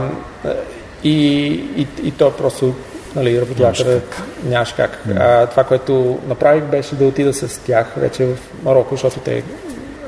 и, 1.03 1.48
и, 1.78 1.88
и 2.03 2.11
то 2.11 2.32
просто 2.32 2.76
нали, 3.15 3.41
работодателя 3.41 4.02
нямаше 4.44 4.76
как. 4.76 5.03
А, 5.15 5.45
това, 5.45 5.64
което 5.64 6.19
направих, 6.28 6.64
беше 6.64 6.95
да 6.95 7.06
отида 7.06 7.34
с 7.34 7.60
тях 7.60 7.94
вече 7.98 8.26
в 8.26 8.38
Марокко, 8.64 8.95
защото 8.95 9.19
те 9.19 9.44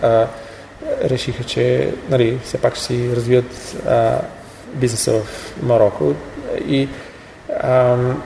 а, 0.02 0.28
решиха, 1.04 1.44
че 1.44 1.94
нали, 2.10 2.40
все 2.44 2.58
пак 2.58 2.76
ще 2.76 2.84
си 2.86 3.10
развият 3.16 3.76
а, 3.88 4.22
бизнеса 4.74 5.12
в 5.12 5.56
Марокко. 5.64 6.14
И 6.68 6.88
Ам, 7.64 8.24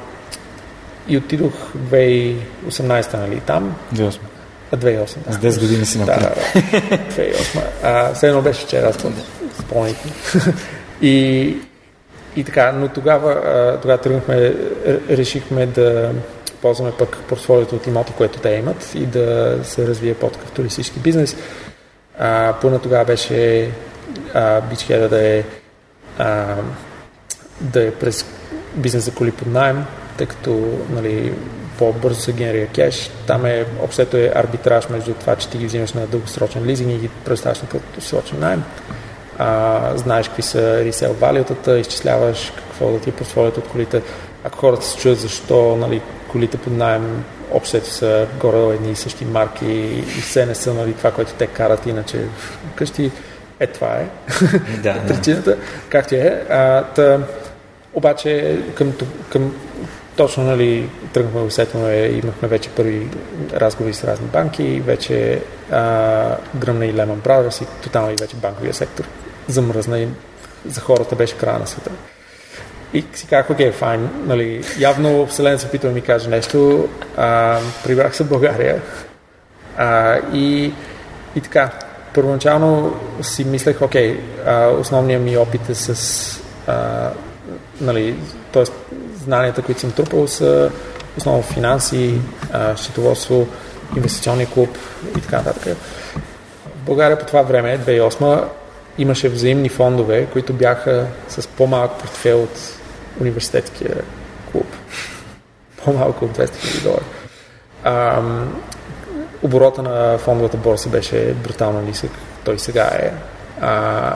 и 1.08 1.18
отидох 1.18 1.54
2018 1.78 3.18
нали, 3.18 3.40
там. 3.40 3.76
2008. 3.94 4.20
А, 4.72 4.78
2008. 4.78 5.18
Да. 5.40 5.52
С 5.52 5.58
10 5.58 5.60
години 5.60 5.86
си 5.86 6.00
направил. 6.00 6.30
Да, 6.56 6.62
да, 6.72 6.98
2008. 6.98 7.62
А, 7.84 8.14
все 8.14 8.28
едно 8.28 8.42
беше 8.42 8.66
вчера, 8.66 8.88
аз 8.88 8.96
спомните. 9.60 10.02
и, 11.02 11.56
и 12.36 12.44
така, 12.44 12.72
но 12.72 12.88
тогава, 12.88 13.78
тогава 13.82 14.02
тръгнахме, 14.02 14.56
решихме 15.10 15.66
да 15.66 16.12
ползваме 16.62 16.92
пък 17.00 17.18
портфолиото 17.28 17.76
от 17.76 17.88
имота, 17.88 18.14
което 18.14 18.40
те 18.40 18.50
имат 18.50 18.92
и 18.96 19.06
да 19.06 19.60
се 19.64 19.88
развие 19.88 20.14
по-такъв 20.14 20.52
туристически 20.52 21.00
бизнес. 21.00 21.36
А, 22.20 22.54
пълна 22.62 22.80
тогава 22.80 23.06
беше 23.06 23.70
Бичхеда 24.70 25.10
да 25.10 25.28
е 25.28 25.44
а, 26.18 26.56
да 27.62 27.88
е 27.88 27.92
през 27.92 28.26
бизнес 28.76 29.06
за 29.06 29.14
коли 29.14 29.32
под 29.32 29.48
найем, 29.48 29.86
тъй 30.18 30.28
като 30.28 30.80
нали, 30.90 31.34
по-бързо 31.78 32.22
се 32.22 32.34
генерира 32.34 32.68
кеш. 32.68 33.12
Там 33.28 33.46
е, 33.46 33.66
общото 33.82 34.18
е 34.18 34.32
арбитраж 34.36 34.90
между 34.90 35.14
това, 35.14 35.36
че 35.36 35.50
ти 35.50 35.58
ги 35.58 35.66
взимаш 35.66 35.94
на 35.94 36.08
дългосрочен 36.08 36.66
лизинг 36.66 36.92
и 36.92 36.98
ги 36.98 37.10
представяш 37.26 37.62
на 37.62 37.68
краткосрочен 37.68 38.40
найем. 38.40 38.64
А, 39.38 39.98
знаеш 39.98 40.28
какви 40.28 40.42
са 40.42 40.86
ресел 40.86 41.14
валютата, 41.14 41.80
изчисляваш 41.80 42.54
какво 42.56 42.92
да 42.92 43.00
ти 43.00 43.10
е 43.10 43.14
портфолиото 43.14 43.60
от 43.60 43.68
колите. 43.68 44.02
Ако 44.44 44.58
хората 44.58 44.86
се 44.86 44.98
чуят 44.98 45.20
защо 45.20 45.76
нали, 45.76 46.02
колите 46.32 46.58
под 46.58 46.74
найем 46.74 47.24
общото 47.52 47.90
са 47.90 48.28
горе 48.40 48.76
едни 48.76 48.92
и 48.92 48.96
същи 48.96 49.26
марки 49.26 49.66
и 50.18 50.22
все 50.22 50.46
не 50.46 50.56
са 50.56 50.74
нали, 50.74 50.94
това, 50.94 51.12
което 51.12 51.34
те 51.34 51.48
карат, 51.48 51.86
иначе 51.86 52.26
вкъщи 52.72 53.12
е 53.60 53.68
това 53.68 53.96
е 53.96 54.08
да, 54.84 55.02
причината, 55.08 55.58
както 55.90 56.16
е. 56.16 56.46
А, 56.50 56.84
та, 56.84 57.20
обаче 57.94 58.60
към, 58.76 58.94
към 59.30 59.56
точно 60.16 60.44
нали, 60.44 60.90
тръгнахме 61.14 61.42
усетено 61.42 61.88
е, 61.88 62.20
имахме 62.24 62.48
вече 62.48 62.70
първи 62.70 63.08
разговори 63.54 63.94
с 63.94 64.04
разни 64.04 64.28
банки, 64.28 64.82
вече 64.86 65.42
а, 65.72 66.36
гръмна 66.56 66.86
и 66.86 66.94
Lehman 66.94 67.18
Brothers 67.18 67.64
и 67.64 67.84
тотално 67.84 68.12
и 68.12 68.16
вече 68.20 68.36
банковия 68.36 68.74
сектор 68.74 69.06
замръзна 69.48 70.00
и 70.00 70.08
за 70.66 70.82
хората 70.82 71.16
беше 71.16 71.38
края 71.38 71.60
на 71.60 71.68
света. 71.68 71.92
И 72.94 73.06
си 73.14 73.28
казах, 73.28 73.50
окей, 73.50 73.72
файн, 73.72 74.10
нали, 74.26 74.64
явно 74.80 75.28
Вселена 75.28 75.60
се 75.60 75.68
опитва 75.68 75.90
да 75.90 75.96
ми 75.96 76.02
каже 76.02 76.30
нещо, 76.30 76.88
а, 77.18 77.60
прибрах 77.84 78.16
се 78.16 78.24
в 78.24 78.30
България 78.30 78.82
а, 79.78 80.18
и, 80.34 80.74
и 81.36 81.42
така, 81.42 81.70
първоначално 82.14 82.96
си 83.22 83.44
мислех, 83.44 83.82
окей, 83.82 84.20
а, 84.46 84.68
основният 84.68 85.24
ми 85.24 85.38
опит 85.38 85.70
е 85.70 85.76
с, 85.76 86.42
а, 86.68 87.10
нали, 87.82 88.16
т.е. 88.52 88.64
знанията, 89.24 89.62
които 89.62 89.82
съм 89.82 89.92
трупал 89.92 90.28
са 90.28 90.72
основно 91.18 91.44
финанси, 91.44 92.22
счетоводство, 92.76 93.48
инвестиционния 93.96 94.48
клуб 94.48 94.78
и 95.18 95.22
така 95.22 95.38
нататък. 95.38 95.78
В 96.76 96.86
България 96.86 97.20
по 97.20 97.26
това 97.26 97.42
време, 97.42 97.80
2008 97.80 98.44
имаше 98.98 99.30
взаимни 99.30 99.70
фондове, 99.70 100.26
които 100.26 100.54
бяха 100.54 101.08
с 101.28 101.48
по-малък 101.48 101.92
портфел 102.00 102.44
от 102.44 102.80
университетския 103.22 103.96
клуб. 104.52 104.68
По-малко 105.86 106.26
от 106.26 106.38
200 106.38 106.46
000 106.46 106.84
долара. 106.84 107.04
А, 107.84 108.22
оборота 109.44 109.82
на 109.82 110.18
фондовата 110.18 110.58
борса 110.58 110.90
беше 110.90 111.34
брутално 111.34 111.82
нисък. 111.82 112.12
Той 112.46 112.60
сега 112.60 112.84
е. 112.84 113.12
А, 113.62 114.16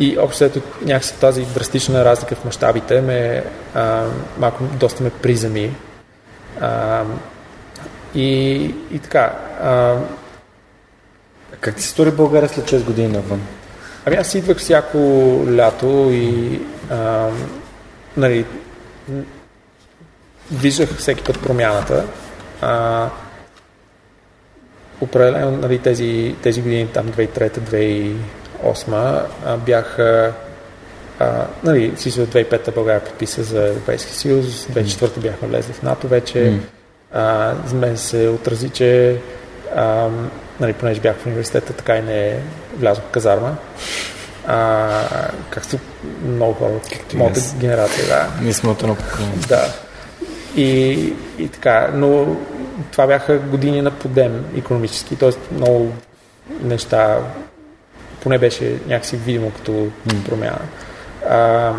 и 0.00 0.18
общо 0.18 0.44
ето 0.44 0.60
някакси 0.82 1.14
тази 1.20 1.44
драстична 1.44 2.04
разлика 2.04 2.34
в 2.34 2.44
мащабите 2.44 3.00
ме 3.00 3.44
а, 3.74 4.04
малко 4.38 4.64
доста 4.64 5.02
ме 5.02 5.10
приземи. 5.10 5.76
А, 6.60 7.02
и, 8.14 8.54
и 8.92 8.98
така. 8.98 9.32
А, 9.62 9.96
как 11.60 11.76
ти 11.76 11.82
се 11.82 11.88
стори 11.88 12.10
България 12.10 12.48
след 12.48 12.70
6 12.70 12.84
години 12.84 13.08
навън? 13.08 13.40
Ами 14.06 14.16
аз 14.16 14.34
идвах 14.34 14.56
всяко 14.56 14.98
лято 15.56 16.08
и 16.12 16.60
а, 16.90 17.28
нали, 18.16 18.44
виждах 20.52 20.96
всеки 20.96 21.24
път 21.24 21.42
промяната. 21.42 22.04
А, 22.60 23.08
определено 25.00 25.50
нали, 25.50 25.78
тези, 25.78 26.34
тези 26.42 26.62
години, 26.62 26.86
там 26.86 27.08
2003-2008, 27.08 29.56
бях 29.56 29.98
а, 29.98 30.32
нали, 31.64 31.92
си 31.96 32.10
за 32.10 32.26
2005 32.26 32.74
България 32.74 33.04
подписа 33.04 33.42
за 33.42 33.68
Европейски 33.68 34.12
съюз, 34.12 34.46
2004 34.46 35.20
бяхме 35.20 35.48
влезли 35.48 35.72
в 35.72 35.82
НАТО 35.82 36.08
вече. 36.08 36.38
Mm. 36.38 36.58
А, 37.12 37.54
за 37.66 37.74
мен 37.74 37.96
се 37.96 38.28
отрази, 38.28 38.70
че 38.70 39.20
а, 39.76 40.08
нали, 40.60 40.72
понеже 40.72 41.00
бях 41.00 41.16
в 41.16 41.26
университета, 41.26 41.72
така 41.72 41.96
и 41.96 42.02
не 42.02 42.38
влязох 42.76 43.04
в 43.04 43.10
казарма. 43.10 43.56
А, 44.46 45.02
както 45.50 45.78
много 46.24 46.52
хора 46.52 46.72
от 46.72 47.14
моята 47.14 47.40
генерация, 47.58 48.06
да. 48.06 48.28
Ние 48.42 48.52
сме 48.52 48.70
от 48.70 48.82
едно 48.82 48.94
поколение. 48.94 49.34
Да. 49.48 49.74
И, 50.56 51.12
и 51.38 51.48
така, 51.48 51.90
но 51.94 52.36
това 52.92 53.06
бяха 53.06 53.38
години 53.38 53.82
на 53.82 53.90
подем 53.90 54.44
економически, 54.56 55.16
т.е. 55.16 55.54
много 55.54 55.92
неща, 56.62 57.18
поне 58.22 58.38
беше 58.38 58.78
някакси 58.86 59.16
видимо 59.16 59.50
като 59.50 59.88
промяна. 60.24 60.60
А, 61.28 61.72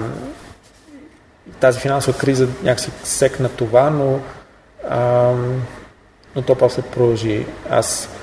тази 1.59 1.79
финансова 1.79 2.17
криза 2.17 2.47
някакси 2.63 2.91
секна 3.03 3.49
това, 3.49 3.89
но, 3.89 4.19
а, 4.89 5.33
но 6.35 6.41
то 6.41 6.55
после 6.55 6.81
продължи. 6.81 7.45
Аз 7.69 8.05
е, 8.05 8.16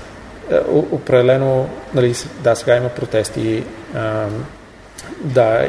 определено, 0.91 1.69
нали, 1.93 2.13
да, 2.39 2.55
сега 2.55 2.75
има 2.75 2.89
протести, 2.89 3.63
а, 3.95 4.25
да, 5.21 5.67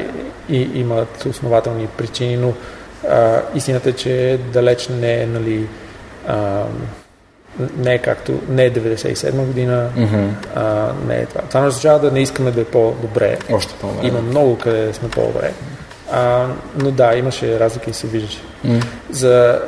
и, 0.49 0.71
имат 0.75 1.25
основателни 1.25 1.87
причини, 1.87 2.37
но 2.37 2.53
а, 3.09 3.43
истината 3.55 3.89
е, 3.89 3.93
че 3.93 4.39
далеч 4.53 4.89
не 4.89 5.23
е, 5.23 5.27
нали, 5.27 5.67
а, 6.29 6.63
не 7.77 7.95
е 7.95 7.99
както, 7.99 8.41
не 8.49 8.65
е 8.65 8.73
97 8.73 9.45
година, 9.45 9.91
mm-hmm. 9.97 10.29
а, 10.55 10.93
не 11.09 11.17
е 11.17 11.27
това. 11.27 11.41
Това 11.41 11.61
не 11.61 11.67
означава 11.67 11.99
да 11.99 12.11
не 12.11 12.21
искаме 12.21 12.51
да 12.51 12.61
е 12.61 12.65
по-добре. 12.65 13.39
Още 13.53 13.75
по-добре. 13.81 14.07
Има 14.07 14.23
много 14.23 14.59
къде 14.59 14.93
сме 14.93 15.09
по-добре. 15.09 15.53
А, 16.13 16.47
но 16.77 16.91
да, 16.91 17.17
имаше 17.17 17.61
разлики 17.61 17.91
и 17.91 17.93
се 17.93 18.07
виждаше. 18.07 18.41
Mm. 18.67 18.85
За 19.11 19.63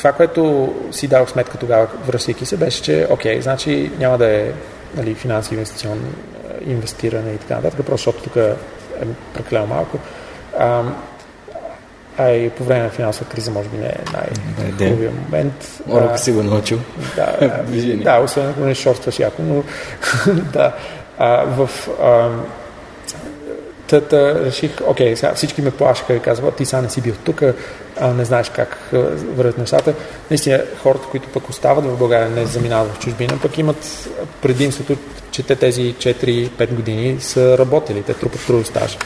това, 0.00 0.12
което 0.12 0.74
си 0.90 1.08
дал 1.08 1.26
сметка 1.26 1.58
тогава, 1.58 1.86
връщайки 2.06 2.46
се, 2.46 2.56
беше, 2.56 2.82
че 2.82 3.06
окей, 3.10 3.42
значи 3.42 3.90
няма 3.98 4.18
да 4.18 4.26
е 4.26 4.52
нали, 4.96 5.14
финанси, 5.14 5.54
инвестицион, 5.54 6.14
инвестиране 6.66 7.32
и 7.32 7.38
така 7.38 7.54
нататък, 7.54 7.86
просто 7.86 8.10
защото 8.10 8.22
тук 8.22 8.36
е 8.36 8.54
прекалено 9.34 9.66
малко. 9.66 9.98
А, 10.58 10.82
а 12.18 12.30
и 12.30 12.50
по 12.50 12.64
време 12.64 12.82
на 12.82 12.90
финансова 12.90 13.30
криза 13.30 13.50
може 13.50 13.68
би 13.68 13.76
не 13.76 13.86
е 13.86 13.98
най-хубавия 14.12 15.10
момент. 15.10 15.82
Урока 15.88 16.18
си 16.18 16.32
го 16.32 16.42
научил. 16.42 16.78
Да, 17.16 17.62
да, 18.04 18.20
освен 18.20 18.48
ако 18.50 18.60
не 18.60 18.74
шорстваш 18.74 19.18
яко, 19.18 19.42
но 19.42 19.64
да. 20.52 20.74
А, 21.18 21.44
в 21.44 21.70
а, 22.02 22.30
Тата 23.90 24.44
реших, 24.44 24.70
окей, 24.86 25.16
сега 25.16 25.34
всички 25.34 25.62
ме 25.62 25.70
плашиха 25.70 26.14
и 26.14 26.20
казват, 26.20 26.56
ти 26.56 26.64
сега 26.66 26.82
не 26.82 26.90
си 26.90 27.00
бил 27.00 27.14
тук, 27.24 27.42
не 28.16 28.24
знаеш 28.24 28.48
как 28.48 28.88
вървят 29.36 29.58
нещата. 29.58 29.94
Наистина, 30.30 30.62
хората, 30.82 31.06
които 31.10 31.28
пък 31.28 31.48
остават 31.48 31.84
в 31.84 31.98
България, 31.98 32.30
не 32.30 32.46
заминават 32.46 32.92
в 32.92 32.98
чужбина, 32.98 33.38
пък 33.42 33.58
имат 33.58 34.08
предимството, 34.42 34.96
че 35.30 35.42
те 35.42 35.56
тези 35.56 35.94
4-5 35.94 36.74
години 36.74 37.20
са 37.20 37.58
работили, 37.58 38.02
те 38.02 38.14
трупат 38.14 38.46
трудов 38.46 38.66
стаж. 38.66 38.98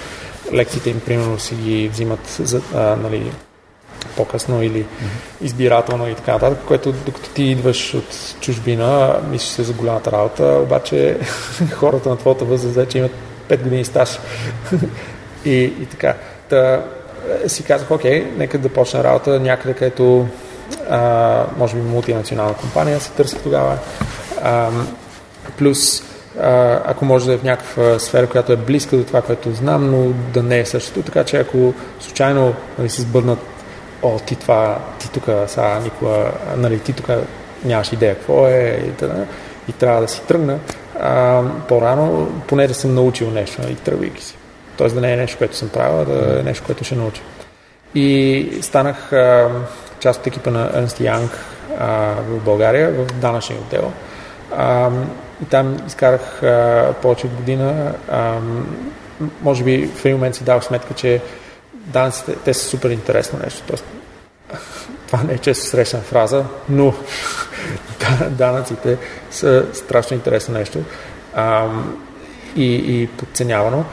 Лекциите 0.52 0.90
им, 0.90 1.01
примерно, 1.01 1.39
си 1.39 1.55
ги 1.55 1.89
взимат 1.89 2.28
за, 2.39 2.61
а, 2.74 2.97
нали, 2.97 3.32
по-късно 4.16 4.62
или 4.62 4.86
избирателно 5.43 6.09
и 6.09 6.15
така 6.15 6.32
нататък, 6.32 6.59
което 6.66 6.93
докато 6.93 7.31
ти 7.31 7.43
идваш 7.43 7.94
от 7.94 8.36
чужбина, 8.40 9.20
мислиш 9.31 9.51
се 9.51 9.62
за 9.62 9.73
голямата 9.73 10.12
работа, 10.12 10.59
обаче 10.62 11.19
хората 11.73 12.09
на 12.09 12.16
твоята 12.16 12.44
възраст 12.44 12.74
вече 12.74 12.98
имат 12.98 13.12
5 13.49 13.62
години 13.62 13.85
стаж. 13.85 14.19
и, 15.45 15.55
и 15.55 15.87
така. 15.87 16.15
Та, 16.49 16.83
е, 17.45 17.49
си 17.49 17.65
казах, 17.65 17.91
окей, 17.91 18.33
нека 18.37 18.59
да 18.59 18.69
почна 18.69 19.05
работа 19.05 19.41
някъде, 19.41 19.75
където 19.75 20.27
а, 20.91 21.45
може 21.59 21.77
би 21.77 21.83
мултинационална 21.83 22.55
компания 22.55 23.01
се 23.01 23.11
търси 23.11 23.37
тогава. 23.43 23.79
А, 24.43 24.71
плюс, 25.59 26.03
а, 26.41 26.81
ако 26.85 27.05
може 27.05 27.27
да 27.27 27.33
е 27.33 27.39
в 27.39 27.45
някаква 27.45 27.99
сфера, 27.99 28.27
която 28.27 28.53
е 28.53 28.57
близка 28.57 28.97
до 28.97 29.05
това, 29.05 29.23
което 29.23 29.53
знам, 29.53 29.91
но 29.91 30.12
да 30.33 30.43
не 30.43 30.59
е 30.59 30.66
същото. 30.66 31.03
Така 31.03 31.25
че 31.25 31.37
ако 31.37 31.75
случайно 32.01 32.55
нали, 32.79 32.89
се 32.89 33.03
сбърнат, 33.03 33.39
о, 34.03 34.19
ти 34.19 34.37
това, 34.37 34.79
ти 34.99 35.11
тук 35.11 35.25
сега 35.47 35.81
никога, 35.83 36.33
нали, 36.57 36.79
ти 36.79 36.93
тук 36.93 37.09
нямаш 37.65 37.93
идея 37.93 38.15
какво 38.15 38.49
е 38.49 38.85
и, 38.89 38.91
т.н. 38.91 39.27
и 39.69 39.73
трябва 39.73 40.01
да 40.01 40.09
си 40.09 40.21
тръгна, 40.29 40.59
а, 41.01 41.43
по-рано, 41.69 42.29
поне 42.49 42.66
да 42.66 42.75
съм 42.75 42.95
научил 42.95 43.31
нещо 43.31 43.62
и 43.71 43.75
тръгвайки 43.75 44.23
си. 44.23 44.37
Тоест 44.77 44.95
да 44.95 45.01
не 45.01 45.12
е 45.12 45.16
нещо, 45.16 45.39
което 45.39 45.57
съм 45.57 45.69
правил, 45.69 46.05
да 46.05 46.41
е 46.41 46.43
нещо, 46.43 46.65
което 46.66 46.85
ще 46.85 46.95
науча. 46.95 47.23
И 47.95 48.49
станах 48.62 49.12
а, 49.12 49.51
част 50.01 50.21
от 50.21 50.27
екипа 50.27 50.51
на 50.51 50.73
Ernst 50.73 51.01
Young 51.01 51.29
а, 51.79 52.15
в 52.29 52.45
България, 52.45 52.93
в 52.93 53.07
данъчния 53.07 53.61
отдел. 53.61 53.93
А, 54.57 54.91
и 55.43 55.45
там 55.45 55.77
изкарах 55.87 56.43
а, 56.43 56.93
повече 57.03 57.27
от 57.27 57.33
година. 57.35 57.95
А, 58.09 58.39
може 59.43 59.65
би 59.65 59.87
в 59.87 60.05
един 60.05 60.16
момент 60.16 60.35
си 60.35 60.45
дал 60.45 60.61
сметка, 60.61 60.95
че 60.95 61.21
данъците, 61.75 62.37
те 62.45 62.55
са 62.55 62.65
супер 62.65 62.91
интересно 62.91 63.39
нещо. 63.45 63.62
Тоест, 63.66 63.85
това 65.16 65.28
не 65.28 65.35
е 65.35 65.39
често 65.39 65.66
срещана 65.66 66.03
фраза, 66.03 66.45
но 66.69 66.95
данъците 68.31 68.97
са 69.31 69.66
страшно 69.73 70.15
интересно 70.15 70.55
нещо 70.55 70.78
а, 71.35 71.66
и, 72.57 72.74
и 72.74 73.07
подценявано. 73.07 73.85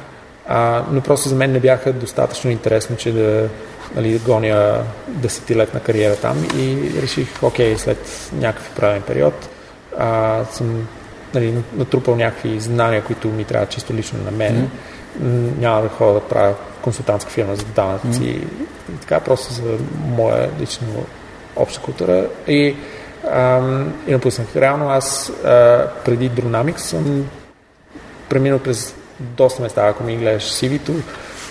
А, 0.48 0.84
но 0.92 1.02
просто 1.02 1.30
за 1.30 1.36
мен 1.36 1.52
не 1.52 1.60
бяха 1.60 1.94
достатъчно 1.94 2.52
интересно, 2.52 2.96
че 2.96 3.12
да 3.12 3.50
нали, 3.96 4.20
гоня 4.20 4.84
десетилетна 5.08 5.80
кариера 5.80 6.16
там 6.16 6.46
и 6.58 6.92
реших, 7.02 7.44
окей, 7.44 7.78
след 7.78 8.30
някакъв 8.34 8.72
правен 8.76 9.02
период 9.02 9.50
а, 9.98 10.44
съм 10.52 10.88
нали, 11.34 11.54
натрупал 11.74 12.16
някакви 12.16 12.60
знания, 12.60 13.04
които 13.04 13.28
ми 13.28 13.44
трябва 13.44 13.66
чисто 13.68 13.94
лично 13.94 14.20
на 14.24 14.32
мен. 14.32 14.56
Mm-hmm. 14.56 14.91
Няма 15.60 15.82
да 15.82 15.90
ходя 15.90 16.14
да 16.14 16.20
правя 16.20 16.54
консултантска 16.82 17.32
фирма 17.32 17.56
за 17.56 17.66
данъци 17.66 18.06
mm-hmm. 18.08 18.24
и, 18.24 18.48
и 18.94 18.98
така, 19.02 19.20
просто 19.20 19.54
за 19.54 19.78
моя 20.08 20.50
лично 20.60 20.88
обща 21.56 21.82
култура. 21.82 22.26
И 22.48 22.76
ам, 23.32 23.94
и 24.08 24.12
напуснах. 24.12 24.56
Реално 24.56 24.90
аз 24.90 25.30
а, 25.30 25.88
преди 26.06 26.32
Dronamics 26.32 26.78
съм 26.78 27.26
преминал 28.30 28.60
през 28.60 28.96
доста 29.20 29.62
места, 29.62 29.88
ако 29.88 30.04
ми 30.04 30.18
гледаш 30.18 30.44
CV-то, 30.44 30.94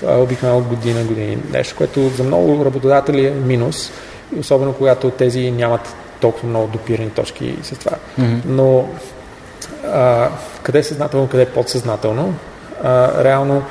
обикновено 0.07 0.61
година, 0.61 1.05
години. 1.05 1.39
Нещо, 1.51 1.77
което 1.77 2.09
за 2.09 2.25
много 2.25 2.65
работодатели 2.65 3.27
е 3.27 3.31
минус, 3.31 3.93
особено 4.39 4.73
когато 4.73 5.11
тези 5.11 5.51
нямат 5.51 5.95
толкова 6.21 6.49
много 6.49 6.67
допирани 6.67 7.11
точки 7.11 7.57
с 7.63 7.77
това. 7.77 7.97
Mm-hmm. 8.21 8.41
Но 8.47 8.89
а, 9.87 10.29
къде 10.63 10.79
е 10.79 10.83
съзнателно, 10.83 11.29
къде 11.29 11.43
е 11.43 11.47
подсъзнателно, 11.47 12.35
а, 12.83 13.25
реално 13.25 13.63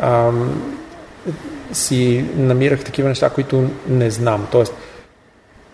ам, 0.00 0.62
си 1.72 2.24
намирах 2.36 2.84
такива 2.84 3.08
неща, 3.08 3.30
които 3.30 3.70
не 3.88 4.10
знам. 4.10 4.46
Тоест, 4.52 4.74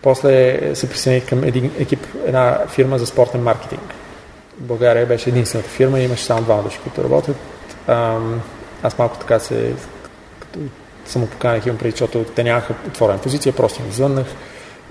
после 0.01 0.59
се 0.75 0.89
присъединих 0.89 1.29
към 1.29 1.43
един 1.43 1.71
екип, 1.79 2.07
една 2.25 2.57
фирма 2.67 2.97
за 2.97 3.05
спортен 3.05 3.43
маркетинг. 3.43 3.93
България 4.57 5.05
беше 5.05 5.29
единствената 5.29 5.69
фирма 5.69 5.99
имаше 5.99 6.23
само 6.23 6.41
двама 6.41 6.63
души, 6.63 6.79
които 6.83 7.03
работят. 7.03 7.35
Ам, 7.87 8.41
аз 8.83 8.97
малко 8.97 9.17
така 9.17 9.39
се 9.39 9.73
като 10.39 10.59
самопоканих 11.05 11.65
имам 11.65 11.77
преди, 11.77 11.91
защото 11.91 12.23
те 12.23 12.43
нямаха 12.43 12.73
отворена 12.87 13.19
позиция, 13.19 13.53
просто 13.53 13.81
им 13.81 13.91
звъннах 13.91 14.27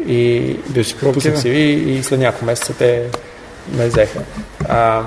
и 0.06 0.56
си 0.82 0.98
пуснах 0.98 1.38
си 1.38 1.48
и 1.48 2.02
след 2.02 2.20
няколко 2.20 2.44
месеца 2.44 2.74
те 2.78 3.06
ме 3.72 3.86
взеха. 3.86 4.20
А, 4.68 5.02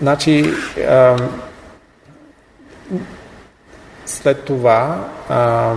значи, 0.00 0.52
а, 0.88 1.16
след 4.06 4.44
това, 4.44 5.08
а, 5.28 5.74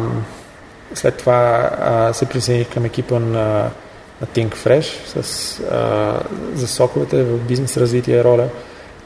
след 0.93 1.17
това 1.17 1.69
а, 1.79 2.13
се 2.13 2.25
присъединих 2.25 2.73
към 2.73 2.85
екипа 2.85 3.19
на, 3.19 3.69
на 4.21 4.27
Think 4.27 4.55
Fresh 4.55 5.21
с, 5.21 5.59
а, 5.59 6.19
за 6.55 6.67
соковете 6.67 7.23
в 7.23 7.37
бизнес 7.37 7.77
развитие 7.77 8.23
роля. 8.23 8.47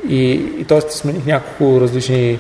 И, 0.08 0.32
и 0.58 0.66
т.е. 0.66 0.82
смених 0.82 1.26
няколко 1.26 1.82
различни 1.82 2.40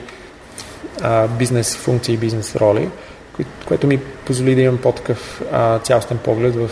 а, 1.02 1.28
бизнес 1.28 1.76
функции, 1.76 2.18
бизнес 2.18 2.56
роли, 2.56 2.90
кои, 3.36 3.46
което 3.66 3.88
ми 3.88 3.98
позволи 3.98 4.56
да 4.56 4.62
имам 4.62 4.78
по-такъв 4.78 5.42
а, 5.52 5.80
цялостен 5.80 6.18
поглед 6.18 6.56
в 6.56 6.70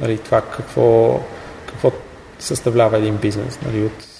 нали, 0.00 0.18
това 0.18 0.40
какво, 0.40 1.20
какво 1.66 1.92
съставлява 2.38 2.98
един 2.98 3.16
бизнес. 3.16 3.58
Нали, 3.66 3.84
от 3.84 4.15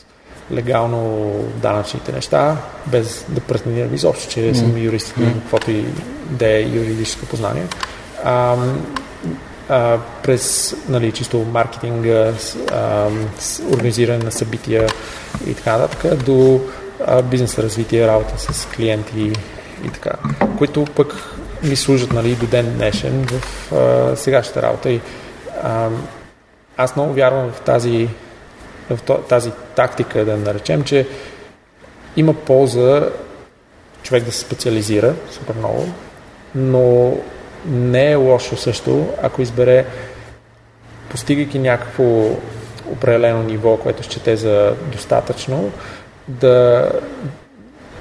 легално 0.53 1.33
данъчните 1.63 2.13
неща, 2.13 2.57
без 2.87 3.25
да 3.29 3.41
претендирам 3.41 3.95
изобщо, 3.95 4.31
че 4.31 4.55
съм 4.55 4.79
юрист 4.79 5.15
или 5.19 5.33
каквото 5.33 5.71
и 5.71 5.85
да 6.31 6.47
е 6.47 6.63
юридическо 6.63 7.27
познание. 7.27 7.67
А, 8.25 8.57
а, 9.69 9.99
през 10.23 10.77
нали, 10.89 11.13
чисто 11.13 11.39
маркетинга, 11.39 12.33
а, 12.73 13.09
организиране 13.73 14.25
на 14.25 14.33
събития 14.33 14.89
и 15.47 15.55
така 15.55 15.79
нататък, 15.79 16.25
до 16.25 16.61
а, 17.07 17.23
бизнес 17.23 17.59
развитие, 17.59 18.07
работа 18.07 18.39
с 18.39 18.67
клиенти 18.67 19.33
и 19.85 19.91
така, 19.93 20.11
които 20.59 20.85
пък 20.85 21.37
ми 21.63 21.77
служат 21.77 22.13
нали, 22.13 22.35
до 22.35 22.47
ден 22.47 22.75
днешен 22.77 23.27
в 23.27 23.73
а, 23.73 24.17
сегашната 24.17 24.63
работа. 24.63 24.91
И, 24.91 25.01
а, 25.63 25.89
аз 26.77 26.97
много 26.97 27.13
вярвам 27.13 27.53
в 27.53 27.61
тази, 27.61 28.09
в 28.91 29.23
тази 29.29 29.51
тактика, 29.75 30.25
да 30.25 30.37
наречем, 30.37 30.83
че 30.83 31.07
има 32.17 32.35
полза 32.35 33.11
човек 34.03 34.25
да 34.25 34.33
се 34.33 34.41
специализира 34.41 35.15
супер 35.31 35.55
много, 35.55 35.87
но 36.55 37.17
не 37.67 38.11
е 38.11 38.15
лошо 38.15 38.57
също, 38.57 39.09
ако 39.23 39.43
избере, 39.43 39.87
постигайки 41.11 41.59
някакво 41.59 42.05
определено 42.93 43.43
ниво, 43.43 43.77
което 43.77 44.03
счете 44.03 44.37
за 44.37 44.75
достатъчно, 44.93 45.73
да 46.29 46.89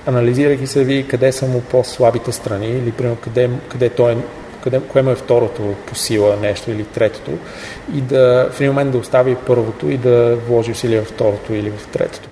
анализирайки 0.07 0.67
се 0.67 0.83
ви 0.83 1.07
къде 1.07 1.31
са 1.31 1.47
му 1.47 1.61
по-слабите 1.61 2.31
страни 2.31 2.67
или 2.67 2.91
примерно 2.91 3.17
къде, 3.21 3.49
къде 3.69 3.89
той 3.89 4.11
е 4.11 4.17
къде, 4.65 4.79
кое 4.79 5.01
му 5.01 5.11
е 5.11 5.15
второто 5.15 5.75
по 5.85 5.95
сила 5.95 6.37
нещо 6.41 6.71
или 6.71 6.83
третото 6.83 7.31
и 7.95 8.01
да 8.01 8.49
в 8.51 8.61
един 8.61 8.71
момент 8.71 8.91
да 8.91 8.97
остави 8.97 9.35
първото 9.35 9.89
и 9.89 9.97
да 9.97 10.35
вложи 10.47 10.71
усилия 10.71 11.01
в 11.01 11.05
второто 11.05 11.53
или 11.53 11.71
в 11.71 11.87
третото. 11.87 12.29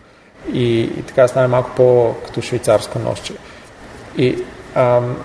И, 0.54 0.82
и 0.82 1.04
така 1.04 1.28
стане 1.28 1.48
малко 1.48 1.72
по 1.76 2.16
като 2.26 2.42
швейцарско 2.42 3.00
нощче. 3.00 3.34
И 4.18 4.38
ам, 4.76 5.18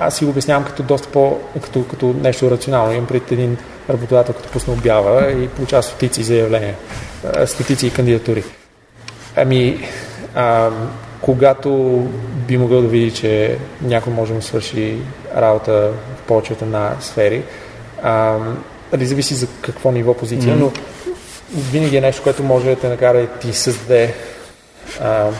аз 0.00 0.16
си 0.16 0.24
го 0.24 0.30
обяснявам 0.30 0.64
като 0.64 0.82
доста 0.82 1.08
по, 1.08 1.38
като, 1.62 1.84
като 1.84 2.14
нещо 2.22 2.50
рационално. 2.50 2.92
Имам 2.92 3.06
пред 3.06 3.32
един 3.32 3.56
работодател, 3.90 4.34
като 4.34 4.48
пусна 4.48 4.72
обява 4.72 5.32
и 5.32 5.48
получава 5.48 5.82
стотици 5.82 6.22
заявления, 6.22 6.74
стотици 7.46 7.92
кандидатури. 7.92 8.44
Ами, 9.36 9.88
а, 10.34 10.70
когато 11.20 11.70
би 12.48 12.58
могъл 12.58 12.82
да 12.82 12.88
види, 12.88 13.14
че 13.14 13.58
някой 13.82 14.12
може 14.12 14.28
да 14.28 14.34
му 14.34 14.42
свърши 14.42 14.98
работа 15.36 15.92
в 16.16 16.22
повече 16.26 16.52
от 16.52 16.62
една 16.62 16.96
сфери, 17.00 17.42
а, 18.02 18.38
дали 18.90 19.06
зависи 19.06 19.34
за 19.34 19.46
какво 19.62 19.92
ниво 19.92 20.14
позиция, 20.14 20.54
mm-hmm. 20.54 20.60
но 20.60 20.72
винаги 21.70 21.96
е 21.96 22.00
нещо, 22.00 22.22
което 22.22 22.42
може 22.42 22.68
да 22.68 22.76
те 22.76 22.88
накара 22.88 23.20
да 23.20 23.26
ти 23.26 23.52
създаде 23.52 24.14
а, 25.00 25.30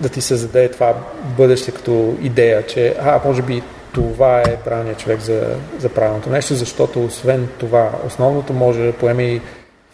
да 0.00 0.08
ти 0.08 0.20
създаде 0.20 0.70
това 0.70 0.94
бъдеще 1.36 1.70
като 1.70 2.14
идея, 2.22 2.66
че 2.66 2.96
а, 3.00 3.20
може 3.24 3.42
би 3.42 3.62
това 3.92 4.40
е 4.40 4.56
правилният 4.56 4.98
човек 4.98 5.20
за, 5.20 5.56
за 5.78 5.88
правилното 5.88 6.30
нещо, 6.30 6.54
защото 6.54 7.04
освен 7.04 7.48
това, 7.58 7.90
основното 8.06 8.52
може 8.52 8.86
да 8.86 8.92
поеме 8.92 9.22
и 9.22 9.40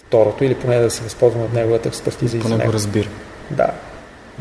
второто 0.06 0.44
или 0.44 0.55
поне 0.55 0.78
да 0.78 0.90
се 0.90 1.02
възползваме 1.02 1.44
от 1.44 1.52
неговата 1.52 1.89
експертиза 1.89 2.36
и 2.36 2.40
Поне 2.40 2.56
него. 2.56 2.66
го 2.66 2.73
разбира. 2.73 3.09
Да. 3.53 3.70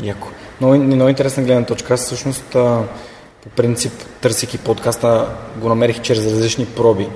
Яко. 0.02 0.28
Много, 0.60 0.74
много 0.74 1.08
интересна 1.08 1.42
гледна 1.42 1.64
точка. 1.66 1.94
Аз 1.94 2.04
всъщност 2.04 2.56
по 3.42 3.48
принцип, 3.56 3.92
търсейки 4.20 4.58
подкаста, 4.58 5.28
го 5.56 5.68
намерих 5.68 6.00
чрез 6.00 6.26
различни 6.26 6.66
проби, 6.66 7.08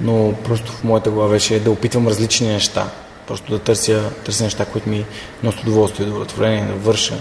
но 0.00 0.34
просто 0.44 0.72
в 0.72 0.84
моята 0.84 1.10
глава 1.10 1.30
беше 1.30 1.60
да 1.60 1.70
опитвам 1.70 2.08
различни 2.08 2.48
неща. 2.48 2.86
Просто 3.26 3.52
да 3.52 3.58
търся, 3.58 4.10
търся 4.24 4.44
неща, 4.44 4.64
които 4.64 4.88
ми 4.88 5.04
носят 5.42 5.62
удоволствие, 5.62 6.06
удовлетворение, 6.06 6.64
да 6.64 6.72
върша. 6.72 7.14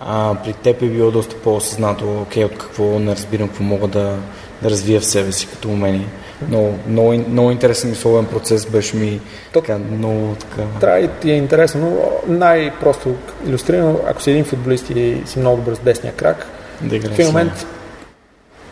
А 0.00 0.34
при 0.44 0.52
теб 0.52 0.82
е 0.82 0.86
било 0.86 1.10
доста 1.10 1.36
по-осъзнато, 1.36 2.22
окей, 2.22 2.44
от 2.44 2.58
какво 2.58 2.98
не 2.98 3.16
разбирам, 3.16 3.48
какво 3.48 3.64
мога 3.64 3.88
да, 3.88 4.16
да 4.62 4.70
развия 4.70 5.00
в 5.00 5.06
себе 5.06 5.32
си 5.32 5.46
като 5.46 5.68
умение. 5.68 6.06
Много, 6.48 6.78
много, 6.88 7.12
много 7.12 7.50
интересен 7.50 7.90
мисловен 7.90 8.26
процес 8.26 8.66
беше 8.66 8.96
ми 8.96 9.20
така, 9.52 9.78
много 9.78 10.34
така... 10.40 10.62
Трябва 10.80 11.00
и 11.00 11.08
ти 11.20 11.30
е 11.30 11.36
интересно, 11.36 11.80
но 11.80 12.34
най-просто 12.34 13.14
иллюстрирано, 13.46 14.00
ако 14.06 14.22
си 14.22 14.30
един 14.30 14.44
футболист 14.44 14.90
и 14.90 15.22
си 15.26 15.38
много 15.38 15.56
добър 15.56 15.74
с 15.74 15.78
десния 15.78 16.12
крак, 16.14 16.46
Да 16.82 17.00
в 17.00 17.04
един 17.04 17.26
момент 17.26 17.66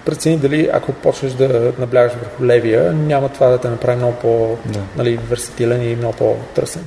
прецени 0.04 0.36
дали 0.36 0.70
ако 0.72 0.92
почнеш 0.92 1.32
да 1.32 1.72
наблягаш 1.78 2.12
върху 2.12 2.44
левия, 2.44 2.92
няма 2.92 3.28
това 3.28 3.46
да 3.46 3.58
те 3.58 3.68
направи 3.68 3.96
много 3.96 4.16
по 4.16 4.56
Да. 4.66 4.80
нали, 4.96 5.18
и 5.60 5.96
много 5.96 6.16
по-търсен. 6.16 6.84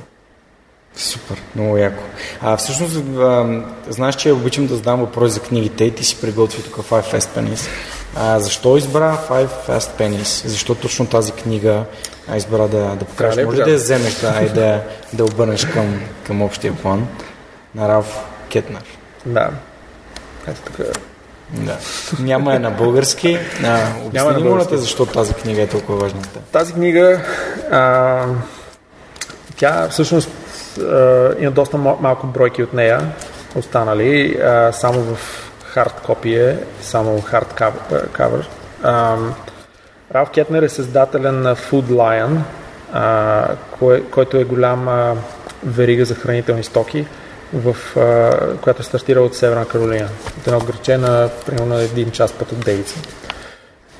Супер, 0.96 1.42
много 1.56 1.76
яко. 1.76 2.02
А 2.40 2.56
всъщност, 2.56 2.96
а, 3.18 3.62
знаеш, 3.88 4.16
че 4.16 4.32
обичам 4.32 4.66
да 4.66 4.76
задам 4.76 5.00
въпрос 5.00 5.32
за 5.32 5.40
книгите 5.40 5.84
и 5.84 5.94
ти 5.94 6.04
си 6.04 6.20
приготви 6.20 6.62
тук 6.62 6.76
Five 6.76 7.14
Fast 7.14 7.38
Pennies. 7.38 7.68
А, 8.20 8.40
защо 8.40 8.76
избра 8.76 9.18
Five 9.28 9.48
Fast 9.68 10.00
Pennies? 10.00 10.46
Защо 10.46 10.74
точно 10.74 11.06
тази 11.06 11.32
книга 11.32 11.84
а, 12.28 12.36
избра 12.36 12.68
да, 12.68 12.96
да 12.96 13.04
покажеш? 13.04 13.36
ли 13.36 13.40
я 13.40 13.46
Може 13.46 13.58
ли 13.58 13.64
да 13.64 13.70
я 13.70 13.76
вземеш 13.76 14.14
да, 14.14 14.42
и 14.42 14.48
да, 14.48 14.80
да 15.12 15.24
обърнеш 15.24 15.64
към, 15.64 16.00
към 16.26 16.42
общия 16.42 16.76
план 16.76 17.06
на 17.74 17.88
Ралф 17.88 18.24
Кетнер? 18.48 18.84
Да. 19.26 19.50
Ето 20.46 20.60
тук. 20.64 20.86
Да. 21.50 21.76
Няма 22.18 22.54
е 22.54 22.58
на 22.58 22.70
български. 22.70 23.38
А, 23.64 23.86
Няма 24.12 24.32
на 24.32 24.38
ли 24.38 24.42
моля 24.42 24.48
български. 24.48 24.70
те, 24.70 24.76
защо 24.76 25.06
тази 25.06 25.34
книга 25.34 25.62
е 25.62 25.66
толкова 25.66 25.98
важна 25.98 26.20
за 26.20 26.28
теб? 26.28 26.42
Тази 26.42 26.72
книга, 26.72 27.20
а, 27.70 28.24
тя 29.56 29.88
всъщност 29.88 30.30
а, 30.78 31.30
има 31.38 31.50
доста 31.50 31.78
малко 31.78 32.26
бройки 32.26 32.62
от 32.62 32.72
нея, 32.72 33.12
останали, 33.56 34.38
а, 34.42 34.72
само 34.72 35.00
в 35.00 35.47
хард 35.72 36.00
копи 36.06 36.34
е, 36.34 36.58
само 36.80 37.20
хард 37.20 37.62
кавър. 38.12 38.48
Ралф 40.14 40.30
Кетнер 40.30 40.62
е 40.62 40.68
създателен 40.68 41.42
на 41.42 41.56
Food 41.56 41.84
Lion, 41.84 42.38
а, 42.92 43.46
кое, 43.78 44.02
който 44.02 44.36
е 44.36 44.44
голям 44.44 44.88
а, 44.88 45.14
верига 45.64 46.04
за 46.04 46.14
хранителни 46.14 46.64
стоки, 46.64 47.06
в, 47.54 47.76
а, 47.96 48.56
която 48.56 48.82
е 48.82 48.84
стартира 48.84 49.20
от 49.20 49.34
Северна 49.34 49.66
Каролина. 49.66 50.08
От 50.38 50.46
едно 50.46 50.60
граче 50.60 50.96
на 50.98 51.30
примерно 51.46 51.78
един 51.78 52.10
час 52.10 52.32
път 52.32 52.52
от 52.52 52.64
Дейвица. 52.64 53.00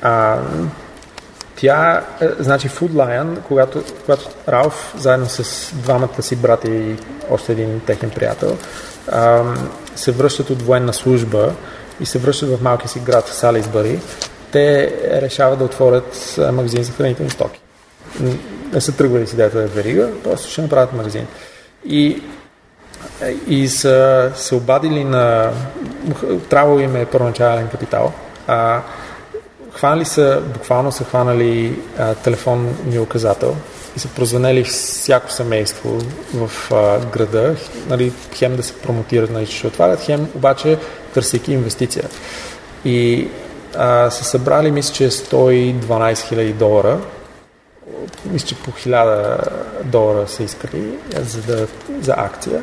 А, 0.03 0.39
тя, 1.57 2.05
е, 2.21 2.29
значи 2.39 2.69
Food 2.69 2.91
Lion, 2.91 3.43
когато, 3.43 3.85
когато 4.05 4.29
Ралф, 4.49 4.95
заедно 4.97 5.27
с 5.29 5.73
двамата 5.75 6.23
си 6.23 6.37
брати 6.37 6.71
и 6.71 6.97
още 7.31 7.53
един 7.53 7.81
техен 7.81 8.11
приятел, 8.11 8.57
ам, 9.13 9.71
се 9.99 10.13
връщат 10.13 10.51
от 10.51 10.63
военна 10.63 10.93
служба 10.93 11.53
и 12.01 12.07
се 12.07 12.19
връщат 12.19 12.49
в 12.49 12.63
малкия 12.63 12.89
си 12.89 13.01
град 13.01 13.29
в 13.29 13.35
Салисбъри, 13.35 14.01
те 14.53 14.95
решават 15.23 15.59
да 15.59 15.65
отворят 15.65 16.39
магазин 16.53 16.83
за 16.83 16.93
хранителни 16.93 17.31
стоки. 17.31 17.61
Не 18.73 18.81
са 18.81 18.93
тръгвали 18.93 19.27
с 19.27 19.33
идеята 19.33 19.59
да 19.59 19.65
е 19.65 19.67
верига, 19.67 20.11
просто 20.25 20.51
ще 20.51 20.63
направят 20.63 20.93
магазин. 20.93 21.27
И 21.85 22.23
и 23.47 23.69
са 23.69 24.31
се 24.35 24.55
обадили 24.55 25.05
на... 25.05 25.53
Трябвало 26.49 26.81
им 26.81 26.97
е 26.97 27.07
първоначален 27.07 27.69
капитал. 27.69 28.13
А, 28.47 28.83
хванали 29.73 30.05
са, 30.05 30.43
буквално 30.55 30.93
са 30.93 31.05
хванали 31.05 31.79
а, 31.99 32.15
телефонния 32.15 33.03
указател 33.03 33.57
и 33.99 34.01
са 34.01 34.09
прозвенели 34.09 34.65
всяко 34.65 35.33
семейство 35.33 35.99
в 36.35 36.73
а, 36.73 37.07
града, 37.07 37.57
нали, 37.89 38.13
хем 38.35 38.57
да 38.57 38.63
се 38.63 38.73
промотират, 38.73 39.31
нали, 39.31 39.47
че 39.47 39.57
ще 39.57 39.67
отварят, 39.67 40.01
хем 40.01 40.29
обаче 40.35 40.79
търсейки 41.15 41.53
инвестиция. 41.53 42.05
И 42.85 43.29
а, 43.77 44.11
са 44.11 44.25
събрали, 44.25 44.71
мисля, 44.71 44.95
че 44.95 45.11
112 45.11 46.15
000 46.15 46.53
долара. 46.53 47.01
Мисля, 48.25 48.47
че 48.47 48.55
по 48.55 48.71
1000 48.71 49.51
долара 49.85 50.29
са 50.29 50.43
искали 50.43 50.99
за, 51.17 51.43
да, 51.43 51.67
за 52.01 52.15
акция. 52.17 52.63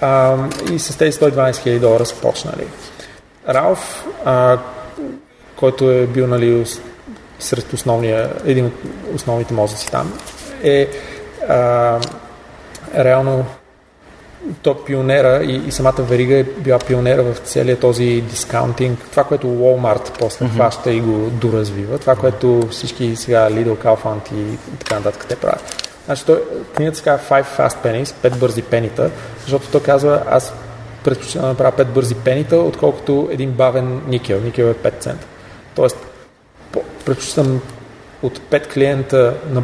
А, 0.00 0.36
и 0.72 0.78
с 0.78 0.98
тези 0.98 1.18
112 1.18 1.50
000 1.50 1.78
долара 1.78 2.06
са 2.06 2.14
почнали. 2.14 2.66
Ралф, 3.48 4.04
а, 4.24 4.58
който 5.56 5.90
е 5.90 6.06
бил 6.06 6.26
нали, 6.26 6.66
сред 7.38 7.72
основния, 7.72 8.30
един 8.44 8.66
от 8.66 8.72
основните 9.14 9.54
мозъци 9.54 9.90
там, 9.90 10.12
е 10.62 10.88
а, 11.48 11.98
реално 12.98 13.46
то 14.62 14.84
пионера 14.84 15.44
и, 15.44 15.56
и 15.66 15.72
самата 15.72 15.94
верига 15.98 16.34
е 16.34 16.42
била 16.44 16.78
пионера 16.78 17.22
в 17.22 17.38
целия 17.38 17.80
този 17.80 18.04
дискаунтинг. 18.20 18.98
Това, 19.10 19.24
което 19.24 19.46
Walmart 19.46 20.18
после 20.18 20.46
mm-hmm. 20.46 20.54
хваща 20.54 20.92
и 20.92 21.00
го 21.00 21.30
доразвива. 21.30 21.98
Това, 21.98 22.16
което 22.16 22.68
всички 22.70 23.16
сега 23.16 23.50
Lidl, 23.50 23.76
Kaufland 23.76 24.32
и, 24.34 24.58
така 24.78 24.94
нататък 24.94 25.26
те 25.28 25.36
правят. 25.36 25.90
Значи 26.04 26.24
той, 26.26 26.42
книгата 26.76 26.98
се 26.98 27.04
казва 27.04 27.24
Five 27.28 27.58
Fast 27.58 27.76
Pennies, 27.84 28.28
5 28.30 28.36
бързи 28.36 28.62
пенита, 28.62 29.10
защото 29.42 29.68
той 29.72 29.82
казва, 29.82 30.22
аз 30.30 30.54
предпочитам 31.04 31.42
да 31.42 31.48
направя 31.48 31.72
5 31.72 31.84
бързи 31.84 32.14
пенита, 32.14 32.56
отколкото 32.56 33.28
един 33.30 33.50
бавен 33.50 34.02
никел. 34.08 34.40
Никел 34.40 34.64
е 34.64 34.74
5 34.74 35.00
цента. 35.00 35.26
Тоест, 35.74 35.96
предпочитам 37.04 37.60
от 38.22 38.38
5 38.38 38.72
клиента 38.72 39.34
на 39.50 39.62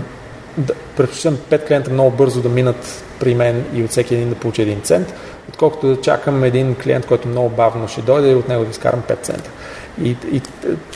да, 0.58 0.74
предпочитам 0.96 1.38
5 1.50 1.66
клиента 1.66 1.90
много 1.90 2.10
бързо 2.10 2.42
да 2.42 2.48
минат 2.48 3.04
при 3.20 3.34
мен 3.34 3.64
и 3.74 3.84
от 3.84 3.90
всеки 3.90 4.14
един 4.14 4.28
да 4.28 4.34
получи 4.34 4.62
1 4.62 4.82
цент, 4.82 5.14
отколкото 5.48 5.86
да 5.86 6.00
чакам 6.00 6.44
един 6.44 6.74
клиент, 6.74 7.06
който 7.06 7.28
много 7.28 7.48
бавно 7.48 7.88
ще 7.88 8.02
дойде 8.02 8.30
и 8.30 8.34
от 8.34 8.48
него 8.48 8.64
да 8.64 8.70
изкарам 8.70 9.02
5 9.08 9.22
цента. 9.22 9.50
И, 10.02 10.16
и 10.32 10.40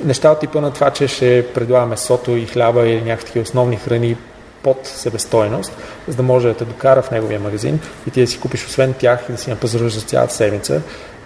неща 0.05 0.31
от 0.31 0.41
типа 0.41 0.61
на 0.61 0.73
това, 0.73 0.91
че 0.91 1.09
ще 1.09 1.47
предлагаме 1.55 1.97
сото 1.97 2.31
и 2.31 2.47
хляба 2.47 2.89
или 2.89 3.03
някакви 3.03 3.41
основни 3.41 3.77
храни 3.77 4.16
под 4.62 4.87
себестойност, 4.87 5.73
за 6.09 6.16
да 6.16 6.23
може 6.23 6.49
да 6.49 6.55
те 6.55 6.65
докара 6.65 7.03
в 7.03 7.11
неговия 7.11 7.41
магазин 7.41 7.81
и 8.07 8.11
ти 8.11 8.20
да 8.20 8.27
си 8.27 8.41
купиш 8.41 8.66
освен 8.66 8.95
тях 8.95 9.20
и 9.28 9.32
да 9.32 9.39
си 9.39 9.51
напазаруваш 9.51 9.93
за 9.93 10.01
цялата 10.01 10.35
седмица. 10.35 10.82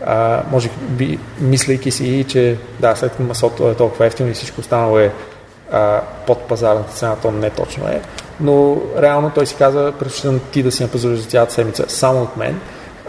А, 0.06 0.42
може 0.50 0.70
би, 0.88 1.18
мислейки 1.40 1.90
си, 1.90 2.24
че 2.28 2.56
да, 2.80 2.96
след 2.96 3.10
като 3.10 3.22
масото 3.22 3.68
е 3.68 3.74
толкова 3.74 4.06
ефтино 4.06 4.28
и 4.28 4.34
всичко 4.34 4.60
останало 4.60 4.98
е 4.98 5.12
а, 5.72 6.00
под 6.26 6.38
пазарната 6.48 6.92
цена, 6.92 7.16
то 7.22 7.30
не 7.30 7.50
точно 7.50 7.88
е. 7.88 8.00
Но 8.40 8.76
реално 8.98 9.30
той 9.34 9.46
си 9.46 9.54
каза, 9.54 9.92
предпочитам 9.98 10.40
ти 10.52 10.62
да 10.62 10.72
си 10.72 10.82
напазаруваш 10.82 11.20
за 11.20 11.28
цялата 11.28 11.52
седмица 11.52 11.84
само 11.88 12.22
от 12.22 12.36
мен. 12.36 12.60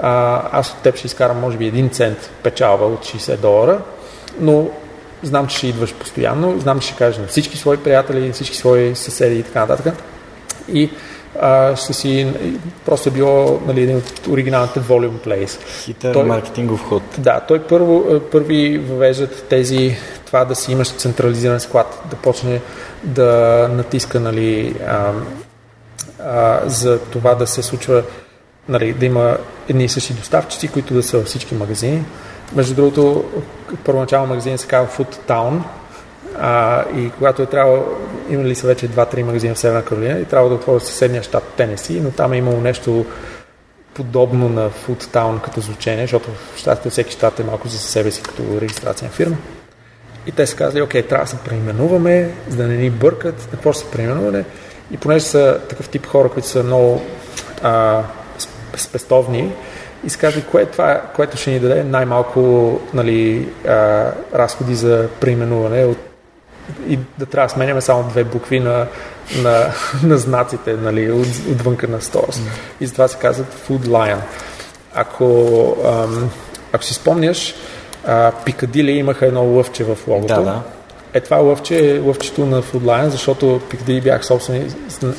А, 0.01 0.41
аз 0.51 0.71
от 0.71 0.77
теб 0.77 0.95
ще 0.95 1.07
изкарам 1.07 1.39
може 1.39 1.57
би 1.57 1.67
един 1.67 1.89
цент 1.89 2.29
печалба 2.43 2.85
от 2.85 3.05
60 3.05 3.37
долара, 3.37 3.81
но 4.39 4.67
знам, 5.23 5.47
че 5.47 5.57
ще 5.57 5.67
идваш 5.67 5.93
постоянно, 5.93 6.59
знам, 6.59 6.79
че 6.79 6.87
ще 6.87 6.97
кажеш 6.97 7.19
на 7.19 7.27
всички 7.27 7.57
свои 7.57 7.77
приятели, 7.77 8.27
на 8.27 8.33
всички 8.33 8.57
свои 8.57 8.95
съседи 8.95 9.39
и 9.39 9.43
така 9.43 9.59
нататък 9.59 9.93
и 10.73 10.89
а, 11.41 11.75
ще 11.75 11.93
си 11.93 12.33
просто 12.85 13.09
е 13.09 13.11
било 13.11 13.61
нали, 13.67 13.81
един 13.81 13.97
от 13.97 14.27
оригиналните 14.27 14.79
volume 14.79 15.27
plays. 15.27 15.59
Хитър 15.83 16.13
той, 16.13 16.23
маркетингов 16.23 16.83
ход. 16.83 17.03
Да, 17.17 17.39
той 17.39 17.63
първо, 17.63 18.19
първи 18.31 18.77
въвеждат 18.77 19.45
тези, 19.49 19.97
това 20.25 20.45
да 20.45 20.55
си 20.55 20.71
имаш 20.71 20.91
централизиран 20.91 21.59
склад, 21.59 22.01
да 22.09 22.15
почне 22.15 22.61
да 23.05 23.67
натиска 23.71 24.19
нали, 24.19 24.75
а, 24.87 25.11
а, 26.23 26.61
за 26.65 26.99
това 26.99 27.35
да 27.35 27.47
се 27.47 27.61
случва 27.63 28.03
нали, 28.69 28.93
да 28.93 29.05
има 29.05 29.37
едни 29.69 29.83
и 29.83 29.89
същи 29.89 30.13
доставчици, 30.13 30.67
които 30.67 30.93
да 30.93 31.03
са 31.03 31.17
във 31.17 31.25
всички 31.25 31.55
магазини. 31.55 32.05
Между 32.55 32.75
другото, 32.75 33.25
първоначално 33.83 34.27
магазин 34.27 34.57
се 34.57 34.67
казва 34.67 34.93
Food 34.93 35.15
Town, 35.29 35.59
а, 36.39 36.83
и 36.95 37.09
когато 37.09 37.41
е 37.41 37.45
трябвало, 37.45 37.83
имали 38.29 38.55
са 38.55 38.67
вече 38.67 38.89
2-3 38.89 39.23
магазина 39.23 39.55
в 39.55 39.59
Северна 39.59 39.85
Каролина 39.85 40.19
и 40.19 40.25
трябва 40.25 40.49
да 40.49 40.55
отворят 40.55 40.85
съседния 40.85 41.23
щат 41.23 41.43
Тенеси, 41.43 42.01
но 42.01 42.11
там 42.11 42.33
е 42.33 42.37
имало 42.37 42.61
нещо 42.61 43.05
подобно 43.93 44.49
на 44.49 44.69
Food 44.69 45.03
Town 45.03 45.41
като 45.41 45.61
звучение, 45.61 46.03
защото 46.03 46.29
в 46.31 46.57
щатите 46.57 46.89
всеки 46.89 47.11
щат 47.11 47.39
е 47.39 47.43
малко 47.43 47.67
за 47.67 47.77
себе 47.77 48.11
си 48.11 48.21
като 48.21 48.43
регистрация 48.61 49.07
на 49.07 49.11
фирма. 49.11 49.35
И 50.27 50.31
те 50.31 50.47
са 50.47 50.55
казали, 50.55 50.81
окей, 50.81 51.03
трябва 51.03 51.25
да 51.25 51.31
се 51.31 51.37
преименуваме, 51.37 52.31
за 52.49 52.57
да 52.57 52.67
не 52.67 52.75
ни 52.75 52.89
бъркат, 52.89 53.47
какво 53.51 53.73
ще 53.73 53.85
се 53.85 53.91
преименуване. 53.91 54.45
И 54.91 54.97
понеже 54.97 55.25
са 55.25 55.59
такъв 55.69 55.89
тип 55.89 56.05
хора, 56.05 56.29
които 56.29 56.47
са 56.47 56.63
много 56.63 57.01
а, 57.63 58.03
спестовни, 58.75 59.51
и 60.05 60.09
се 60.09 60.17
казали, 60.17 60.43
кое 60.51 60.61
е 60.61 60.65
това, 60.65 61.01
което 61.15 61.37
ще 61.37 61.51
ни 61.51 61.59
даде 61.59 61.83
най-малко 61.83 62.79
нали, 62.93 63.49
а, 63.67 64.11
разходи 64.33 64.75
за 64.75 65.07
преименуване 65.19 65.85
от 65.85 65.97
и 66.87 66.99
да 67.19 67.25
трябва 67.25 67.47
да 67.47 67.53
сменяме 67.53 67.81
само 67.81 68.09
две 68.09 68.23
букви 68.23 68.59
на, 68.59 68.87
на, 69.37 69.73
на 70.03 70.17
знаците 70.17 70.73
нали, 70.73 71.11
от, 71.11 71.27
отвънка 71.51 71.87
на 71.87 72.01
Stores. 72.01 72.35
Mm. 72.35 72.49
И 72.81 72.85
затова 72.87 73.07
се 73.07 73.17
казват 73.17 73.67
Food 73.67 73.85
Lion. 73.85 74.19
Ако, 74.93 75.77
ам, 75.85 76.29
ако 76.73 76.83
си 76.83 76.93
спомняш, 76.93 77.55
Пикадили 78.45 78.91
имаха 78.91 79.25
едно 79.25 79.43
лъвче 79.43 79.83
в 79.83 79.97
логото. 80.07 80.33
Да, 80.33 80.41
да. 80.41 80.61
Е, 81.13 81.19
това 81.19 81.37
лъвче 81.37 81.95
е 81.95 81.99
лъвчето 81.99 82.45
на 82.45 82.61
Lion, 82.61 83.07
защото 83.07 83.61
Пикадили 83.69 84.01
бях 84.01 84.25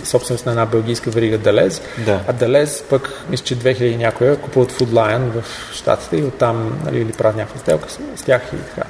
собственост 0.05 0.47
на 0.47 0.53
една 0.53 0.67
белгийска 0.67 1.11
верига 1.11 1.39
Делез. 1.39 1.83
Да. 2.05 2.21
А 2.29 2.33
Делез 2.33 2.85
пък, 2.91 3.25
мисля, 3.31 3.45
че 3.45 3.57
2000 3.57 3.97
някоя 3.97 4.37
купуват 4.37 4.73
Lion 4.73 5.41
в 5.41 5.45
Штатите 5.75 6.17
и 6.17 6.23
оттам 6.23 6.81
нали, 6.85 7.01
или 7.01 7.13
правят 7.13 7.37
някаква 7.37 7.61
сделка 7.61 7.91
с, 7.91 7.99
с 8.17 8.23
тях 8.23 8.43
и 8.53 8.57
така. 8.57 8.89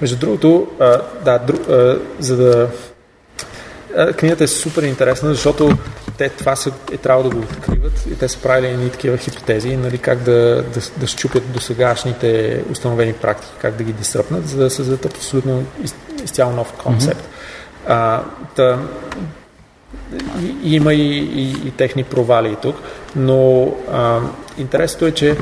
Между 0.00 0.16
другото, 0.16 0.66
а, 0.80 1.00
да, 1.24 1.38
дру, 1.38 1.56
а, 1.70 1.98
за 2.18 2.36
да 2.36 2.68
книгата 4.16 4.44
е 4.44 4.46
супер 4.46 4.82
интересна, 4.82 5.28
защото 5.28 5.76
те 6.18 6.28
това 6.28 6.56
са, 6.56 6.72
е 6.92 6.96
трябвало 6.96 7.30
да 7.30 7.36
го 7.36 7.42
откриват 7.42 8.06
и 8.06 8.18
те 8.18 8.28
са 8.28 8.38
правили 8.38 8.66
едни 8.66 8.90
такива 8.90 9.16
хипотези, 9.16 9.76
нали, 9.76 9.98
как 9.98 10.18
да, 10.18 10.64
да, 10.74 10.80
да 10.96 11.06
щупят 11.06 11.52
до 11.52 11.60
сегашните 11.60 12.62
установени 12.70 13.12
практики, 13.12 13.52
как 13.60 13.76
да 13.76 13.84
ги 13.84 13.92
дисръпнат, 13.92 14.48
за 14.48 14.58
да 14.58 14.70
създадат 14.70 15.04
абсолютно 15.16 15.64
из, 15.84 15.94
изцяло 16.24 16.52
нов 16.52 16.72
концепт. 16.72 17.20
Mm-hmm. 17.20 17.88
А, 17.88 18.22
та, 18.56 18.78
и, 20.42 20.74
има 20.74 20.94
и, 20.94 21.18
и, 21.18 21.68
и 21.68 21.70
техни 21.70 22.04
провали 22.04 22.52
и 22.52 22.56
тук, 22.56 22.76
но 23.16 23.72
а, 23.92 24.20
интересното 24.58 25.06
е, 25.06 25.12
че 25.12 25.36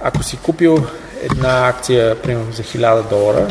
ако 0.00 0.22
си 0.22 0.38
купил 0.42 0.78
една 1.22 1.68
акция, 1.68 2.22
примерно 2.22 2.52
за 2.52 2.62
1000 2.62 3.08
долара, 3.08 3.48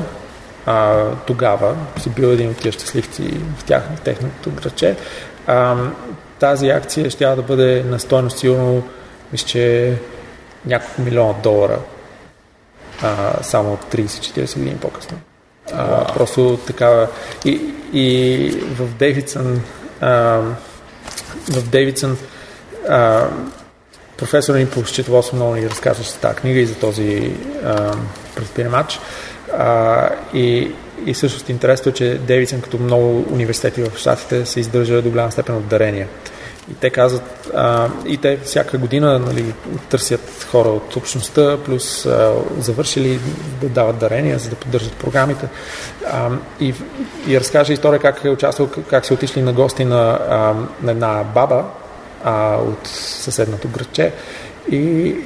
а, 0.65 1.05
тогава 1.27 1.75
си 1.99 2.09
бил 2.09 2.27
един 2.27 2.49
от 2.49 2.57
тия 2.57 2.71
щастливци 2.71 3.31
в 3.57 3.63
тях, 3.63 3.83
в 3.95 4.01
техното 4.01 4.51
градче, 4.51 4.95
а, 5.47 5.75
тази 6.39 6.69
акция 6.69 7.09
ще 7.09 7.25
да 7.25 7.41
бъде 7.41 7.83
на 7.83 7.99
стоеност 7.99 8.37
сигурно, 8.37 8.83
мисля, 9.31 9.47
че 9.47 9.93
няколко 10.65 11.01
милиона 11.01 11.33
долара 11.33 11.79
а, 13.01 13.43
само 13.43 13.77
30-40 13.91 14.57
години 14.57 14.77
по-късно. 14.77 15.17
А, 15.73 16.13
просто 16.13 16.59
такава. 16.67 17.07
И, 17.45 17.61
и 17.93 18.49
в 18.77 18.87
Дейвидсън 18.87 19.61
в 21.49 21.69
Дейвидсън 21.71 22.17
професор 24.17 24.55
ни 24.55 24.69
по 24.69 24.85
счетоводство 24.85 25.35
много 25.35 25.55
ни 25.55 25.69
разказваше 25.69 26.13
тази 26.13 26.35
книга 26.35 26.59
и 26.59 26.65
за 26.65 26.75
този 26.75 27.31
а, 27.65 27.93
предприемач. 28.35 28.99
А, 29.57 30.09
и, 30.33 30.71
и 31.05 31.13
всъщност 31.13 31.49
интересно 31.49 31.89
е, 31.89 31.93
че 31.93 32.17
Дейвидсън, 32.27 32.61
като 32.61 32.77
много 32.77 33.25
университети 33.31 33.83
в 33.83 33.97
Штатите, 33.97 34.45
се 34.45 34.59
издържа 34.59 35.01
до 35.01 35.09
голяма 35.09 35.31
степен 35.31 35.55
от 35.55 35.67
дарения. 35.67 36.07
И 36.71 36.73
те 36.73 36.89
казват, 36.89 37.51
а, 37.55 37.87
и 38.05 38.17
те 38.17 38.37
всяка 38.37 38.77
година 38.77 39.19
нали, 39.19 39.53
търсят 39.89 40.47
хора 40.51 40.69
от 40.69 40.95
общността, 40.95 41.57
плюс 41.65 42.05
а, 42.05 42.33
завършили 42.59 43.19
да 43.61 43.69
дават 43.69 43.97
дарения, 43.97 44.39
за 44.39 44.49
да 44.49 44.55
поддържат 44.55 44.93
програмите. 44.93 45.47
А, 46.11 46.29
и, 46.59 46.73
и 47.27 47.39
разкаже 47.39 47.73
история 47.73 47.99
как 47.99 48.25
е 48.25 48.29
участвал, 48.29 48.69
как 48.89 49.05
са 49.05 49.13
отишли 49.13 49.41
на 49.41 49.53
гости 49.53 49.85
на, 49.85 50.19
а, 50.29 50.53
на 50.81 50.91
една 50.91 51.23
баба 51.23 51.65
а, 52.23 52.55
от 52.55 52.87
съседното 52.87 53.67
градче 53.67 54.11
и, 54.71 54.77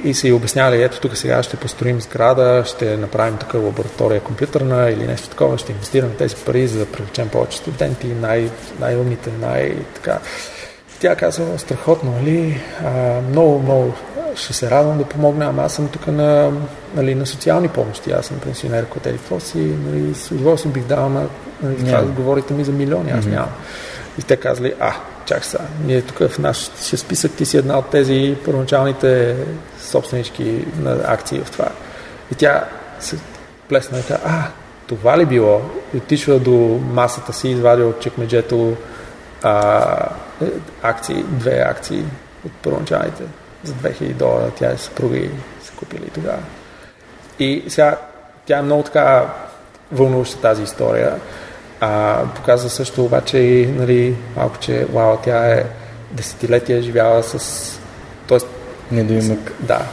и 0.04 0.14
са 0.14 0.28
й 0.28 0.32
обяснявали, 0.32 0.82
ето 0.82 1.00
тук 1.00 1.16
сега 1.16 1.42
ще 1.42 1.56
построим 1.56 2.00
сграда, 2.00 2.62
ще 2.66 2.96
направим 2.96 3.36
тук 3.36 3.54
лаборатория 3.54 4.20
компютърна 4.20 4.90
или 4.90 5.06
нещо 5.06 5.28
такова, 5.28 5.58
ще 5.58 5.72
инвестираме 5.72 6.14
тези 6.14 6.36
пари, 6.36 6.66
за 6.66 6.78
да 6.78 6.86
привлечем 6.86 7.28
повече 7.28 7.58
студенти, 7.58 8.06
най- 8.06 8.50
най-умните, 8.80 9.30
най-така. 9.40 10.18
Тя 11.04 11.16
казва, 11.16 11.58
страхотно, 11.58 12.10
нали? 12.10 12.60
А, 12.84 13.20
много, 13.30 13.58
много 13.58 13.94
ще 14.34 14.52
се 14.52 14.70
радвам 14.70 14.98
да 14.98 15.04
помогна, 15.04 15.44
ама 15.44 15.62
аз 15.62 15.74
съм 15.74 15.88
тук 15.88 16.06
на, 16.06 16.52
нали, 16.94 17.14
на 17.14 17.26
социални 17.26 17.68
помощи, 17.68 18.10
аз 18.10 18.26
съм 18.26 18.38
пенсионер, 18.38 18.86
който 18.86 19.08
е 19.08 19.40
си, 19.40 19.58
нали, 19.58 20.14
с 20.14 20.30
удоволствие 20.30 20.72
бих 20.72 20.84
дал, 20.84 21.06
ама 21.06 21.26
нали, 21.62 21.76
това 21.76 22.02
говорите 22.02 22.54
ми 22.54 22.64
за 22.64 22.72
милиони, 22.72 23.10
аз 23.10 23.24
mm-hmm. 23.24 23.30
нямам. 23.30 23.48
И 24.18 24.22
те 24.22 24.36
казали, 24.36 24.74
а, 24.80 24.92
чак 25.26 25.44
сега, 25.44 25.64
ние 25.86 26.02
тук 26.02 26.28
в 26.28 26.38
нашия 26.38 26.98
списък 26.98 27.32
ти 27.32 27.44
си 27.44 27.56
една 27.56 27.78
от 27.78 27.90
тези 27.90 28.36
първоначалните 28.44 29.36
собственички 29.80 30.64
на 30.78 31.00
акции 31.04 31.40
в 31.40 31.50
това. 31.50 31.68
И 32.32 32.34
тя 32.34 32.64
се 33.00 33.16
плесна 33.68 33.98
и 33.98 34.02
каза, 34.02 34.20
а, 34.24 34.42
това 34.86 35.18
ли 35.18 35.26
било? 35.26 35.60
И 35.94 35.96
отишва 35.96 36.38
до 36.38 36.80
масата 36.92 37.32
си, 37.32 37.48
извади 37.48 37.82
от 37.82 38.00
чекмеджето 38.00 38.76
а, 39.44 40.08
акции, 40.82 41.22
две 41.22 41.64
акции 41.66 42.04
от 42.46 42.52
първоначалните 42.52 43.22
за 43.62 43.74
2000 43.74 44.12
долара. 44.12 44.50
Тя 44.56 44.70
е 44.70 44.76
съпруга 44.76 45.16
и 45.16 45.30
са 45.62 45.72
купили 45.72 46.10
тогава. 46.14 46.38
И 47.38 47.64
сега 47.68 47.98
тя 48.46 48.58
е 48.58 48.62
много 48.62 48.82
така 48.82 49.26
вълнуваща 49.92 50.40
тази 50.40 50.62
история. 50.62 51.20
А, 51.80 52.22
показва 52.34 52.70
също 52.70 53.04
обаче 53.04 53.38
и 53.38 53.66
нали, 53.66 54.16
малко, 54.36 54.58
че 54.58 54.84
вау, 54.84 55.16
тя 55.16 55.52
е 55.52 55.64
десетилетия 56.10 56.82
живяла 56.82 57.22
с... 57.22 57.80
Тоест, 58.26 58.46
Недоимък. 58.92 59.52
Да. 59.60 59.86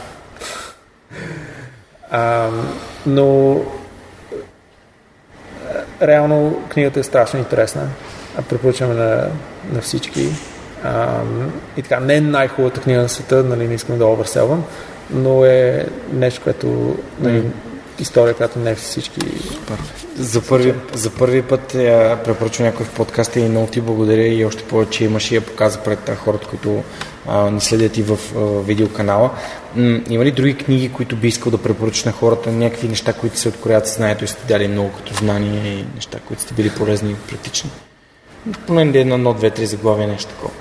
А, 2.10 2.48
но 3.06 3.60
реално 6.02 6.62
книгата 6.68 7.00
е 7.00 7.02
страшно 7.02 7.38
интересна. 7.38 7.88
Препоръчваме 8.48 8.94
на, 8.94 9.28
на 9.72 9.80
всички. 9.80 10.28
А, 10.84 11.20
и 11.76 11.82
така, 11.82 12.00
не 12.00 12.14
е 12.14 12.20
най-хубавата 12.20 12.80
книга 12.80 13.02
на 13.02 13.08
света, 13.08 13.42
нали, 13.42 13.68
не 13.68 13.74
искам 13.74 13.98
да 13.98 14.06
овърселвам, 14.06 14.64
но 15.10 15.44
е 15.44 15.86
нещо, 16.12 16.40
което 16.44 16.96
нали, 17.20 17.42
история, 17.98 18.34
която 18.34 18.58
не 18.58 18.74
всички. 18.74 19.20
За 20.16 20.42
първи, 20.42 20.74
за 20.94 21.10
първи 21.10 21.42
път 21.42 21.74
я 21.74 22.22
препоръчвам 22.24 22.66
някой 22.66 22.86
в 22.86 22.90
подкаста 22.90 23.40
и 23.40 23.48
много 23.48 23.66
ти 23.66 23.80
благодаря 23.80 24.26
и 24.26 24.44
още 24.44 24.62
повече 24.62 25.04
имаш 25.04 25.30
и 25.30 25.34
я 25.34 25.40
показа 25.40 25.80
пред 25.80 26.10
хората, 26.24 26.46
които 26.46 26.82
а, 27.28 27.50
ни 27.50 27.60
следят 27.60 27.96
и 27.96 28.02
в 28.02 28.18
а, 28.36 28.40
видеоканала. 28.40 29.30
М- 29.76 30.00
има 30.08 30.24
ли 30.24 30.30
други 30.30 30.56
книги, 30.56 30.92
които 30.92 31.16
би 31.16 31.28
искал 31.28 31.50
да 31.50 31.58
препоръчаш 31.58 32.04
на 32.04 32.12
хората, 32.12 32.52
някакви 32.52 32.88
неща, 32.88 33.12
които 33.12 33.38
се 33.38 33.48
откроят 33.48 33.86
знанието 33.86 34.24
и 34.24 34.28
сте 34.28 34.46
дали 34.48 34.68
много 34.68 34.90
като 34.96 35.14
знания 35.14 35.78
и 35.78 35.84
неща, 35.94 36.18
които 36.28 36.42
сте 36.42 36.54
били 36.54 36.70
полезни 36.70 37.10
и 37.10 37.14
практични? 37.14 37.70
Поне 38.66 38.82
едно, 38.82 39.14
едно, 39.14 39.34
две, 39.34 39.50
три 39.50 39.66
заглавия, 39.66 40.08
нещо 40.08 40.30
такова. 40.34 40.54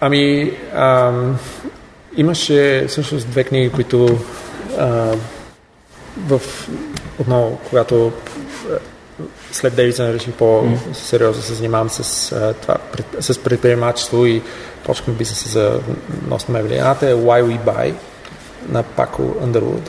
Ами, 0.00 0.52
ам, 0.74 1.38
имаше 2.16 2.84
всъщност 2.88 3.30
две 3.30 3.44
книги, 3.44 3.70
които 3.70 4.18
а, 4.78 5.16
в, 6.18 6.40
отново, 7.18 7.58
когато 7.70 8.12
след 9.52 9.74
Дейвисън 9.74 10.10
реших 10.10 10.34
по-сериозно 10.34 11.42
се 11.42 11.54
занимавам 11.54 11.90
с, 11.90 12.32
а, 12.32 12.54
това, 12.54 12.76
пред, 12.92 13.06
с 13.20 13.42
предприемачество 13.42 14.26
и 14.26 14.42
почнахме 14.84 15.14
бизнеса 15.14 15.48
за 15.48 15.80
нос 16.28 16.48
на 16.48 16.52
мебели. 16.58 16.74
Едната 16.74 17.10
е 17.10 17.14
Why 17.14 17.44
We 17.44 17.58
Buy 17.58 17.94
на 18.68 18.82
Пако 18.82 19.22
Underwood. 19.22 19.88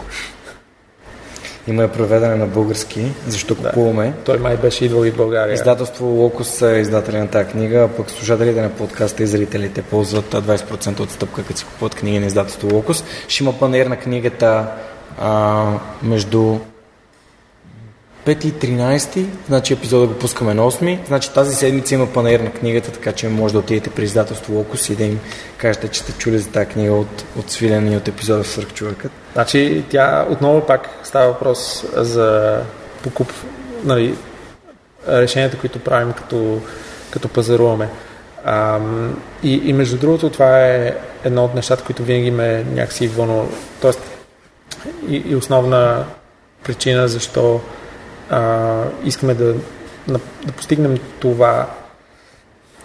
Има 1.67 1.83
е 1.83 1.91
преведена 1.91 2.35
на 2.35 2.47
български, 2.47 3.05
защо 3.27 3.55
Да. 3.55 3.69
купуваме. 3.69 4.13
Той 4.25 4.37
май 4.37 4.57
беше 4.57 4.85
идвал 4.85 5.05
и 5.05 5.11
в 5.11 5.15
България. 5.17 5.53
Издателство 5.53 6.05
Локус 6.05 6.61
е 6.61 6.79
издателя 6.79 7.17
на 7.19 7.27
тази 7.27 7.49
книга, 7.49 7.89
пък 7.97 8.09
слушателите 8.09 8.61
на 8.61 8.69
подкаста 8.69 9.23
и 9.23 9.27
зрителите 9.27 9.81
ползват 9.81 10.33
а, 10.33 10.41
20% 10.41 10.99
отстъпка, 10.99 11.43
като 11.43 11.59
си 11.59 11.65
купуват 11.65 11.95
книги 11.95 12.19
на 12.19 12.25
издателство 12.25 12.75
Локус. 12.75 13.03
Ще 13.27 13.43
има 13.43 13.59
панер 13.59 13.85
на 13.85 13.95
книгата 13.95 14.65
а, 15.21 15.65
между 16.03 16.57
5 18.25 18.45
и 18.45 18.53
13, 18.53 19.25
значи 19.47 19.73
епизода 19.73 20.07
го 20.07 20.13
пускаме 20.13 20.53
на 20.53 20.71
8, 20.71 21.07
значи 21.07 21.33
тази 21.33 21.55
седмица 21.55 21.95
има 21.95 22.13
панер 22.13 22.39
на 22.39 22.51
книгата, 22.51 22.91
така 22.91 23.11
че 23.11 23.29
може 23.29 23.53
да 23.53 23.59
отидете 23.59 23.89
при 23.89 24.03
издателство 24.03 24.53
Локус 24.53 24.89
и 24.89 24.95
да 24.95 25.03
им 25.03 25.19
кажете, 25.57 25.87
че 25.87 25.99
сте 25.99 26.11
чули 26.11 26.39
за 26.39 26.49
тази 26.49 26.65
книга 26.65 26.93
от, 26.93 27.25
от 27.39 27.51
свилен 27.51 27.93
и 27.93 27.97
от 27.97 28.07
епизода 28.07 28.43
в 28.43 28.47
Свърхчовекът. 28.47 29.11
Значи 29.33 29.83
тя 29.89 30.25
отново 30.29 30.65
пак 30.65 30.89
става 31.03 31.27
въпрос 31.27 31.85
за 31.93 32.59
покуп, 33.03 33.33
нали, 33.83 34.15
решенията, 35.07 35.57
които 35.57 35.79
правим 35.79 36.13
като, 36.13 36.61
като 37.11 37.27
пазаруваме. 37.27 37.89
Ам, 38.45 39.21
и, 39.43 39.61
и 39.65 39.73
между 39.73 39.97
другото 39.97 40.29
това 40.29 40.59
е 40.59 40.97
едно 41.23 41.45
от 41.45 41.55
нещата, 41.55 41.83
които 41.83 42.03
винаги 42.03 42.31
ме 42.31 42.63
някакси 42.63 43.07
вълнува. 43.07 43.45
Тоест 43.81 43.99
и, 45.09 45.15
и 45.15 45.35
основна 45.35 46.05
причина 46.63 47.07
защо 47.07 47.61
а, 48.33 48.83
искаме 49.03 49.33
да, 49.33 49.55
на, 50.07 50.19
да 50.45 50.51
постигнем 50.51 50.97
това 51.19 51.69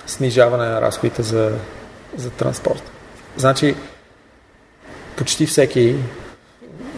снижаване 0.06 0.66
на 0.66 0.80
разходите 0.80 1.22
за, 1.22 1.52
за 2.16 2.30
транспорт. 2.30 2.82
Значи 3.36 3.74
почти 5.16 5.46
всеки 5.46 5.96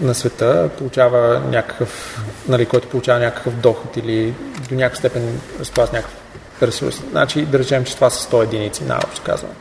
на 0.01 0.14
света 0.14 0.70
получава 0.78 1.43
някакъв, 1.51 2.22
нали, 2.48 2.66
който 2.66 2.89
получава 2.89 3.18
някакъв 3.18 3.56
доход 3.56 3.97
или 3.97 4.35
до 4.68 4.74
някаква 4.74 4.98
степен 4.98 5.40
разплаща 5.60 5.97
някакъв 5.97 6.16
ресурс. 6.62 7.02
Значи 7.10 7.47
да 7.47 7.59
речем, 7.59 7.85
че 7.85 7.94
това 7.94 8.10
са 8.10 8.31
100 8.31 8.44
единици, 8.44 8.85
най-общо 8.85 9.22
казвам. 9.24 9.52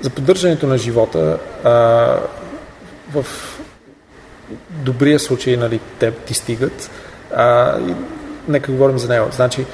За 0.00 0.10
поддържането 0.10 0.66
на 0.66 0.78
живота 0.78 1.38
а, 1.64 1.70
в 3.12 3.26
добрия 4.70 5.20
случай 5.20 5.56
нали, 5.56 5.80
те 5.98 6.10
ти 6.12 6.34
стигат. 6.34 6.90
А, 7.34 7.78
и, 7.80 7.94
нека 8.48 8.72
говорим 8.72 8.98
за 8.98 9.08
него. 9.08 9.26
Значи 9.32 9.66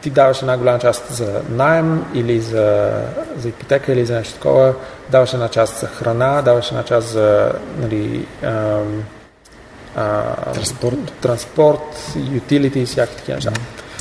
ти 0.00 0.10
даваш 0.10 0.42
една 0.42 0.56
голяма 0.58 0.78
част 0.78 1.12
за 1.14 1.42
найем 1.50 2.04
или 2.14 2.40
за, 2.40 2.90
за 3.36 3.48
ипотека 3.48 3.92
или 3.92 4.06
за 4.06 4.14
нещо 4.14 4.34
такова, 4.34 4.74
даваш 5.10 5.32
една 5.32 5.48
част 5.48 5.80
за 5.80 5.86
храна, 5.86 6.42
даваш 6.42 6.68
една 6.68 6.82
част 6.82 7.08
за 7.08 7.52
нали, 7.78 8.26
ам, 8.42 9.04
а, 9.96 10.36
Транспорт. 10.52 11.12
транспорт, 11.20 12.14
ютилити 12.32 12.80
и 12.80 12.86
всякакви 12.86 13.16
такива 13.16 13.36
неща. 13.36 13.52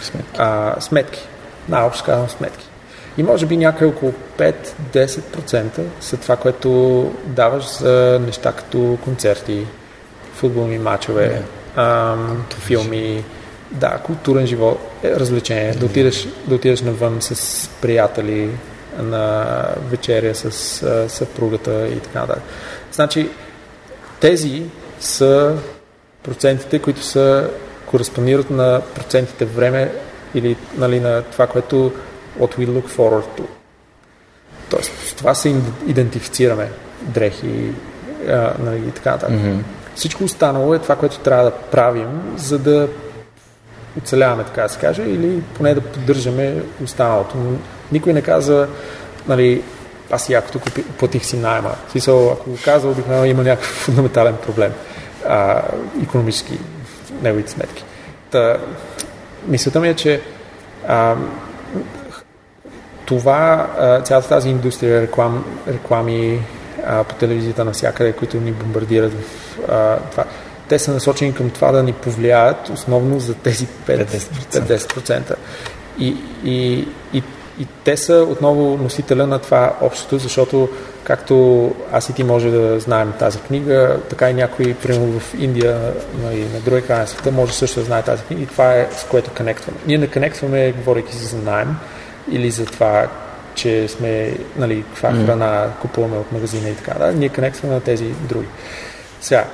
Сметки. 0.01 0.35
А, 0.37 0.75
сметки. 0.81 1.27
Най-общо 1.69 2.05
казвам 2.05 2.29
сметки. 2.29 2.69
И 3.17 3.23
може 3.23 3.45
би 3.45 3.57
някъде 3.57 3.85
около 3.85 4.13
5-10% 4.37 5.81
са 6.01 6.17
това, 6.17 6.35
което 6.35 7.11
даваш 7.25 7.77
за 7.77 8.19
неща 8.25 8.51
като 8.51 8.97
концерти, 9.03 9.67
футболни 10.33 10.77
матчове, 10.77 11.41
ам, 11.79 12.45
филми, 12.59 13.23
да, 13.71 13.97
културен 14.03 14.47
живот, 14.47 14.79
е, 15.03 15.15
развлечение, 15.15 15.71
да 15.71 15.85
отидеш, 15.85 16.27
да 16.47 16.55
отидеш 16.55 16.81
навън 16.81 17.17
с 17.21 17.69
приятели, 17.81 18.49
на 18.97 19.45
вечеря 19.89 20.35
с 20.35 20.45
а, 20.83 21.09
съпругата 21.09 21.87
и 21.87 21.99
така 21.99 22.19
нататък. 22.19 22.43
Значи, 22.91 23.29
тези 24.19 24.63
са 24.99 25.55
процентите, 26.23 26.79
които 26.79 27.03
са 27.03 27.49
кореспондират 27.85 28.49
на 28.49 28.81
процентите 28.95 29.45
време 29.45 29.91
или 30.35 30.55
нали, 30.77 30.99
на 30.99 31.21
това, 31.21 31.47
което 31.47 31.91
what 32.39 32.57
we 32.57 32.67
look 32.67 32.89
forward 32.89 33.39
to. 33.39 33.43
Тоест, 34.69 34.91
с 35.07 35.13
това 35.13 35.35
се 35.35 35.55
идентифицираме 35.87 36.69
дрехи 37.01 37.71
а, 38.27 38.53
нали, 38.59 38.77
и 38.87 38.91
така 38.91 39.11
нататък. 39.11 39.35
Мгм. 39.35 39.59
Всичко 39.99 40.23
останало 40.23 40.73
е 40.73 40.79
това, 40.79 40.95
което 40.95 41.19
трябва 41.19 41.43
да 41.43 41.51
правим, 41.51 42.33
за 42.37 42.59
да 42.59 42.87
оцеляваме, 43.97 44.43
така 44.43 44.61
да 44.61 44.69
се 44.69 44.79
каже, 44.79 45.01
или 45.01 45.41
поне 45.41 45.73
да 45.73 45.81
поддържаме 45.81 46.63
останалото. 46.83 47.37
Но 47.37 47.57
никой 47.91 48.13
не 48.13 48.21
казва, 48.21 48.67
нали, 49.27 49.63
аз 50.11 50.29
якото 50.29 50.59
купи, 50.59 50.83
платих 50.83 51.25
си 51.25 51.37
найема. 51.37 51.75
В 51.87 51.91
смисъл, 51.91 52.31
ако 52.31 52.49
го 52.49 52.57
казва, 52.65 52.91
обикновено 52.91 53.25
има 53.25 53.43
някакъв 53.43 53.67
фундаментален 53.85 54.35
проблем. 54.45 54.73
А, 55.27 55.61
економически 56.03 56.59
неговите 57.21 57.51
сметки. 57.51 57.83
Та, 58.31 58.57
мисълта 59.47 59.79
ми 59.79 59.89
е, 59.89 59.95
че 59.95 60.21
а, 60.87 61.15
това, 63.05 63.67
цялата 64.03 64.29
тази 64.29 64.49
индустрия, 64.49 65.01
реклам, 65.01 65.45
реклами 65.67 66.41
а, 66.85 67.03
по 67.03 67.15
телевизията 67.15 67.65
навсякъде, 67.65 68.13
които 68.13 68.37
ни 68.37 68.51
бомбардират 68.51 69.13
в 69.13 69.59
а, 69.69 69.97
това, 70.11 70.25
те 70.69 70.79
са 70.79 70.93
насочени 70.93 71.33
към 71.33 71.49
това 71.49 71.71
да 71.71 71.83
ни 71.83 71.93
повлияят 71.93 72.69
основно 72.69 73.19
за 73.19 73.33
тези 73.33 73.67
5, 73.87 74.05
50%. 74.05 74.77
50%. 74.77 75.35
И, 75.99 76.17
и, 76.43 76.87
и, 77.13 77.23
и 77.59 77.67
те 77.83 77.97
са 77.97 78.13
отново 78.29 78.77
носителя 78.77 79.27
на 79.27 79.39
това 79.39 79.75
общото, 79.81 80.17
защото 80.17 80.69
както 81.03 81.75
аз 81.91 82.09
и 82.09 82.13
ти 82.13 82.23
може 82.23 82.51
да 82.51 82.79
знаем 82.79 83.13
тази 83.19 83.39
книга, 83.39 83.99
така 84.09 84.29
и 84.29 84.33
някой, 84.33 84.73
примерно 84.73 85.19
в 85.19 85.33
Индия 85.39 85.93
и 86.33 86.39
на 86.53 86.59
другия 86.65 86.87
край 86.87 86.99
на 86.99 87.07
света, 87.07 87.31
може 87.31 87.53
също 87.53 87.79
да 87.79 87.85
знае 87.85 88.01
тази 88.01 88.23
книга 88.23 88.43
и 88.43 88.47
това 88.47 88.73
е 88.73 88.87
с 88.91 89.03
което 89.03 89.31
конектваме. 89.37 89.77
Ние 89.87 89.97
не 89.97 90.07
конектваме, 90.07 90.71
говорейки 90.71 91.15
си 91.15 91.25
за 91.25 91.37
найем 91.37 91.75
или 92.31 92.51
за 92.51 92.65
това, 92.65 93.07
че 93.59 93.87
сме, 93.87 94.37
нали, 94.57 94.83
каква 94.83 95.11
храна 95.11 95.69
купуваме 95.81 96.17
от 96.17 96.31
магазина 96.31 96.69
и 96.69 96.75
така. 96.75 96.93
Да? 96.93 97.11
Ние 97.11 97.29
конектваме 97.29 97.73
на 97.73 97.81
тези 97.81 98.05
други. 98.05 98.47
Сега, 99.21 99.45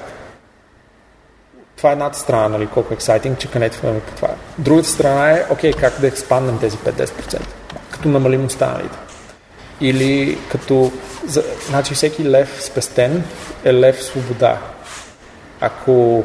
това 1.78 1.90
е 1.90 1.94
едната 1.94 2.18
страна, 2.18 2.50
нали, 2.50 2.68
колко 2.68 2.94
е 2.94 2.96
ексайтинг, 2.96 3.40
че 3.40 3.52
конектваме 3.52 4.00
по 4.00 4.16
това. 4.16 4.30
Другата 4.58 4.90
страна 4.90 5.32
е, 5.32 5.46
окей, 5.50 5.74
как 5.74 6.00
да 6.00 6.08
експанднем 6.08 6.60
тези 6.60 6.78
5-10%. 6.78 7.40
като 7.90 8.10
намалим 8.10 8.46
останалите. 8.46 8.98
Или 9.82 10.38
като, 10.52 10.92
за, 11.26 11.44
значи 11.68 11.94
всеки 11.94 12.30
лев 12.30 12.64
спестен 12.64 13.24
е 13.64 13.74
лев 13.74 14.04
свобода. 14.04 14.58
Ако 15.62 16.24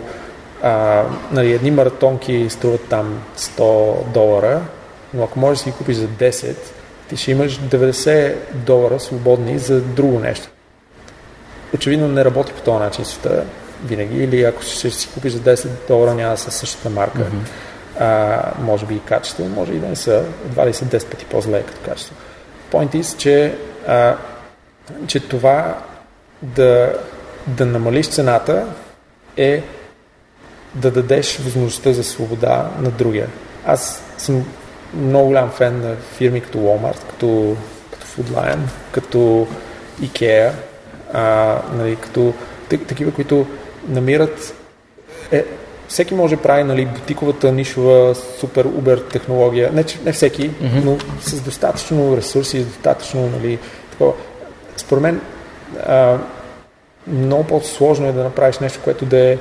а, 0.62 1.04
нали, 1.32 1.52
едни 1.52 1.70
маратонки 1.70 2.46
струват 2.50 2.88
там 2.88 3.22
100 3.36 4.04
долара, 4.04 4.60
но 5.14 5.24
ако 5.24 5.38
можеш 5.38 5.58
да 5.58 5.70
си 5.70 5.78
купиш 5.78 5.96
за 5.96 6.08
10, 6.08 6.56
ти 7.10 7.16
ще 7.16 7.30
имаш 7.30 7.60
90 7.60 8.34
долара 8.54 9.00
свободни 9.00 9.58
за 9.58 9.80
друго 9.80 10.18
нещо. 10.18 10.48
Очевидно 11.74 12.08
не 12.08 12.24
работи 12.24 12.52
по 12.52 12.60
този 12.60 12.78
начин 12.78 13.04
света 13.04 13.44
винаги, 13.84 14.24
или 14.24 14.44
ако 14.44 14.62
ще 14.62 14.90
си 14.90 15.08
купиш 15.14 15.32
за 15.32 15.40
10 15.56 15.68
долара, 15.88 16.14
няма 16.14 16.30
да 16.30 16.36
са 16.36 16.50
същата 16.50 16.90
марка. 16.90 17.18
Mm-hmm. 17.18 18.00
А, 18.00 18.42
може 18.60 18.86
би 18.86 18.94
и 18.94 19.00
качество, 19.00 19.48
може 19.48 19.72
и 19.72 19.78
да 19.78 19.88
не 19.88 19.96
са, 19.96 20.24
едва 20.46 20.66
ли 20.66 20.74
са 20.74 20.84
10 20.84 21.06
пъти 21.06 21.24
по-зле 21.24 21.62
като 21.62 21.90
качество. 21.90 22.14
Point 22.72 22.94
is, 22.94 23.16
че, 23.16 23.54
а, 23.86 24.16
че 25.06 25.20
това 25.20 25.78
да, 26.42 26.92
да 27.46 27.66
намалиш 27.66 28.08
цената 28.08 28.66
е 29.36 29.62
да 30.74 30.90
дадеш 30.90 31.38
възможността 31.38 31.92
за 31.92 32.04
свобода 32.04 32.70
на 32.80 32.90
другия. 32.90 33.28
Аз 33.66 34.02
съм 34.18 34.46
много 34.94 35.26
голям 35.26 35.50
фен 35.50 35.80
на 35.80 35.96
фирми 35.96 36.40
като 36.40 36.58
Walmart, 36.58 37.10
като, 37.10 37.56
като 37.90 38.06
Food 38.06 38.26
Lion, 38.26 38.58
като 38.92 39.46
IKEA, 40.02 40.52
а, 41.12 41.56
нали, 41.72 41.96
като 41.96 42.34
такива, 42.68 43.12
които 43.12 43.46
намират 43.88 44.54
е, 45.32 45.44
всеки 45.88 46.14
може 46.14 46.36
да 46.36 46.42
прави 46.42 46.64
нали, 46.64 46.86
бутиковата 46.86 47.52
нишова 47.52 48.14
супер 48.14 48.64
убер 48.64 48.98
технология. 48.98 49.72
Не, 49.72 49.84
не 50.04 50.12
всеки, 50.12 50.50
mm-hmm. 50.50 50.84
но 50.84 50.98
с 51.20 51.40
достатъчно 51.40 52.16
ресурси, 52.16 52.62
с 52.62 52.66
достатъчно 52.66 53.26
нали, 53.26 53.58
такова. 53.90 54.12
Според 54.76 55.02
мен 55.02 55.20
а, 55.86 56.18
много 57.06 57.44
по-сложно 57.44 58.06
е 58.06 58.12
да 58.12 58.24
направиш 58.24 58.58
нещо, 58.58 58.80
което 58.84 59.06
да 59.06 59.18
е, 59.18 59.38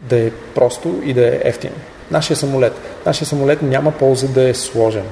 да 0.00 0.18
е 0.18 0.30
просто 0.30 1.00
и 1.04 1.14
да 1.14 1.26
е 1.26 1.40
ефтино. 1.44 1.74
Нашия 2.10 2.36
самолет. 2.36 2.72
Нашия 3.06 3.26
самолет 3.26 3.62
няма 3.62 3.92
полза 3.92 4.28
да 4.28 4.48
е 4.48 4.54
сложен. 4.54 5.04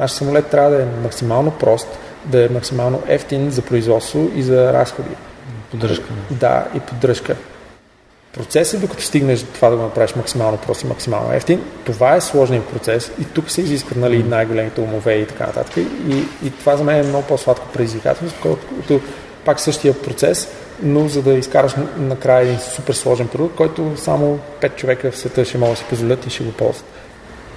Нашия 0.00 0.16
самолет 0.16 0.46
трябва 0.46 0.70
да 0.70 0.82
е 0.82 0.86
максимално 1.02 1.50
прост, 1.50 1.98
да 2.24 2.44
е 2.44 2.48
максимално 2.48 3.02
ефтин 3.06 3.50
за 3.50 3.62
производство 3.62 4.30
и 4.34 4.42
за 4.42 4.72
разходи. 4.72 5.08
Поддръжка. 5.70 6.04
Да, 6.30 6.66
и 6.76 6.80
поддръжка. 6.80 7.36
Процесът, 8.32 8.80
докато 8.80 9.02
стигнеш 9.02 9.40
до 9.40 9.52
това 9.52 9.70
да 9.70 9.76
го 9.76 9.82
направиш 9.82 10.14
максимално 10.16 10.58
прост 10.58 10.82
и 10.82 10.86
максимално 10.86 11.32
ефтин, 11.32 11.62
това 11.84 12.16
е 12.16 12.20
сложният 12.20 12.68
процес 12.68 13.12
и 13.20 13.24
тук 13.24 13.50
се 13.50 13.60
изискват 13.60 13.98
нали, 13.98 14.22
най-големите 14.22 14.80
умове 14.80 15.14
и 15.14 15.26
така 15.26 15.46
нататък. 15.46 15.76
И, 15.76 16.24
и 16.46 16.50
това 16.60 16.76
за 16.76 16.84
мен 16.84 16.96
е 16.96 17.08
много 17.08 17.26
по-сладко 17.26 17.66
предизвикателство, 17.72 18.42
колкото 18.42 19.00
пак 19.44 19.60
същия 19.60 20.02
процес, 20.02 20.48
но 20.82 21.08
за 21.08 21.22
да 21.22 21.32
изкараш 21.32 21.72
накрая 21.96 22.42
един 22.42 22.58
супер 22.58 22.94
сложен 22.94 23.28
продукт, 23.28 23.56
който 23.56 23.92
само 23.96 24.38
5 24.60 24.74
човека 24.76 25.10
в 25.10 25.16
света 25.16 25.44
ще 25.44 25.58
могат 25.58 25.74
да 25.74 25.78
си 25.78 25.84
позволят 25.88 26.26
и 26.26 26.30
ще 26.30 26.44
го 26.44 26.52
ползват. 26.52 26.84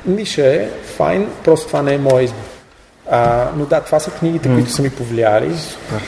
Ниша 0.06 0.45
е, 0.45 0.68
файн, 0.98 1.30
просто 1.44 1.68
това 1.68 1.82
не 1.82 1.94
е 1.94 1.98
моят 1.98 2.26
избор. 2.26 2.44
А, 3.10 3.50
но 3.56 3.66
да, 3.66 3.82
това 3.82 4.00
са 4.00 4.12
книгите, 4.12 4.50
mm. 4.50 4.54
които 4.54 4.72
са 4.72 4.82
ми 4.82 4.90
повлияли 4.90 5.56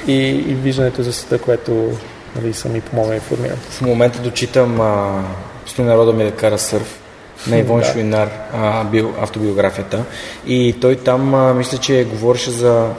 и, 0.08 0.30
и 0.30 0.54
виждането 0.54 1.04
за 1.04 1.14
света, 1.14 1.44
което 1.44 1.92
нали, 2.36 2.54
са 2.54 2.70
ми 2.70 2.82
помогнали 2.82 3.20
формирам. 3.20 3.58
В 3.58 3.82
момента 3.82 4.20
дочитам 4.20 4.82
а, 4.82 5.24
Стои 5.66 5.86
народа 5.86 6.14
ми 6.14 6.24
да 6.24 6.32
кара 6.32 6.58
сърф 6.58 7.00
на 7.48 7.58
Ивон 7.58 7.80
да. 7.80 7.86
Шуинар, 7.86 8.30
а, 8.54 8.84
бил, 8.84 9.14
автобиографията. 9.22 10.04
И 10.48 10.76
той 10.82 10.96
там, 10.96 11.36
а, 11.36 11.54
мисля, 11.54 11.78
че 11.78 12.04
говореше 12.04 12.52
за, 12.52 12.90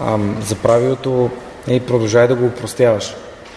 а, 0.00 0.18
за 0.46 0.54
правилото 0.54 1.30
и 1.66 1.70
нали, 1.70 1.80
продължай 1.80 2.28
да 2.28 2.34
го 2.34 2.46
упростяваш. 2.46 3.14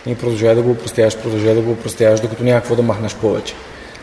И 0.10 0.15
продължай 0.15 0.56
да 0.56 0.61
го 0.61 0.72
упростяваш, 0.72 1.18
продължай 1.18 1.56
да 1.56 1.61
го 1.61 1.72
упростяваш, 1.72 2.19
докато 2.19 2.44
няма 2.44 2.60
какво 2.60 2.76
да 2.76 2.81
махнеш 2.81 3.15
повече. 3.15 3.53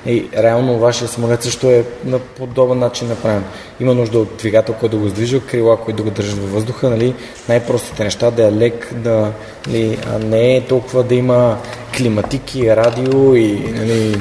И 0.07 0.29
реално 0.37 0.79
вашия 0.79 1.09
самолет 1.09 1.43
също 1.43 1.71
е 1.71 1.85
на 2.05 2.19
подобен 2.19 2.79
начин 2.79 3.09
направен. 3.09 3.45
Има 3.81 3.95
нужда 3.95 4.19
от 4.19 4.37
двигател, 4.39 4.75
който 4.75 4.97
да 4.97 5.03
го 5.03 5.07
издвижва, 5.07 5.41
крила, 5.41 5.77
които 5.77 5.97
да 5.97 6.03
го 6.03 6.11
държат 6.11 6.39
във 6.39 6.53
въздуха, 6.53 6.91
нали? 6.91 7.15
най-простите 7.49 8.05
неща, 8.05 8.31
да 8.31 8.47
е 8.47 8.53
лек, 8.53 8.95
да, 8.95 9.33
нали, 9.67 9.99
а 10.15 10.19
не 10.19 10.57
е 10.57 10.61
толкова 10.61 11.03
да 11.05 11.15
има 11.15 11.59
климатики, 11.97 12.77
радио 12.77 13.35
и 13.35 13.73
нали, 13.75 14.17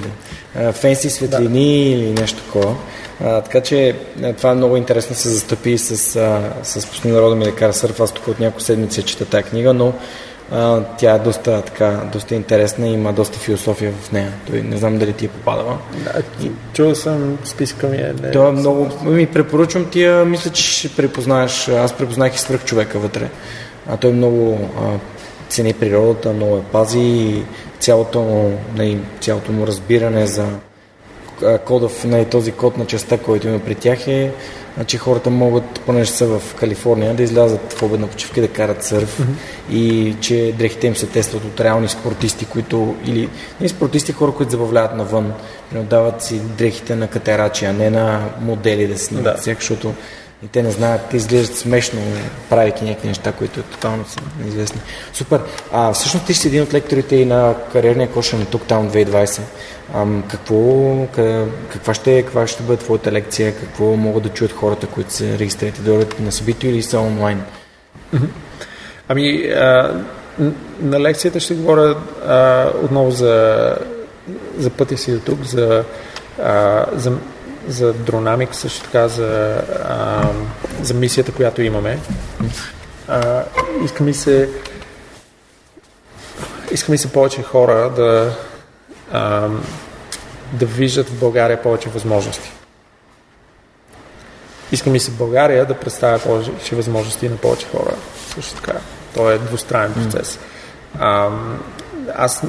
фенси 0.72 1.10
светлини 1.10 1.90
да. 1.90 1.96
или 1.96 2.14
нещо 2.22 2.44
такова. 2.44 2.76
А, 3.24 3.42
така 3.42 3.62
че 3.62 3.96
това 4.38 4.52
е 4.52 4.56
много 4.56 4.78
интересно 4.78 5.16
се 5.16 5.30
застъпи 5.30 5.78
с, 5.78 5.98
с, 6.64 6.82
с 6.82 7.04
народа 7.04 7.36
ми 7.36 7.44
да 7.44 7.56
кара 7.56 7.74
сърф. 7.74 8.00
Аз 8.00 8.12
тук 8.12 8.28
от 8.28 8.40
няколко 8.40 8.62
седмици 8.62 9.04
чета 9.04 9.26
тази 9.26 9.44
книга, 9.44 9.74
но 9.74 9.94
а, 10.52 10.82
тя 10.98 11.16
е 11.16 11.20
доста, 11.20 11.62
така, 11.62 12.02
доста 12.14 12.36
интересна 12.36 12.88
и 12.88 12.94
има 12.94 13.14
доста 13.14 13.40
философия 13.40 13.92
в 14.02 14.12
нея. 14.12 14.34
Той 14.48 14.62
не 14.62 14.78
знам 14.78 14.98
дали 14.98 15.14
ти 15.14 15.26
е 15.26 15.30
попадала. 15.30 15.78
Да, 16.04 16.22
чул 16.74 16.96
съм 16.96 17.38
списка 17.44 17.88
ми. 17.88 17.98
Е, 17.98 18.14
не, 18.22 18.32
Това 18.32 18.48
е 18.48 18.52
много... 18.52 18.90
Ми 19.04 19.26
препоръчвам 19.26 19.90
ти, 19.90 20.08
мисля, 20.08 20.52
че 20.52 20.64
ще 20.64 20.96
препознаеш. 20.96 21.68
Аз 21.68 21.94
препознах 21.94 22.36
и 22.36 22.40
свръх 22.40 22.66
човека 22.66 23.00
вътре. 23.00 23.30
А 23.90 23.98
той 23.98 24.12
много 24.12 24.70
а, 24.82 24.98
цени 25.50 25.74
природата, 25.74 26.34
много 26.34 26.56
я 26.56 26.64
пази 26.64 27.00
и 27.00 27.44
цялото 27.80 28.22
му, 28.22 28.60
не, 28.76 28.98
цялото 29.20 29.52
му 29.52 29.68
разбиране 29.68 30.28
за 30.28 30.46
кодов, 31.66 32.06
не, 32.06 32.26
този 32.26 32.52
код 32.52 32.78
на 32.78 32.86
частта, 32.86 33.18
който 33.18 33.48
има 33.48 33.60
при 33.60 33.76
тях 33.76 34.08
е 34.08 34.32
Значи 34.76 34.98
хората 34.98 35.30
могат, 35.30 35.80
понеже 35.86 36.12
са 36.12 36.40
в 36.40 36.56
Калифорния, 36.56 37.14
да 37.14 37.24
излязат 37.24 37.74
в 37.74 37.84
обедна 37.84 38.08
почивка 38.08 38.42
да 38.42 38.48
карат 38.48 38.84
сърф 38.84 39.20
mm-hmm. 39.20 39.74
и 39.74 40.16
че 40.22 40.54
дрехите 40.58 40.88
им 40.88 40.96
се 40.96 41.08
тестват 41.08 41.44
от 41.44 41.60
реални 41.60 41.88
спортисти, 41.88 42.46
които 42.46 42.96
или 43.06 43.30
не 43.62 43.70
спортисти, 43.70 44.12
хора, 44.12 44.32
които 44.32 44.52
забавляват 44.52 44.96
навън, 44.96 45.34
дават 45.72 46.24
си 46.24 46.40
дрехите 46.40 46.96
на 46.96 47.08
катерачи, 47.08 47.66
а 47.66 47.74
не 47.74 47.90
на 47.90 48.30
модели 48.42 48.88
да 48.88 48.98
снимат 48.98 49.24
да. 49.24 49.36
защото 49.38 49.94
и 50.44 50.48
те 50.48 50.64
не 50.64 50.72
знаят, 50.72 51.02
те 51.12 51.18
изглеждат 51.18 51.58
смешно, 51.58 52.02
правейки 52.50 52.84
някакви 52.84 53.08
неща, 53.08 53.32
които 53.32 53.64
тотално 53.64 54.06
са 54.06 54.20
неизвестни. 54.40 54.82
Супер. 55.14 55.42
А, 55.72 55.94
всъщност 55.94 56.26
ти 56.26 56.34
си 56.34 56.48
един 56.48 56.64
от 56.64 56.74
лекторите 56.74 57.16
и 57.16 57.26
на 57.26 57.56
кариерния 57.74 58.12
кошер 58.12 58.38
на 58.38 58.46
Туктаун 58.46 58.92
2020. 58.92 59.42
Какво, 60.28 61.08
каква, 61.72 61.94
ще, 61.94 62.22
каква 62.22 62.48
ще 62.48 62.64
бъде 62.64 62.84
твоята 62.84 63.12
лекция? 63.12 63.56
Какво 63.56 63.96
могат 63.96 64.24
да 64.24 64.30
чуят 64.30 64.52
хората, 64.52 64.88
които 64.88 65.14
се 65.14 65.40
регистрират 65.40 65.76
да 65.76 65.92
дойдат 65.92 66.20
на 66.20 66.32
събитие 66.32 66.70
или 66.70 66.84
са 66.84 67.00
онлайн? 67.00 67.44
Ами, 69.08 69.52
а, 69.56 70.02
на 70.80 71.00
лекцията 71.00 71.40
ще 71.40 71.54
говоря 71.54 71.96
а, 72.28 72.70
отново 72.84 73.12
за, 73.12 73.76
за 74.58 74.70
пътя 74.70 74.98
си 74.98 75.12
до 75.12 75.20
тук, 75.20 75.44
за, 75.44 75.84
а, 76.44 76.86
за 76.94 77.18
за 77.68 77.94
Дронамик, 77.94 78.56
също 78.56 78.84
така 78.84 79.08
за, 79.08 79.62
а, 79.84 80.30
за 80.82 80.94
мисията, 80.94 81.32
която 81.32 81.62
имаме. 81.62 82.00
А, 83.08 83.44
иска 83.86 84.04
ми 84.04 84.14
се 84.14 84.50
иска 86.72 86.92
ми 86.92 86.98
се 86.98 87.12
повече 87.12 87.44
хора 87.44 87.92
да, 87.96 88.36
а, 89.12 89.50
да 90.54 90.66
виждат 90.66 91.10
в 91.10 91.20
България 91.20 91.62
повече 91.62 91.90
възможности. 91.90 92.52
Иска 94.72 94.90
ми 94.90 95.00
се 95.00 95.12
България 95.12 95.66
да 95.66 95.74
представя 95.74 96.20
повече 96.20 96.76
възможности 96.76 97.30
на 97.30 97.38
повече 97.38 97.68
хора. 97.68 97.96
Също 98.34 98.56
така. 98.56 98.80
То 99.14 99.32
е 99.32 99.38
двустранен 99.38 99.94
процес. 99.94 100.40
А, 101.00 101.30
аз 102.16 102.44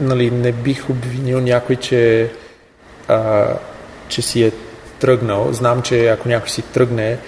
нали, 0.00 0.30
не 0.30 0.52
бих 0.52 0.90
обвинил 0.90 1.40
някой, 1.40 1.76
че 1.76 2.30
а, 3.08 3.46
че 4.08 4.22
си 4.22 4.42
е 4.42 4.52
тръгнал. 4.98 5.52
Знам, 5.52 5.82
че 5.82 6.08
ако 6.08 6.28
някой 6.28 6.48
си 6.48 6.62
тръгне, 6.62 7.18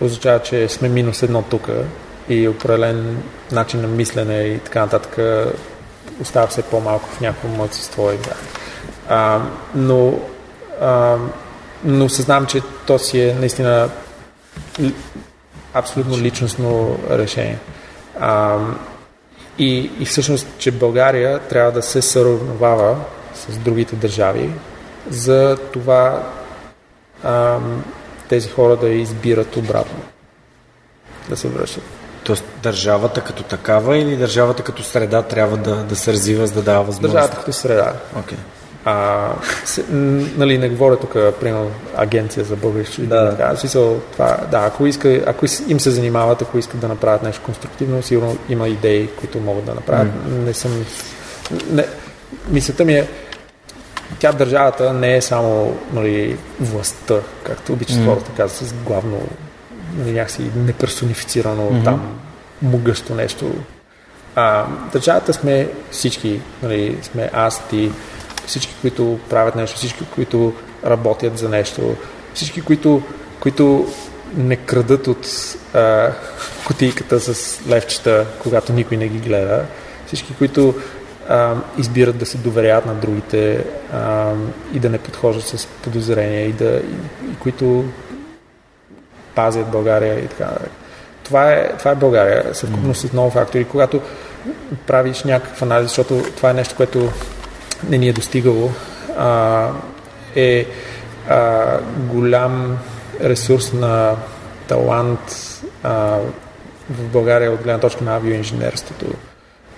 означава, 0.00 0.38
че 0.38 0.68
сме 0.68 0.88
минус 0.88 1.22
едно 1.22 1.42
тук 1.42 1.68
и 2.28 2.48
определен 2.48 3.22
начин 3.52 3.80
на 3.80 3.88
мислене 3.88 4.42
и 4.42 4.58
така 4.58 4.80
нататък 4.80 5.18
остава 6.20 6.46
все 6.46 6.62
по-малко 6.62 7.08
в 7.08 7.20
някакво 7.20 7.48
младсинство. 7.48 8.10
А, 9.08 9.40
но, 9.74 10.18
а, 10.80 11.16
но 11.84 12.08
съзнавам, 12.08 12.46
че 12.46 12.62
то 12.86 12.98
си 12.98 13.20
е 13.20 13.34
наистина 13.34 13.90
абсолютно 15.74 16.18
личностно 16.18 16.98
решение. 17.10 17.58
А, 18.20 18.58
и, 19.58 19.90
и 20.00 20.04
всъщност, 20.04 20.46
че 20.58 20.70
България 20.70 21.38
трябва 21.38 21.72
да 21.72 21.82
се 21.82 22.02
съревновава 22.02 22.96
с 23.34 23.58
другите 23.58 23.96
държави, 23.96 24.50
за 25.10 25.58
това 25.72 26.32
а, 27.22 27.58
тези 28.28 28.48
хора 28.48 28.76
да 28.76 28.88
избират 28.88 29.56
обратно, 29.56 30.00
да 31.28 31.36
се 31.36 31.48
връщат. 31.48 32.03
Тоест 32.24 32.44
държавата 32.62 33.20
като 33.20 33.42
такава 33.42 33.98
или 33.98 34.16
държавата 34.16 34.62
като 34.62 34.82
среда 34.82 35.22
трябва 35.22 35.56
да, 35.56 35.74
да 35.74 35.96
се 35.96 36.12
развива, 36.12 36.46
за 36.46 36.54
да 36.54 36.62
дава 36.62 36.84
възможност? 36.84 37.12
Държавата 37.12 37.36
като 37.36 37.52
среда. 37.52 37.92
Okay. 38.16 38.36
А, 38.84 39.28
с, 39.64 39.82
нали, 40.36 40.58
не 40.58 40.68
говоря 40.68 40.96
тук, 40.96 41.12
примерно, 41.40 41.70
агенция 41.96 42.44
за 42.44 42.56
български 42.56 43.02
да. 43.02 43.30
така. 43.30 43.56
Смисъл, 43.56 44.00
това, 44.12 44.36
да, 44.50 44.58
ако, 44.58 44.86
иска, 44.86 45.22
ако 45.26 45.46
им 45.68 45.80
се 45.80 45.90
занимават, 45.90 46.42
ако 46.42 46.58
искат 46.58 46.80
да 46.80 46.88
направят 46.88 47.22
нещо 47.22 47.42
конструктивно, 47.44 48.02
сигурно 48.02 48.38
има 48.48 48.68
идеи, 48.68 49.08
които 49.08 49.40
могат 49.40 49.64
да 49.64 49.74
направят. 49.74 50.08
Mm. 50.08 50.44
Не 50.44 50.54
съм... 50.54 50.84
Не, 51.70 51.86
мисълта 52.48 52.84
ми 52.84 52.94
е, 52.94 53.08
тя 54.18 54.32
държавата 54.32 54.92
не 54.92 55.16
е 55.16 55.22
само 55.22 55.76
нали, 55.92 56.38
властта, 56.60 57.14
както 57.42 57.72
обичат 57.72 57.96
mm. 57.96 58.06
хората 58.06 58.30
казват, 58.36 58.68
с 58.68 58.72
главно 58.72 59.20
някакси 59.96 60.42
неперсонифицирано 60.56 61.70
mm-hmm. 61.70 61.84
там 61.84 62.18
могъщо 62.62 63.14
нещо. 63.14 63.52
А, 64.36 64.66
държавата 64.92 65.32
сме 65.32 65.68
всички, 65.90 66.40
нали, 66.62 66.98
сме 67.02 67.30
аз, 67.32 67.68
ти, 67.68 67.92
всички, 68.46 68.74
които 68.80 69.18
правят 69.30 69.56
нещо, 69.56 69.76
всички, 69.76 70.04
които 70.14 70.52
работят 70.86 71.38
за 71.38 71.48
нещо, 71.48 71.96
всички, 72.34 72.60
които, 72.60 73.02
които 73.40 73.86
не 74.36 74.56
крадат 74.56 75.06
от 75.06 75.28
а, 75.74 76.12
кутийката 76.66 77.20
с 77.20 77.60
левчета, 77.68 78.26
когато 78.42 78.72
никой 78.72 78.96
не 78.96 79.08
ги 79.08 79.18
гледа, 79.18 79.64
всички, 80.06 80.34
които 80.34 80.74
а, 81.28 81.54
избират 81.78 82.18
да 82.18 82.26
се 82.26 82.38
доверят 82.38 82.86
на 82.86 82.94
другите 82.94 83.64
а, 83.92 84.32
и 84.74 84.78
да 84.78 84.90
не 84.90 84.98
подхождат 84.98 85.44
с 85.44 85.66
подозрения 85.66 86.48
и, 86.48 86.52
да, 86.52 86.64
и, 86.64 87.30
и 87.32 87.36
които 87.38 87.84
пазят 89.34 89.70
България 89.70 90.18
и 90.18 90.26
така. 90.26 90.50
Това 91.24 91.52
е, 91.52 91.72
това 91.78 91.90
е 91.90 91.94
България, 91.94 92.54
съвкупност 92.54 93.00
с 93.00 93.12
много 93.12 93.30
фактори. 93.30 93.64
Когато 93.64 94.00
правиш 94.86 95.22
някакъв 95.22 95.62
анализ, 95.62 95.88
защото 95.88 96.22
това 96.36 96.50
е 96.50 96.54
нещо, 96.54 96.76
което 96.76 97.12
не 97.88 97.98
ни 97.98 98.08
е 98.08 98.12
достигало, 98.12 98.70
а, 99.18 99.68
е 100.36 100.66
а, 101.28 101.78
голям 101.98 102.78
ресурс 103.20 103.72
на 103.72 104.16
талант 104.68 105.20
а, 105.82 106.18
в 106.90 107.08
България 107.12 107.52
от 107.52 107.62
гледна 107.62 107.80
точка 107.80 108.04
на 108.04 108.16
авиоинженерството. 108.16 109.06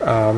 А, 0.04 0.32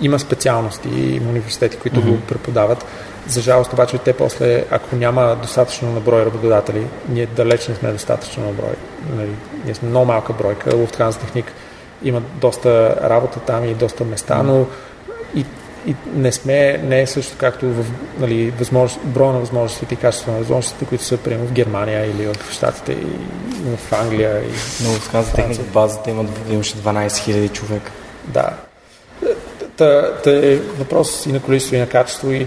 има 0.00 0.18
специалности, 0.18 0.88
има 0.88 1.30
университети, 1.30 1.76
които 1.76 2.00
mm-hmm. 2.00 2.10
го 2.10 2.20
преподават. 2.20 2.84
За 3.26 3.40
жалост 3.40 3.72
обаче 3.72 3.98
те 3.98 4.12
после, 4.12 4.64
ако 4.70 4.96
няма 4.96 5.36
достатъчно 5.42 5.92
на 5.92 6.00
брой 6.00 6.24
работодатели, 6.24 6.86
ние 7.08 7.26
далеч 7.26 7.68
не 7.68 7.74
сме 7.74 7.92
достатъчно 7.92 8.46
на 8.46 8.52
брой. 8.52 8.74
Нали, 9.16 9.30
ние 9.64 9.74
сме 9.74 9.88
много 9.88 10.06
малка 10.06 10.32
бройка. 10.32 10.76
Луфтханс 10.76 11.16
техник 11.16 11.52
има 12.04 12.20
доста 12.20 12.96
работа 13.02 13.40
там 13.40 13.64
и 13.64 13.74
доста 13.74 14.04
места, 14.04 14.42
но 14.42 14.66
и, 15.34 15.44
и 15.86 15.94
не 16.14 16.32
сме, 16.32 16.78
не 16.78 17.00
е 17.00 17.06
също 17.06 17.36
както 17.38 17.66
в 17.66 17.84
нали, 18.18 18.50
възможност, 18.50 19.06
броя 19.06 19.32
на 19.32 19.40
възможностите 19.40 19.94
и 19.94 19.96
качество 19.96 20.32
на 20.32 20.38
възможностите, 20.38 20.84
които 20.84 21.04
са 21.04 21.16
приема 21.16 21.44
в 21.44 21.52
Германия 21.52 22.06
или 22.06 22.26
в 22.26 22.52
Штатите 22.52 22.92
и 22.92 23.06
в 23.76 23.92
Англия. 23.92 24.38
И 24.38 24.50
но 24.84 24.90
Луфтханс 24.90 25.32
техник 25.32 25.60
в 25.60 25.72
базата 25.72 26.10
имат, 26.10 26.26
имаше 26.50 26.76
12 26.76 27.08
000 27.08 27.52
човека. 27.52 27.92
Да. 28.24 28.50
Та, 29.76 30.12
та 30.24 30.30
е 30.30 30.56
въпрос 30.56 31.26
и 31.26 31.32
на 31.32 31.40
количество 31.40 31.76
и 31.76 31.78
на 31.78 31.88
качество 31.88 32.32
и 32.32 32.46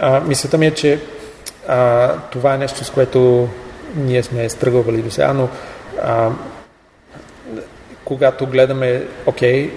а, 0.00 0.20
мисълта 0.20 0.58
ми 0.58 0.66
е, 0.66 0.70
че 0.70 1.00
а, 1.68 2.12
това 2.32 2.54
е 2.54 2.58
нещо, 2.58 2.84
с 2.84 2.90
което 2.90 3.48
ние 3.96 4.22
сме 4.22 4.48
стръгвали 4.48 5.02
до 5.02 5.10
сега, 5.10 5.32
но 5.32 5.48
а, 6.02 6.30
когато 8.04 8.46
гледаме, 8.46 9.06
окей, 9.26 9.70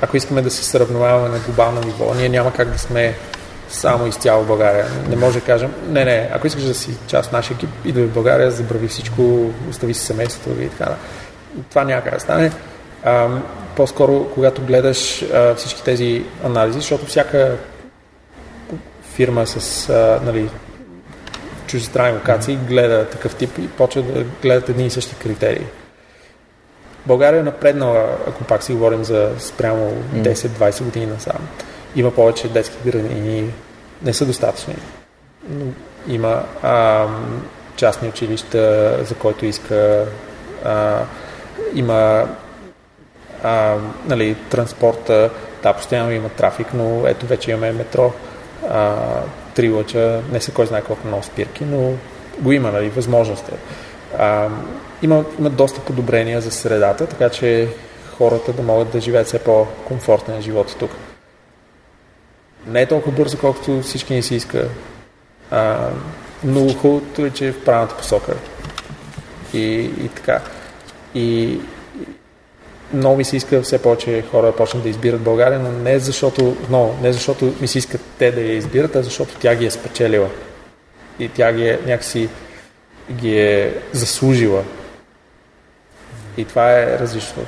ако 0.00 0.16
искаме 0.16 0.42
да 0.42 0.50
се 0.50 0.64
сравняваме 0.64 1.28
на 1.28 1.38
глобално 1.38 1.80
ниво, 1.80 2.14
ние 2.14 2.28
няма 2.28 2.52
как 2.52 2.68
да 2.70 2.78
сме 2.78 3.14
само 3.68 4.06
изцяло 4.06 4.42
в 4.42 4.46
България. 4.46 4.86
Не 5.08 5.16
може 5.16 5.40
да 5.40 5.46
кажем, 5.46 5.74
не, 5.88 6.04
не, 6.04 6.30
ако 6.32 6.46
искаш 6.46 6.64
да 6.64 6.74
си 6.74 6.96
част 7.06 7.26
от 7.26 7.32
нашия 7.32 7.54
екип, 7.54 7.70
идвай 7.84 8.04
в 8.04 8.14
България, 8.14 8.50
забрави 8.50 8.88
всичко, 8.88 9.50
остави 9.70 9.94
си 9.94 10.06
семейството 10.06 10.62
и 10.62 10.68
така. 10.68 10.94
Това 11.70 11.84
няма 11.84 12.02
как 12.02 12.14
да 12.14 12.20
стане. 12.20 12.52
А, 13.04 13.28
по-скоро, 13.76 14.26
когато 14.34 14.62
гледаш 14.62 15.22
а, 15.22 15.54
всички 15.54 15.82
тези 15.82 16.24
анализи, 16.44 16.78
защото 16.78 17.06
всяка 17.06 17.56
фирма 19.16 19.46
с 19.46 19.88
а, 19.88 20.20
нали, 20.24 20.50
чуждестранни 21.66 22.14
локации 22.14 22.56
гледа 22.56 23.04
такъв 23.04 23.34
тип 23.34 23.58
и 23.58 23.68
почва 23.68 24.02
да 24.02 24.24
гледат 24.42 24.68
едни 24.68 24.86
и 24.86 24.90
същи 24.90 25.14
критерии. 25.16 25.66
България 27.06 27.40
е 27.40 27.42
напреднала, 27.42 28.16
ако 28.28 28.44
пак 28.44 28.62
си 28.62 28.72
говорим 28.72 29.04
за 29.04 29.30
спрямо 29.38 29.92
10-20 30.14 30.84
години 30.84 31.06
насам. 31.06 31.48
Има 31.96 32.10
повече 32.10 32.48
детски 32.48 32.76
градини, 32.84 33.52
не 34.02 34.12
са 34.12 34.26
достатъчни. 34.26 34.76
Но 35.50 35.64
има 36.08 36.44
а, 36.62 37.06
частни 37.76 38.08
училища, 38.08 38.96
за 39.04 39.14
който 39.14 39.46
иска. 39.46 40.06
А, 40.64 41.02
има 41.74 42.28
а, 43.42 43.76
нали, 44.06 44.36
транспорта, 44.50 45.30
да, 45.62 45.72
постоянно 45.72 46.12
има 46.12 46.28
трафик, 46.28 46.66
но 46.74 47.06
ето 47.06 47.26
вече 47.26 47.50
имаме 47.50 47.72
метро 47.72 48.12
а, 48.70 48.96
три 49.54 49.68
лъча, 49.68 50.22
не 50.32 50.40
са 50.40 50.52
кой 50.52 50.66
знае 50.66 50.82
колко 50.82 51.06
много 51.06 51.22
спирки, 51.22 51.64
но 51.64 51.92
го 52.40 52.52
има, 52.52 52.70
нали, 52.72 52.88
възможност 52.88 53.48
е. 53.48 53.52
А, 54.18 54.48
има, 55.02 55.24
има 55.38 55.50
доста 55.50 55.80
подобрения 55.80 56.40
за 56.40 56.50
средата, 56.50 57.06
така 57.06 57.28
че 57.30 57.68
хората 58.16 58.52
да 58.52 58.62
могат 58.62 58.90
да 58.90 59.00
живеят 59.00 59.26
все 59.26 59.38
по-комфортен 59.38 60.42
живот 60.42 60.76
тук. 60.78 60.90
Не 62.66 62.82
е 62.82 62.86
толкова 62.86 63.16
бързо, 63.16 63.38
колкото 63.38 63.82
всички 63.82 64.14
ни 64.14 64.22
си 64.22 64.34
иска, 64.34 64.68
а, 65.50 65.88
но 66.44 66.74
хубавото 66.74 67.26
е, 67.26 67.30
че 67.30 67.46
е 67.46 67.52
в 67.52 67.64
правилната 67.64 67.96
посока. 67.96 68.34
И, 69.54 69.90
и 70.04 70.08
така. 70.08 70.40
И, 71.14 71.58
много 72.92 73.16
ми 73.16 73.24
се 73.24 73.36
иска 73.36 73.62
все 73.62 73.82
повече 73.82 74.24
хора 74.30 74.46
да 74.46 74.56
почнат 74.56 74.82
да 74.82 74.88
избират 74.88 75.20
България, 75.20 75.58
но 75.58 75.70
не 75.70 75.98
защото, 75.98 76.56
но, 76.70 76.94
не 77.02 77.12
защото 77.12 77.54
ми 77.60 77.68
се 77.68 77.78
искат 77.78 78.00
те 78.18 78.32
да 78.32 78.40
я 78.40 78.52
избират, 78.52 78.96
а 78.96 79.02
защото 79.02 79.34
тя 79.40 79.54
ги 79.54 79.66
е 79.66 79.70
спечелила. 79.70 80.28
И 81.18 81.28
тя 81.28 81.52
ги 81.52 81.68
е 81.68 81.78
някакси 81.86 82.28
ги 83.12 83.38
е 83.38 83.74
заслужила. 83.92 84.62
И 86.36 86.44
това 86.44 86.72
е 86.72 86.98
различно. 86.98 87.42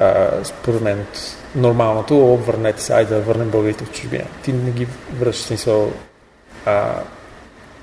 А, 0.00 0.28
според 0.44 0.80
мен 0.80 1.00
от 1.00 1.36
нормалното, 1.54 2.32
о, 2.32 2.36
върнете 2.36 2.82
се, 2.82 2.92
айде 2.92 3.14
да 3.14 3.20
върнем 3.20 3.50
българите 3.50 3.84
в 3.84 3.92
чужбина. 3.92 4.24
Ти 4.42 4.52
не 4.52 4.70
ги 4.70 4.86
връщаш 5.12 5.46
смисъл. 5.46 5.92
А, 6.66 6.92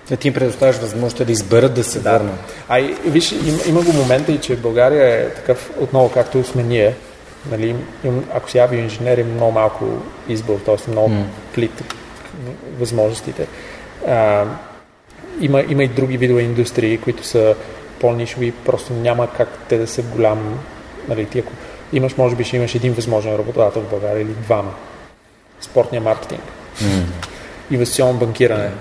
да 0.10 0.18
ти 0.18 0.28
им 0.28 0.34
предоставяш 0.34 0.76
възможността 0.76 1.26
да 1.26 1.32
изберат 1.32 1.74
да 1.74 1.84
се 1.84 2.00
да. 2.00 2.12
върнат. 2.12 2.40
А 2.70 2.80
и, 2.80 2.96
виж, 3.06 3.32
има, 3.32 3.60
има 3.68 3.82
го 3.82 3.94
момента 3.94 4.32
и 4.32 4.38
че 4.38 4.56
България 4.56 5.06
е 5.06 5.30
такъв, 5.30 5.72
отново 5.80 6.12
както 6.12 6.44
сме 6.44 6.64
ние, 6.64 6.96
нали, 7.52 7.76
им, 8.04 8.26
ако 8.34 8.50
си 8.50 8.58
авиоинженер, 8.58 9.18
има 9.18 9.34
много 9.34 9.52
малко 9.52 9.86
избор, 10.30 10.60
т.е. 10.66 10.92
много 10.92 11.10
mm. 11.10 11.24
плит 11.54 11.84
възможностите. 12.80 13.48
А, 14.08 14.46
има, 15.40 15.64
има 15.70 15.84
и 15.84 15.88
други 15.88 16.18
видове 16.18 16.42
индустрии, 16.42 16.98
които 16.98 17.24
са 17.24 17.56
по-нишови, 18.00 18.52
просто 18.52 18.94
няма 18.94 19.28
как 19.38 19.50
те 19.70 19.78
да 19.78 19.88
са 19.88 20.02
голям. 20.02 20.60
Нали, 21.08 21.26
ти 21.26 21.40
ако 21.40 21.52
имаш, 21.94 22.18
може 22.18 22.36
би 22.36 22.44
ще 22.44 22.58
имаш 22.58 22.76
един 22.76 22.94
възможен 22.94 23.36
работодател 23.36 23.82
в 23.82 23.90
България 23.90 24.22
или 24.22 24.34
двама. 24.34 24.74
Спортния 25.62 26.02
маркетинг. 26.02 26.42
Mm. 26.82 27.04
Инвестиционно 27.72 28.14
банкиране. 28.14 28.72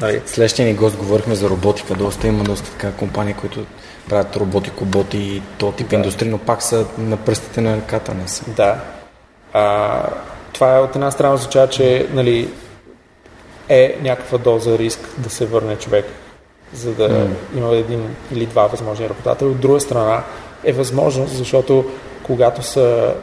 Нали. 0.00 0.22
Следващия 0.26 0.66
ни 0.66 0.74
гост 0.74 0.96
говорихме 0.96 1.34
за 1.34 1.50
роботика. 1.50 1.94
Доста 1.94 2.26
има 2.26 2.44
доста 2.44 2.70
така 2.70 2.92
компании, 2.92 3.34
които 3.34 3.64
правят 4.08 4.36
роботи, 4.36 4.70
коботи 4.70 5.18
и 5.18 5.42
то 5.58 5.72
тип 5.72 5.88
да. 5.88 5.96
индустрия, 5.96 6.30
но 6.30 6.38
пак 6.38 6.62
са 6.62 6.86
на 6.98 7.16
пръстите 7.16 7.60
на 7.60 7.76
ръката 7.76 8.14
не 8.14 8.28
са. 8.28 8.44
Да. 8.50 8.80
А, 9.52 10.02
това 10.52 10.76
е 10.76 10.80
от 10.80 10.94
една 10.94 11.10
страна 11.10 11.34
означава, 11.34 11.68
че 11.68 12.06
нали, 12.12 12.48
е 13.68 13.98
някаква 14.02 14.38
доза 14.38 14.78
риск 14.78 15.00
да 15.18 15.30
се 15.30 15.46
върне 15.46 15.76
човек, 15.76 16.06
за 16.74 16.94
да 16.94 17.08
mm. 17.08 17.28
има 17.56 17.76
един 17.76 18.16
или 18.32 18.46
два 18.46 18.66
възможни 18.66 19.08
работодатели. 19.08 19.48
От 19.48 19.60
друга 19.60 19.80
страна 19.80 20.22
е 20.64 20.72
възможно, 20.72 21.26
защото 21.26 21.90
когато 22.22 22.62
са 22.62 23.14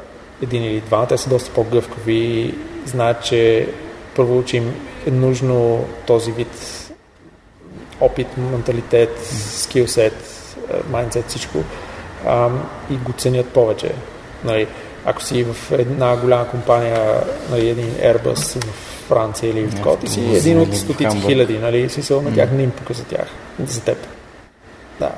един 0.44 0.64
или 0.64 0.82
два, 0.82 1.06
те 1.06 1.18
са 1.18 1.30
доста 1.30 1.52
по-гъвкави 1.52 2.16
и 2.16 2.56
знаят, 2.86 3.24
че 3.24 3.70
първо, 4.16 4.44
че 4.44 4.58
им 4.58 4.76
е 5.08 5.12
нужно 5.12 5.86
този 6.06 6.32
вид 6.32 6.48
опит, 8.00 8.28
менталитет, 8.38 9.20
скилсет, 9.50 10.14
майндсет, 10.90 11.28
всичко 11.28 11.64
а, 12.26 12.50
и 12.90 12.98
го 12.98 13.14
ценят 13.14 13.50
повече. 13.50 13.92
Нали, 14.44 14.68
ако 15.06 15.24
си 15.24 15.44
в 15.44 15.72
една 15.72 16.18
голяма 16.18 16.50
компания, 16.50 17.24
нали, 17.52 17.70
един 17.70 17.92
Airbus 17.92 18.66
в 18.66 18.74
Франция 19.08 19.50
или 19.50 19.68
в 19.68 19.82
Коти 19.82 20.08
си 20.08 20.36
един 20.36 20.60
от 20.60 20.76
стотици 20.76 21.22
хиляди, 21.22 21.60
нали, 21.60 21.90
смисъл 21.90 22.22
на 22.22 22.36
тях 22.36 22.52
не 22.52 22.64
им 22.64 22.72
пука 22.72 22.94
за 22.94 23.04
тях, 23.04 23.28
за 23.66 23.82
теб. 23.82 23.98
Да. 25.00 25.12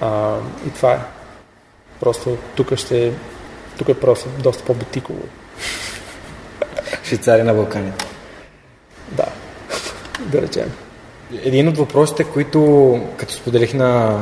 А, 0.00 0.36
и 0.66 0.70
това 0.70 0.92
е. 0.92 0.98
Просто 2.00 2.36
тук 2.54 2.76
ще 2.76 3.12
тук 3.78 3.88
е 3.88 3.94
просто 3.94 4.28
доста 4.42 4.64
по-бутиково. 4.64 5.22
Швейцария 7.04 7.44
на 7.44 7.54
Балканите. 7.54 8.13
Да. 10.20 10.42
речем. 10.42 10.72
Един 11.44 11.68
от 11.68 11.78
въпросите, 11.78 12.24
които 12.24 13.00
като 13.16 13.34
споделих 13.34 13.74
на, 13.74 14.20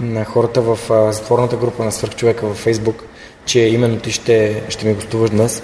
на 0.00 0.24
хората 0.24 0.60
в 0.60 0.78
а, 0.90 1.12
затворната 1.12 1.56
група 1.56 1.84
на 1.84 1.92
свърхчовека 1.92 2.46
във 2.46 2.56
Фейсбук, 2.56 3.04
че 3.44 3.60
именно 3.60 3.98
ти 3.98 4.12
ще, 4.12 4.62
ще 4.68 4.86
ми 4.86 4.94
гостуваш 4.94 5.30
днес. 5.30 5.62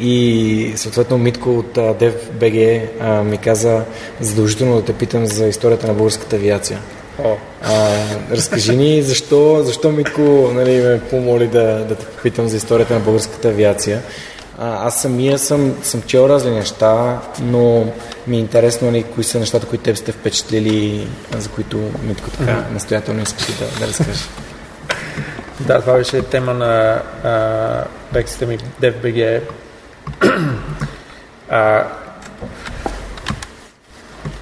И 0.00 0.72
съответно 0.76 1.18
Митко 1.18 1.50
от 1.50 1.74
DevBG 1.74 2.82
ми 3.22 3.38
каза 3.38 3.84
задължително 4.20 4.76
да 4.76 4.84
те 4.84 4.92
питам 4.92 5.26
за 5.26 5.46
историята 5.46 5.86
на 5.86 5.94
българската 5.94 6.36
авиация. 6.36 6.78
О. 7.24 7.36
А, 7.62 7.90
разкажи 8.30 8.76
ни 8.76 9.02
защо, 9.02 9.62
защо 9.64 9.92
Митко 9.92 10.20
нали, 10.54 10.80
ме 10.80 11.00
помоли 11.10 11.46
да, 11.46 11.84
да 11.88 11.94
те 11.94 12.06
попитам 12.06 12.48
за 12.48 12.56
историята 12.56 12.94
на 12.94 13.00
българската 13.00 13.48
авиация. 13.48 14.02
А, 14.58 14.86
аз 14.86 15.02
самия 15.02 15.38
съм, 15.38 15.74
съм 15.82 16.02
чел 16.02 16.28
разни 16.28 16.50
неща, 16.50 17.20
но 17.40 17.86
ми 18.26 18.36
е 18.36 18.40
интересно 18.40 18.90
нали, 18.90 19.02
кои 19.02 19.24
са 19.24 19.38
нещата, 19.38 19.66
които 19.66 19.84
теб 19.84 19.96
сте 19.96 20.12
впечатлили, 20.12 21.08
за 21.38 21.48
които 21.48 21.90
Митко 22.02 22.30
така 22.30 22.52
mm-hmm. 22.52 22.72
настоятелно 22.72 23.22
искаш 23.22 23.46
да, 23.46 23.66
да 23.80 23.86
разкажеш. 23.88 24.28
Да, 25.60 25.80
това 25.80 25.94
беше 25.94 26.22
тема 26.22 26.54
на 26.54 27.02
а, 27.24 27.84
лекцията 28.14 28.46
ми 28.46 28.58
DFBG. 28.80 29.40
а, 31.50 31.84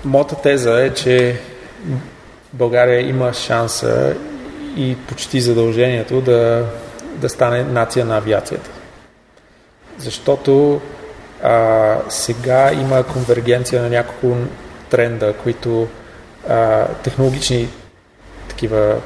моята 0.05 0.35
теза 0.35 0.83
е, 0.83 0.95
че 0.95 1.41
България 2.53 3.09
има 3.09 3.33
шанса 3.33 4.15
и 4.77 4.97
почти 5.09 5.41
задължението 5.41 6.21
да, 6.21 6.67
да 7.17 7.29
стане 7.29 7.63
нация 7.63 8.05
на 8.05 8.17
авиацията. 8.17 8.71
Защото 10.01 10.81
а, 11.43 11.97
сега 12.09 12.73
има 12.73 13.03
конвергенция 13.03 13.83
на 13.83 13.89
няколко 13.89 14.37
тренда, 14.91 15.35
които 15.43 15.89
а, 16.49 16.87
технологични 16.87 17.69
такива, 18.49 18.97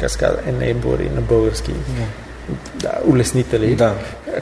как 0.00 0.10
се 0.10 0.18
казва, 0.18 0.42
enablери 0.42 1.14
на 1.14 1.20
български, 1.20 1.72
да, 2.74 2.92
улеснители, 3.04 3.74
да. 3.74 3.94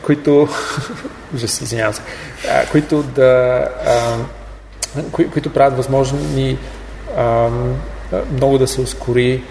които, 0.03 0.49
уже 1.35 1.49
си 1.49 1.65
извинявам 1.65 1.95
се, 1.95 2.03
а, 2.51 2.67
които 2.67 3.03
да, 3.03 3.69
а, 3.87 4.17
кои, 5.13 5.31
които 5.31 5.53
правят 5.53 5.77
възможни 5.77 6.59
а, 7.17 7.49
много 8.33 8.59
да 8.59 8.67
се 8.67 8.81
ускори 8.81 9.43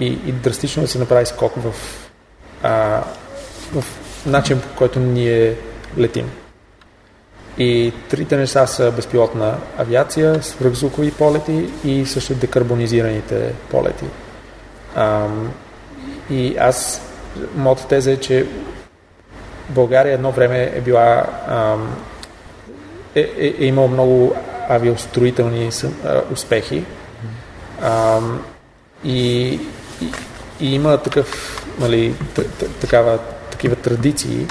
и, 0.00 0.06
и 0.06 0.32
драстично 0.32 0.82
да 0.82 0.88
се 0.88 0.98
направи 0.98 1.26
скок 1.26 1.52
в, 1.56 1.74
а, 2.62 3.02
в 3.72 3.84
начин, 4.26 4.60
по 4.60 4.76
който 4.76 5.00
ние 5.00 5.56
летим. 5.98 6.30
И 7.58 7.92
трите 8.10 8.36
неща 8.36 8.66
са 8.66 8.90
безпилотна 8.90 9.58
авиация, 9.78 10.42
свръхзвукови 10.42 11.10
полети 11.10 11.70
и 11.84 12.06
също 12.06 12.34
декарбонизираните 12.34 13.52
полети. 13.70 14.04
Ам, 14.96 15.52
и 16.30 16.56
аз, 16.56 17.02
моята 17.54 17.88
теза 17.88 18.12
е, 18.12 18.16
че 18.16 18.46
България 19.68 20.14
едно 20.14 20.32
време 20.32 20.72
е 20.74 20.80
била 20.80 21.24
ам, 21.48 21.96
е, 23.14 23.20
е, 23.20 23.54
е 23.58 23.64
имал 23.64 23.88
много 23.88 24.36
авиостроителни 24.68 25.70
успехи 26.32 26.84
ам, 27.82 28.44
и, 29.04 29.44
и, 30.02 30.12
и 30.60 30.74
има 30.74 30.98
такъв, 30.98 31.66
нали, 31.80 32.14
такава, 32.80 33.18
такива 33.58 33.76
традиции 33.76 34.46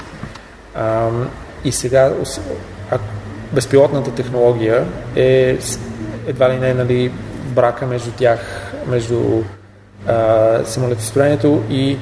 ам, 0.74 1.30
и 1.64 1.72
сега 1.72 2.12
а, 2.90 2.98
безпилотната 3.52 4.14
технология 4.14 4.86
е 5.16 5.58
едва 6.26 6.50
ли 6.50 6.58
не 6.58 6.74
нали, 6.74 7.12
брака 7.44 7.86
между 7.86 8.10
тях, 8.10 8.72
между 8.86 9.42
а, 10.06 10.64
самолетостроението 10.64 11.62
и 11.70 11.98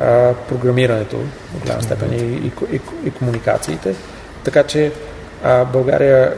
а, 0.00 0.34
програмирането 0.48 1.16
в 1.16 1.62
голяма 1.62 1.82
степен 1.82 2.12
и, 2.12 2.16
и, 2.16 2.52
и, 2.72 2.80
и 3.04 3.10
комуникациите. 3.10 3.94
Така 4.44 4.62
че 4.62 4.92
а, 5.44 5.64
България 5.64 6.34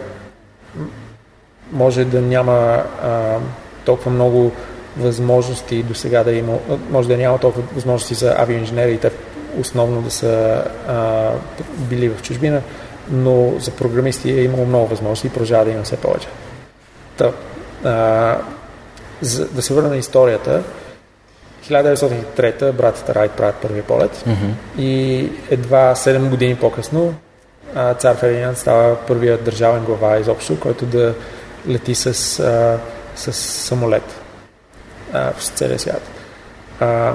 може 1.73 2.05
да 2.05 2.21
няма 2.21 2.83
а, 3.03 3.39
толкова 3.85 4.11
много 4.11 4.53
възможности 4.97 5.83
до 5.83 5.95
сега 5.95 6.25
да 6.25 6.33
има, 6.33 6.59
може 6.91 7.09
да 7.09 7.17
няма 7.17 7.39
толкова 7.39 7.67
възможности 7.75 8.15
за 8.15 8.35
авиоинженерите, 8.39 9.11
основно 9.61 10.03
да 10.03 10.11
са 10.11 10.65
а, 10.89 11.31
били 11.79 12.09
в 12.09 12.23
чужбина, 12.23 12.63
но 13.11 13.53
за 13.59 13.71
програмисти 13.71 14.31
е 14.31 14.43
имало 14.43 14.67
много 14.67 14.87
възможности 14.87 15.27
и 15.27 15.31
продължава 15.31 15.65
да 15.65 15.71
има 15.71 15.83
все 15.83 15.97
повече. 15.97 16.29
Та, 17.17 17.33
а, 17.85 18.39
за, 19.21 19.49
да 19.49 19.63
се 19.63 19.75
върна 19.75 19.89
на 19.89 19.97
историята, 19.97 20.63
1903 21.65 22.73
братята 22.73 23.15
Райт 23.15 23.33
правят 23.33 23.57
първия 23.57 23.83
полет 23.83 24.25
mm-hmm. 24.27 24.81
и 24.81 25.31
едва 25.51 25.95
7 25.95 26.29
години 26.29 26.57
по-късно 26.57 27.15
цар 27.99 28.17
Фердинанд 28.17 28.59
става 28.59 28.97
първият 29.07 29.45
държавен 29.45 29.85
глава 29.85 30.19
изобщо, 30.19 30.61
който 30.61 30.87
да 30.87 31.15
лети 31.69 31.95
с, 31.95 32.07
а, 32.41 32.79
с 33.17 33.33
самолет 33.33 34.21
а, 35.13 35.33
в 35.33 35.43
целия 35.43 35.79
свят. 35.79 36.03
А, 36.81 37.13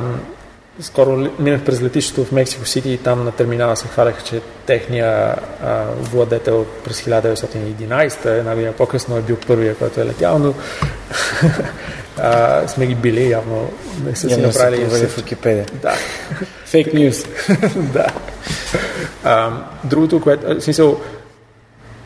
скоро 0.82 1.30
минах 1.40 1.64
през 1.64 1.82
летището 1.82 2.26
в 2.26 2.32
Мексико 2.32 2.66
Сити 2.66 2.90
и 2.90 2.98
там 2.98 3.24
на 3.24 3.32
терминала 3.32 3.76
се 3.76 3.88
хваляха, 3.88 4.24
че 4.24 4.42
техния 4.66 5.36
а, 5.64 5.84
владетел 6.12 6.66
през 6.84 7.02
1911, 7.02 8.26
една 8.26 8.56
година 8.56 8.74
по-късно 8.74 9.18
е 9.18 9.22
бил 9.22 9.38
първия, 9.48 9.76
който 9.76 10.02
е 10.02 10.06
летял, 10.06 10.40
но 10.40 10.54
а, 12.18 12.68
сме 12.68 12.88
ги 12.88 12.96
били, 12.96 13.30
явно 13.30 13.72
не 14.06 14.16
са 14.16 14.30
си 14.30 14.42
направили... 14.42 14.82
Явно 14.82 15.08
в 15.08 15.16
Википедия. 15.16 15.66
Да. 15.82 15.94
Фейк 16.66 16.94
нюз. 16.94 17.26
да. 17.76 18.08
А, 19.24 19.52
другото, 19.84 20.22
което... 20.22 20.56
В 20.56 20.62
смисъл, 20.62 21.02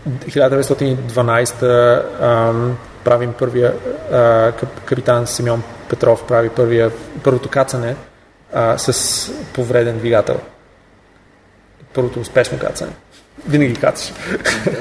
1912 0.09 1.63
а, 1.63 2.53
правим 3.03 3.33
първия... 3.39 3.73
А, 4.11 4.51
капитан 4.85 5.27
Симеон 5.27 5.63
Петров 5.89 6.23
прави 6.27 6.49
първия, 6.49 6.91
първото 7.23 7.49
кацане 7.49 7.95
а, 8.55 8.77
с 8.77 9.31
повреден 9.53 9.97
двигател. 9.97 10.39
Първото 11.93 12.19
успешно 12.19 12.59
кацане. 12.59 12.91
Винаги 13.47 13.75
кацаш. 13.75 14.13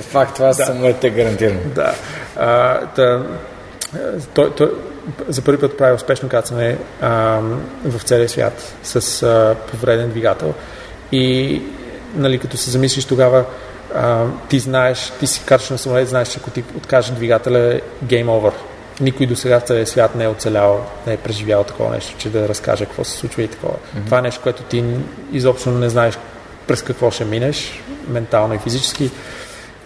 Факт, 0.01 0.35
това 0.35 0.47
да. 0.49 0.55
самолет 0.55 1.05
е 1.05 1.11
гарантирано. 1.11 1.61
Да. 1.75 1.95
А, 2.37 2.81
та, 2.87 3.23
той, 4.35 4.55
той, 4.55 4.71
за 5.29 5.43
първи 5.43 5.61
път 5.61 5.79
прави 5.79 5.95
успешно 5.95 6.29
кацане 6.29 6.79
а, 7.01 7.41
в 7.85 8.03
целия 8.03 8.29
свят 8.29 8.75
с 8.83 9.23
а, 9.23 9.57
повреден 9.71 10.11
двигател. 10.11 10.55
И 11.13 11.63
нали, 12.15 12.39
като 12.39 12.57
се 12.57 12.71
замислиш 12.71 13.05
тогава, 13.05 13.45
а, 13.95 14.27
ти 14.49 14.59
знаеш, 14.59 15.13
ти 15.21 15.27
си 15.27 15.43
качаш 15.47 15.71
на 15.71 15.79
самолет, 15.79 16.09
знаеш, 16.09 16.29
че 16.29 16.39
ако 16.41 16.51
ти 16.51 16.65
откажеш 16.77 17.11
двигателя, 17.11 17.59
е 17.59 17.81
game 18.05 18.27
over 18.27 18.53
никой 19.01 19.27
до 19.27 19.37
сега 19.37 19.61
в 19.61 19.63
целия 19.63 19.87
свят 19.87 20.15
не 20.15 20.25
е 20.25 20.29
оцелял, 20.29 20.87
не 21.07 21.13
е 21.13 21.17
преживял 21.17 21.65
такова 21.65 21.91
нещо, 21.91 22.15
че 22.19 22.31
да 22.31 22.49
разкаже 22.49 22.87
какво 22.87 23.05
се 23.05 23.17
случва 23.17 23.43
и 23.43 23.49
такова. 23.49 23.75
Mm-hmm. 23.75 24.05
Това 24.05 24.19
е 24.19 24.23
нещо, 24.23 24.41
което 24.43 24.63
ти 24.63 24.85
изобщо 25.33 25.71
не 25.71 25.89
знаеш 25.89 26.19
през 26.67 26.83
какво 26.83 27.11
ще 27.11 27.25
минеш, 27.25 27.83
ментално 28.09 28.55
и 28.55 28.59
физически. 28.59 29.11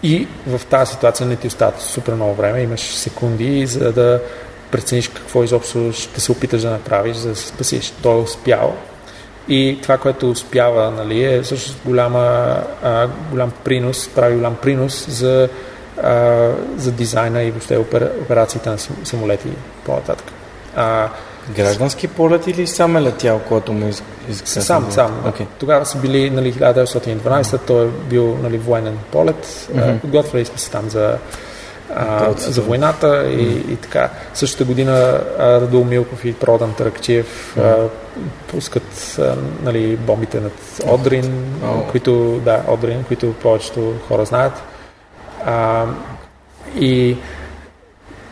И 0.03 0.27
в 0.47 0.61
тази 0.65 0.91
ситуация 0.91 1.27
не 1.27 1.35
ти 1.35 1.47
остават 1.47 1.81
супер 1.81 2.13
много 2.13 2.33
време, 2.33 2.61
имаш 2.61 2.81
секунди, 2.81 3.65
за 3.65 3.91
да 3.91 4.21
прецениш 4.71 5.07
какво 5.07 5.43
изобщо 5.43 5.91
ще 5.93 6.21
се 6.21 6.31
опиташ 6.31 6.61
да 6.61 6.69
направиш, 6.69 7.17
за 7.17 7.29
да 7.29 7.35
се 7.35 7.47
спасиш. 7.47 7.93
Той 8.03 8.13
е 8.13 8.21
успял. 8.21 8.75
И 9.47 9.79
това, 9.81 9.97
което 9.97 10.31
успява, 10.31 10.91
нали, 10.91 11.23
е 11.23 11.43
също 11.43 11.73
голяма, 11.85 12.57
а, 12.83 13.07
голям 13.31 13.51
принос, 13.63 14.07
прави 14.07 14.35
голям 14.35 14.55
принос 14.55 15.05
за 15.09 15.49
а, 16.03 16.49
за 16.77 16.91
дизайна 16.91 17.43
и 17.43 17.51
въобще 17.51 17.77
опера, 17.77 18.11
операциите 18.21 18.69
на 18.69 18.77
самолети 19.03 19.49
по-нататък. 19.85 20.31
А, 20.75 21.09
Граждански 21.55 22.07
полет 22.07 22.47
или 22.47 22.67
сам 22.67 22.97
е 22.97 23.01
летял, 23.01 23.41
когато 23.47 23.73
му 23.73 23.87
иска? 24.29 24.47
Сам, 24.47 24.91
сам. 24.91 25.23
Okay. 25.25 25.45
Тогава 25.59 25.85
са 25.85 25.97
били 25.97 26.29
нали, 26.29 26.53
1912, 26.53 27.59
той 27.67 27.85
е 27.85 27.89
бил 28.09 28.37
нали, 28.43 28.57
военен 28.57 28.97
полет. 29.11 29.45
Mm-hmm. 29.45 29.99
Подготвили 29.99 30.45
сме 30.45 30.57
се 30.57 30.71
там 30.71 30.89
за, 30.89 31.17
а, 31.95 32.31
за 32.37 32.61
войната 32.61 33.31
и, 33.31 33.37
mm-hmm. 33.37 33.71
и 33.71 33.75
така. 33.75 34.09
Същата 34.33 34.65
година 34.65 35.21
Радул 35.39 35.83
Милков 35.83 36.25
и 36.25 36.33
Продан 36.33 36.73
Таракчиев 36.73 37.55
mm-hmm. 37.57 37.87
пускат 38.47 39.17
а, 39.19 39.35
нали, 39.63 39.95
бомбите 39.95 40.39
над 40.39 40.53
Одрин, 40.87 41.55
oh. 41.63 41.91
които, 41.91 42.41
да, 42.45 42.63
Одрин, 42.67 43.03
които 43.03 43.33
повечето 43.33 43.93
хора 44.07 44.25
знаят. 44.25 44.53
А, 45.45 45.85
и, 46.75 47.17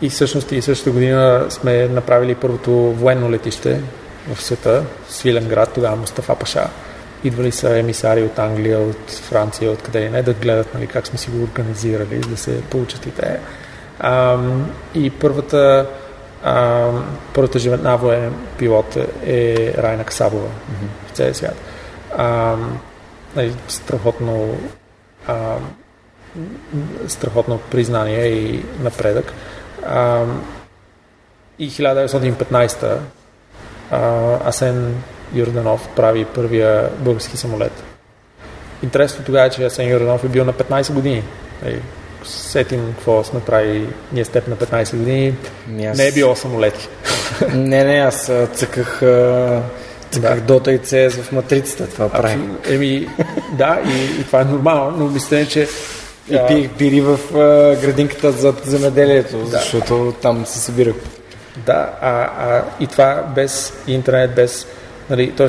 и 0.01 0.09
всъщност 0.09 0.51
и 0.51 0.61
същата 0.61 0.91
година 0.91 1.45
сме 1.49 1.87
направили 1.87 2.35
първото 2.35 2.71
военно 2.71 3.31
летище 3.31 3.81
в 4.33 4.41
света, 4.41 4.83
Свиленград, 5.09 5.73
тогава 5.73 5.95
Мустафа 5.95 6.35
Паша. 6.35 6.67
Идвали 7.23 7.51
са 7.51 7.79
емисари 7.79 8.23
от 8.23 8.39
Англия, 8.39 8.79
от 8.79 9.11
Франция, 9.11 9.71
от 9.71 9.81
къде 9.81 10.01
и 10.01 10.09
не, 10.09 10.23
да 10.23 10.33
гледат 10.33 10.73
нали, 10.73 10.87
как 10.87 11.07
сме 11.07 11.17
си 11.17 11.29
го 11.29 11.43
организирали, 11.43 12.19
да 12.19 12.37
се 12.37 12.61
получат 12.61 13.05
и 13.05 13.11
те. 13.11 13.39
А, 13.99 14.37
и 14.95 15.09
първата, 15.09 15.89
а, 16.43 16.89
първата 17.33 17.59
жена 17.59 17.95
военен 17.95 18.33
пилот 18.57 18.97
е 19.25 19.73
Райна 19.77 20.03
Касабова 20.03 20.47
mm-hmm. 20.47 21.07
в 21.07 21.11
целия 21.11 21.35
свят. 21.35 21.55
А, 22.17 22.55
нали, 23.35 23.53
страхотно 23.67 24.57
а, 25.27 25.55
страхотно 27.07 27.59
признание 27.71 28.25
и 28.25 28.65
напредък. 28.79 29.33
А, 29.85 30.23
и 31.59 31.71
1915 31.71 32.97
а, 33.91 34.49
Асен 34.49 34.95
Юрданов 35.33 35.89
прави 35.95 36.25
първия 36.25 36.89
български 36.99 37.37
самолет. 37.37 37.83
Интересно 38.83 39.25
тогава 39.25 39.45
е, 39.45 39.49
че 39.49 39.65
Асен 39.65 39.89
Юрданов 39.89 40.23
е 40.23 40.27
бил 40.27 40.45
на 40.45 40.53
15 40.53 40.93
години. 40.93 41.23
Ей, 41.65 41.79
сетим 42.23 42.93
какво 42.97 43.23
сме 43.23 43.39
правили 43.39 43.87
ние 44.11 44.25
с 44.25 44.29
теб 44.29 44.47
на 44.47 44.55
15 44.55 44.95
години. 44.95 45.35
Аз... 45.91 45.97
Не 45.97 46.07
е 46.07 46.11
било 46.11 46.35
самолети. 46.35 46.89
не, 47.53 47.83
не, 47.83 47.97
аз 47.97 48.31
цъках, 48.53 48.99
цъках 50.11 50.39
да. 50.39 50.41
Дота 50.41 50.71
и 50.73 50.79
CS 50.79 51.09
в 51.09 51.31
матрицата. 51.31 51.87
Това 51.87 52.09
прави. 52.09 52.39
Еми, 52.69 53.07
да, 53.57 53.81
и, 53.85 54.21
и 54.21 54.23
това 54.23 54.41
е 54.41 54.45
нормално, 54.45 54.97
но 54.97 55.07
мисля, 55.07 55.45
че 55.45 55.67
и 56.29 56.39
пиех 56.47 56.69
бири 56.77 57.01
в 57.01 57.19
градинката 57.81 58.31
за 58.31 58.53
земеделието, 58.63 59.37
да. 59.37 59.45
защото 59.45 60.13
там 60.21 60.45
се 60.45 60.59
събирах. 60.59 60.95
Да, 61.65 61.89
а, 62.01 62.29
а 62.39 62.63
и 62.79 62.87
това 62.87 63.23
без 63.35 63.73
интернет, 63.87 64.35
без... 64.35 64.67
Нали, 65.09 65.31
т.е. 65.31 65.47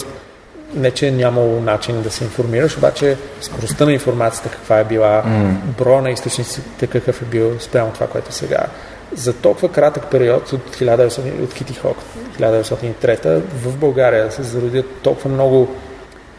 не, 0.74 0.90
че 0.90 1.06
е 1.06 1.10
нямало 1.10 1.60
начин 1.60 2.02
да 2.02 2.10
се 2.10 2.24
информираш, 2.24 2.76
обаче 2.76 3.16
скоростта 3.40 3.84
на 3.84 3.92
информацията 3.92 4.48
каква 4.48 4.78
е 4.78 4.84
била, 4.84 5.22
mm. 5.26 5.54
броя 5.78 6.02
на 6.02 6.10
източниците 6.10 6.86
какъв 6.86 7.22
е 7.22 7.24
бил 7.24 7.60
спрямо 7.60 7.92
това, 7.92 8.06
което 8.06 8.28
е 8.28 8.32
сега. 8.32 8.66
За 9.14 9.32
толкова 9.32 9.72
кратък 9.72 10.10
период 10.10 10.52
от, 10.52 10.76
1900, 10.76 11.42
от 11.42 11.54
Кити 11.54 11.74
Хок, 11.74 11.96
1903 12.40 13.40
в 13.40 13.76
България 13.76 14.32
се 14.32 14.42
зародят 14.42 14.86
толкова 15.02 15.30
много 15.30 15.68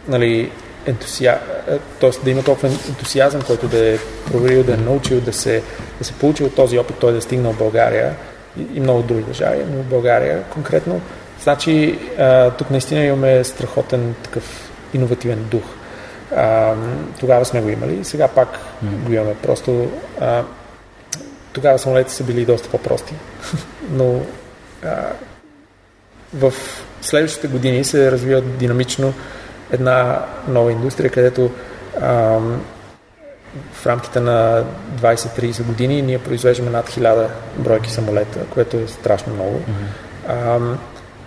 нали, 0.08 0.52
ентусия... 0.90 1.40
т.е. 2.00 2.10
да 2.24 2.30
има 2.30 2.44
толкова 2.44 2.68
ентусиазъм, 2.68 3.42
който 3.42 3.68
да 3.68 3.94
е 3.94 3.98
проверил, 4.32 4.64
да 4.64 4.74
е 4.74 4.78
научил, 4.78 5.22
да 5.22 5.34
се, 5.34 5.64
да 6.00 6.06
се 6.06 6.14
получи 6.14 6.44
от 6.44 6.56
този 6.56 6.80
опит, 6.80 6.98
той 7.00 7.12
да 7.12 7.18
е 7.18 7.22
стигнал 7.22 7.54
България 7.54 8.16
и, 8.60 8.68
и 8.74 8.80
много 8.80 9.02
други 9.04 9.24
държави, 9.24 9.64
но 9.72 9.84
в 9.84 9.86
България 9.86 10.44
конкретно. 10.44 11.02
Значи 11.44 12.00
а, 12.20 12.52
тук 12.52 12.72
наистина 12.72 13.04
имаме 13.04 13.44
страхотен 13.44 14.16
такъв 14.24 14.72
иновативен 14.94 15.44
дух. 15.44 15.64
А, 16.36 16.74
тогава 17.20 17.46
сме 17.46 17.62
го 17.62 17.70
имали, 17.70 18.06
сега 18.06 18.28
пак 18.28 18.60
го 18.82 19.14
имаме. 19.14 19.36
Просто 19.44 19.92
а, 20.22 20.44
тогава 21.54 21.80
самолетите 21.80 22.16
са 22.16 22.24
били 22.24 22.46
доста 22.46 22.70
по-прости. 22.70 23.14
но 23.92 24.22
а, 24.86 24.96
в 26.34 26.54
следващите 27.02 27.48
години 27.48 27.84
се 27.84 28.12
развиват 28.12 28.58
динамично 28.58 29.14
една 29.72 30.26
нова 30.48 30.72
индустрия, 30.72 31.12
където 31.12 31.52
а, 32.02 32.40
в 33.72 33.88
рамките 33.88 34.20
на 34.20 34.64
20-30 35.02 35.64
години 35.64 36.02
ние 36.02 36.20
произвеждаме 36.20 36.70
над 36.70 36.90
1000 36.90 37.28
бройки 37.58 37.92
самолета, 37.92 38.40
което 38.54 38.78
е 38.78 38.88
страшно 38.88 39.34
много. 39.34 39.60
Mm-hmm. 39.60 40.28
А, 40.28 40.78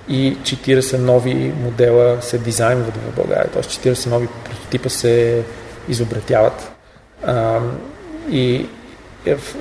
и 0.09 0.37
40 0.37 0.99
нови 0.99 1.53
модела 1.63 2.23
се 2.23 2.39
дизайнват 2.39 2.97
в 2.97 3.17
България, 3.17 3.51
т.е. 3.51 3.63
40 3.63 4.11
нови 4.11 4.29
прототипа 4.45 4.89
се 4.89 5.43
изобретяват. 5.89 6.73
А, 7.27 7.61
и, 8.31 8.67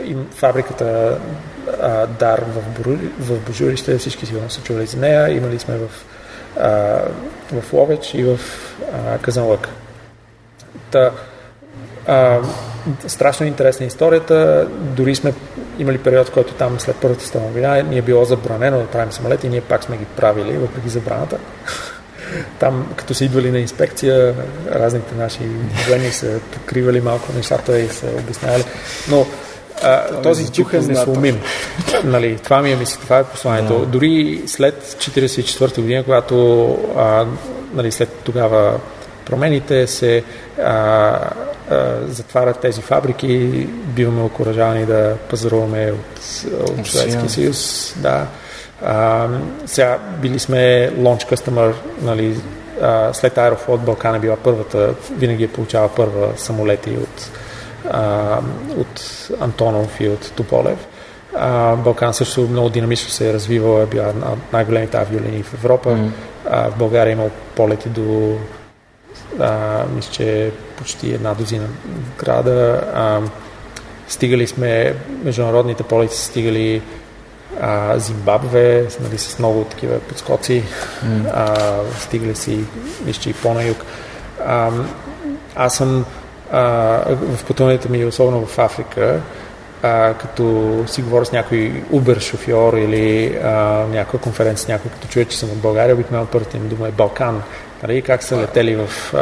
и 0.03 0.15
фабриката 0.35 1.17
а, 1.81 2.07
Дар 2.07 2.41
в, 2.47 2.69
Буру, 2.77 2.97
в 3.19 3.39
Божурище, 3.39 3.97
всички 3.97 4.25
сигурно 4.25 4.49
са 4.49 4.61
чували 4.61 4.85
за 4.85 4.97
нея, 4.97 5.29
имали 5.29 5.59
сме 5.59 5.77
в, 5.77 5.89
а, 6.59 7.01
в 7.61 7.73
Ловеч 7.73 8.13
и 8.13 8.23
в 8.23 8.39
а, 8.93 9.17
Казанлък. 9.17 9.69
Та, 10.91 11.11
а, 12.07 12.39
страшно 13.07 13.45
интересна 13.45 13.85
историята. 13.85 14.67
Дори 14.71 15.15
сме 15.15 15.33
имали 15.79 15.97
период, 15.97 16.27
в 16.27 16.31
който 16.31 16.53
там 16.53 16.79
след 16.79 16.95
Първата 16.95 17.23
световна 17.23 17.47
война 17.47 17.81
ни 17.81 17.97
е 17.97 18.01
било 18.01 18.25
забранено 18.25 18.77
да 18.77 18.87
правим 18.87 19.11
самолети 19.11 19.47
и 19.47 19.49
ние 19.49 19.61
пак 19.61 19.83
сме 19.83 19.97
ги 19.97 20.05
правили, 20.05 20.57
въпреки 20.57 20.89
забраната. 20.89 21.37
Там, 22.59 22.93
като 22.95 23.13
са 23.13 23.25
идвали 23.25 23.51
на 23.51 23.59
инспекция, 23.59 24.35
разните 24.71 25.15
наши 25.15 25.39
военни 25.87 26.11
са 26.11 26.39
покривали 26.53 27.01
малко 27.01 27.33
нещата 27.35 27.79
и 27.79 27.87
са 27.87 28.07
обяснявали. 28.19 28.63
Но 29.09 29.25
а, 29.83 30.21
този 30.21 30.51
дух 30.51 30.73
е 30.73 30.79
несломим. 30.79 31.41
нали, 32.03 32.39
това 32.43 32.61
ми 32.61 32.71
е 32.71 32.75
мисля, 32.75 32.99
това 33.01 33.19
е 33.19 33.23
посланието. 33.23 33.73
Yeah. 33.73 33.85
Дори 33.85 34.41
след 34.45 34.83
44-та 34.99 35.81
година, 35.81 36.03
когато 36.03 36.67
а, 36.97 37.25
нали, 37.73 37.91
след 37.91 38.09
тогава 38.23 38.79
промените 39.25 39.87
се 39.87 40.23
а, 40.63 41.19
затварят 42.07 42.59
тези 42.59 42.81
фабрики, 42.81 43.67
биваме 43.85 44.21
окоръжавани 44.21 44.85
да 44.85 45.17
пазаруваме 45.29 45.91
от, 45.91 46.45
от 46.79 46.87
Съветския 46.87 47.29
съюз. 47.29 47.93
Да. 47.97 48.27
А, 48.85 49.27
сега 49.65 49.97
били 50.21 50.39
сме 50.39 50.91
launch 50.97 51.33
customer, 51.33 51.73
нали, 52.01 52.35
а, 52.81 53.13
след 53.13 53.37
Аерофлот 53.37 53.81
Балкан 53.81 54.15
е 54.15 54.19
била 54.19 54.35
първата, 54.35 54.93
винаги 55.11 55.43
е 55.43 55.47
получава 55.47 55.95
първа 55.95 56.33
самолети 56.37 56.89
от, 56.89 57.31
а, 57.89 58.37
от 58.77 59.27
Антонов 59.39 59.99
и 59.99 60.09
от 60.09 60.31
Тополев. 60.35 60.87
А, 61.35 61.75
Балкан 61.75 62.13
също 62.13 62.41
много 62.41 62.69
динамично 62.69 63.09
се 63.09 63.29
е 63.29 63.33
развивал, 63.33 63.81
е 63.81 63.85
била 63.85 64.13
най-големите 64.53 64.97
авиолинии 64.97 65.43
в 65.43 65.53
Европа. 65.53 65.89
Mm. 65.89 66.09
А, 66.49 66.71
в 66.71 66.77
България 66.77 67.11
е 67.11 67.13
имал 67.13 67.29
полети 67.55 67.89
до 67.89 68.37
а, 69.39 69.83
мисля, 69.95 70.11
че 70.11 70.51
почти 70.77 71.13
една 71.13 71.33
дозина 71.33 71.67
града. 72.17 72.83
А, 72.93 73.21
стигали 74.07 74.47
сме, 74.47 74.95
международните 75.23 75.83
полети 75.83 76.15
са 76.15 76.23
стигали 76.23 76.81
а, 77.61 77.99
Зимбабве, 77.99 78.87
нали, 79.01 79.17
с 79.17 79.39
много 79.39 79.63
такива 79.63 79.99
подскоци. 79.99 80.63
Mm. 81.05 81.31
А, 81.33 81.55
стигали 81.99 82.35
си, 82.35 82.59
мисля, 83.05 83.29
и 83.29 83.33
по-на 83.33 83.63
юг. 83.63 83.85
А, 84.45 84.71
аз 85.55 85.75
съм 85.75 86.05
а, 86.51 86.61
в 87.09 87.45
пътуването 87.45 87.89
ми, 87.89 88.05
особено 88.05 88.45
в 88.45 88.59
Африка, 88.59 89.21
а, 89.81 90.13
като 90.13 90.75
си 90.87 91.01
говоря 91.01 91.25
с 91.25 91.31
някой 91.31 91.83
Uber 91.93 92.19
шофьор 92.19 92.73
или 92.73 93.37
а, 93.43 93.49
някаква 93.91 94.19
конференция 94.19 94.65
с 94.65 94.67
някой, 94.67 94.91
като 94.91 95.07
чуя, 95.07 95.25
че 95.25 95.37
съм 95.37 95.49
от 95.49 95.57
България, 95.57 95.95
обикновено 95.95 96.27
първата 96.31 96.57
им 96.57 96.67
дума 96.67 96.87
е 96.87 96.91
Балкан. 96.91 97.43
Нали, 97.83 98.01
как 98.01 98.23
са 98.23 98.37
летели 98.37 98.75
в, 98.75 99.13
а, 99.13 99.17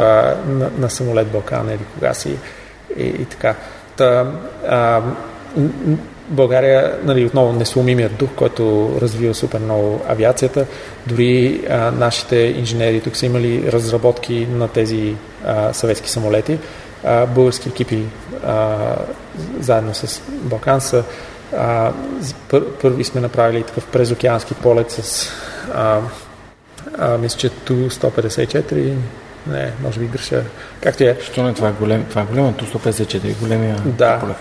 на, 0.46 0.70
на 0.78 0.90
самолет 0.90 1.28
Балкан 1.28 1.68
или 1.68 1.84
кога 1.94 2.14
си 2.14 2.36
и, 2.96 3.04
и 3.04 3.24
така. 3.24 3.54
Та, 3.96 4.26
а, 4.68 5.02
България, 6.28 6.98
нали, 7.04 7.26
отново 7.26 7.52
несломимият 7.52 8.16
дух, 8.16 8.30
който 8.36 8.90
развива 9.00 9.34
супер 9.34 9.58
много 9.58 10.02
авиацията. 10.08 10.66
Дори 11.06 11.60
а, 11.70 11.90
нашите 11.90 12.36
инженери 12.36 13.00
тук 13.00 13.16
са 13.16 13.26
имали 13.26 13.72
разработки 13.72 14.46
на 14.50 14.68
тези 14.68 15.14
а, 15.46 15.72
съветски 15.72 16.10
самолети. 16.10 16.58
Български 17.04 17.68
екипи 17.68 18.04
заедно 19.60 19.94
с 19.94 20.22
Балкан 20.30 20.80
са 20.80 21.04
а, 21.56 21.92
пър, 22.48 22.64
първи 22.82 23.04
сме 23.04 23.20
направили 23.20 23.62
такъв 23.62 23.86
презокеански 23.86 24.54
полет 24.54 24.90
с 24.90 25.28
а, 25.74 26.00
а, 26.98 27.18
мисля, 27.18 27.38
че 27.38 27.48
Ту-154, 27.50 28.94
не, 29.46 29.72
може 29.82 30.00
би 30.00 30.06
греша. 30.06 30.42
Както 30.80 31.04
е. 31.04 31.18
Що 31.22 31.42
не, 31.42 31.54
това 31.54 31.68
е 31.68 31.72
голем, 31.72 32.06
това 32.10 32.22
е 32.22 32.24
голема, 32.24 32.52
Ту-154, 32.56 33.40
големия 33.40 33.76
да. 33.84 34.18
полет. 34.18 34.36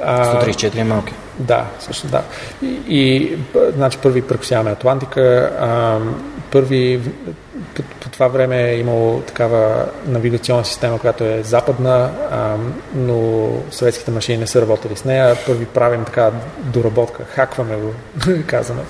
134 0.00 0.76
е 0.76 0.84
малки. 0.84 1.14
Да, 1.38 1.66
също 1.80 2.06
да. 2.06 2.22
И, 2.62 2.80
и 2.88 3.38
значи 3.76 3.98
първи 3.98 4.22
прекусяваме 4.22 4.70
Атлантика, 4.70 5.52
а, 5.60 5.98
първи 6.52 7.00
по, 7.74 7.82
по 7.82 8.08
това 8.08 8.28
време 8.28 8.70
е 8.70 8.78
имало 8.78 9.20
такава 9.20 9.86
навигационна 10.06 10.64
система, 10.64 10.98
която 10.98 11.24
е 11.24 11.42
западна, 11.42 12.10
а, 12.30 12.56
но 12.94 13.48
съветските 13.70 14.10
машини 14.10 14.38
не 14.38 14.46
са 14.46 14.62
работили 14.62 14.96
с 14.96 15.04
нея. 15.04 15.36
Първи 15.46 15.66
правим 15.66 16.04
така 16.04 16.30
доработка, 16.58 17.24
хакваме 17.24 17.76
го, 17.76 17.92
казано 18.46 18.82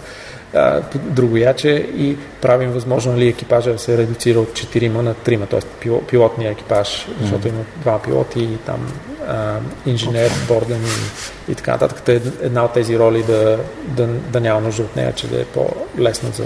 другояче 0.94 1.70
и 1.96 2.16
правим 2.40 2.70
възможно 2.70 3.18
ли 3.18 3.28
екипажа 3.28 3.72
да 3.72 3.78
се 3.78 3.98
редуцира 3.98 4.40
от 4.40 4.48
4 4.48 4.88
на 4.88 5.14
3, 5.14 5.48
т.е. 5.48 5.90
пилотния 6.06 6.50
екипаж, 6.50 7.08
защото 7.20 7.48
има 7.48 7.60
два 7.76 8.02
пилоти 8.02 8.40
и 8.40 8.56
там 8.56 8.92
а, 9.28 9.56
инженер, 9.86 10.30
борден 10.48 10.84
и, 10.84 11.52
и 11.52 11.54
така 11.54 11.72
нататък. 11.72 12.08
Една 12.42 12.64
от 12.64 12.72
тези 12.72 12.98
роли 12.98 13.22
да, 13.22 13.58
да, 13.86 14.06
да 14.06 14.40
няма 14.40 14.60
нужда 14.60 14.82
от 14.82 14.96
нея, 14.96 15.12
че 15.12 15.26
да 15.26 15.40
е 15.40 15.44
по-лесна 15.44 16.30
за 16.32 16.44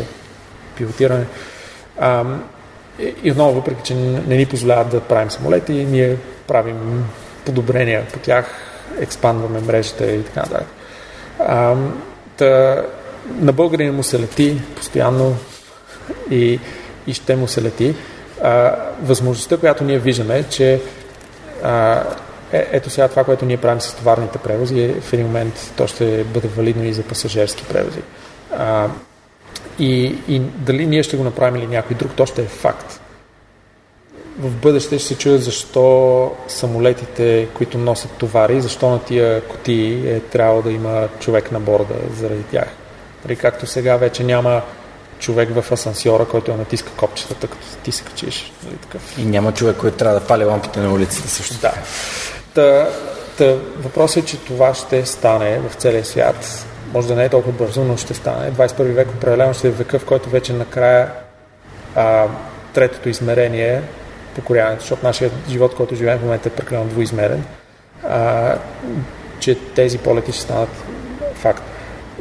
пилотиране. 0.76 1.26
А, 2.00 2.24
и, 3.22 3.30
отново, 3.30 3.54
въпреки 3.54 3.82
че 3.82 3.94
не 3.94 4.36
ни 4.36 4.46
позволяват 4.46 4.88
да 4.88 5.00
правим 5.00 5.30
самолети, 5.30 5.72
ние 5.72 6.16
правим 6.46 7.04
подобрения 7.44 8.06
по 8.12 8.18
тях, 8.18 8.46
експандваме 9.00 9.60
мрежата 9.60 10.12
и 10.12 10.22
така 10.22 10.40
нататък. 10.40 10.68
Та, 12.36 12.82
на 13.26 13.52
българин 13.52 13.94
му 13.94 14.02
се 14.02 14.20
лети 14.20 14.60
постоянно 14.76 15.36
и, 16.30 16.60
и 17.06 17.14
ще 17.14 17.36
му 17.36 17.48
се 17.48 17.62
лети. 17.62 17.94
А, 18.42 18.76
възможността, 19.02 19.56
която 19.56 19.84
ние 19.84 19.98
виждаме 19.98 20.38
е, 20.38 20.42
че 20.42 20.80
а, 21.62 22.02
е, 22.52 22.68
ето 22.72 22.90
сега 22.90 23.08
това, 23.08 23.24
което 23.24 23.44
ние 23.44 23.56
правим 23.56 23.80
с 23.80 23.94
товарните 23.94 24.38
превози, 24.38 24.80
е, 24.80 25.00
в 25.00 25.12
един 25.12 25.26
момент 25.26 25.72
то 25.76 25.86
ще 25.86 26.24
бъде 26.24 26.48
валидно 26.48 26.84
и 26.84 26.92
за 26.92 27.02
пасажирски 27.02 27.64
превози. 27.64 28.00
А, 28.56 28.88
и, 29.78 30.16
и 30.28 30.38
дали 30.38 30.86
ние 30.86 31.02
ще 31.02 31.16
го 31.16 31.24
направим 31.24 31.56
или 31.56 31.66
някой 31.66 31.96
друг, 31.96 32.10
то 32.16 32.26
ще 32.26 32.42
е 32.42 32.46
факт. 32.46 33.00
В 34.38 34.50
бъдеще 34.50 34.98
ще 34.98 35.08
се 35.08 35.18
чуят 35.18 35.42
защо 35.42 36.32
самолетите, 36.48 37.48
които 37.54 37.78
носят 37.78 38.10
товари, 38.10 38.60
защо 38.60 38.90
на 38.90 39.00
тия 39.04 39.40
коти 39.40 40.02
е 40.06 40.20
трябвало 40.20 40.62
да 40.62 40.72
има 40.72 41.08
човек 41.20 41.52
на 41.52 41.60
борда 41.60 41.94
заради 42.16 42.42
тях. 42.42 42.68
Нали, 43.24 43.36
както 43.36 43.66
сега 43.66 43.96
вече 43.96 44.24
няма 44.24 44.62
човек 45.18 45.48
в 45.60 45.72
асансьора, 45.72 46.24
който 46.24 46.50
я 46.50 46.56
натиска 46.56 46.90
копчетата, 46.96 47.46
като 47.46 47.66
ти 47.82 47.92
се 47.92 48.04
качиш. 48.04 48.52
Нали, 48.64 48.76
такъв. 48.76 49.18
И 49.18 49.24
няма 49.24 49.52
човек, 49.52 49.76
който 49.76 49.96
трябва 49.96 50.20
да 50.20 50.26
пали 50.26 50.44
лампите 50.44 50.80
на 50.80 50.92
улицата 50.92 51.28
също. 51.28 51.54
Да. 51.60 51.72
Та, 52.54 52.88
та, 53.38 53.56
въпросът 53.76 54.24
е, 54.24 54.26
че 54.26 54.36
това 54.36 54.74
ще 54.74 55.06
стане 55.06 55.58
в 55.58 55.74
целия 55.74 56.04
свят. 56.04 56.66
Може 56.92 57.08
да 57.08 57.14
не 57.14 57.24
е 57.24 57.28
толкова 57.28 57.52
бързо, 57.52 57.84
но 57.84 57.96
ще 57.96 58.14
стане. 58.14 58.52
21 58.52 58.82
век 58.82 59.08
определено 59.08 59.54
ще 59.54 59.68
е 59.68 59.70
века, 59.70 59.98
в 59.98 60.04
който 60.04 60.30
вече 60.30 60.52
накрая 60.52 61.08
а, 61.94 62.26
третото 62.74 63.08
измерение 63.08 63.82
покоряването, 64.34 64.80
защото 64.80 65.06
нашия 65.06 65.30
живот, 65.48 65.74
който 65.74 65.94
живеем 65.94 66.18
в 66.18 66.22
момента 66.22 66.48
е 66.48 66.52
прекалено 66.52 66.86
двуизмерен, 66.86 67.44
а, 68.08 68.54
че 69.40 69.54
тези 69.54 69.98
полети 69.98 70.32
ще 70.32 70.40
станат 70.42 70.68
факт. 71.34 71.62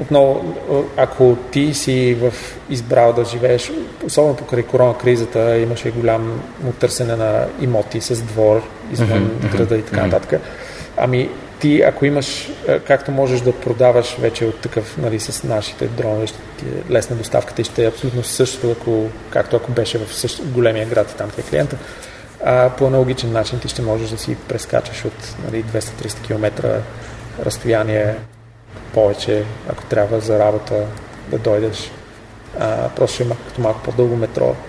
Отново, 0.01 0.55
ако 0.97 1.37
ти 1.51 1.73
си 1.73 2.17
в 2.21 2.33
избрал 2.69 3.13
да 3.13 3.25
живееш, 3.25 3.71
особено 4.05 4.35
покрай 4.35 4.63
корона 4.63 4.97
кризата, 4.97 5.57
имаше 5.57 5.91
голямо 5.91 6.33
търсене 6.79 7.15
на 7.15 7.45
имоти 7.61 8.01
с 8.01 8.21
двор 8.21 8.61
извън 8.91 9.09
mm-hmm. 9.09 9.57
града 9.57 9.77
и 9.77 9.81
така 9.81 10.05
нататък. 10.05 10.41
Ами 10.97 11.29
ти, 11.61 11.81
ако 11.81 12.05
имаш, 12.05 12.51
както 12.85 13.11
можеш 13.11 13.41
да 13.41 13.59
продаваш 13.59 14.17
вече 14.19 14.45
от 14.45 14.61
такъв, 14.61 14.97
нали, 14.97 15.19
с 15.19 15.43
нашите 15.43 15.87
дронове, 15.87 16.27
ще 16.27 16.37
ти 16.57 16.65
е 16.65 16.93
лесна 16.93 17.15
доставката 17.15 17.61
и 17.61 17.65
ще 17.65 17.83
е 17.83 17.87
абсолютно 17.87 18.23
същото, 18.23 18.71
ако, 18.71 19.09
както 19.29 19.55
ако 19.55 19.71
беше 19.71 19.97
в 19.97 20.13
същ, 20.13 20.43
големия 20.45 20.85
град 20.85 21.11
и 21.11 21.15
там 21.15 21.29
ти 21.29 21.41
е 21.41 21.43
клиента. 21.43 21.77
А, 22.45 22.69
по 22.69 22.85
аналогичен 22.87 23.31
начин 23.31 23.59
ти 23.59 23.67
ще 23.67 23.81
можеш 23.81 24.09
да 24.09 24.17
си 24.17 24.37
прескачаш 24.47 25.05
от 25.05 25.35
нали, 25.45 25.63
200-300 25.63 26.27
км 26.27 26.81
разстояние 27.45 28.15
повече, 28.93 29.43
ако 29.69 29.85
трябва 29.85 30.19
за 30.19 30.39
работа 30.39 30.85
да 31.27 31.37
дойдеш. 31.37 31.91
А, 32.59 32.89
просто 32.89 33.13
ще 33.13 33.23
има 33.23 33.35
като 33.47 33.61
малко 33.61 33.83
по-дълго 33.83 34.15
метро. 34.15 34.55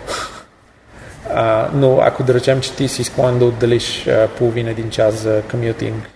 А, 1.34 1.68
но 1.74 1.98
ако 2.02 2.22
да 2.22 2.34
речем, 2.34 2.60
че 2.60 2.72
ти 2.72 2.88
си 2.88 3.04
склонен 3.04 3.38
да 3.38 3.44
отделиш 3.44 4.08
половин-един 4.38 4.90
час 4.90 5.14
за 5.14 5.42
комютинг 5.50 6.08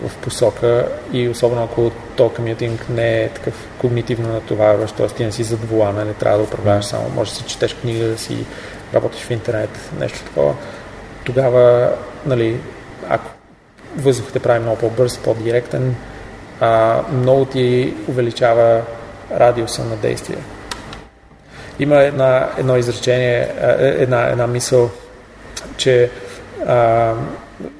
в 0.00 0.16
посока 0.16 0.88
и 1.12 1.28
особено 1.28 1.64
ако 1.64 1.90
то 2.16 2.28
комютинг 2.28 2.88
не 2.88 3.22
е 3.22 3.28
такъв 3.28 3.68
когнитивно 3.78 4.32
натоварващ, 4.32 4.96
т.е. 4.96 5.06
ти 5.06 5.24
не 5.24 5.32
си 5.32 5.42
зад 5.42 5.64
волана, 5.64 6.04
не 6.04 6.14
трябва 6.14 6.38
да 6.38 6.44
управляваш 6.44 6.84
само, 6.84 7.08
може 7.08 7.30
да 7.30 7.36
си 7.36 7.44
четеш 7.44 7.74
книга, 7.74 8.08
да 8.08 8.18
си 8.18 8.46
работиш 8.94 9.20
в 9.20 9.30
интернет, 9.30 9.90
нещо 10.00 10.24
такова, 10.24 10.54
тогава, 11.24 11.92
нали, 12.26 12.60
ако 13.08 13.30
въздухът 13.96 14.32
те 14.32 14.40
прави 14.40 14.60
много 14.60 14.78
по-бърз, 14.78 15.18
по-директен, 15.18 15.96
а, 16.60 17.02
много 17.12 17.44
ти 17.44 17.94
увеличава 18.08 18.82
радиуса 19.30 19.84
на 19.84 19.96
действие. 19.96 20.38
Има 21.78 21.96
една, 21.96 22.48
едно 22.58 22.76
изречение, 22.76 23.48
една, 23.78 24.26
една 24.26 24.46
мисъл, 24.46 24.90
че 25.76 26.10
а, 26.66 27.12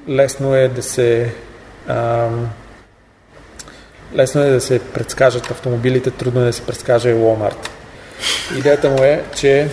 лесно 0.09 0.55
е 0.55 0.69
да 0.69 0.83
се 0.83 1.33
а, 1.89 2.29
лесно 4.15 4.41
е 4.41 4.51
да 4.51 4.61
се 4.61 4.79
предскажат 4.79 5.51
автомобилите, 5.51 6.11
трудно 6.11 6.41
е 6.41 6.45
да 6.45 6.53
се 6.53 6.63
предскаже 6.63 7.11
и 7.11 7.15
Walmart. 7.15 7.69
Идеята 8.59 8.91
му 8.91 9.03
е, 9.03 9.25
че 9.37 9.69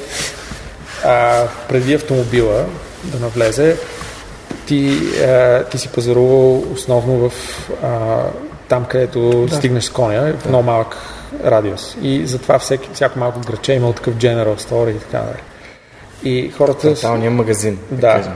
а, 1.06 1.44
преди 1.70 1.94
автомобила 1.94 2.66
да 3.04 3.20
навлезе, 3.20 3.78
ти, 4.66 5.00
а, 5.24 5.64
ти 5.64 5.78
си 5.78 5.88
пазарувал 5.88 6.74
основно 6.74 7.30
в 7.30 7.34
а, 7.84 8.24
там, 8.70 8.86
където 8.86 9.46
да. 9.50 9.56
стигнеш 9.56 9.84
с 9.84 9.90
коня, 9.90 10.34
в 10.40 10.46
много 10.50 10.64
малък 10.64 10.98
радиус. 11.46 11.98
И 12.02 12.28
затова 12.28 12.60
всеки, 12.60 12.90
всяко 12.94 13.20
малко 13.20 13.40
граче 13.40 13.74
е 13.74 13.76
имал 13.76 13.94
такъв 13.94 14.16
General 14.16 14.60
Store 14.60 14.96
и 14.96 15.00
така 15.00 15.18
далее. 15.18 15.44
И 16.24 16.52
хората... 16.58 16.96
Тоталният 16.96 17.34
магазин. 17.34 17.80
Да. 17.92 18.34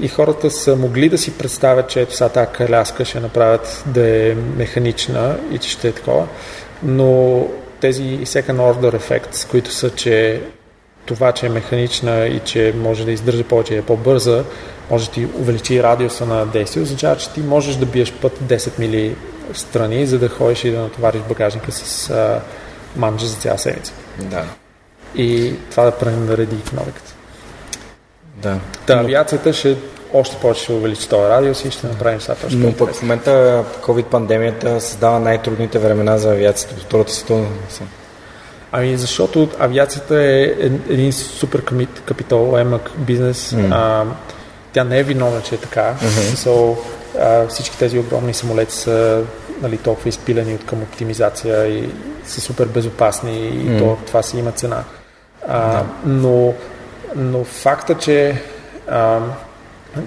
И 0.00 0.08
хората 0.08 0.50
са 0.50 0.76
могли 0.76 1.08
да 1.08 1.18
си 1.18 1.38
представят, 1.38 1.88
че 1.88 2.00
ето 2.00 2.16
сега 2.16 2.28
тази 2.28 2.52
каляска 2.52 3.04
ще 3.04 3.20
направят 3.20 3.84
да 3.86 4.08
е 4.08 4.34
механична 4.56 5.36
и 5.52 5.58
че 5.58 5.70
ще 5.70 5.88
е 5.88 5.92
такова. 5.92 6.26
Но 6.82 7.42
тези 7.80 8.02
second 8.02 8.56
order 8.56 8.98
effects, 8.98 9.50
които 9.50 9.72
са, 9.72 9.90
че 9.90 10.42
това, 11.06 11.32
че 11.32 11.46
е 11.46 11.48
механична 11.48 12.26
и 12.26 12.40
че 12.40 12.74
може 12.76 13.04
да 13.04 13.12
издържа 13.12 13.44
повече 13.44 13.74
и 13.74 13.78
е 13.78 13.82
по-бърза, 13.82 14.44
може 14.90 15.06
да 15.06 15.12
ти 15.12 15.28
увеличи 15.34 15.82
радиуса 15.82 16.26
на 16.26 16.46
действие, 16.46 16.82
означава, 16.82 17.16
че 17.16 17.30
ти 17.30 17.40
можеш 17.40 17.76
да 17.76 17.86
биеш 17.86 18.12
път 18.12 18.38
10 18.44 18.78
мили 18.78 19.16
страни, 19.52 20.06
за 20.06 20.18
да 20.18 20.28
ходиш 20.28 20.64
и 20.64 20.70
да 20.70 20.80
натовариш 20.80 21.20
багажника 21.28 21.72
с 21.72 22.10
а, 22.10 22.40
манджа 22.96 23.26
за 23.26 23.36
цяла 23.36 23.58
седмица. 23.58 23.92
Да. 24.18 24.44
И 25.14 25.54
това 25.70 25.84
да 25.84 25.90
пренареди 25.90 26.56
економиката. 26.66 27.14
Да. 28.42 28.58
Та, 28.86 28.94
Но... 28.94 29.00
авиацията 29.00 29.52
ще 29.52 29.76
още 30.14 30.36
повече 30.36 30.62
ще 30.62 30.72
увеличи 30.72 31.08
този 31.08 31.22
радиус 31.22 31.64
и 31.64 31.70
ще 31.70 31.86
направим 31.86 32.20
сега 32.20 32.34
точно. 32.34 32.58
Но 32.58 32.72
пък 32.72 32.94
в 32.94 33.02
момента 33.02 33.64
COVID-пандемията 33.82 34.78
създава 34.78 35.20
най-трудните 35.20 35.78
времена 35.78 36.18
за 36.18 36.30
авиацията 36.30 36.74
от 36.74 36.82
Втората 36.82 37.12
световна. 37.12 37.46
Ами 38.72 38.96
защото 38.96 39.48
авиацията 39.58 40.22
е 40.22 40.42
един 40.88 41.12
супер 41.12 41.62
капиталоемък 42.04 42.90
бизнес. 42.96 43.50
Mm. 43.50 43.68
А, 43.72 44.04
тя 44.72 44.84
не 44.84 44.98
е 44.98 45.02
виновна, 45.02 45.42
че 45.42 45.54
е 45.54 45.58
така. 45.58 45.94
Mm-hmm. 46.02 46.34
So, 46.34 46.76
а, 47.20 47.46
всички 47.46 47.78
тези 47.78 47.98
огромни 47.98 48.34
самолети 48.34 48.74
са 48.74 49.22
нали, 49.62 49.76
толкова 49.76 50.08
изпилени 50.08 50.54
от 50.54 50.66
към 50.66 50.82
оптимизация 50.82 51.66
и 51.66 51.88
са 52.24 52.40
супер 52.40 52.66
безопасни 52.66 53.38
и 53.38 53.70
mm. 53.70 53.78
то, 53.78 53.96
това 54.06 54.22
си 54.22 54.38
има 54.38 54.52
цена. 54.52 54.84
А, 55.48 55.72
да. 55.72 55.84
но, 56.04 56.54
но 57.16 57.44
факта, 57.44 57.94
че 57.94 58.42
а, 58.88 59.20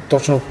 точно 0.09 0.41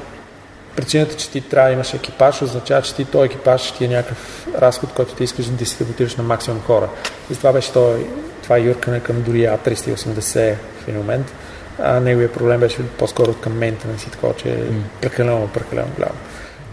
причината, 0.75 1.15
че 1.15 1.29
ти 1.29 1.41
трябва 1.41 1.69
да 1.69 1.73
имаш 1.73 1.93
екипаж, 1.93 2.41
означава, 2.41 2.81
че 2.81 2.95
ти 2.95 3.05
този 3.05 3.25
екипаж 3.25 3.71
ти 3.71 3.85
е 3.85 3.87
някакъв 3.87 4.47
разход, 4.57 4.89
който 4.93 5.15
ти 5.15 5.23
искаш 5.23 5.45
да 5.45 5.51
дистрибутираш 5.51 6.15
на 6.15 6.23
максимум 6.23 6.61
хора. 6.61 6.89
И 7.31 7.35
това 7.35 7.53
беше 7.53 7.73
той, 7.73 8.07
това 8.43 8.57
юркане 8.57 8.99
към 8.99 9.21
дори 9.21 9.39
А380 9.39 10.55
в 10.79 10.87
един 10.87 10.99
момент. 10.99 11.33
А 11.79 11.99
неговия 11.99 12.31
проблем 12.31 12.59
беше 12.59 12.87
по-скоро 12.87 13.33
към 13.33 13.57
ментенанс 13.57 14.03
и 14.03 14.11
такова, 14.11 14.33
че 14.33 14.49
е 14.49 14.57
прекалено, 15.01 15.47
прекалено 15.47 15.87
голямо 15.95 16.15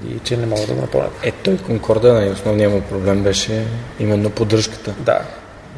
и 0.07 0.19
че 0.19 0.37
не 0.37 0.47
могат 0.47 0.67
да 0.67 0.75
го 0.75 0.81
напълнят. 0.81 1.13
Е, 1.23 1.31
той 1.33 1.59
Конкорда, 1.59 2.13
нали, 2.13 2.31
основният 2.31 2.73
му 2.73 2.81
проблем 2.81 3.23
беше 3.23 3.67
именно 4.01 4.31
поддръжката. 4.31 4.95
Да. 4.99 5.21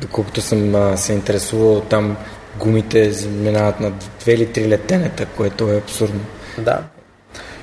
Доколкото 0.00 0.40
съм 0.40 0.74
а, 0.74 0.96
се 0.96 1.12
интересувал, 1.12 1.80
там 1.80 2.16
гумите 2.58 3.12
минават 3.28 3.80
на 3.80 3.92
две 4.20 4.32
или 4.32 4.52
три 4.52 4.68
летенета, 4.68 5.26
което 5.36 5.68
е 5.68 5.76
абсурдно. 5.76 6.20
Да. 6.58 6.82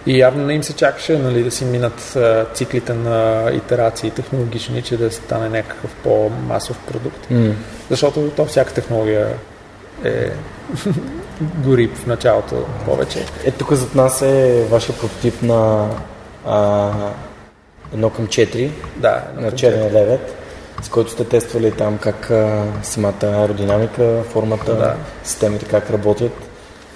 И 0.05 0.19
явно 0.19 0.45
не 0.45 0.53
им 0.53 0.63
се 0.63 0.73
чакаше 0.73 1.17
нали, 1.17 1.43
да 1.43 1.51
си 1.51 1.65
минат 1.65 2.17
циклите 2.53 2.93
на 2.93 3.49
итерации 3.53 4.11
технологични, 4.11 4.81
че 4.81 4.97
да 4.97 5.11
стане 5.11 5.49
някакъв 5.49 5.95
по-масов 6.03 6.79
продукт. 6.87 7.27
Mm. 7.31 7.53
Защото 7.89 8.31
то 8.35 8.45
всяка 8.45 8.73
технология 8.73 9.33
е 10.03 10.29
гори 11.63 11.87
в 11.87 12.05
началото 12.05 12.65
повече. 12.85 13.25
Е, 13.45 13.51
тук 13.51 13.73
зад 13.73 13.95
нас 13.95 14.21
е 14.21 14.65
вашия 14.69 14.95
прототип 14.95 15.41
на 15.41 15.89
а, 16.45 16.91
едно 17.93 18.09
към 18.09 18.27
4 18.27 18.71
да, 18.95 19.23
на 19.37 19.51
черния 19.51 19.93
левет, 19.93 20.36
с 20.81 20.89
който 20.89 21.11
сте 21.11 21.25
тествали 21.25 21.71
там 21.71 21.97
как 21.97 22.31
а, 22.31 22.63
самата 22.83 23.13
аеродинамика, 23.23 24.23
формата, 24.31 24.75
да. 24.75 24.95
системите 25.23 25.65
как 25.65 25.89
работят. 25.89 26.31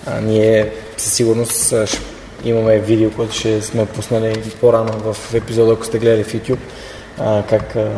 А, 0.08 0.22
ние 0.22 0.72
със 0.98 1.14
сигурност 1.14 1.88
ще 1.88 2.02
имаме 2.44 2.80
видео, 2.80 3.12
което 3.12 3.34
ще 3.36 3.62
сме 3.62 3.86
пуснали 3.86 4.54
по-рано 4.62 5.14
в 5.14 5.34
епизода, 5.34 5.74
ако 5.74 5.86
сте 5.86 6.00
гледали 6.00 6.24
в 6.24 6.34
YouTube, 6.34 6.60
а, 7.20 7.44
как 7.50 7.76
а, 7.76 7.90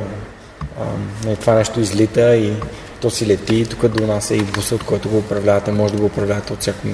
а, 1.28 1.36
това 1.36 1.54
нещо 1.54 1.80
излита 1.80 2.36
и 2.36 2.54
то 3.02 3.10
си 3.10 3.28
лети, 3.28 3.66
тук 3.66 3.88
до 3.88 4.08
нас 4.08 4.32
е 4.32 4.36
и 4.36 4.42
буса, 4.42 4.76
от 4.76 4.84
който 4.84 5.10
го 5.10 5.18
управлявате, 5.18 5.72
може 5.72 5.94
да 5.94 6.00
го 6.00 6.06
управлявате 6.06 6.54
от, 6.54 6.62
всяко, 6.62 6.88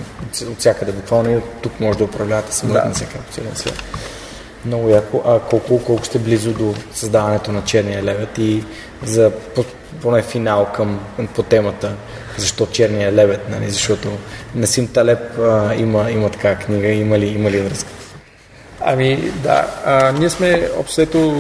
от 0.52 0.60
всякъде 0.60 0.92
буквално 0.92 1.38
и 1.38 1.42
тук 1.62 1.80
може 1.80 1.98
да 1.98 2.04
управлявате 2.04 2.56
самолет 2.56 2.82
да. 2.84 2.90
на 2.90 2.96
всяка 2.96 3.18
целия 3.32 3.56
свят. 3.56 3.84
Много 4.66 4.90
яко. 4.90 5.22
А 5.26 5.40
колко, 5.40 5.84
колко 5.84 6.06
сте 6.06 6.20
близо 6.20 6.54
до 6.54 6.74
създаването 6.94 7.52
на 7.52 7.64
черния 7.64 8.04
лебед 8.04 8.38
и 8.38 8.64
за 9.04 9.32
поне 10.02 10.22
финал 10.22 10.68
към, 10.76 11.00
по 11.36 11.44
темата 11.44 11.92
защо 12.38 12.66
черния 12.66 13.14
лебед, 13.14 13.50
нали? 13.50 13.70
защото 13.70 14.10
Насим 14.56 14.88
Талеп 14.88 15.40
а, 15.40 15.76
има, 15.76 16.12
има 16.12 16.30
така 16.30 16.56
книга, 16.56 16.88
има 16.88 17.20
ли, 17.20 17.28
има 17.28 17.52
ли 17.52 17.62
връзка? 17.62 17.90
Ами 18.82 19.32
да, 19.44 19.68
а, 19.86 20.12
ние 20.12 20.30
сме 20.30 20.70
общо 20.78 21.36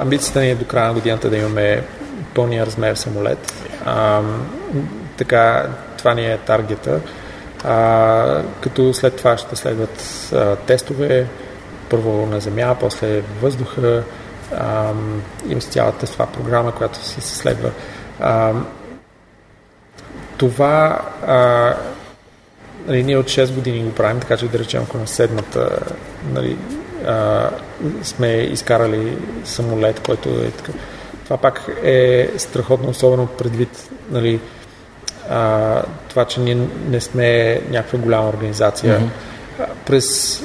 амбицията 0.00 0.40
ни 0.40 0.50
е 0.50 0.54
до 0.54 0.64
края 0.64 0.86
на 0.86 0.94
годината 0.94 1.30
да 1.30 1.36
имаме 1.36 1.82
пълния 2.34 2.66
размер 2.66 2.94
самолет. 2.94 3.52
А, 3.84 4.22
така, 5.16 5.66
това 5.98 6.14
ни 6.14 6.26
е 6.26 6.38
таргета. 6.38 7.00
А, 7.64 8.42
като 8.60 8.94
след 8.94 9.16
това 9.16 9.38
ще 9.38 9.56
следват 9.56 10.30
а, 10.32 10.56
тестове, 10.56 11.26
първо 11.90 12.26
на 12.26 12.40
земя, 12.40 12.76
после 12.80 13.20
въздуха. 13.20 14.02
А, 14.56 14.92
има 15.48 15.60
цялата 15.60 15.98
тестова 15.98 16.26
програма, 16.26 16.74
която 16.74 17.04
си 17.04 17.20
се 17.20 17.36
следва. 17.36 17.70
А, 18.20 18.52
това 20.38 21.00
а, 21.26 21.74
нали, 22.86 23.02
ние 23.02 23.16
от 23.16 23.26
6 23.26 23.54
години 23.54 23.84
го 23.84 23.92
правим, 23.92 24.20
така 24.20 24.36
че 24.36 24.48
да 24.48 24.58
речем, 24.58 24.82
ако 24.82 24.98
на 24.98 25.06
седмата 25.06 25.78
нали, 26.32 26.56
а, 27.06 27.50
сме 28.02 28.28
изкарали 28.28 29.18
самолет, 29.44 30.00
който 30.00 30.28
е 30.28 30.50
така. 30.50 30.72
Това 31.24 31.36
пак 31.36 31.68
е 31.82 32.30
страхотно, 32.36 32.90
особено 32.90 33.26
предвид 33.26 33.90
нали, 34.10 34.40
а, 35.30 35.82
това, 36.08 36.24
че 36.24 36.40
ние 36.40 36.58
не 36.88 37.00
сме 37.00 37.60
някаква 37.70 37.98
голяма 37.98 38.28
организация. 38.28 39.00
Mm-hmm. 39.00 39.66
През 39.86 40.42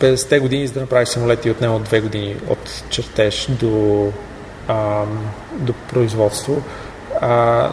50-те 0.00 0.38
години, 0.38 0.66
за 0.66 0.74
да 0.74 0.80
направиш 0.80 1.08
самолети, 1.08 1.50
отнема 1.50 1.76
от 1.76 1.88
2 1.88 2.02
години 2.02 2.36
от 2.48 2.84
чертеж 2.90 3.46
до, 3.50 4.06
а, 4.68 5.04
до 5.52 5.72
производство. 5.72 6.62
А, 7.20 7.70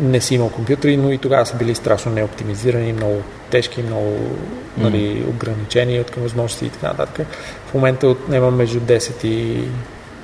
не 0.00 0.20
си 0.20 0.34
имал 0.34 0.48
компютри, 0.48 0.96
но 0.96 1.12
и 1.12 1.18
тогава 1.18 1.46
са 1.46 1.56
били 1.56 1.74
страшно 1.74 2.12
неоптимизирани, 2.12 2.92
много 2.92 3.22
тежки, 3.50 3.82
много 3.82 4.16
нали, 4.78 5.24
ограничени 5.28 6.00
от 6.00 6.10
към 6.10 6.22
възможности 6.22 6.66
и 6.66 6.70
така 6.70 6.86
нататък. 6.86 7.26
В 7.66 7.74
момента 7.74 8.08
отнема 8.08 8.50
между 8.50 8.80
10 8.80 9.24
и 9.24 9.68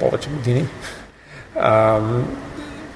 повече 0.01 0.29
години. 0.31 0.69
А, 1.57 2.01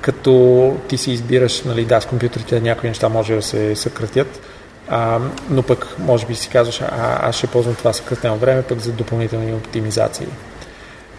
като 0.01 0.77
ти 0.89 0.99
си 0.99 1.11
избираш, 1.11 1.63
нали, 1.63 1.85
да, 1.85 2.01
с 2.01 2.07
компютрите 2.07 2.61
някои 2.61 2.89
неща 2.89 3.09
може 3.09 3.35
да 3.35 3.43
се 3.43 3.77
съкратят, 3.77 4.41
а, 4.89 5.19
но 5.51 5.63
пък 5.63 5.87
може 5.99 6.27
би 6.27 6.35
си 6.35 6.49
казваш, 6.49 6.81
а, 6.83 7.29
аз 7.29 7.37
ще 7.37 7.47
ползвам 7.47 7.75
това 7.75 7.93
съкратено 7.93 8.37
време 8.37 8.63
пък 8.63 8.79
за 8.79 8.93
допълнителни 8.93 9.53
оптимизации. 9.53 10.27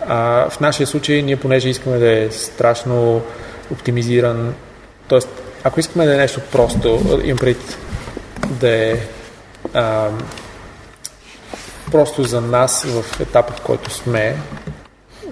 А, 0.08 0.50
в 0.50 0.60
нашия 0.60 0.88
случай 0.88 1.22
ние 1.22 1.36
понеже 1.36 1.70
искаме 1.70 1.98
да 1.98 2.12
е 2.12 2.32
страшно 2.32 3.22
оптимизиран, 3.72 4.56
т.е. 5.10 5.20
ако 5.64 5.80
искаме 5.80 6.06
да 6.06 6.14
е 6.14 6.18
нещо 6.18 6.42
просто, 6.52 7.20
имам 7.24 7.38
пред 7.38 7.78
да 8.50 8.70
е 8.70 8.98
а, 9.74 10.10
просто 11.92 12.24
за 12.24 12.42
нас 12.42 12.84
в 12.84 13.20
етапа, 13.20 13.54
в 13.54 13.62
който 13.62 13.90
сме 13.90 14.36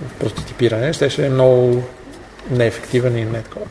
в 0.07 0.19
прототипиране, 0.19 0.93
ще, 0.93 1.09
ще 1.09 1.25
е 1.25 1.29
много 1.29 1.83
неефективен 2.49 3.17
и 3.17 3.25
не 3.25 3.41
такова. 3.41 3.65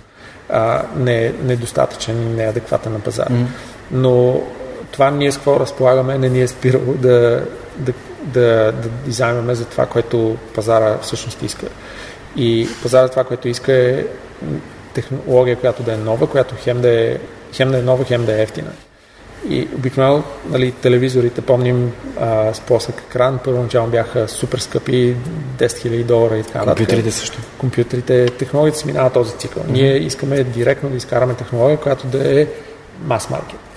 А, 0.49 0.83
не, 0.97 1.33
недостатъчен 1.43 2.23
и 2.23 2.35
неадекватен 2.35 2.93
на 2.93 3.01
пазара. 3.01 3.31
Mm. 3.31 3.47
Но 3.93 4.43
това 4.93 5.11
ние 5.11 5.33
с 5.33 5.37
какво 5.37 5.61
разполагаме 5.61 6.19
не 6.19 6.29
ни 6.29 6.41
е 6.41 6.49
спирало 6.49 6.95
да, 6.95 7.47
да, 7.77 7.93
да, 8.23 8.73
да 8.73 8.89
дизайнваме 9.05 9.55
за 9.55 9.65
това, 9.65 9.87
което 9.87 10.37
пазара 10.55 10.99
всъщност 10.99 11.43
иска. 11.43 11.67
И 12.37 12.69
пазара 12.83 13.09
това, 13.09 13.25
което 13.25 13.49
иска 13.49 13.73
е 13.73 14.05
технология, 14.95 15.57
която 15.57 15.83
да 15.83 15.93
е 15.93 15.97
нова, 15.97 16.27
която 16.27 16.55
хем 16.59 16.81
да 16.81 17.01
е, 17.01 17.17
хем 17.53 17.71
да 17.71 17.79
е 17.79 17.83
нова, 17.83 18.05
хем 18.05 18.25
да 18.25 18.39
е 18.39 18.43
ефтина. 18.43 18.71
И 19.49 19.69
обикновено 19.75 20.23
нали, 20.49 20.73
телевизорите, 20.73 21.41
помним 21.41 21.93
а, 22.21 22.55
с 22.55 22.61
плосък 22.61 23.01
екран, 23.09 23.41
първоначално 23.45 23.91
бяха 23.91 24.29
супер 24.29 24.59
скъпи, 24.59 25.17
10 25.59 25.67
000 25.67 26.05
долара 26.05 26.39
и 26.39 26.43
така 26.43 26.65
Компютрите 26.65 27.11
също. 27.11 27.39
Компютрите, 27.59 28.27
технологията 28.27 28.79
си 28.79 28.87
минава 28.87 29.11
този 29.11 29.33
цикъл. 29.39 29.63
Mm-hmm. 29.63 29.73
Ние 29.73 29.97
искаме 29.97 30.45
директно 30.45 30.91
да 30.91 30.97
изкараме 30.97 31.35
технология, 31.35 31.77
която 31.77 32.07
да 32.07 32.41
е 32.41 32.47
мас 33.05 33.31
маркет. 33.31 33.70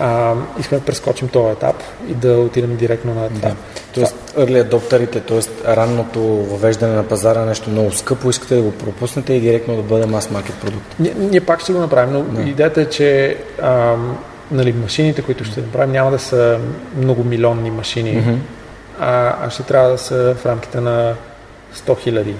А, 0.00 0.34
искаме 0.60 0.78
да 0.78 0.84
прескочим 0.86 1.28
този 1.28 1.52
етап 1.52 1.76
и 2.08 2.14
да 2.14 2.32
отидем 2.32 2.76
директно 2.76 3.14
на 3.14 3.28
това. 3.28 3.48
Да. 3.48 3.54
Тоест, 3.94 4.16
early 4.36 4.70
adopterите, 4.70 5.20
т.е. 5.20 5.76
ранното 5.76 6.20
въвеждане 6.20 6.94
на 6.94 7.02
пазара 7.02 7.44
нещо 7.44 7.70
много 7.70 7.92
скъпо, 7.92 8.30
искате 8.30 8.54
да 8.54 8.62
го 8.62 8.72
пропуснете 8.72 9.32
и 9.32 9.40
директно 9.40 9.76
да 9.76 9.82
бъде 9.82 10.06
мас 10.06 10.30
маркет 10.30 10.54
продукт. 10.54 10.94
Ние, 10.98 11.14
ние 11.16 11.40
пак 11.40 11.60
ще 11.60 11.72
го 11.72 11.78
направим, 11.78 12.12
но 12.12 12.22
да. 12.22 12.50
идеята 12.50 12.80
е, 12.80 12.84
че 12.84 13.36
ам, 13.62 14.18
нали, 14.50 14.72
машините, 14.72 15.22
които 15.22 15.44
ще 15.44 15.60
направим, 15.60 15.92
няма 15.92 16.10
да 16.10 16.18
са 16.18 16.58
многомилионни 16.96 17.70
машини, 17.70 18.22
mm-hmm. 18.22 18.38
а, 19.00 19.36
а 19.46 19.50
ще 19.50 19.62
трябва 19.62 19.90
да 19.90 19.98
са 19.98 20.34
в 20.34 20.46
рамките 20.46 20.80
на 20.80 21.14
100 21.76 21.98
хиляди. 21.98 22.34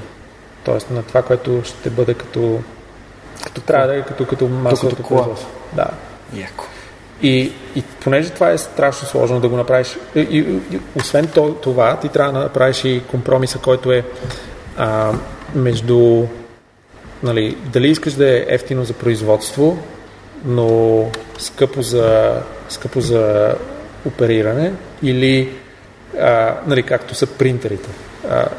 Тоест 0.65 0.91
на 0.91 1.03
това, 1.03 1.23
което 1.23 1.61
ще 1.65 1.91
бъде 1.91 2.15
като, 2.15 2.61
като 3.45 3.61
трябва 3.61 3.87
да 3.87 3.97
е 3.97 4.03
като, 4.03 4.27
като 4.27 4.49
масовото 4.49 5.03
производство. 5.03 5.49
Да. 5.73 5.87
Яко. 6.35 6.65
И, 7.23 7.53
и 7.77 7.83
понеже 8.05 8.31
това 8.31 8.51
е 8.51 8.59
страшно 8.59 9.09
сложно 9.09 9.41
да 9.41 9.49
го 9.49 9.57
направиш, 9.57 9.97
и, 10.15 10.21
и, 10.21 10.39
и 10.77 10.81
освен 10.97 11.29
това, 11.63 11.97
ти 11.97 12.09
трябва 12.09 12.33
да 12.33 12.39
направиш 12.39 12.85
и 12.85 13.03
компромиса, 13.11 13.59
който 13.59 13.93
е 13.93 14.05
а, 14.77 15.13
между 15.55 16.27
нали, 17.23 17.57
дали 17.73 17.89
искаш 17.89 18.13
да 18.13 18.29
е 18.37 18.45
ефтино 18.49 18.85
за 18.85 18.93
производство, 18.93 19.79
но 20.45 21.05
скъпо 21.39 21.83
за, 21.83 22.37
скъпо 22.69 23.01
за 23.01 23.55
опериране 24.07 24.73
или 25.03 25.51
а, 26.21 26.55
нали, 26.67 26.83
както 26.83 27.15
са 27.15 27.27
принтерите. 27.27 27.89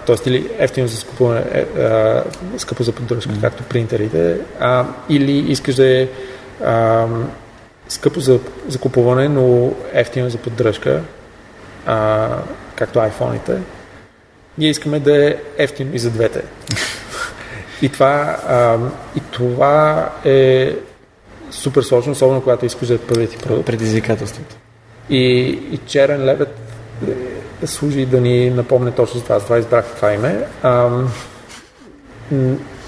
Тоест 0.05 0.25
или 0.27 0.49
ефтино 0.57 0.87
за 0.87 0.97
скупуване, 0.97 1.43
е, 1.51 1.81
а, 1.81 2.23
скъпо 2.57 2.83
за 2.83 2.91
поддръжка, 2.91 3.31
mm. 3.31 3.41
както 3.41 3.63
принтерите, 3.63 4.37
а, 4.59 4.85
или 5.09 5.31
искаш 5.31 5.75
да 5.75 6.01
е 6.01 6.07
а, 6.65 7.05
скъпо 7.89 8.19
за, 8.19 8.39
за 8.67 8.79
купуване, 8.79 9.29
но 9.29 9.73
ефтино 9.93 10.29
за 10.29 10.37
поддръжка, 10.37 11.01
а, 11.85 12.29
както 12.75 12.99
iPhone-ите. 12.99 13.57
Ние 14.57 14.69
искаме 14.69 14.99
да 14.99 15.25
е 15.27 15.35
ефтино 15.57 15.95
и 15.95 15.99
за 15.99 16.09
двете. 16.09 16.43
и, 17.81 17.89
това, 17.89 18.37
а, 18.47 18.77
и 19.15 19.21
това 19.31 20.09
е 20.25 20.75
супер 21.51 21.81
сложно, 21.81 22.11
особено 22.11 22.41
когато 22.41 22.65
искаш 22.65 22.87
да 22.87 22.93
е 22.93 22.97
първият 22.97 23.31
ти 23.31 23.37
продукт. 23.37 23.65
Предизвикателството. 23.65 24.55
И, 25.09 25.47
и 25.71 25.79
черен 25.85 26.25
лебед 26.25 26.59
е, 27.63 27.67
служи 27.67 28.05
да 28.05 28.21
ни 28.21 28.49
напомне 28.49 28.91
точно 28.91 29.17
за 29.17 29.23
това. 29.23 29.39
това 29.39 29.57
избрах 29.57 29.85
това 29.95 30.13
име. 30.13 30.47
А, 30.63 30.89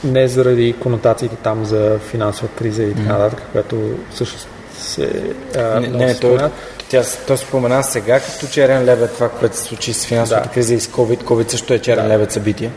не 0.03 0.27
заради 0.27 0.75
конотациите 0.79 1.35
там 1.35 1.65
за 1.65 1.99
финансова 1.99 2.47
криза 2.47 2.83
и 2.83 2.93
така 2.93 3.17
нататък, 3.17 3.39
mm-hmm. 3.39 3.51
което 3.51 3.97
всъщност 4.11 4.47
се 4.81 5.23
а, 5.57 5.79
не, 5.79 5.87
не 5.87 6.15
то, 6.15 6.49
тя, 6.89 7.03
то 7.27 7.37
спомена 7.37 7.83
сега 7.83 8.19
като 8.19 8.47
черен 8.47 8.85
лебед 8.85 9.13
това, 9.13 9.29
което 9.29 9.57
се 9.57 9.63
случи 9.63 9.93
с 9.93 10.05
финансовата 10.05 10.47
да. 10.47 10.53
криза 10.53 10.73
и 10.73 10.79
с 10.79 10.87
COVID. 10.87 11.23
COVID 11.23 11.51
също 11.51 11.73
е 11.73 11.79
черен 11.79 12.07
да. 12.07 12.13
лебед 12.13 12.31
събитие. 12.31 12.71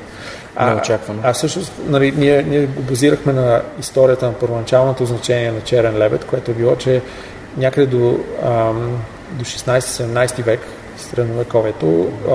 А, 0.57 0.71
неочаквано. 0.71 1.21
А, 1.25 1.31
а 1.31 1.33
всъщност, 1.33 1.73
нали, 1.87 2.13
ние, 2.17 2.43
ние 2.43 2.67
го 2.67 2.83
базирахме 2.83 3.33
на 3.33 3.63
историята 3.81 4.27
на 4.27 4.33
първоначалното 4.33 5.07
значение 5.07 5.53
на 5.53 5.61
черен 5.61 5.99
лебед, 5.99 6.25
което 6.25 6.51
е 6.51 6.55
било, 6.55 6.77
че 6.77 7.03
някъде 7.57 7.87
до, 7.87 8.19
ам, 8.43 9.03
до 9.33 9.45
16-17 9.45 10.43
век, 10.43 10.61
средновековието, 10.97 12.09
а, 12.29 12.35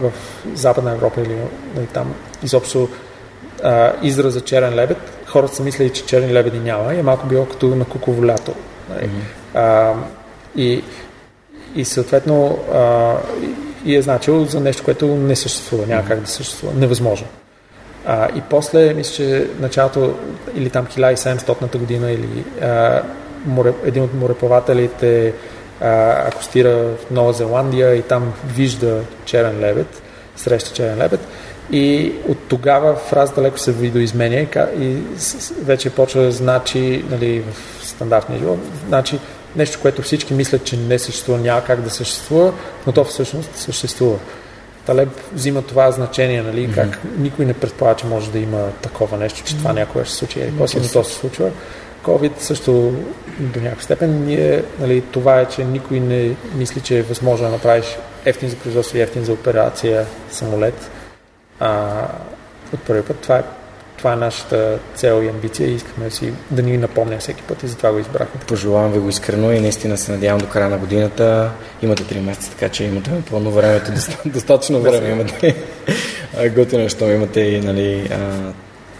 в 0.00 0.12
Западна 0.54 0.92
Европа 0.92 1.20
или 1.20 1.36
нали, 1.74 1.86
там 1.86 2.14
изобщо 2.42 2.88
а, 3.62 3.92
израза 4.02 4.40
черен 4.40 4.74
лебед, 4.74 4.98
хората 5.26 5.54
са 5.54 5.62
мислили, 5.62 5.90
че 5.90 6.04
черни 6.04 6.32
лебеди 6.34 6.58
няма 6.58 6.94
и 6.94 6.98
е 6.98 7.02
малко 7.02 7.26
било 7.26 7.46
като 7.46 7.66
на 7.66 7.84
куково 7.84 8.26
лято. 8.26 8.54
Нали. 8.88 9.08
Mm-hmm. 9.08 9.58
А, 9.58 9.94
и, 10.56 10.82
и 11.74 11.84
съответно 11.84 12.58
а, 12.74 13.14
и 13.84 13.96
е 13.96 14.02
значило 14.02 14.44
за 14.44 14.60
нещо, 14.60 14.84
което 14.84 15.06
не 15.06 15.36
съществува, 15.36 15.86
няма 15.86 16.04
как 16.04 16.20
да 16.20 16.26
съществува, 16.26 16.74
невъзможно. 16.74 17.26
А, 18.06 18.28
и 18.36 18.42
после, 18.50 18.94
мисля, 18.94 19.14
че 19.14 19.46
началото 19.60 20.14
или 20.54 20.70
там 20.70 20.86
1700-та 20.86 21.78
година 21.78 22.12
или 22.12 22.44
а, 22.62 23.02
море, 23.46 23.72
един 23.84 24.02
от 24.02 24.14
мореплавателите 24.14 25.34
а, 25.80 26.10
акостира 26.28 26.70
в 26.70 27.10
Нова 27.10 27.32
Зеландия 27.32 27.94
и 27.94 28.02
там 28.02 28.32
вижда 28.46 29.00
черен 29.24 29.60
лебед, 29.60 30.02
среща 30.36 30.74
черен 30.74 30.98
лебед 30.98 31.20
и 31.70 32.12
от 32.28 32.38
тогава 32.48 32.94
фразата 32.94 33.42
леко 33.42 33.58
се 33.58 33.72
видоизменя 33.72 34.36
и, 34.36 34.46
и 34.80 34.96
вече 35.62 35.90
почва 35.90 36.22
да 36.22 36.32
значи 36.32 37.04
нали, 37.10 37.40
в 37.40 37.81
стандартния 38.02 38.38
живот, 38.38 38.58
значи 38.88 39.18
нещо, 39.56 39.78
което 39.82 40.02
всички 40.02 40.34
мислят, 40.34 40.64
че 40.64 40.76
не 40.76 40.98
съществува, 40.98 41.38
няма 41.38 41.64
как 41.64 41.80
да 41.80 41.90
съществува, 41.90 42.52
но 42.86 42.92
то 42.92 43.04
всъщност 43.04 43.56
съществува. 43.56 44.18
Талеб 44.86 45.08
взима 45.32 45.62
това 45.62 45.90
значение, 45.90 46.42
нали, 46.42 46.68
mm-hmm. 46.68 46.74
как 46.74 46.98
никой 47.18 47.44
не 47.44 47.54
предполага, 47.54 47.96
че 47.96 48.06
може 48.06 48.30
да 48.30 48.38
има 48.38 48.68
такова 48.82 49.16
нещо, 49.16 49.42
че 49.44 49.54
mm-hmm. 49.54 49.58
това 49.58 49.72
някога 49.72 50.04
ще 50.04 50.12
се 50.12 50.18
случи. 50.18 50.40
Или 50.40 50.52
после 50.58 50.80
mm-hmm. 50.80 50.92
то 50.92 51.04
се 51.04 51.14
случва. 51.14 51.50
COVID 52.04 52.32
също 52.38 52.72
до 53.38 53.60
някаква 53.60 53.82
степен 53.82 54.24
ние, 54.24 54.64
нали, 54.80 55.00
това 55.00 55.40
е, 55.40 55.48
че 55.48 55.64
никой 55.64 56.00
не 56.00 56.36
мисли, 56.54 56.80
че 56.80 56.98
е 56.98 57.02
възможно 57.02 57.46
да 57.46 57.52
направиш 57.52 57.98
ефтин 58.24 58.48
за 58.48 58.56
производство 58.56 58.98
и 58.98 59.00
ефтин 59.00 59.24
за 59.24 59.32
операция 59.32 60.06
самолет. 60.30 60.90
А, 61.60 62.06
от 62.74 62.80
първи 62.80 63.02
път 63.02 63.18
това 63.18 63.36
е 63.38 63.42
това 64.02 64.12
е 64.12 64.16
нашата 64.16 64.78
цел 64.94 65.22
и 65.24 65.28
амбиция 65.28 65.68
и 65.68 65.74
искаме 65.74 66.10
си 66.10 66.32
да 66.50 66.62
ни 66.62 66.76
напомня 66.76 67.18
всеки 67.18 67.42
път 67.42 67.62
и 67.62 67.66
затова 67.66 67.92
го 67.92 67.98
избрахме. 67.98 68.40
Пожелавам 68.46 68.92
ви 68.92 68.98
го 68.98 69.08
искрено 69.08 69.52
и 69.52 69.60
наистина 69.60 69.98
се 69.98 70.12
надявам 70.12 70.40
до 70.40 70.48
края 70.48 70.68
на 70.68 70.78
годината. 70.78 71.50
Имате 71.82 72.02
3 72.02 72.20
месеца, 72.20 72.50
така 72.50 72.68
че 72.68 72.84
имате 72.84 73.10
пълно 73.30 73.50
време, 73.50 73.80
достатъчно 74.26 74.80
време 74.80 75.08
имате. 75.08 75.56
Готино, 76.54 76.88
що 76.88 77.10
имате 77.10 77.40
и 77.40 77.60
нали, 77.60 78.10
а, 78.12 78.52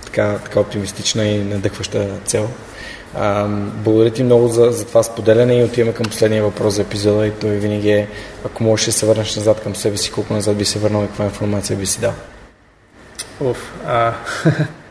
така, 0.05 0.39
така 0.45 0.61
оптимистична 0.61 1.25
и 1.25 1.45
надъхваща 1.45 2.07
цел. 2.25 2.49
А, 3.15 3.47
благодаря 3.85 4.11
ти 4.11 4.23
много 4.23 4.49
за, 4.49 4.71
за 4.71 4.85
това 4.85 5.03
споделяне 5.03 5.61
и 5.61 5.65
отиваме 5.65 5.95
към 5.95 6.07
последния 6.07 6.43
въпрос 6.43 6.75
за 6.75 6.83
епизода 6.83 7.27
и 7.27 7.31
той 7.31 7.51
винаги 7.51 7.91
е, 7.91 8.09
ако 8.47 8.63
можеш 8.65 8.87
да 8.87 8.93
се 8.93 9.07
върнеш 9.07 9.37
назад 9.37 9.61
към 9.61 9.77
себе 9.77 9.97
си, 9.97 10.13
колко 10.13 10.35
назад 10.35 10.57
би 10.57 10.65
се 10.65 10.79
върнал 10.79 11.05
и 11.05 11.07
каква 11.07 11.25
информация 11.25 11.77
би 11.77 11.87
си 11.87 12.01
дал? 12.01 12.13
Уф, 13.41 13.73
а... 13.87 14.13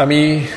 ами... 0.00 0.48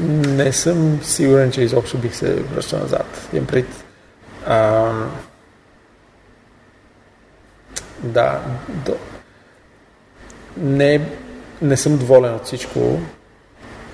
Не 0.00 0.52
съм 0.52 1.00
сигурен, 1.02 1.52
че 1.52 1.62
изобщо 1.62 1.98
бих 1.98 2.14
се 2.14 2.34
връщал 2.34 2.78
назад. 2.78 3.28
Имам 3.32 3.46
пред... 3.46 3.66
А... 4.46 4.92
Да, 8.02 8.40
до... 8.68 8.96
не 10.56 11.00
не 11.62 11.76
съм 11.76 11.98
доволен 11.98 12.34
от 12.34 12.44
всичко, 12.44 13.00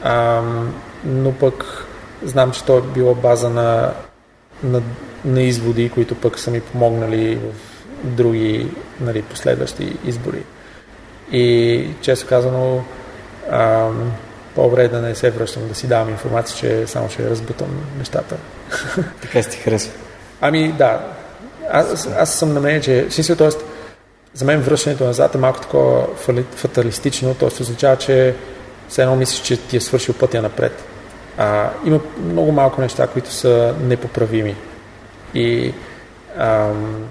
а, 0.02 0.42
но 1.04 1.32
пък 1.32 1.86
знам, 2.22 2.52
че 2.52 2.64
то 2.64 2.78
е 2.78 2.82
било 2.82 3.14
база 3.14 3.50
на, 3.50 3.92
на, 4.62 4.82
на 5.24 5.42
изводи, 5.42 5.90
които 5.90 6.14
пък 6.14 6.38
са 6.38 6.50
ми 6.50 6.60
помогнали 6.60 7.36
в 7.36 7.54
други 8.04 8.70
нали, 9.00 9.22
последващи 9.22 9.96
избори. 10.04 10.42
И 11.32 11.86
често 12.00 12.26
казано, 12.28 12.84
а, 13.50 13.88
по-добре 14.54 14.84
е 14.84 14.88
да 14.88 15.00
не 15.00 15.14
се 15.14 15.30
връщам, 15.30 15.68
да 15.68 15.74
си 15.74 15.86
давам 15.86 16.08
информация, 16.08 16.56
че 16.56 16.86
само 16.86 17.10
ще 17.10 17.30
разбутам 17.30 17.68
нещата. 17.98 18.36
Така 19.22 19.42
си 19.42 19.50
ти 19.50 19.56
харесва. 19.56 19.92
Ами 20.40 20.72
да, 20.72 21.00
аз, 21.70 22.08
аз 22.18 22.34
съм 22.34 22.54
на 22.54 22.60
мнение, 22.60 22.80
че, 22.80 23.06
смисъл, 23.10 23.36
т.е 23.36 23.48
за 24.36 24.44
мен 24.44 24.60
връщането 24.60 25.04
назад 25.04 25.34
е 25.34 25.38
малко 25.38 25.60
такова 25.60 26.06
фаталистично, 26.56 27.34
т.е. 27.34 27.62
означава, 27.62 27.96
че 27.96 28.34
все 28.88 29.02
едно 29.02 29.16
мислиш, 29.16 29.40
че 29.40 29.56
ти 29.56 29.76
е 29.76 29.80
свършил 29.80 30.14
пътя 30.14 30.42
напред. 30.42 30.84
А, 31.38 31.70
има 31.86 32.00
много 32.24 32.52
малко 32.52 32.80
неща, 32.80 33.06
които 33.06 33.30
са 33.32 33.74
непоправими. 33.80 34.56
И 35.34 35.74
ам, 36.38 37.04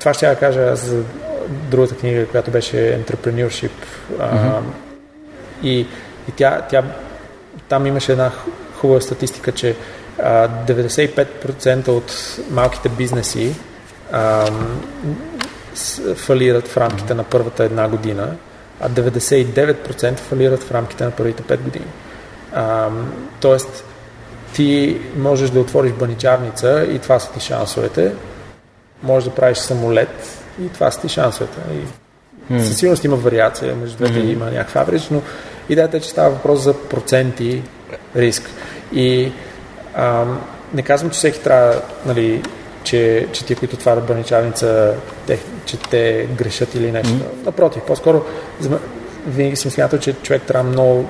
това 0.00 0.14
ще 0.14 0.26
я 0.26 0.38
кажа 0.38 0.76
за 0.76 1.02
другата 1.48 1.96
книга, 1.96 2.26
която 2.26 2.50
беше 2.50 2.76
Entrepreneurship. 2.76 3.70
А, 4.18 4.36
mm-hmm. 4.36 4.62
И, 5.62 5.80
и 6.28 6.32
тя, 6.36 6.62
тя, 6.70 6.82
там 7.68 7.86
имаше 7.86 8.12
една 8.12 8.30
хубава 8.80 9.00
статистика, 9.00 9.52
че 9.52 9.76
а, 10.22 10.48
95% 10.48 11.88
от 11.88 12.38
малките 12.50 12.88
бизнеси 12.88 13.54
а, 14.12 14.50
фалират 16.14 16.68
в 16.68 16.76
рамките 16.76 17.14
на 17.14 17.24
първата 17.24 17.64
една 17.64 17.88
година, 17.88 18.36
а 18.80 18.90
99% 18.90 20.16
фалират 20.16 20.62
в 20.62 20.72
рамките 20.72 21.04
на 21.04 21.10
първите 21.10 21.42
5 21.42 21.56
години. 21.56 21.86
А, 22.52 22.88
тоест, 23.40 23.84
ти 24.54 25.00
можеш 25.16 25.50
да 25.50 25.60
отвориш 25.60 25.92
баничарница 25.92 26.86
и 26.90 26.98
това 26.98 27.18
са 27.18 27.32
ти 27.32 27.40
шансовете. 27.40 28.12
Можеш 29.02 29.28
да 29.28 29.34
правиш 29.34 29.58
самолет 29.58 30.38
и 30.62 30.68
това 30.68 30.90
са 30.90 31.00
ти 31.00 31.08
шансовете. 31.08 31.58
И. 31.74 31.86
Със 32.60 32.78
сигурност 32.78 33.04
има 33.04 33.16
вариация, 33.16 33.76
между 33.76 33.96
двете 33.96 34.14
mm-hmm. 34.14 34.32
има 34.32 34.44
някакъв 34.44 34.76
аврич, 34.76 35.08
но 35.10 35.22
идеята 35.68 35.96
е, 35.96 36.00
че 36.00 36.08
става 36.08 36.30
въпрос 36.30 36.60
за 36.60 36.74
проценти 36.74 37.62
риск. 38.16 38.50
И 38.92 39.32
а, 39.94 40.24
не 40.74 40.82
казвам, 40.82 41.10
че 41.10 41.16
всеки 41.16 41.42
трябва 41.42 41.82
нали, 42.06 42.42
че, 42.82 43.28
че 43.32 43.44
ти, 43.44 43.54
които 43.54 43.76
отварят 43.76 44.06
баничарница, 44.06 44.94
те, 45.26 45.38
че 45.64 45.76
те 45.76 46.28
грешат 46.38 46.74
или 46.74 46.92
нещо. 46.92 47.12
Mm-hmm. 47.12 47.46
Напротив, 47.46 47.82
по-скоро 47.86 48.22
винаги 49.26 49.56
съм 49.56 49.70
смятал, 49.70 49.98
че 49.98 50.12
човек 50.12 50.42
трябва 50.42 50.70
много 50.70 51.08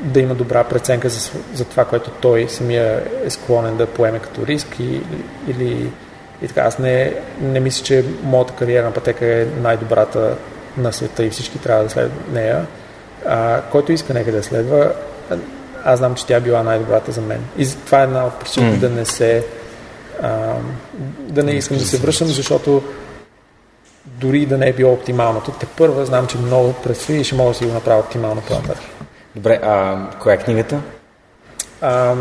да 0.00 0.20
има 0.20 0.34
добра 0.34 0.64
преценка 0.64 1.08
за, 1.08 1.30
за 1.54 1.64
това, 1.64 1.84
което 1.84 2.10
той 2.10 2.46
самия 2.48 3.02
е 3.24 3.30
склонен 3.30 3.76
да 3.76 3.86
поеме 3.86 4.18
като 4.18 4.46
риск 4.46 4.80
и, 4.80 5.00
или 5.48 5.90
и 6.42 6.48
така. 6.48 6.60
Аз 6.60 6.78
не, 6.78 7.14
не 7.40 7.60
мисля, 7.60 7.84
че 7.84 8.04
моята 8.22 8.52
кариерна 8.52 8.92
пътека 8.92 9.26
е 9.26 9.46
най-добрата 9.62 10.36
на 10.76 10.92
света 10.92 11.24
и 11.24 11.30
всички 11.30 11.58
трябва 11.58 11.84
да 11.84 11.90
следват 11.90 12.32
нея. 12.32 12.66
А, 13.26 13.62
който 13.62 13.92
иска 13.92 14.14
нека 14.14 14.32
да 14.32 14.42
следва, 14.42 14.92
аз 15.84 15.98
знам, 15.98 16.14
че 16.14 16.26
тя 16.26 16.36
е 16.36 16.40
била 16.40 16.62
най-добрата 16.62 17.12
за 17.12 17.20
мен. 17.20 17.44
И 17.58 17.68
това 17.86 18.00
е 18.00 18.04
една 18.04 18.26
от 18.26 18.40
причините 18.40 18.76
mm. 18.76 18.80
да 18.80 18.90
не 18.90 19.04
се 19.04 19.44
а, 20.22 20.54
да 21.18 21.42
не 21.42 21.52
искам 21.52 21.76
да 21.76 21.84
се 21.84 21.98
връщам, 21.98 22.28
защото 22.28 22.82
дори 24.04 24.46
да 24.46 24.58
не 24.58 24.68
е 24.68 24.72
било 24.72 24.92
оптималното, 24.92 25.50
те 25.50 25.66
първа 25.66 26.06
знам, 26.06 26.26
че 26.26 26.38
много 26.38 26.72
предстои 26.72 27.16
и 27.16 27.24
ще 27.24 27.34
мога 27.34 27.50
да 27.50 27.54
си 27.54 27.66
го 27.66 27.72
направя 27.72 28.00
оптимално 28.00 28.40
по-нататък. 28.40 28.84
Добре, 29.34 29.60
а 29.62 30.06
коя 30.20 30.34
е 30.34 30.38
книгата? 30.38 30.80
А, 31.80 32.14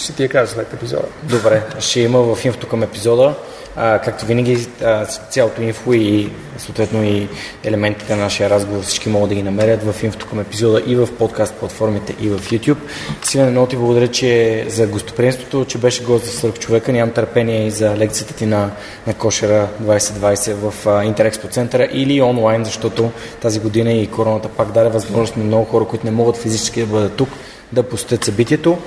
ще 0.00 0.12
ти 0.12 0.22
я 0.22 0.28
кажа 0.28 0.52
след 0.52 0.72
епизода. 0.72 1.06
Добре, 1.22 1.62
ще 1.78 2.00
има 2.00 2.34
в 2.34 2.44
инфото 2.44 2.68
към 2.68 2.82
епизода. 2.82 3.34
А, 3.76 3.98
както 3.98 4.26
винаги, 4.26 4.68
а, 4.84 5.06
цялото 5.06 5.62
инфо 5.62 5.92
и 5.92 6.30
съответно 6.58 7.04
и 7.04 7.28
елементите 7.64 8.16
на 8.16 8.22
нашия 8.22 8.50
разговор 8.50 8.82
всички 8.82 9.08
могат 9.08 9.28
да 9.28 9.34
ги 9.34 9.42
намерят 9.42 9.82
в 9.82 10.02
инфото 10.02 10.26
към 10.26 10.40
епизода 10.40 10.82
и 10.86 10.96
в 10.96 11.08
подкаст 11.18 11.54
платформите 11.54 12.14
и 12.20 12.28
в 12.28 12.38
YouTube. 12.38 12.76
Силен, 13.22 13.50
много 13.50 13.66
ти 13.66 13.76
благодаря, 13.76 14.08
че 14.08 14.64
за 14.68 14.86
гостоприемството, 14.86 15.64
че 15.64 15.78
беше 15.78 16.04
гост 16.04 16.24
за 16.24 16.32
свърх 16.32 16.54
човека. 16.54 16.92
Нямам 16.92 17.14
търпение 17.14 17.66
и 17.66 17.70
за 17.70 17.96
лекцията 17.96 18.34
ти 18.34 18.46
на, 18.46 18.70
на 19.06 19.14
Кошера 19.14 19.68
2020 19.82 20.52
в 20.52 21.04
Интерекспо 21.04 21.48
центъра 21.48 21.88
или 21.92 22.22
онлайн, 22.22 22.64
защото 22.64 23.10
тази 23.40 23.60
година 23.60 23.92
и 23.92 24.06
короната 24.06 24.48
пак 24.48 24.72
даде 24.72 24.90
възможност 24.90 25.36
на 25.36 25.44
много 25.44 25.64
хора, 25.64 25.84
които 25.84 26.04
не 26.04 26.10
могат 26.10 26.36
физически 26.36 26.80
да 26.80 26.86
бъдат 26.86 27.16
тук, 27.16 27.28
да 27.72 27.82
посетят 27.82 28.24
събитието. 28.24 28.78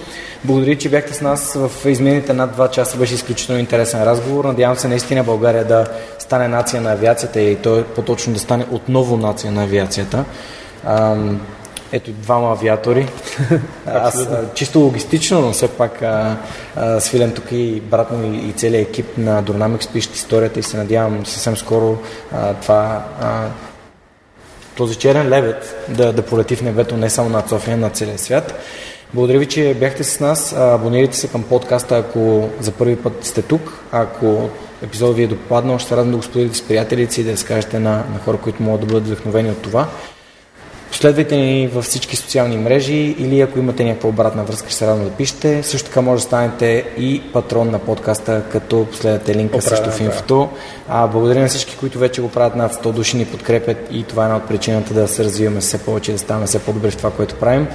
Благодаря, 0.43 0.77
че 0.77 0.89
бяхте 0.89 1.13
с 1.13 1.21
нас 1.21 1.53
в 1.53 1.89
изминалите 1.89 2.33
над 2.33 2.57
2 2.57 2.69
часа. 2.69 2.97
Беше 2.97 3.13
изключително 3.13 3.59
интересен 3.59 4.03
разговор. 4.03 4.45
Надявам 4.45 4.77
се 4.77 4.87
наистина 4.87 5.23
България 5.23 5.65
да 5.65 5.85
стане 6.19 6.47
нация 6.47 6.81
на 6.81 6.91
авиацията 6.91 7.41
и 7.41 7.55
то 7.55 7.83
по-точно 7.95 8.33
да 8.33 8.39
стане 8.39 8.65
отново 8.71 9.17
нация 9.17 9.51
на 9.51 9.63
авиацията. 9.63 10.25
Ам, 10.85 11.41
ето 11.91 12.11
двама 12.11 12.51
авиатори. 12.51 13.07
Аз 13.85 14.27
чисто 14.55 14.79
логистично, 14.79 15.41
но 15.41 15.51
все 15.51 15.67
пак 15.67 16.01
а, 16.01 16.37
а, 16.75 16.99
свилям 16.99 17.31
тук 17.31 17.45
и 17.51 17.81
брат 17.81 18.11
му 18.11 18.33
и, 18.33 18.51
целият 18.51 18.89
екип 18.89 19.17
на 19.17 19.43
Dynamics 19.43 19.91
пишат 19.93 20.15
историята 20.15 20.59
и 20.59 20.63
се 20.63 20.77
надявам 20.77 21.25
съвсем 21.25 21.57
скоро 21.57 21.97
а, 22.31 22.53
това 22.53 23.05
а, 23.21 23.47
този 24.75 24.95
черен 24.95 25.29
лебед 25.29 25.85
да, 25.89 26.13
да 26.13 26.21
полети 26.21 26.55
в 26.55 26.61
небето 26.61 26.97
не 26.97 27.09
само 27.09 27.29
над 27.29 27.49
София, 27.49 27.77
над 27.77 27.95
целия 27.95 28.17
свят. 28.17 28.59
Благодаря 29.13 29.39
ви, 29.39 29.45
че 29.45 29.73
бяхте 29.73 30.03
с 30.03 30.19
нас. 30.19 30.53
Абонирайте 30.57 31.17
се 31.17 31.27
към 31.27 31.43
подкаста, 31.43 31.97
ако 31.97 32.49
за 32.59 32.71
първи 32.71 32.95
път 32.95 33.13
сте 33.21 33.41
тук. 33.41 33.79
Ако 33.91 34.49
епизодът 34.83 35.15
ви 35.15 35.23
е 35.23 35.27
допаднал, 35.27 35.79
ще 35.79 35.89
се 35.89 35.95
радвам 35.95 36.11
да 36.11 36.17
го 36.17 36.23
споделите 36.23 36.57
с 36.57 36.61
приятелите 36.61 37.21
и 37.21 37.23
да 37.23 37.37
скажете 37.37 37.79
на, 37.79 37.91
на 37.91 38.19
хора, 38.25 38.37
които 38.37 38.63
могат 38.63 38.81
да 38.81 38.87
бъдат 38.87 39.05
вдъхновени 39.07 39.51
от 39.51 39.61
това. 39.61 39.87
Последвайте 40.93 41.35
ни 41.35 41.67
във 41.67 41.85
всички 41.85 42.15
социални 42.15 42.57
мрежи 42.57 43.15
или 43.19 43.41
ако 43.41 43.59
имате 43.59 43.83
някаква 43.83 44.09
обратна 44.09 44.43
връзка, 44.43 44.69
ще 44.69 44.77
се 44.77 44.87
радвам 44.87 45.05
да 45.05 45.11
пишете. 45.11 45.63
Също 45.63 45.89
така 45.89 46.01
може 46.01 46.21
да 46.21 46.27
станете 46.27 46.85
и 46.97 47.21
патрон 47.33 47.71
на 47.71 47.79
подкаста, 47.79 48.43
като 48.51 48.87
последвате 48.91 49.35
линка 49.35 49.57
Оправя, 49.57 49.75
също 49.75 49.91
в 49.91 50.01
инфото. 50.01 50.49
А, 50.89 51.07
благодаря 51.07 51.39
на 51.39 51.47
всички, 51.47 51.77
които 51.77 51.99
вече 51.99 52.21
го 52.21 52.29
правят 52.29 52.55
над 52.55 52.73
100 52.73 52.91
души, 52.91 53.17
ни 53.17 53.25
подкрепят 53.25 53.77
и 53.91 54.03
това 54.03 54.23
е 54.23 54.25
една 54.25 54.37
от 54.37 54.47
причината 54.47 54.93
да 54.93 55.07
се 55.07 55.23
развиваме 55.23 55.59
все 55.59 55.77
повече, 55.77 56.11
да 56.11 56.17
ставаме 56.17 56.45
все 56.45 56.59
по-добре 56.59 56.91
в 56.91 56.97
това, 56.97 57.11
което 57.11 57.35
правим. 57.35 57.67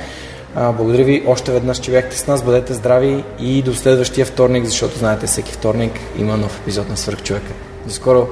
А, 0.54 0.72
благодаря 0.72 1.04
ви 1.04 1.24
още 1.26 1.52
веднъж, 1.52 1.78
че 1.78 1.90
бяхте 1.90 2.18
с 2.18 2.26
нас. 2.26 2.42
Бъдете 2.42 2.74
здрави 2.74 3.24
и 3.40 3.62
до 3.62 3.74
следващия 3.74 4.26
вторник, 4.26 4.64
защото 4.64 4.98
знаете, 4.98 5.26
всеки 5.26 5.52
вторник 5.52 5.92
има 6.18 6.36
нов 6.36 6.60
епизод 6.60 6.88
на 6.88 6.96
Свърхчовека. 6.96 7.52
До 7.86 7.92
скоро! 7.92 8.28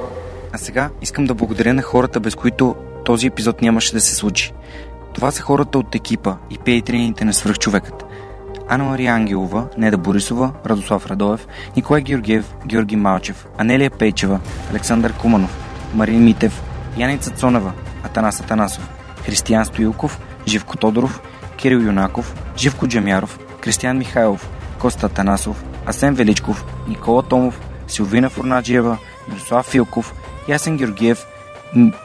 А 0.53 0.59
сега 0.59 0.91
искам 1.03 1.25
да 1.25 1.35
благодаря 1.35 1.75
на 1.75 1.83
хората, 1.83 2.21
без 2.21 2.35
които 2.35 2.75
този 3.07 3.27
епизод 3.27 3.63
нямаше 3.63 3.93
да 3.93 4.01
се 4.01 4.15
случи. 4.15 4.53
Това 5.15 5.31
са 5.31 5.43
хората 5.43 5.79
от 5.79 5.95
екипа 5.95 6.37
и 6.51 6.59
пейтрините 6.59 7.25
на 7.25 7.35
Свърхчовекът. 7.35 8.05
Анна 8.69 8.85
Мария 8.85 9.13
Ангелова, 9.13 9.69
Неда 9.79 9.99
Борисова, 9.99 10.53
Радослав 10.67 11.07
Радоев, 11.07 11.47
Николай 11.77 12.03
Георгиев, 12.03 12.55
Георги 12.67 12.97
Малчев, 12.97 13.47
Анелия 13.59 13.91
Пейчева, 13.91 14.41
Александър 14.71 15.13
Куманов, 15.13 15.57
Марин 15.95 16.25
Митев, 16.25 16.63
Яница 16.99 17.31
Цонева, 17.31 17.73
Атанас 18.03 18.41
Атанасов, 18.41 18.91
Християн 19.25 19.65
Стоилков, 19.65 20.21
Живко 20.47 20.77
Тодоров, 20.77 21.21
Кирил 21.57 21.79
Юнаков, 21.79 22.35
Живко 22.57 22.89
Джамяров, 22.89 23.39
Кристиян 23.61 23.99
Михайлов, 23.99 24.51
Коста 24.79 25.09
Танасов, 25.09 25.65
Асен 25.87 26.15
Величков, 26.15 26.65
Никола 26.89 27.23
Томов, 27.23 27.61
Силвина 27.89 28.31
Фурнаджиева, 28.31 28.99
Мирослав 29.29 29.67
Филков, 29.67 30.15
Ясен 30.49 30.77
Георгиев, 30.77 31.27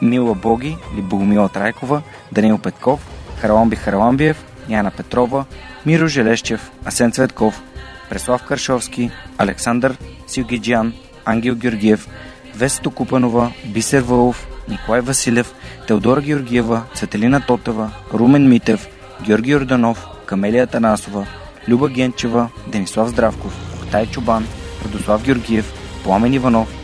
Мила 0.00 0.34
Боги 0.34 0.76
или 0.92 1.00
Богомила 1.00 1.48
Трайкова, 1.48 2.02
Данил 2.30 2.58
Петков, 2.58 3.00
Хараламби 3.40 3.76
Хараламбиев, 3.76 4.36
Яна 4.68 4.90
Петрова, 4.90 5.44
Миро 5.86 6.08
Желещев, 6.08 6.70
Асен 6.84 7.12
Цветков, 7.12 7.62
Преслав 8.10 8.42
Каршовски, 8.42 9.10
Александър 9.38 9.96
Силгиджан, 10.26 10.92
Ангел 11.24 11.54
Георгиев, 11.54 12.08
Весто 12.56 12.90
Купанова, 12.90 13.52
Бисер 13.66 14.02
Вълов, 14.02 14.46
Николай 14.68 15.00
Василев, 15.00 15.54
Теодора 15.86 16.20
Георгиева, 16.20 16.82
Цветелина 16.94 17.40
Тотева, 17.46 17.90
Румен 18.14 18.48
Митев, 18.48 18.88
Георги 19.22 19.50
Йорданов, 19.50 20.06
Камелия 20.26 20.66
Танасова, 20.66 21.26
Люба 21.68 21.88
Генчева, 21.88 22.48
Денислав 22.66 23.08
Здравков, 23.08 23.52
Октай 23.82 24.06
Чубан, 24.06 24.46
Радослав 24.84 25.24
Георгиев, 25.24 25.72
Пламен 26.04 26.34
Иванов, 26.34 26.81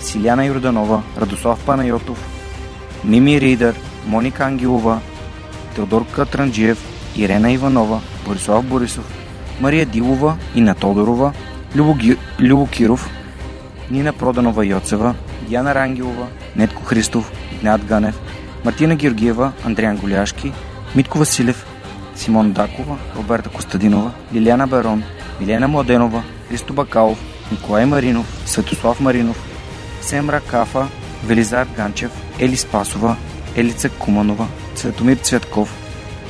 Силяна 0.00 0.44
Йорданова, 0.44 1.02
Радослав 1.20 1.64
Панайотов, 1.64 2.18
Мими 3.04 3.40
Ридър, 3.40 3.74
Моника 4.06 4.44
Ангелова, 4.44 5.00
Теодор 5.74 6.06
Катранджиев, 6.06 6.78
Ирена 7.16 7.52
Иванова, 7.52 8.00
Борислав 8.26 8.64
Борисов, 8.64 9.04
Мария 9.60 9.86
Дилова, 9.86 10.36
Ина 10.54 10.74
Тодорова, 10.74 11.32
Любо, 11.76 11.94
Ги... 11.94 12.16
Любо 12.40 12.66
Киров, 12.66 13.10
Нина 13.90 14.12
Проданова 14.12 14.66
Йоцева, 14.66 15.14
Диана 15.48 15.74
Рангелова, 15.74 16.26
Нетко 16.56 16.84
Христов, 16.84 17.32
Игнат 17.54 17.84
Ганев, 17.84 18.20
Мартина 18.64 18.94
Георгиева, 18.94 19.52
Андриан 19.64 19.96
Голяшки, 19.96 20.52
Митко 20.96 21.18
Василев, 21.18 21.66
Симон 22.14 22.52
Дакова, 22.52 22.96
Роберта 23.16 23.50
Костадинова, 23.50 24.10
Лиляна 24.34 24.66
Барон, 24.66 25.02
Милена 25.40 25.68
Младенова, 25.68 26.22
Христо 26.48 26.72
Бакалов, 26.72 27.18
Николай 27.52 27.86
Маринов, 27.86 28.26
Светослав 28.46 29.00
Маринов, 29.00 29.57
Семра 30.08 30.40
Кафа, 30.40 30.88
Велизар 31.24 31.66
Ганчев, 31.76 32.10
Ели 32.38 32.56
Спасова, 32.56 33.16
Елица 33.56 33.88
Куманова, 33.88 34.46
Цветомир 34.74 35.16
Цветков, 35.16 35.68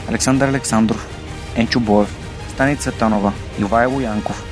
Александър 0.09 0.49
Александров, 0.49 1.09
Енчо 1.57 1.81
Боев, 1.81 2.17
Стани 2.49 2.77
Цветанова, 2.77 3.33
Ивайло 3.61 4.01
Янков, 4.01 4.45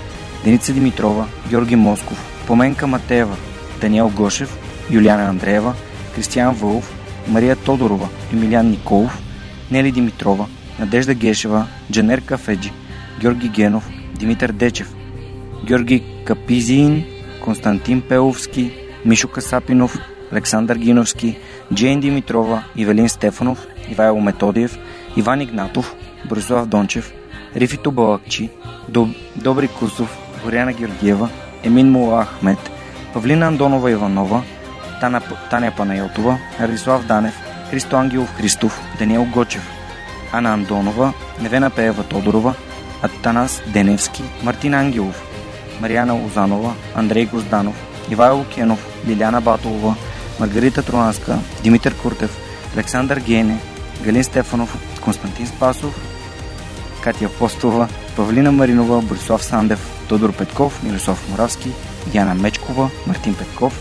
Деница 0.44 0.72
Димитрова, 0.72 1.26
Георги 1.48 1.76
Москов, 1.76 2.44
Поменка 2.46 2.86
Матеева, 2.86 3.36
Даниел 3.80 4.08
Гошев, 4.08 4.58
Юлиана 4.90 5.28
Андреева, 5.28 5.74
Кристиян 6.14 6.54
Вълов, 6.54 6.94
Мария 7.28 7.56
Тодорова, 7.56 8.08
Емилян 8.32 8.70
Николов, 8.70 9.18
Нели 9.70 9.92
Димитрова, 9.92 10.46
Надежда 10.78 11.14
Гешева, 11.14 11.66
Джанер 11.92 12.20
Кафеджи, 12.20 12.72
Георги 13.20 13.48
Генов, 13.48 13.88
Димитър 14.14 14.52
Дечев, 14.52 14.94
Георги 15.64 16.04
Капизиин, 16.24 17.04
Константин 17.44 18.00
Пеловски, 18.00 18.85
Мишо 19.06 19.28
Касапинов, 19.28 19.98
Александър 20.32 20.76
Гиновски, 20.76 21.38
Джейн 21.74 22.00
Димитрова, 22.00 22.62
Ивелин 22.76 23.08
Стефанов, 23.08 23.66
Ивайло 23.90 24.20
Методиев, 24.20 24.78
Иван 25.16 25.40
Игнатов, 25.40 25.94
Борислав 26.28 26.66
Дончев, 26.66 27.12
Рифито 27.56 27.92
Балакчи, 27.92 28.50
Доб... 28.88 29.08
Добри 29.36 29.68
Кусов, 29.68 30.18
Боряна 30.44 30.72
Георгиева, 30.72 31.28
Емин 31.64 31.90
Мула 31.90 32.22
Ахмет, 32.22 32.70
Павлина 33.14 33.46
Андонова 33.46 33.90
Иванова, 33.90 34.42
Тана... 35.00 35.22
Таня 35.50 35.72
Панайотова, 35.76 36.38
Радислав 36.60 37.06
Данев, 37.06 37.34
Христо 37.70 37.96
Ангелов 37.96 38.36
Христов, 38.36 38.80
Даниел 38.98 39.24
Гочев, 39.24 39.70
Ана 40.32 40.52
Андонова, 40.52 41.12
Невена 41.40 41.70
Пеева 41.70 42.02
Тодорова, 42.02 42.54
Атанас 43.02 43.62
Деневски, 43.72 44.22
Мартин 44.42 44.74
Ангелов, 44.74 45.22
Марияна 45.80 46.14
Лозанова, 46.14 46.74
Андрей 46.94 47.26
Гозданов, 47.26 47.74
Ивайло 48.10 48.44
Кенов, 48.54 48.95
Лиляна 49.08 49.40
Батолова, 49.40 49.94
Маргарита 50.40 50.82
Троанска, 50.82 51.38
Димитър 51.62 51.94
Куртев, 51.94 52.38
Александър 52.74 53.20
Гене, 53.20 53.58
Галин 54.02 54.24
Стефанов, 54.24 54.78
Константин 55.00 55.46
Спасов, 55.46 56.00
Катя 57.02 57.24
Апостолова, 57.24 57.88
Павлина 58.16 58.52
Маринова, 58.52 59.02
Борислав 59.02 59.44
Сандев, 59.44 59.90
Тодор 60.08 60.32
Петков, 60.32 60.82
Мирослав 60.82 61.30
Моравски, 61.30 61.72
Яна 62.14 62.34
Мечкова, 62.34 62.90
Мартин 63.06 63.34
Петков, 63.34 63.80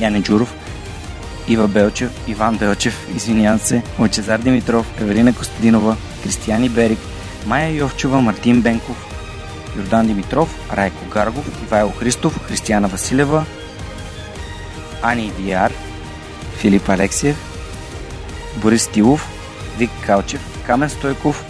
Яне 0.00 0.22
Джуров, 0.22 0.54
Ива 1.48 1.68
Белчев, 1.68 2.10
Иван 2.28 2.56
Белчев, 2.56 3.08
извинявам 3.16 3.58
се, 3.58 3.82
Лъчезар 3.98 4.38
Димитров, 4.38 5.00
Евелина 5.00 5.34
Костадинова, 5.34 5.96
Кристияни 6.22 6.68
Берик, 6.68 6.98
Майя 7.46 7.70
Йовчева, 7.70 8.20
Мартин 8.20 8.62
Бенков, 8.62 9.06
Йордан 9.76 10.06
Димитров, 10.06 10.68
Райко 10.76 11.04
Гаргов, 11.12 11.62
Ивайло 11.62 11.90
Христов, 11.90 12.40
Християна 12.46 12.88
Василева, 12.88 13.44
Ани 15.06 15.32
Виар, 15.38 15.72
Филип 16.56 16.88
Алексиев, 16.88 17.36
Борис 18.56 18.88
Тилов, 18.88 19.28
Вик 19.78 19.90
Калчев, 20.06 20.62
Камен 20.66 20.88
Стойков 20.88 21.44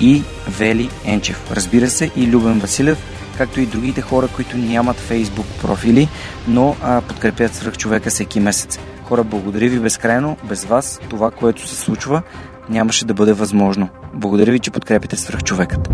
и 0.00 0.22
Вели 0.48 0.90
Енчев. 1.04 1.50
Разбира 1.52 1.90
се 1.90 2.10
и 2.16 2.26
Любен 2.26 2.58
Василев, 2.58 2.98
както 3.36 3.60
и 3.60 3.66
другите 3.66 4.00
хора, 4.00 4.28
които 4.36 4.56
нямат 4.56 4.96
фейсбук 4.96 5.46
профили, 5.62 6.08
но 6.48 6.76
а, 6.82 7.00
подкрепят 7.00 7.54
свръх 7.54 7.76
човека 7.76 8.10
всеки 8.10 8.40
месец. 8.40 8.78
Хора, 9.04 9.24
благодаря 9.24 9.68
ви 9.68 9.80
безкрайно. 9.80 10.36
Без 10.44 10.64
вас 10.64 11.00
това, 11.10 11.30
което 11.30 11.68
се 11.68 11.76
случва, 11.76 12.22
нямаше 12.68 13.04
да 13.04 13.14
бъде 13.14 13.32
възможно. 13.32 13.88
Благодаря 14.14 14.52
ви, 14.52 14.58
че 14.58 14.70
подкрепите 14.70 15.16
свръх 15.16 15.42
човекът. 15.42 15.88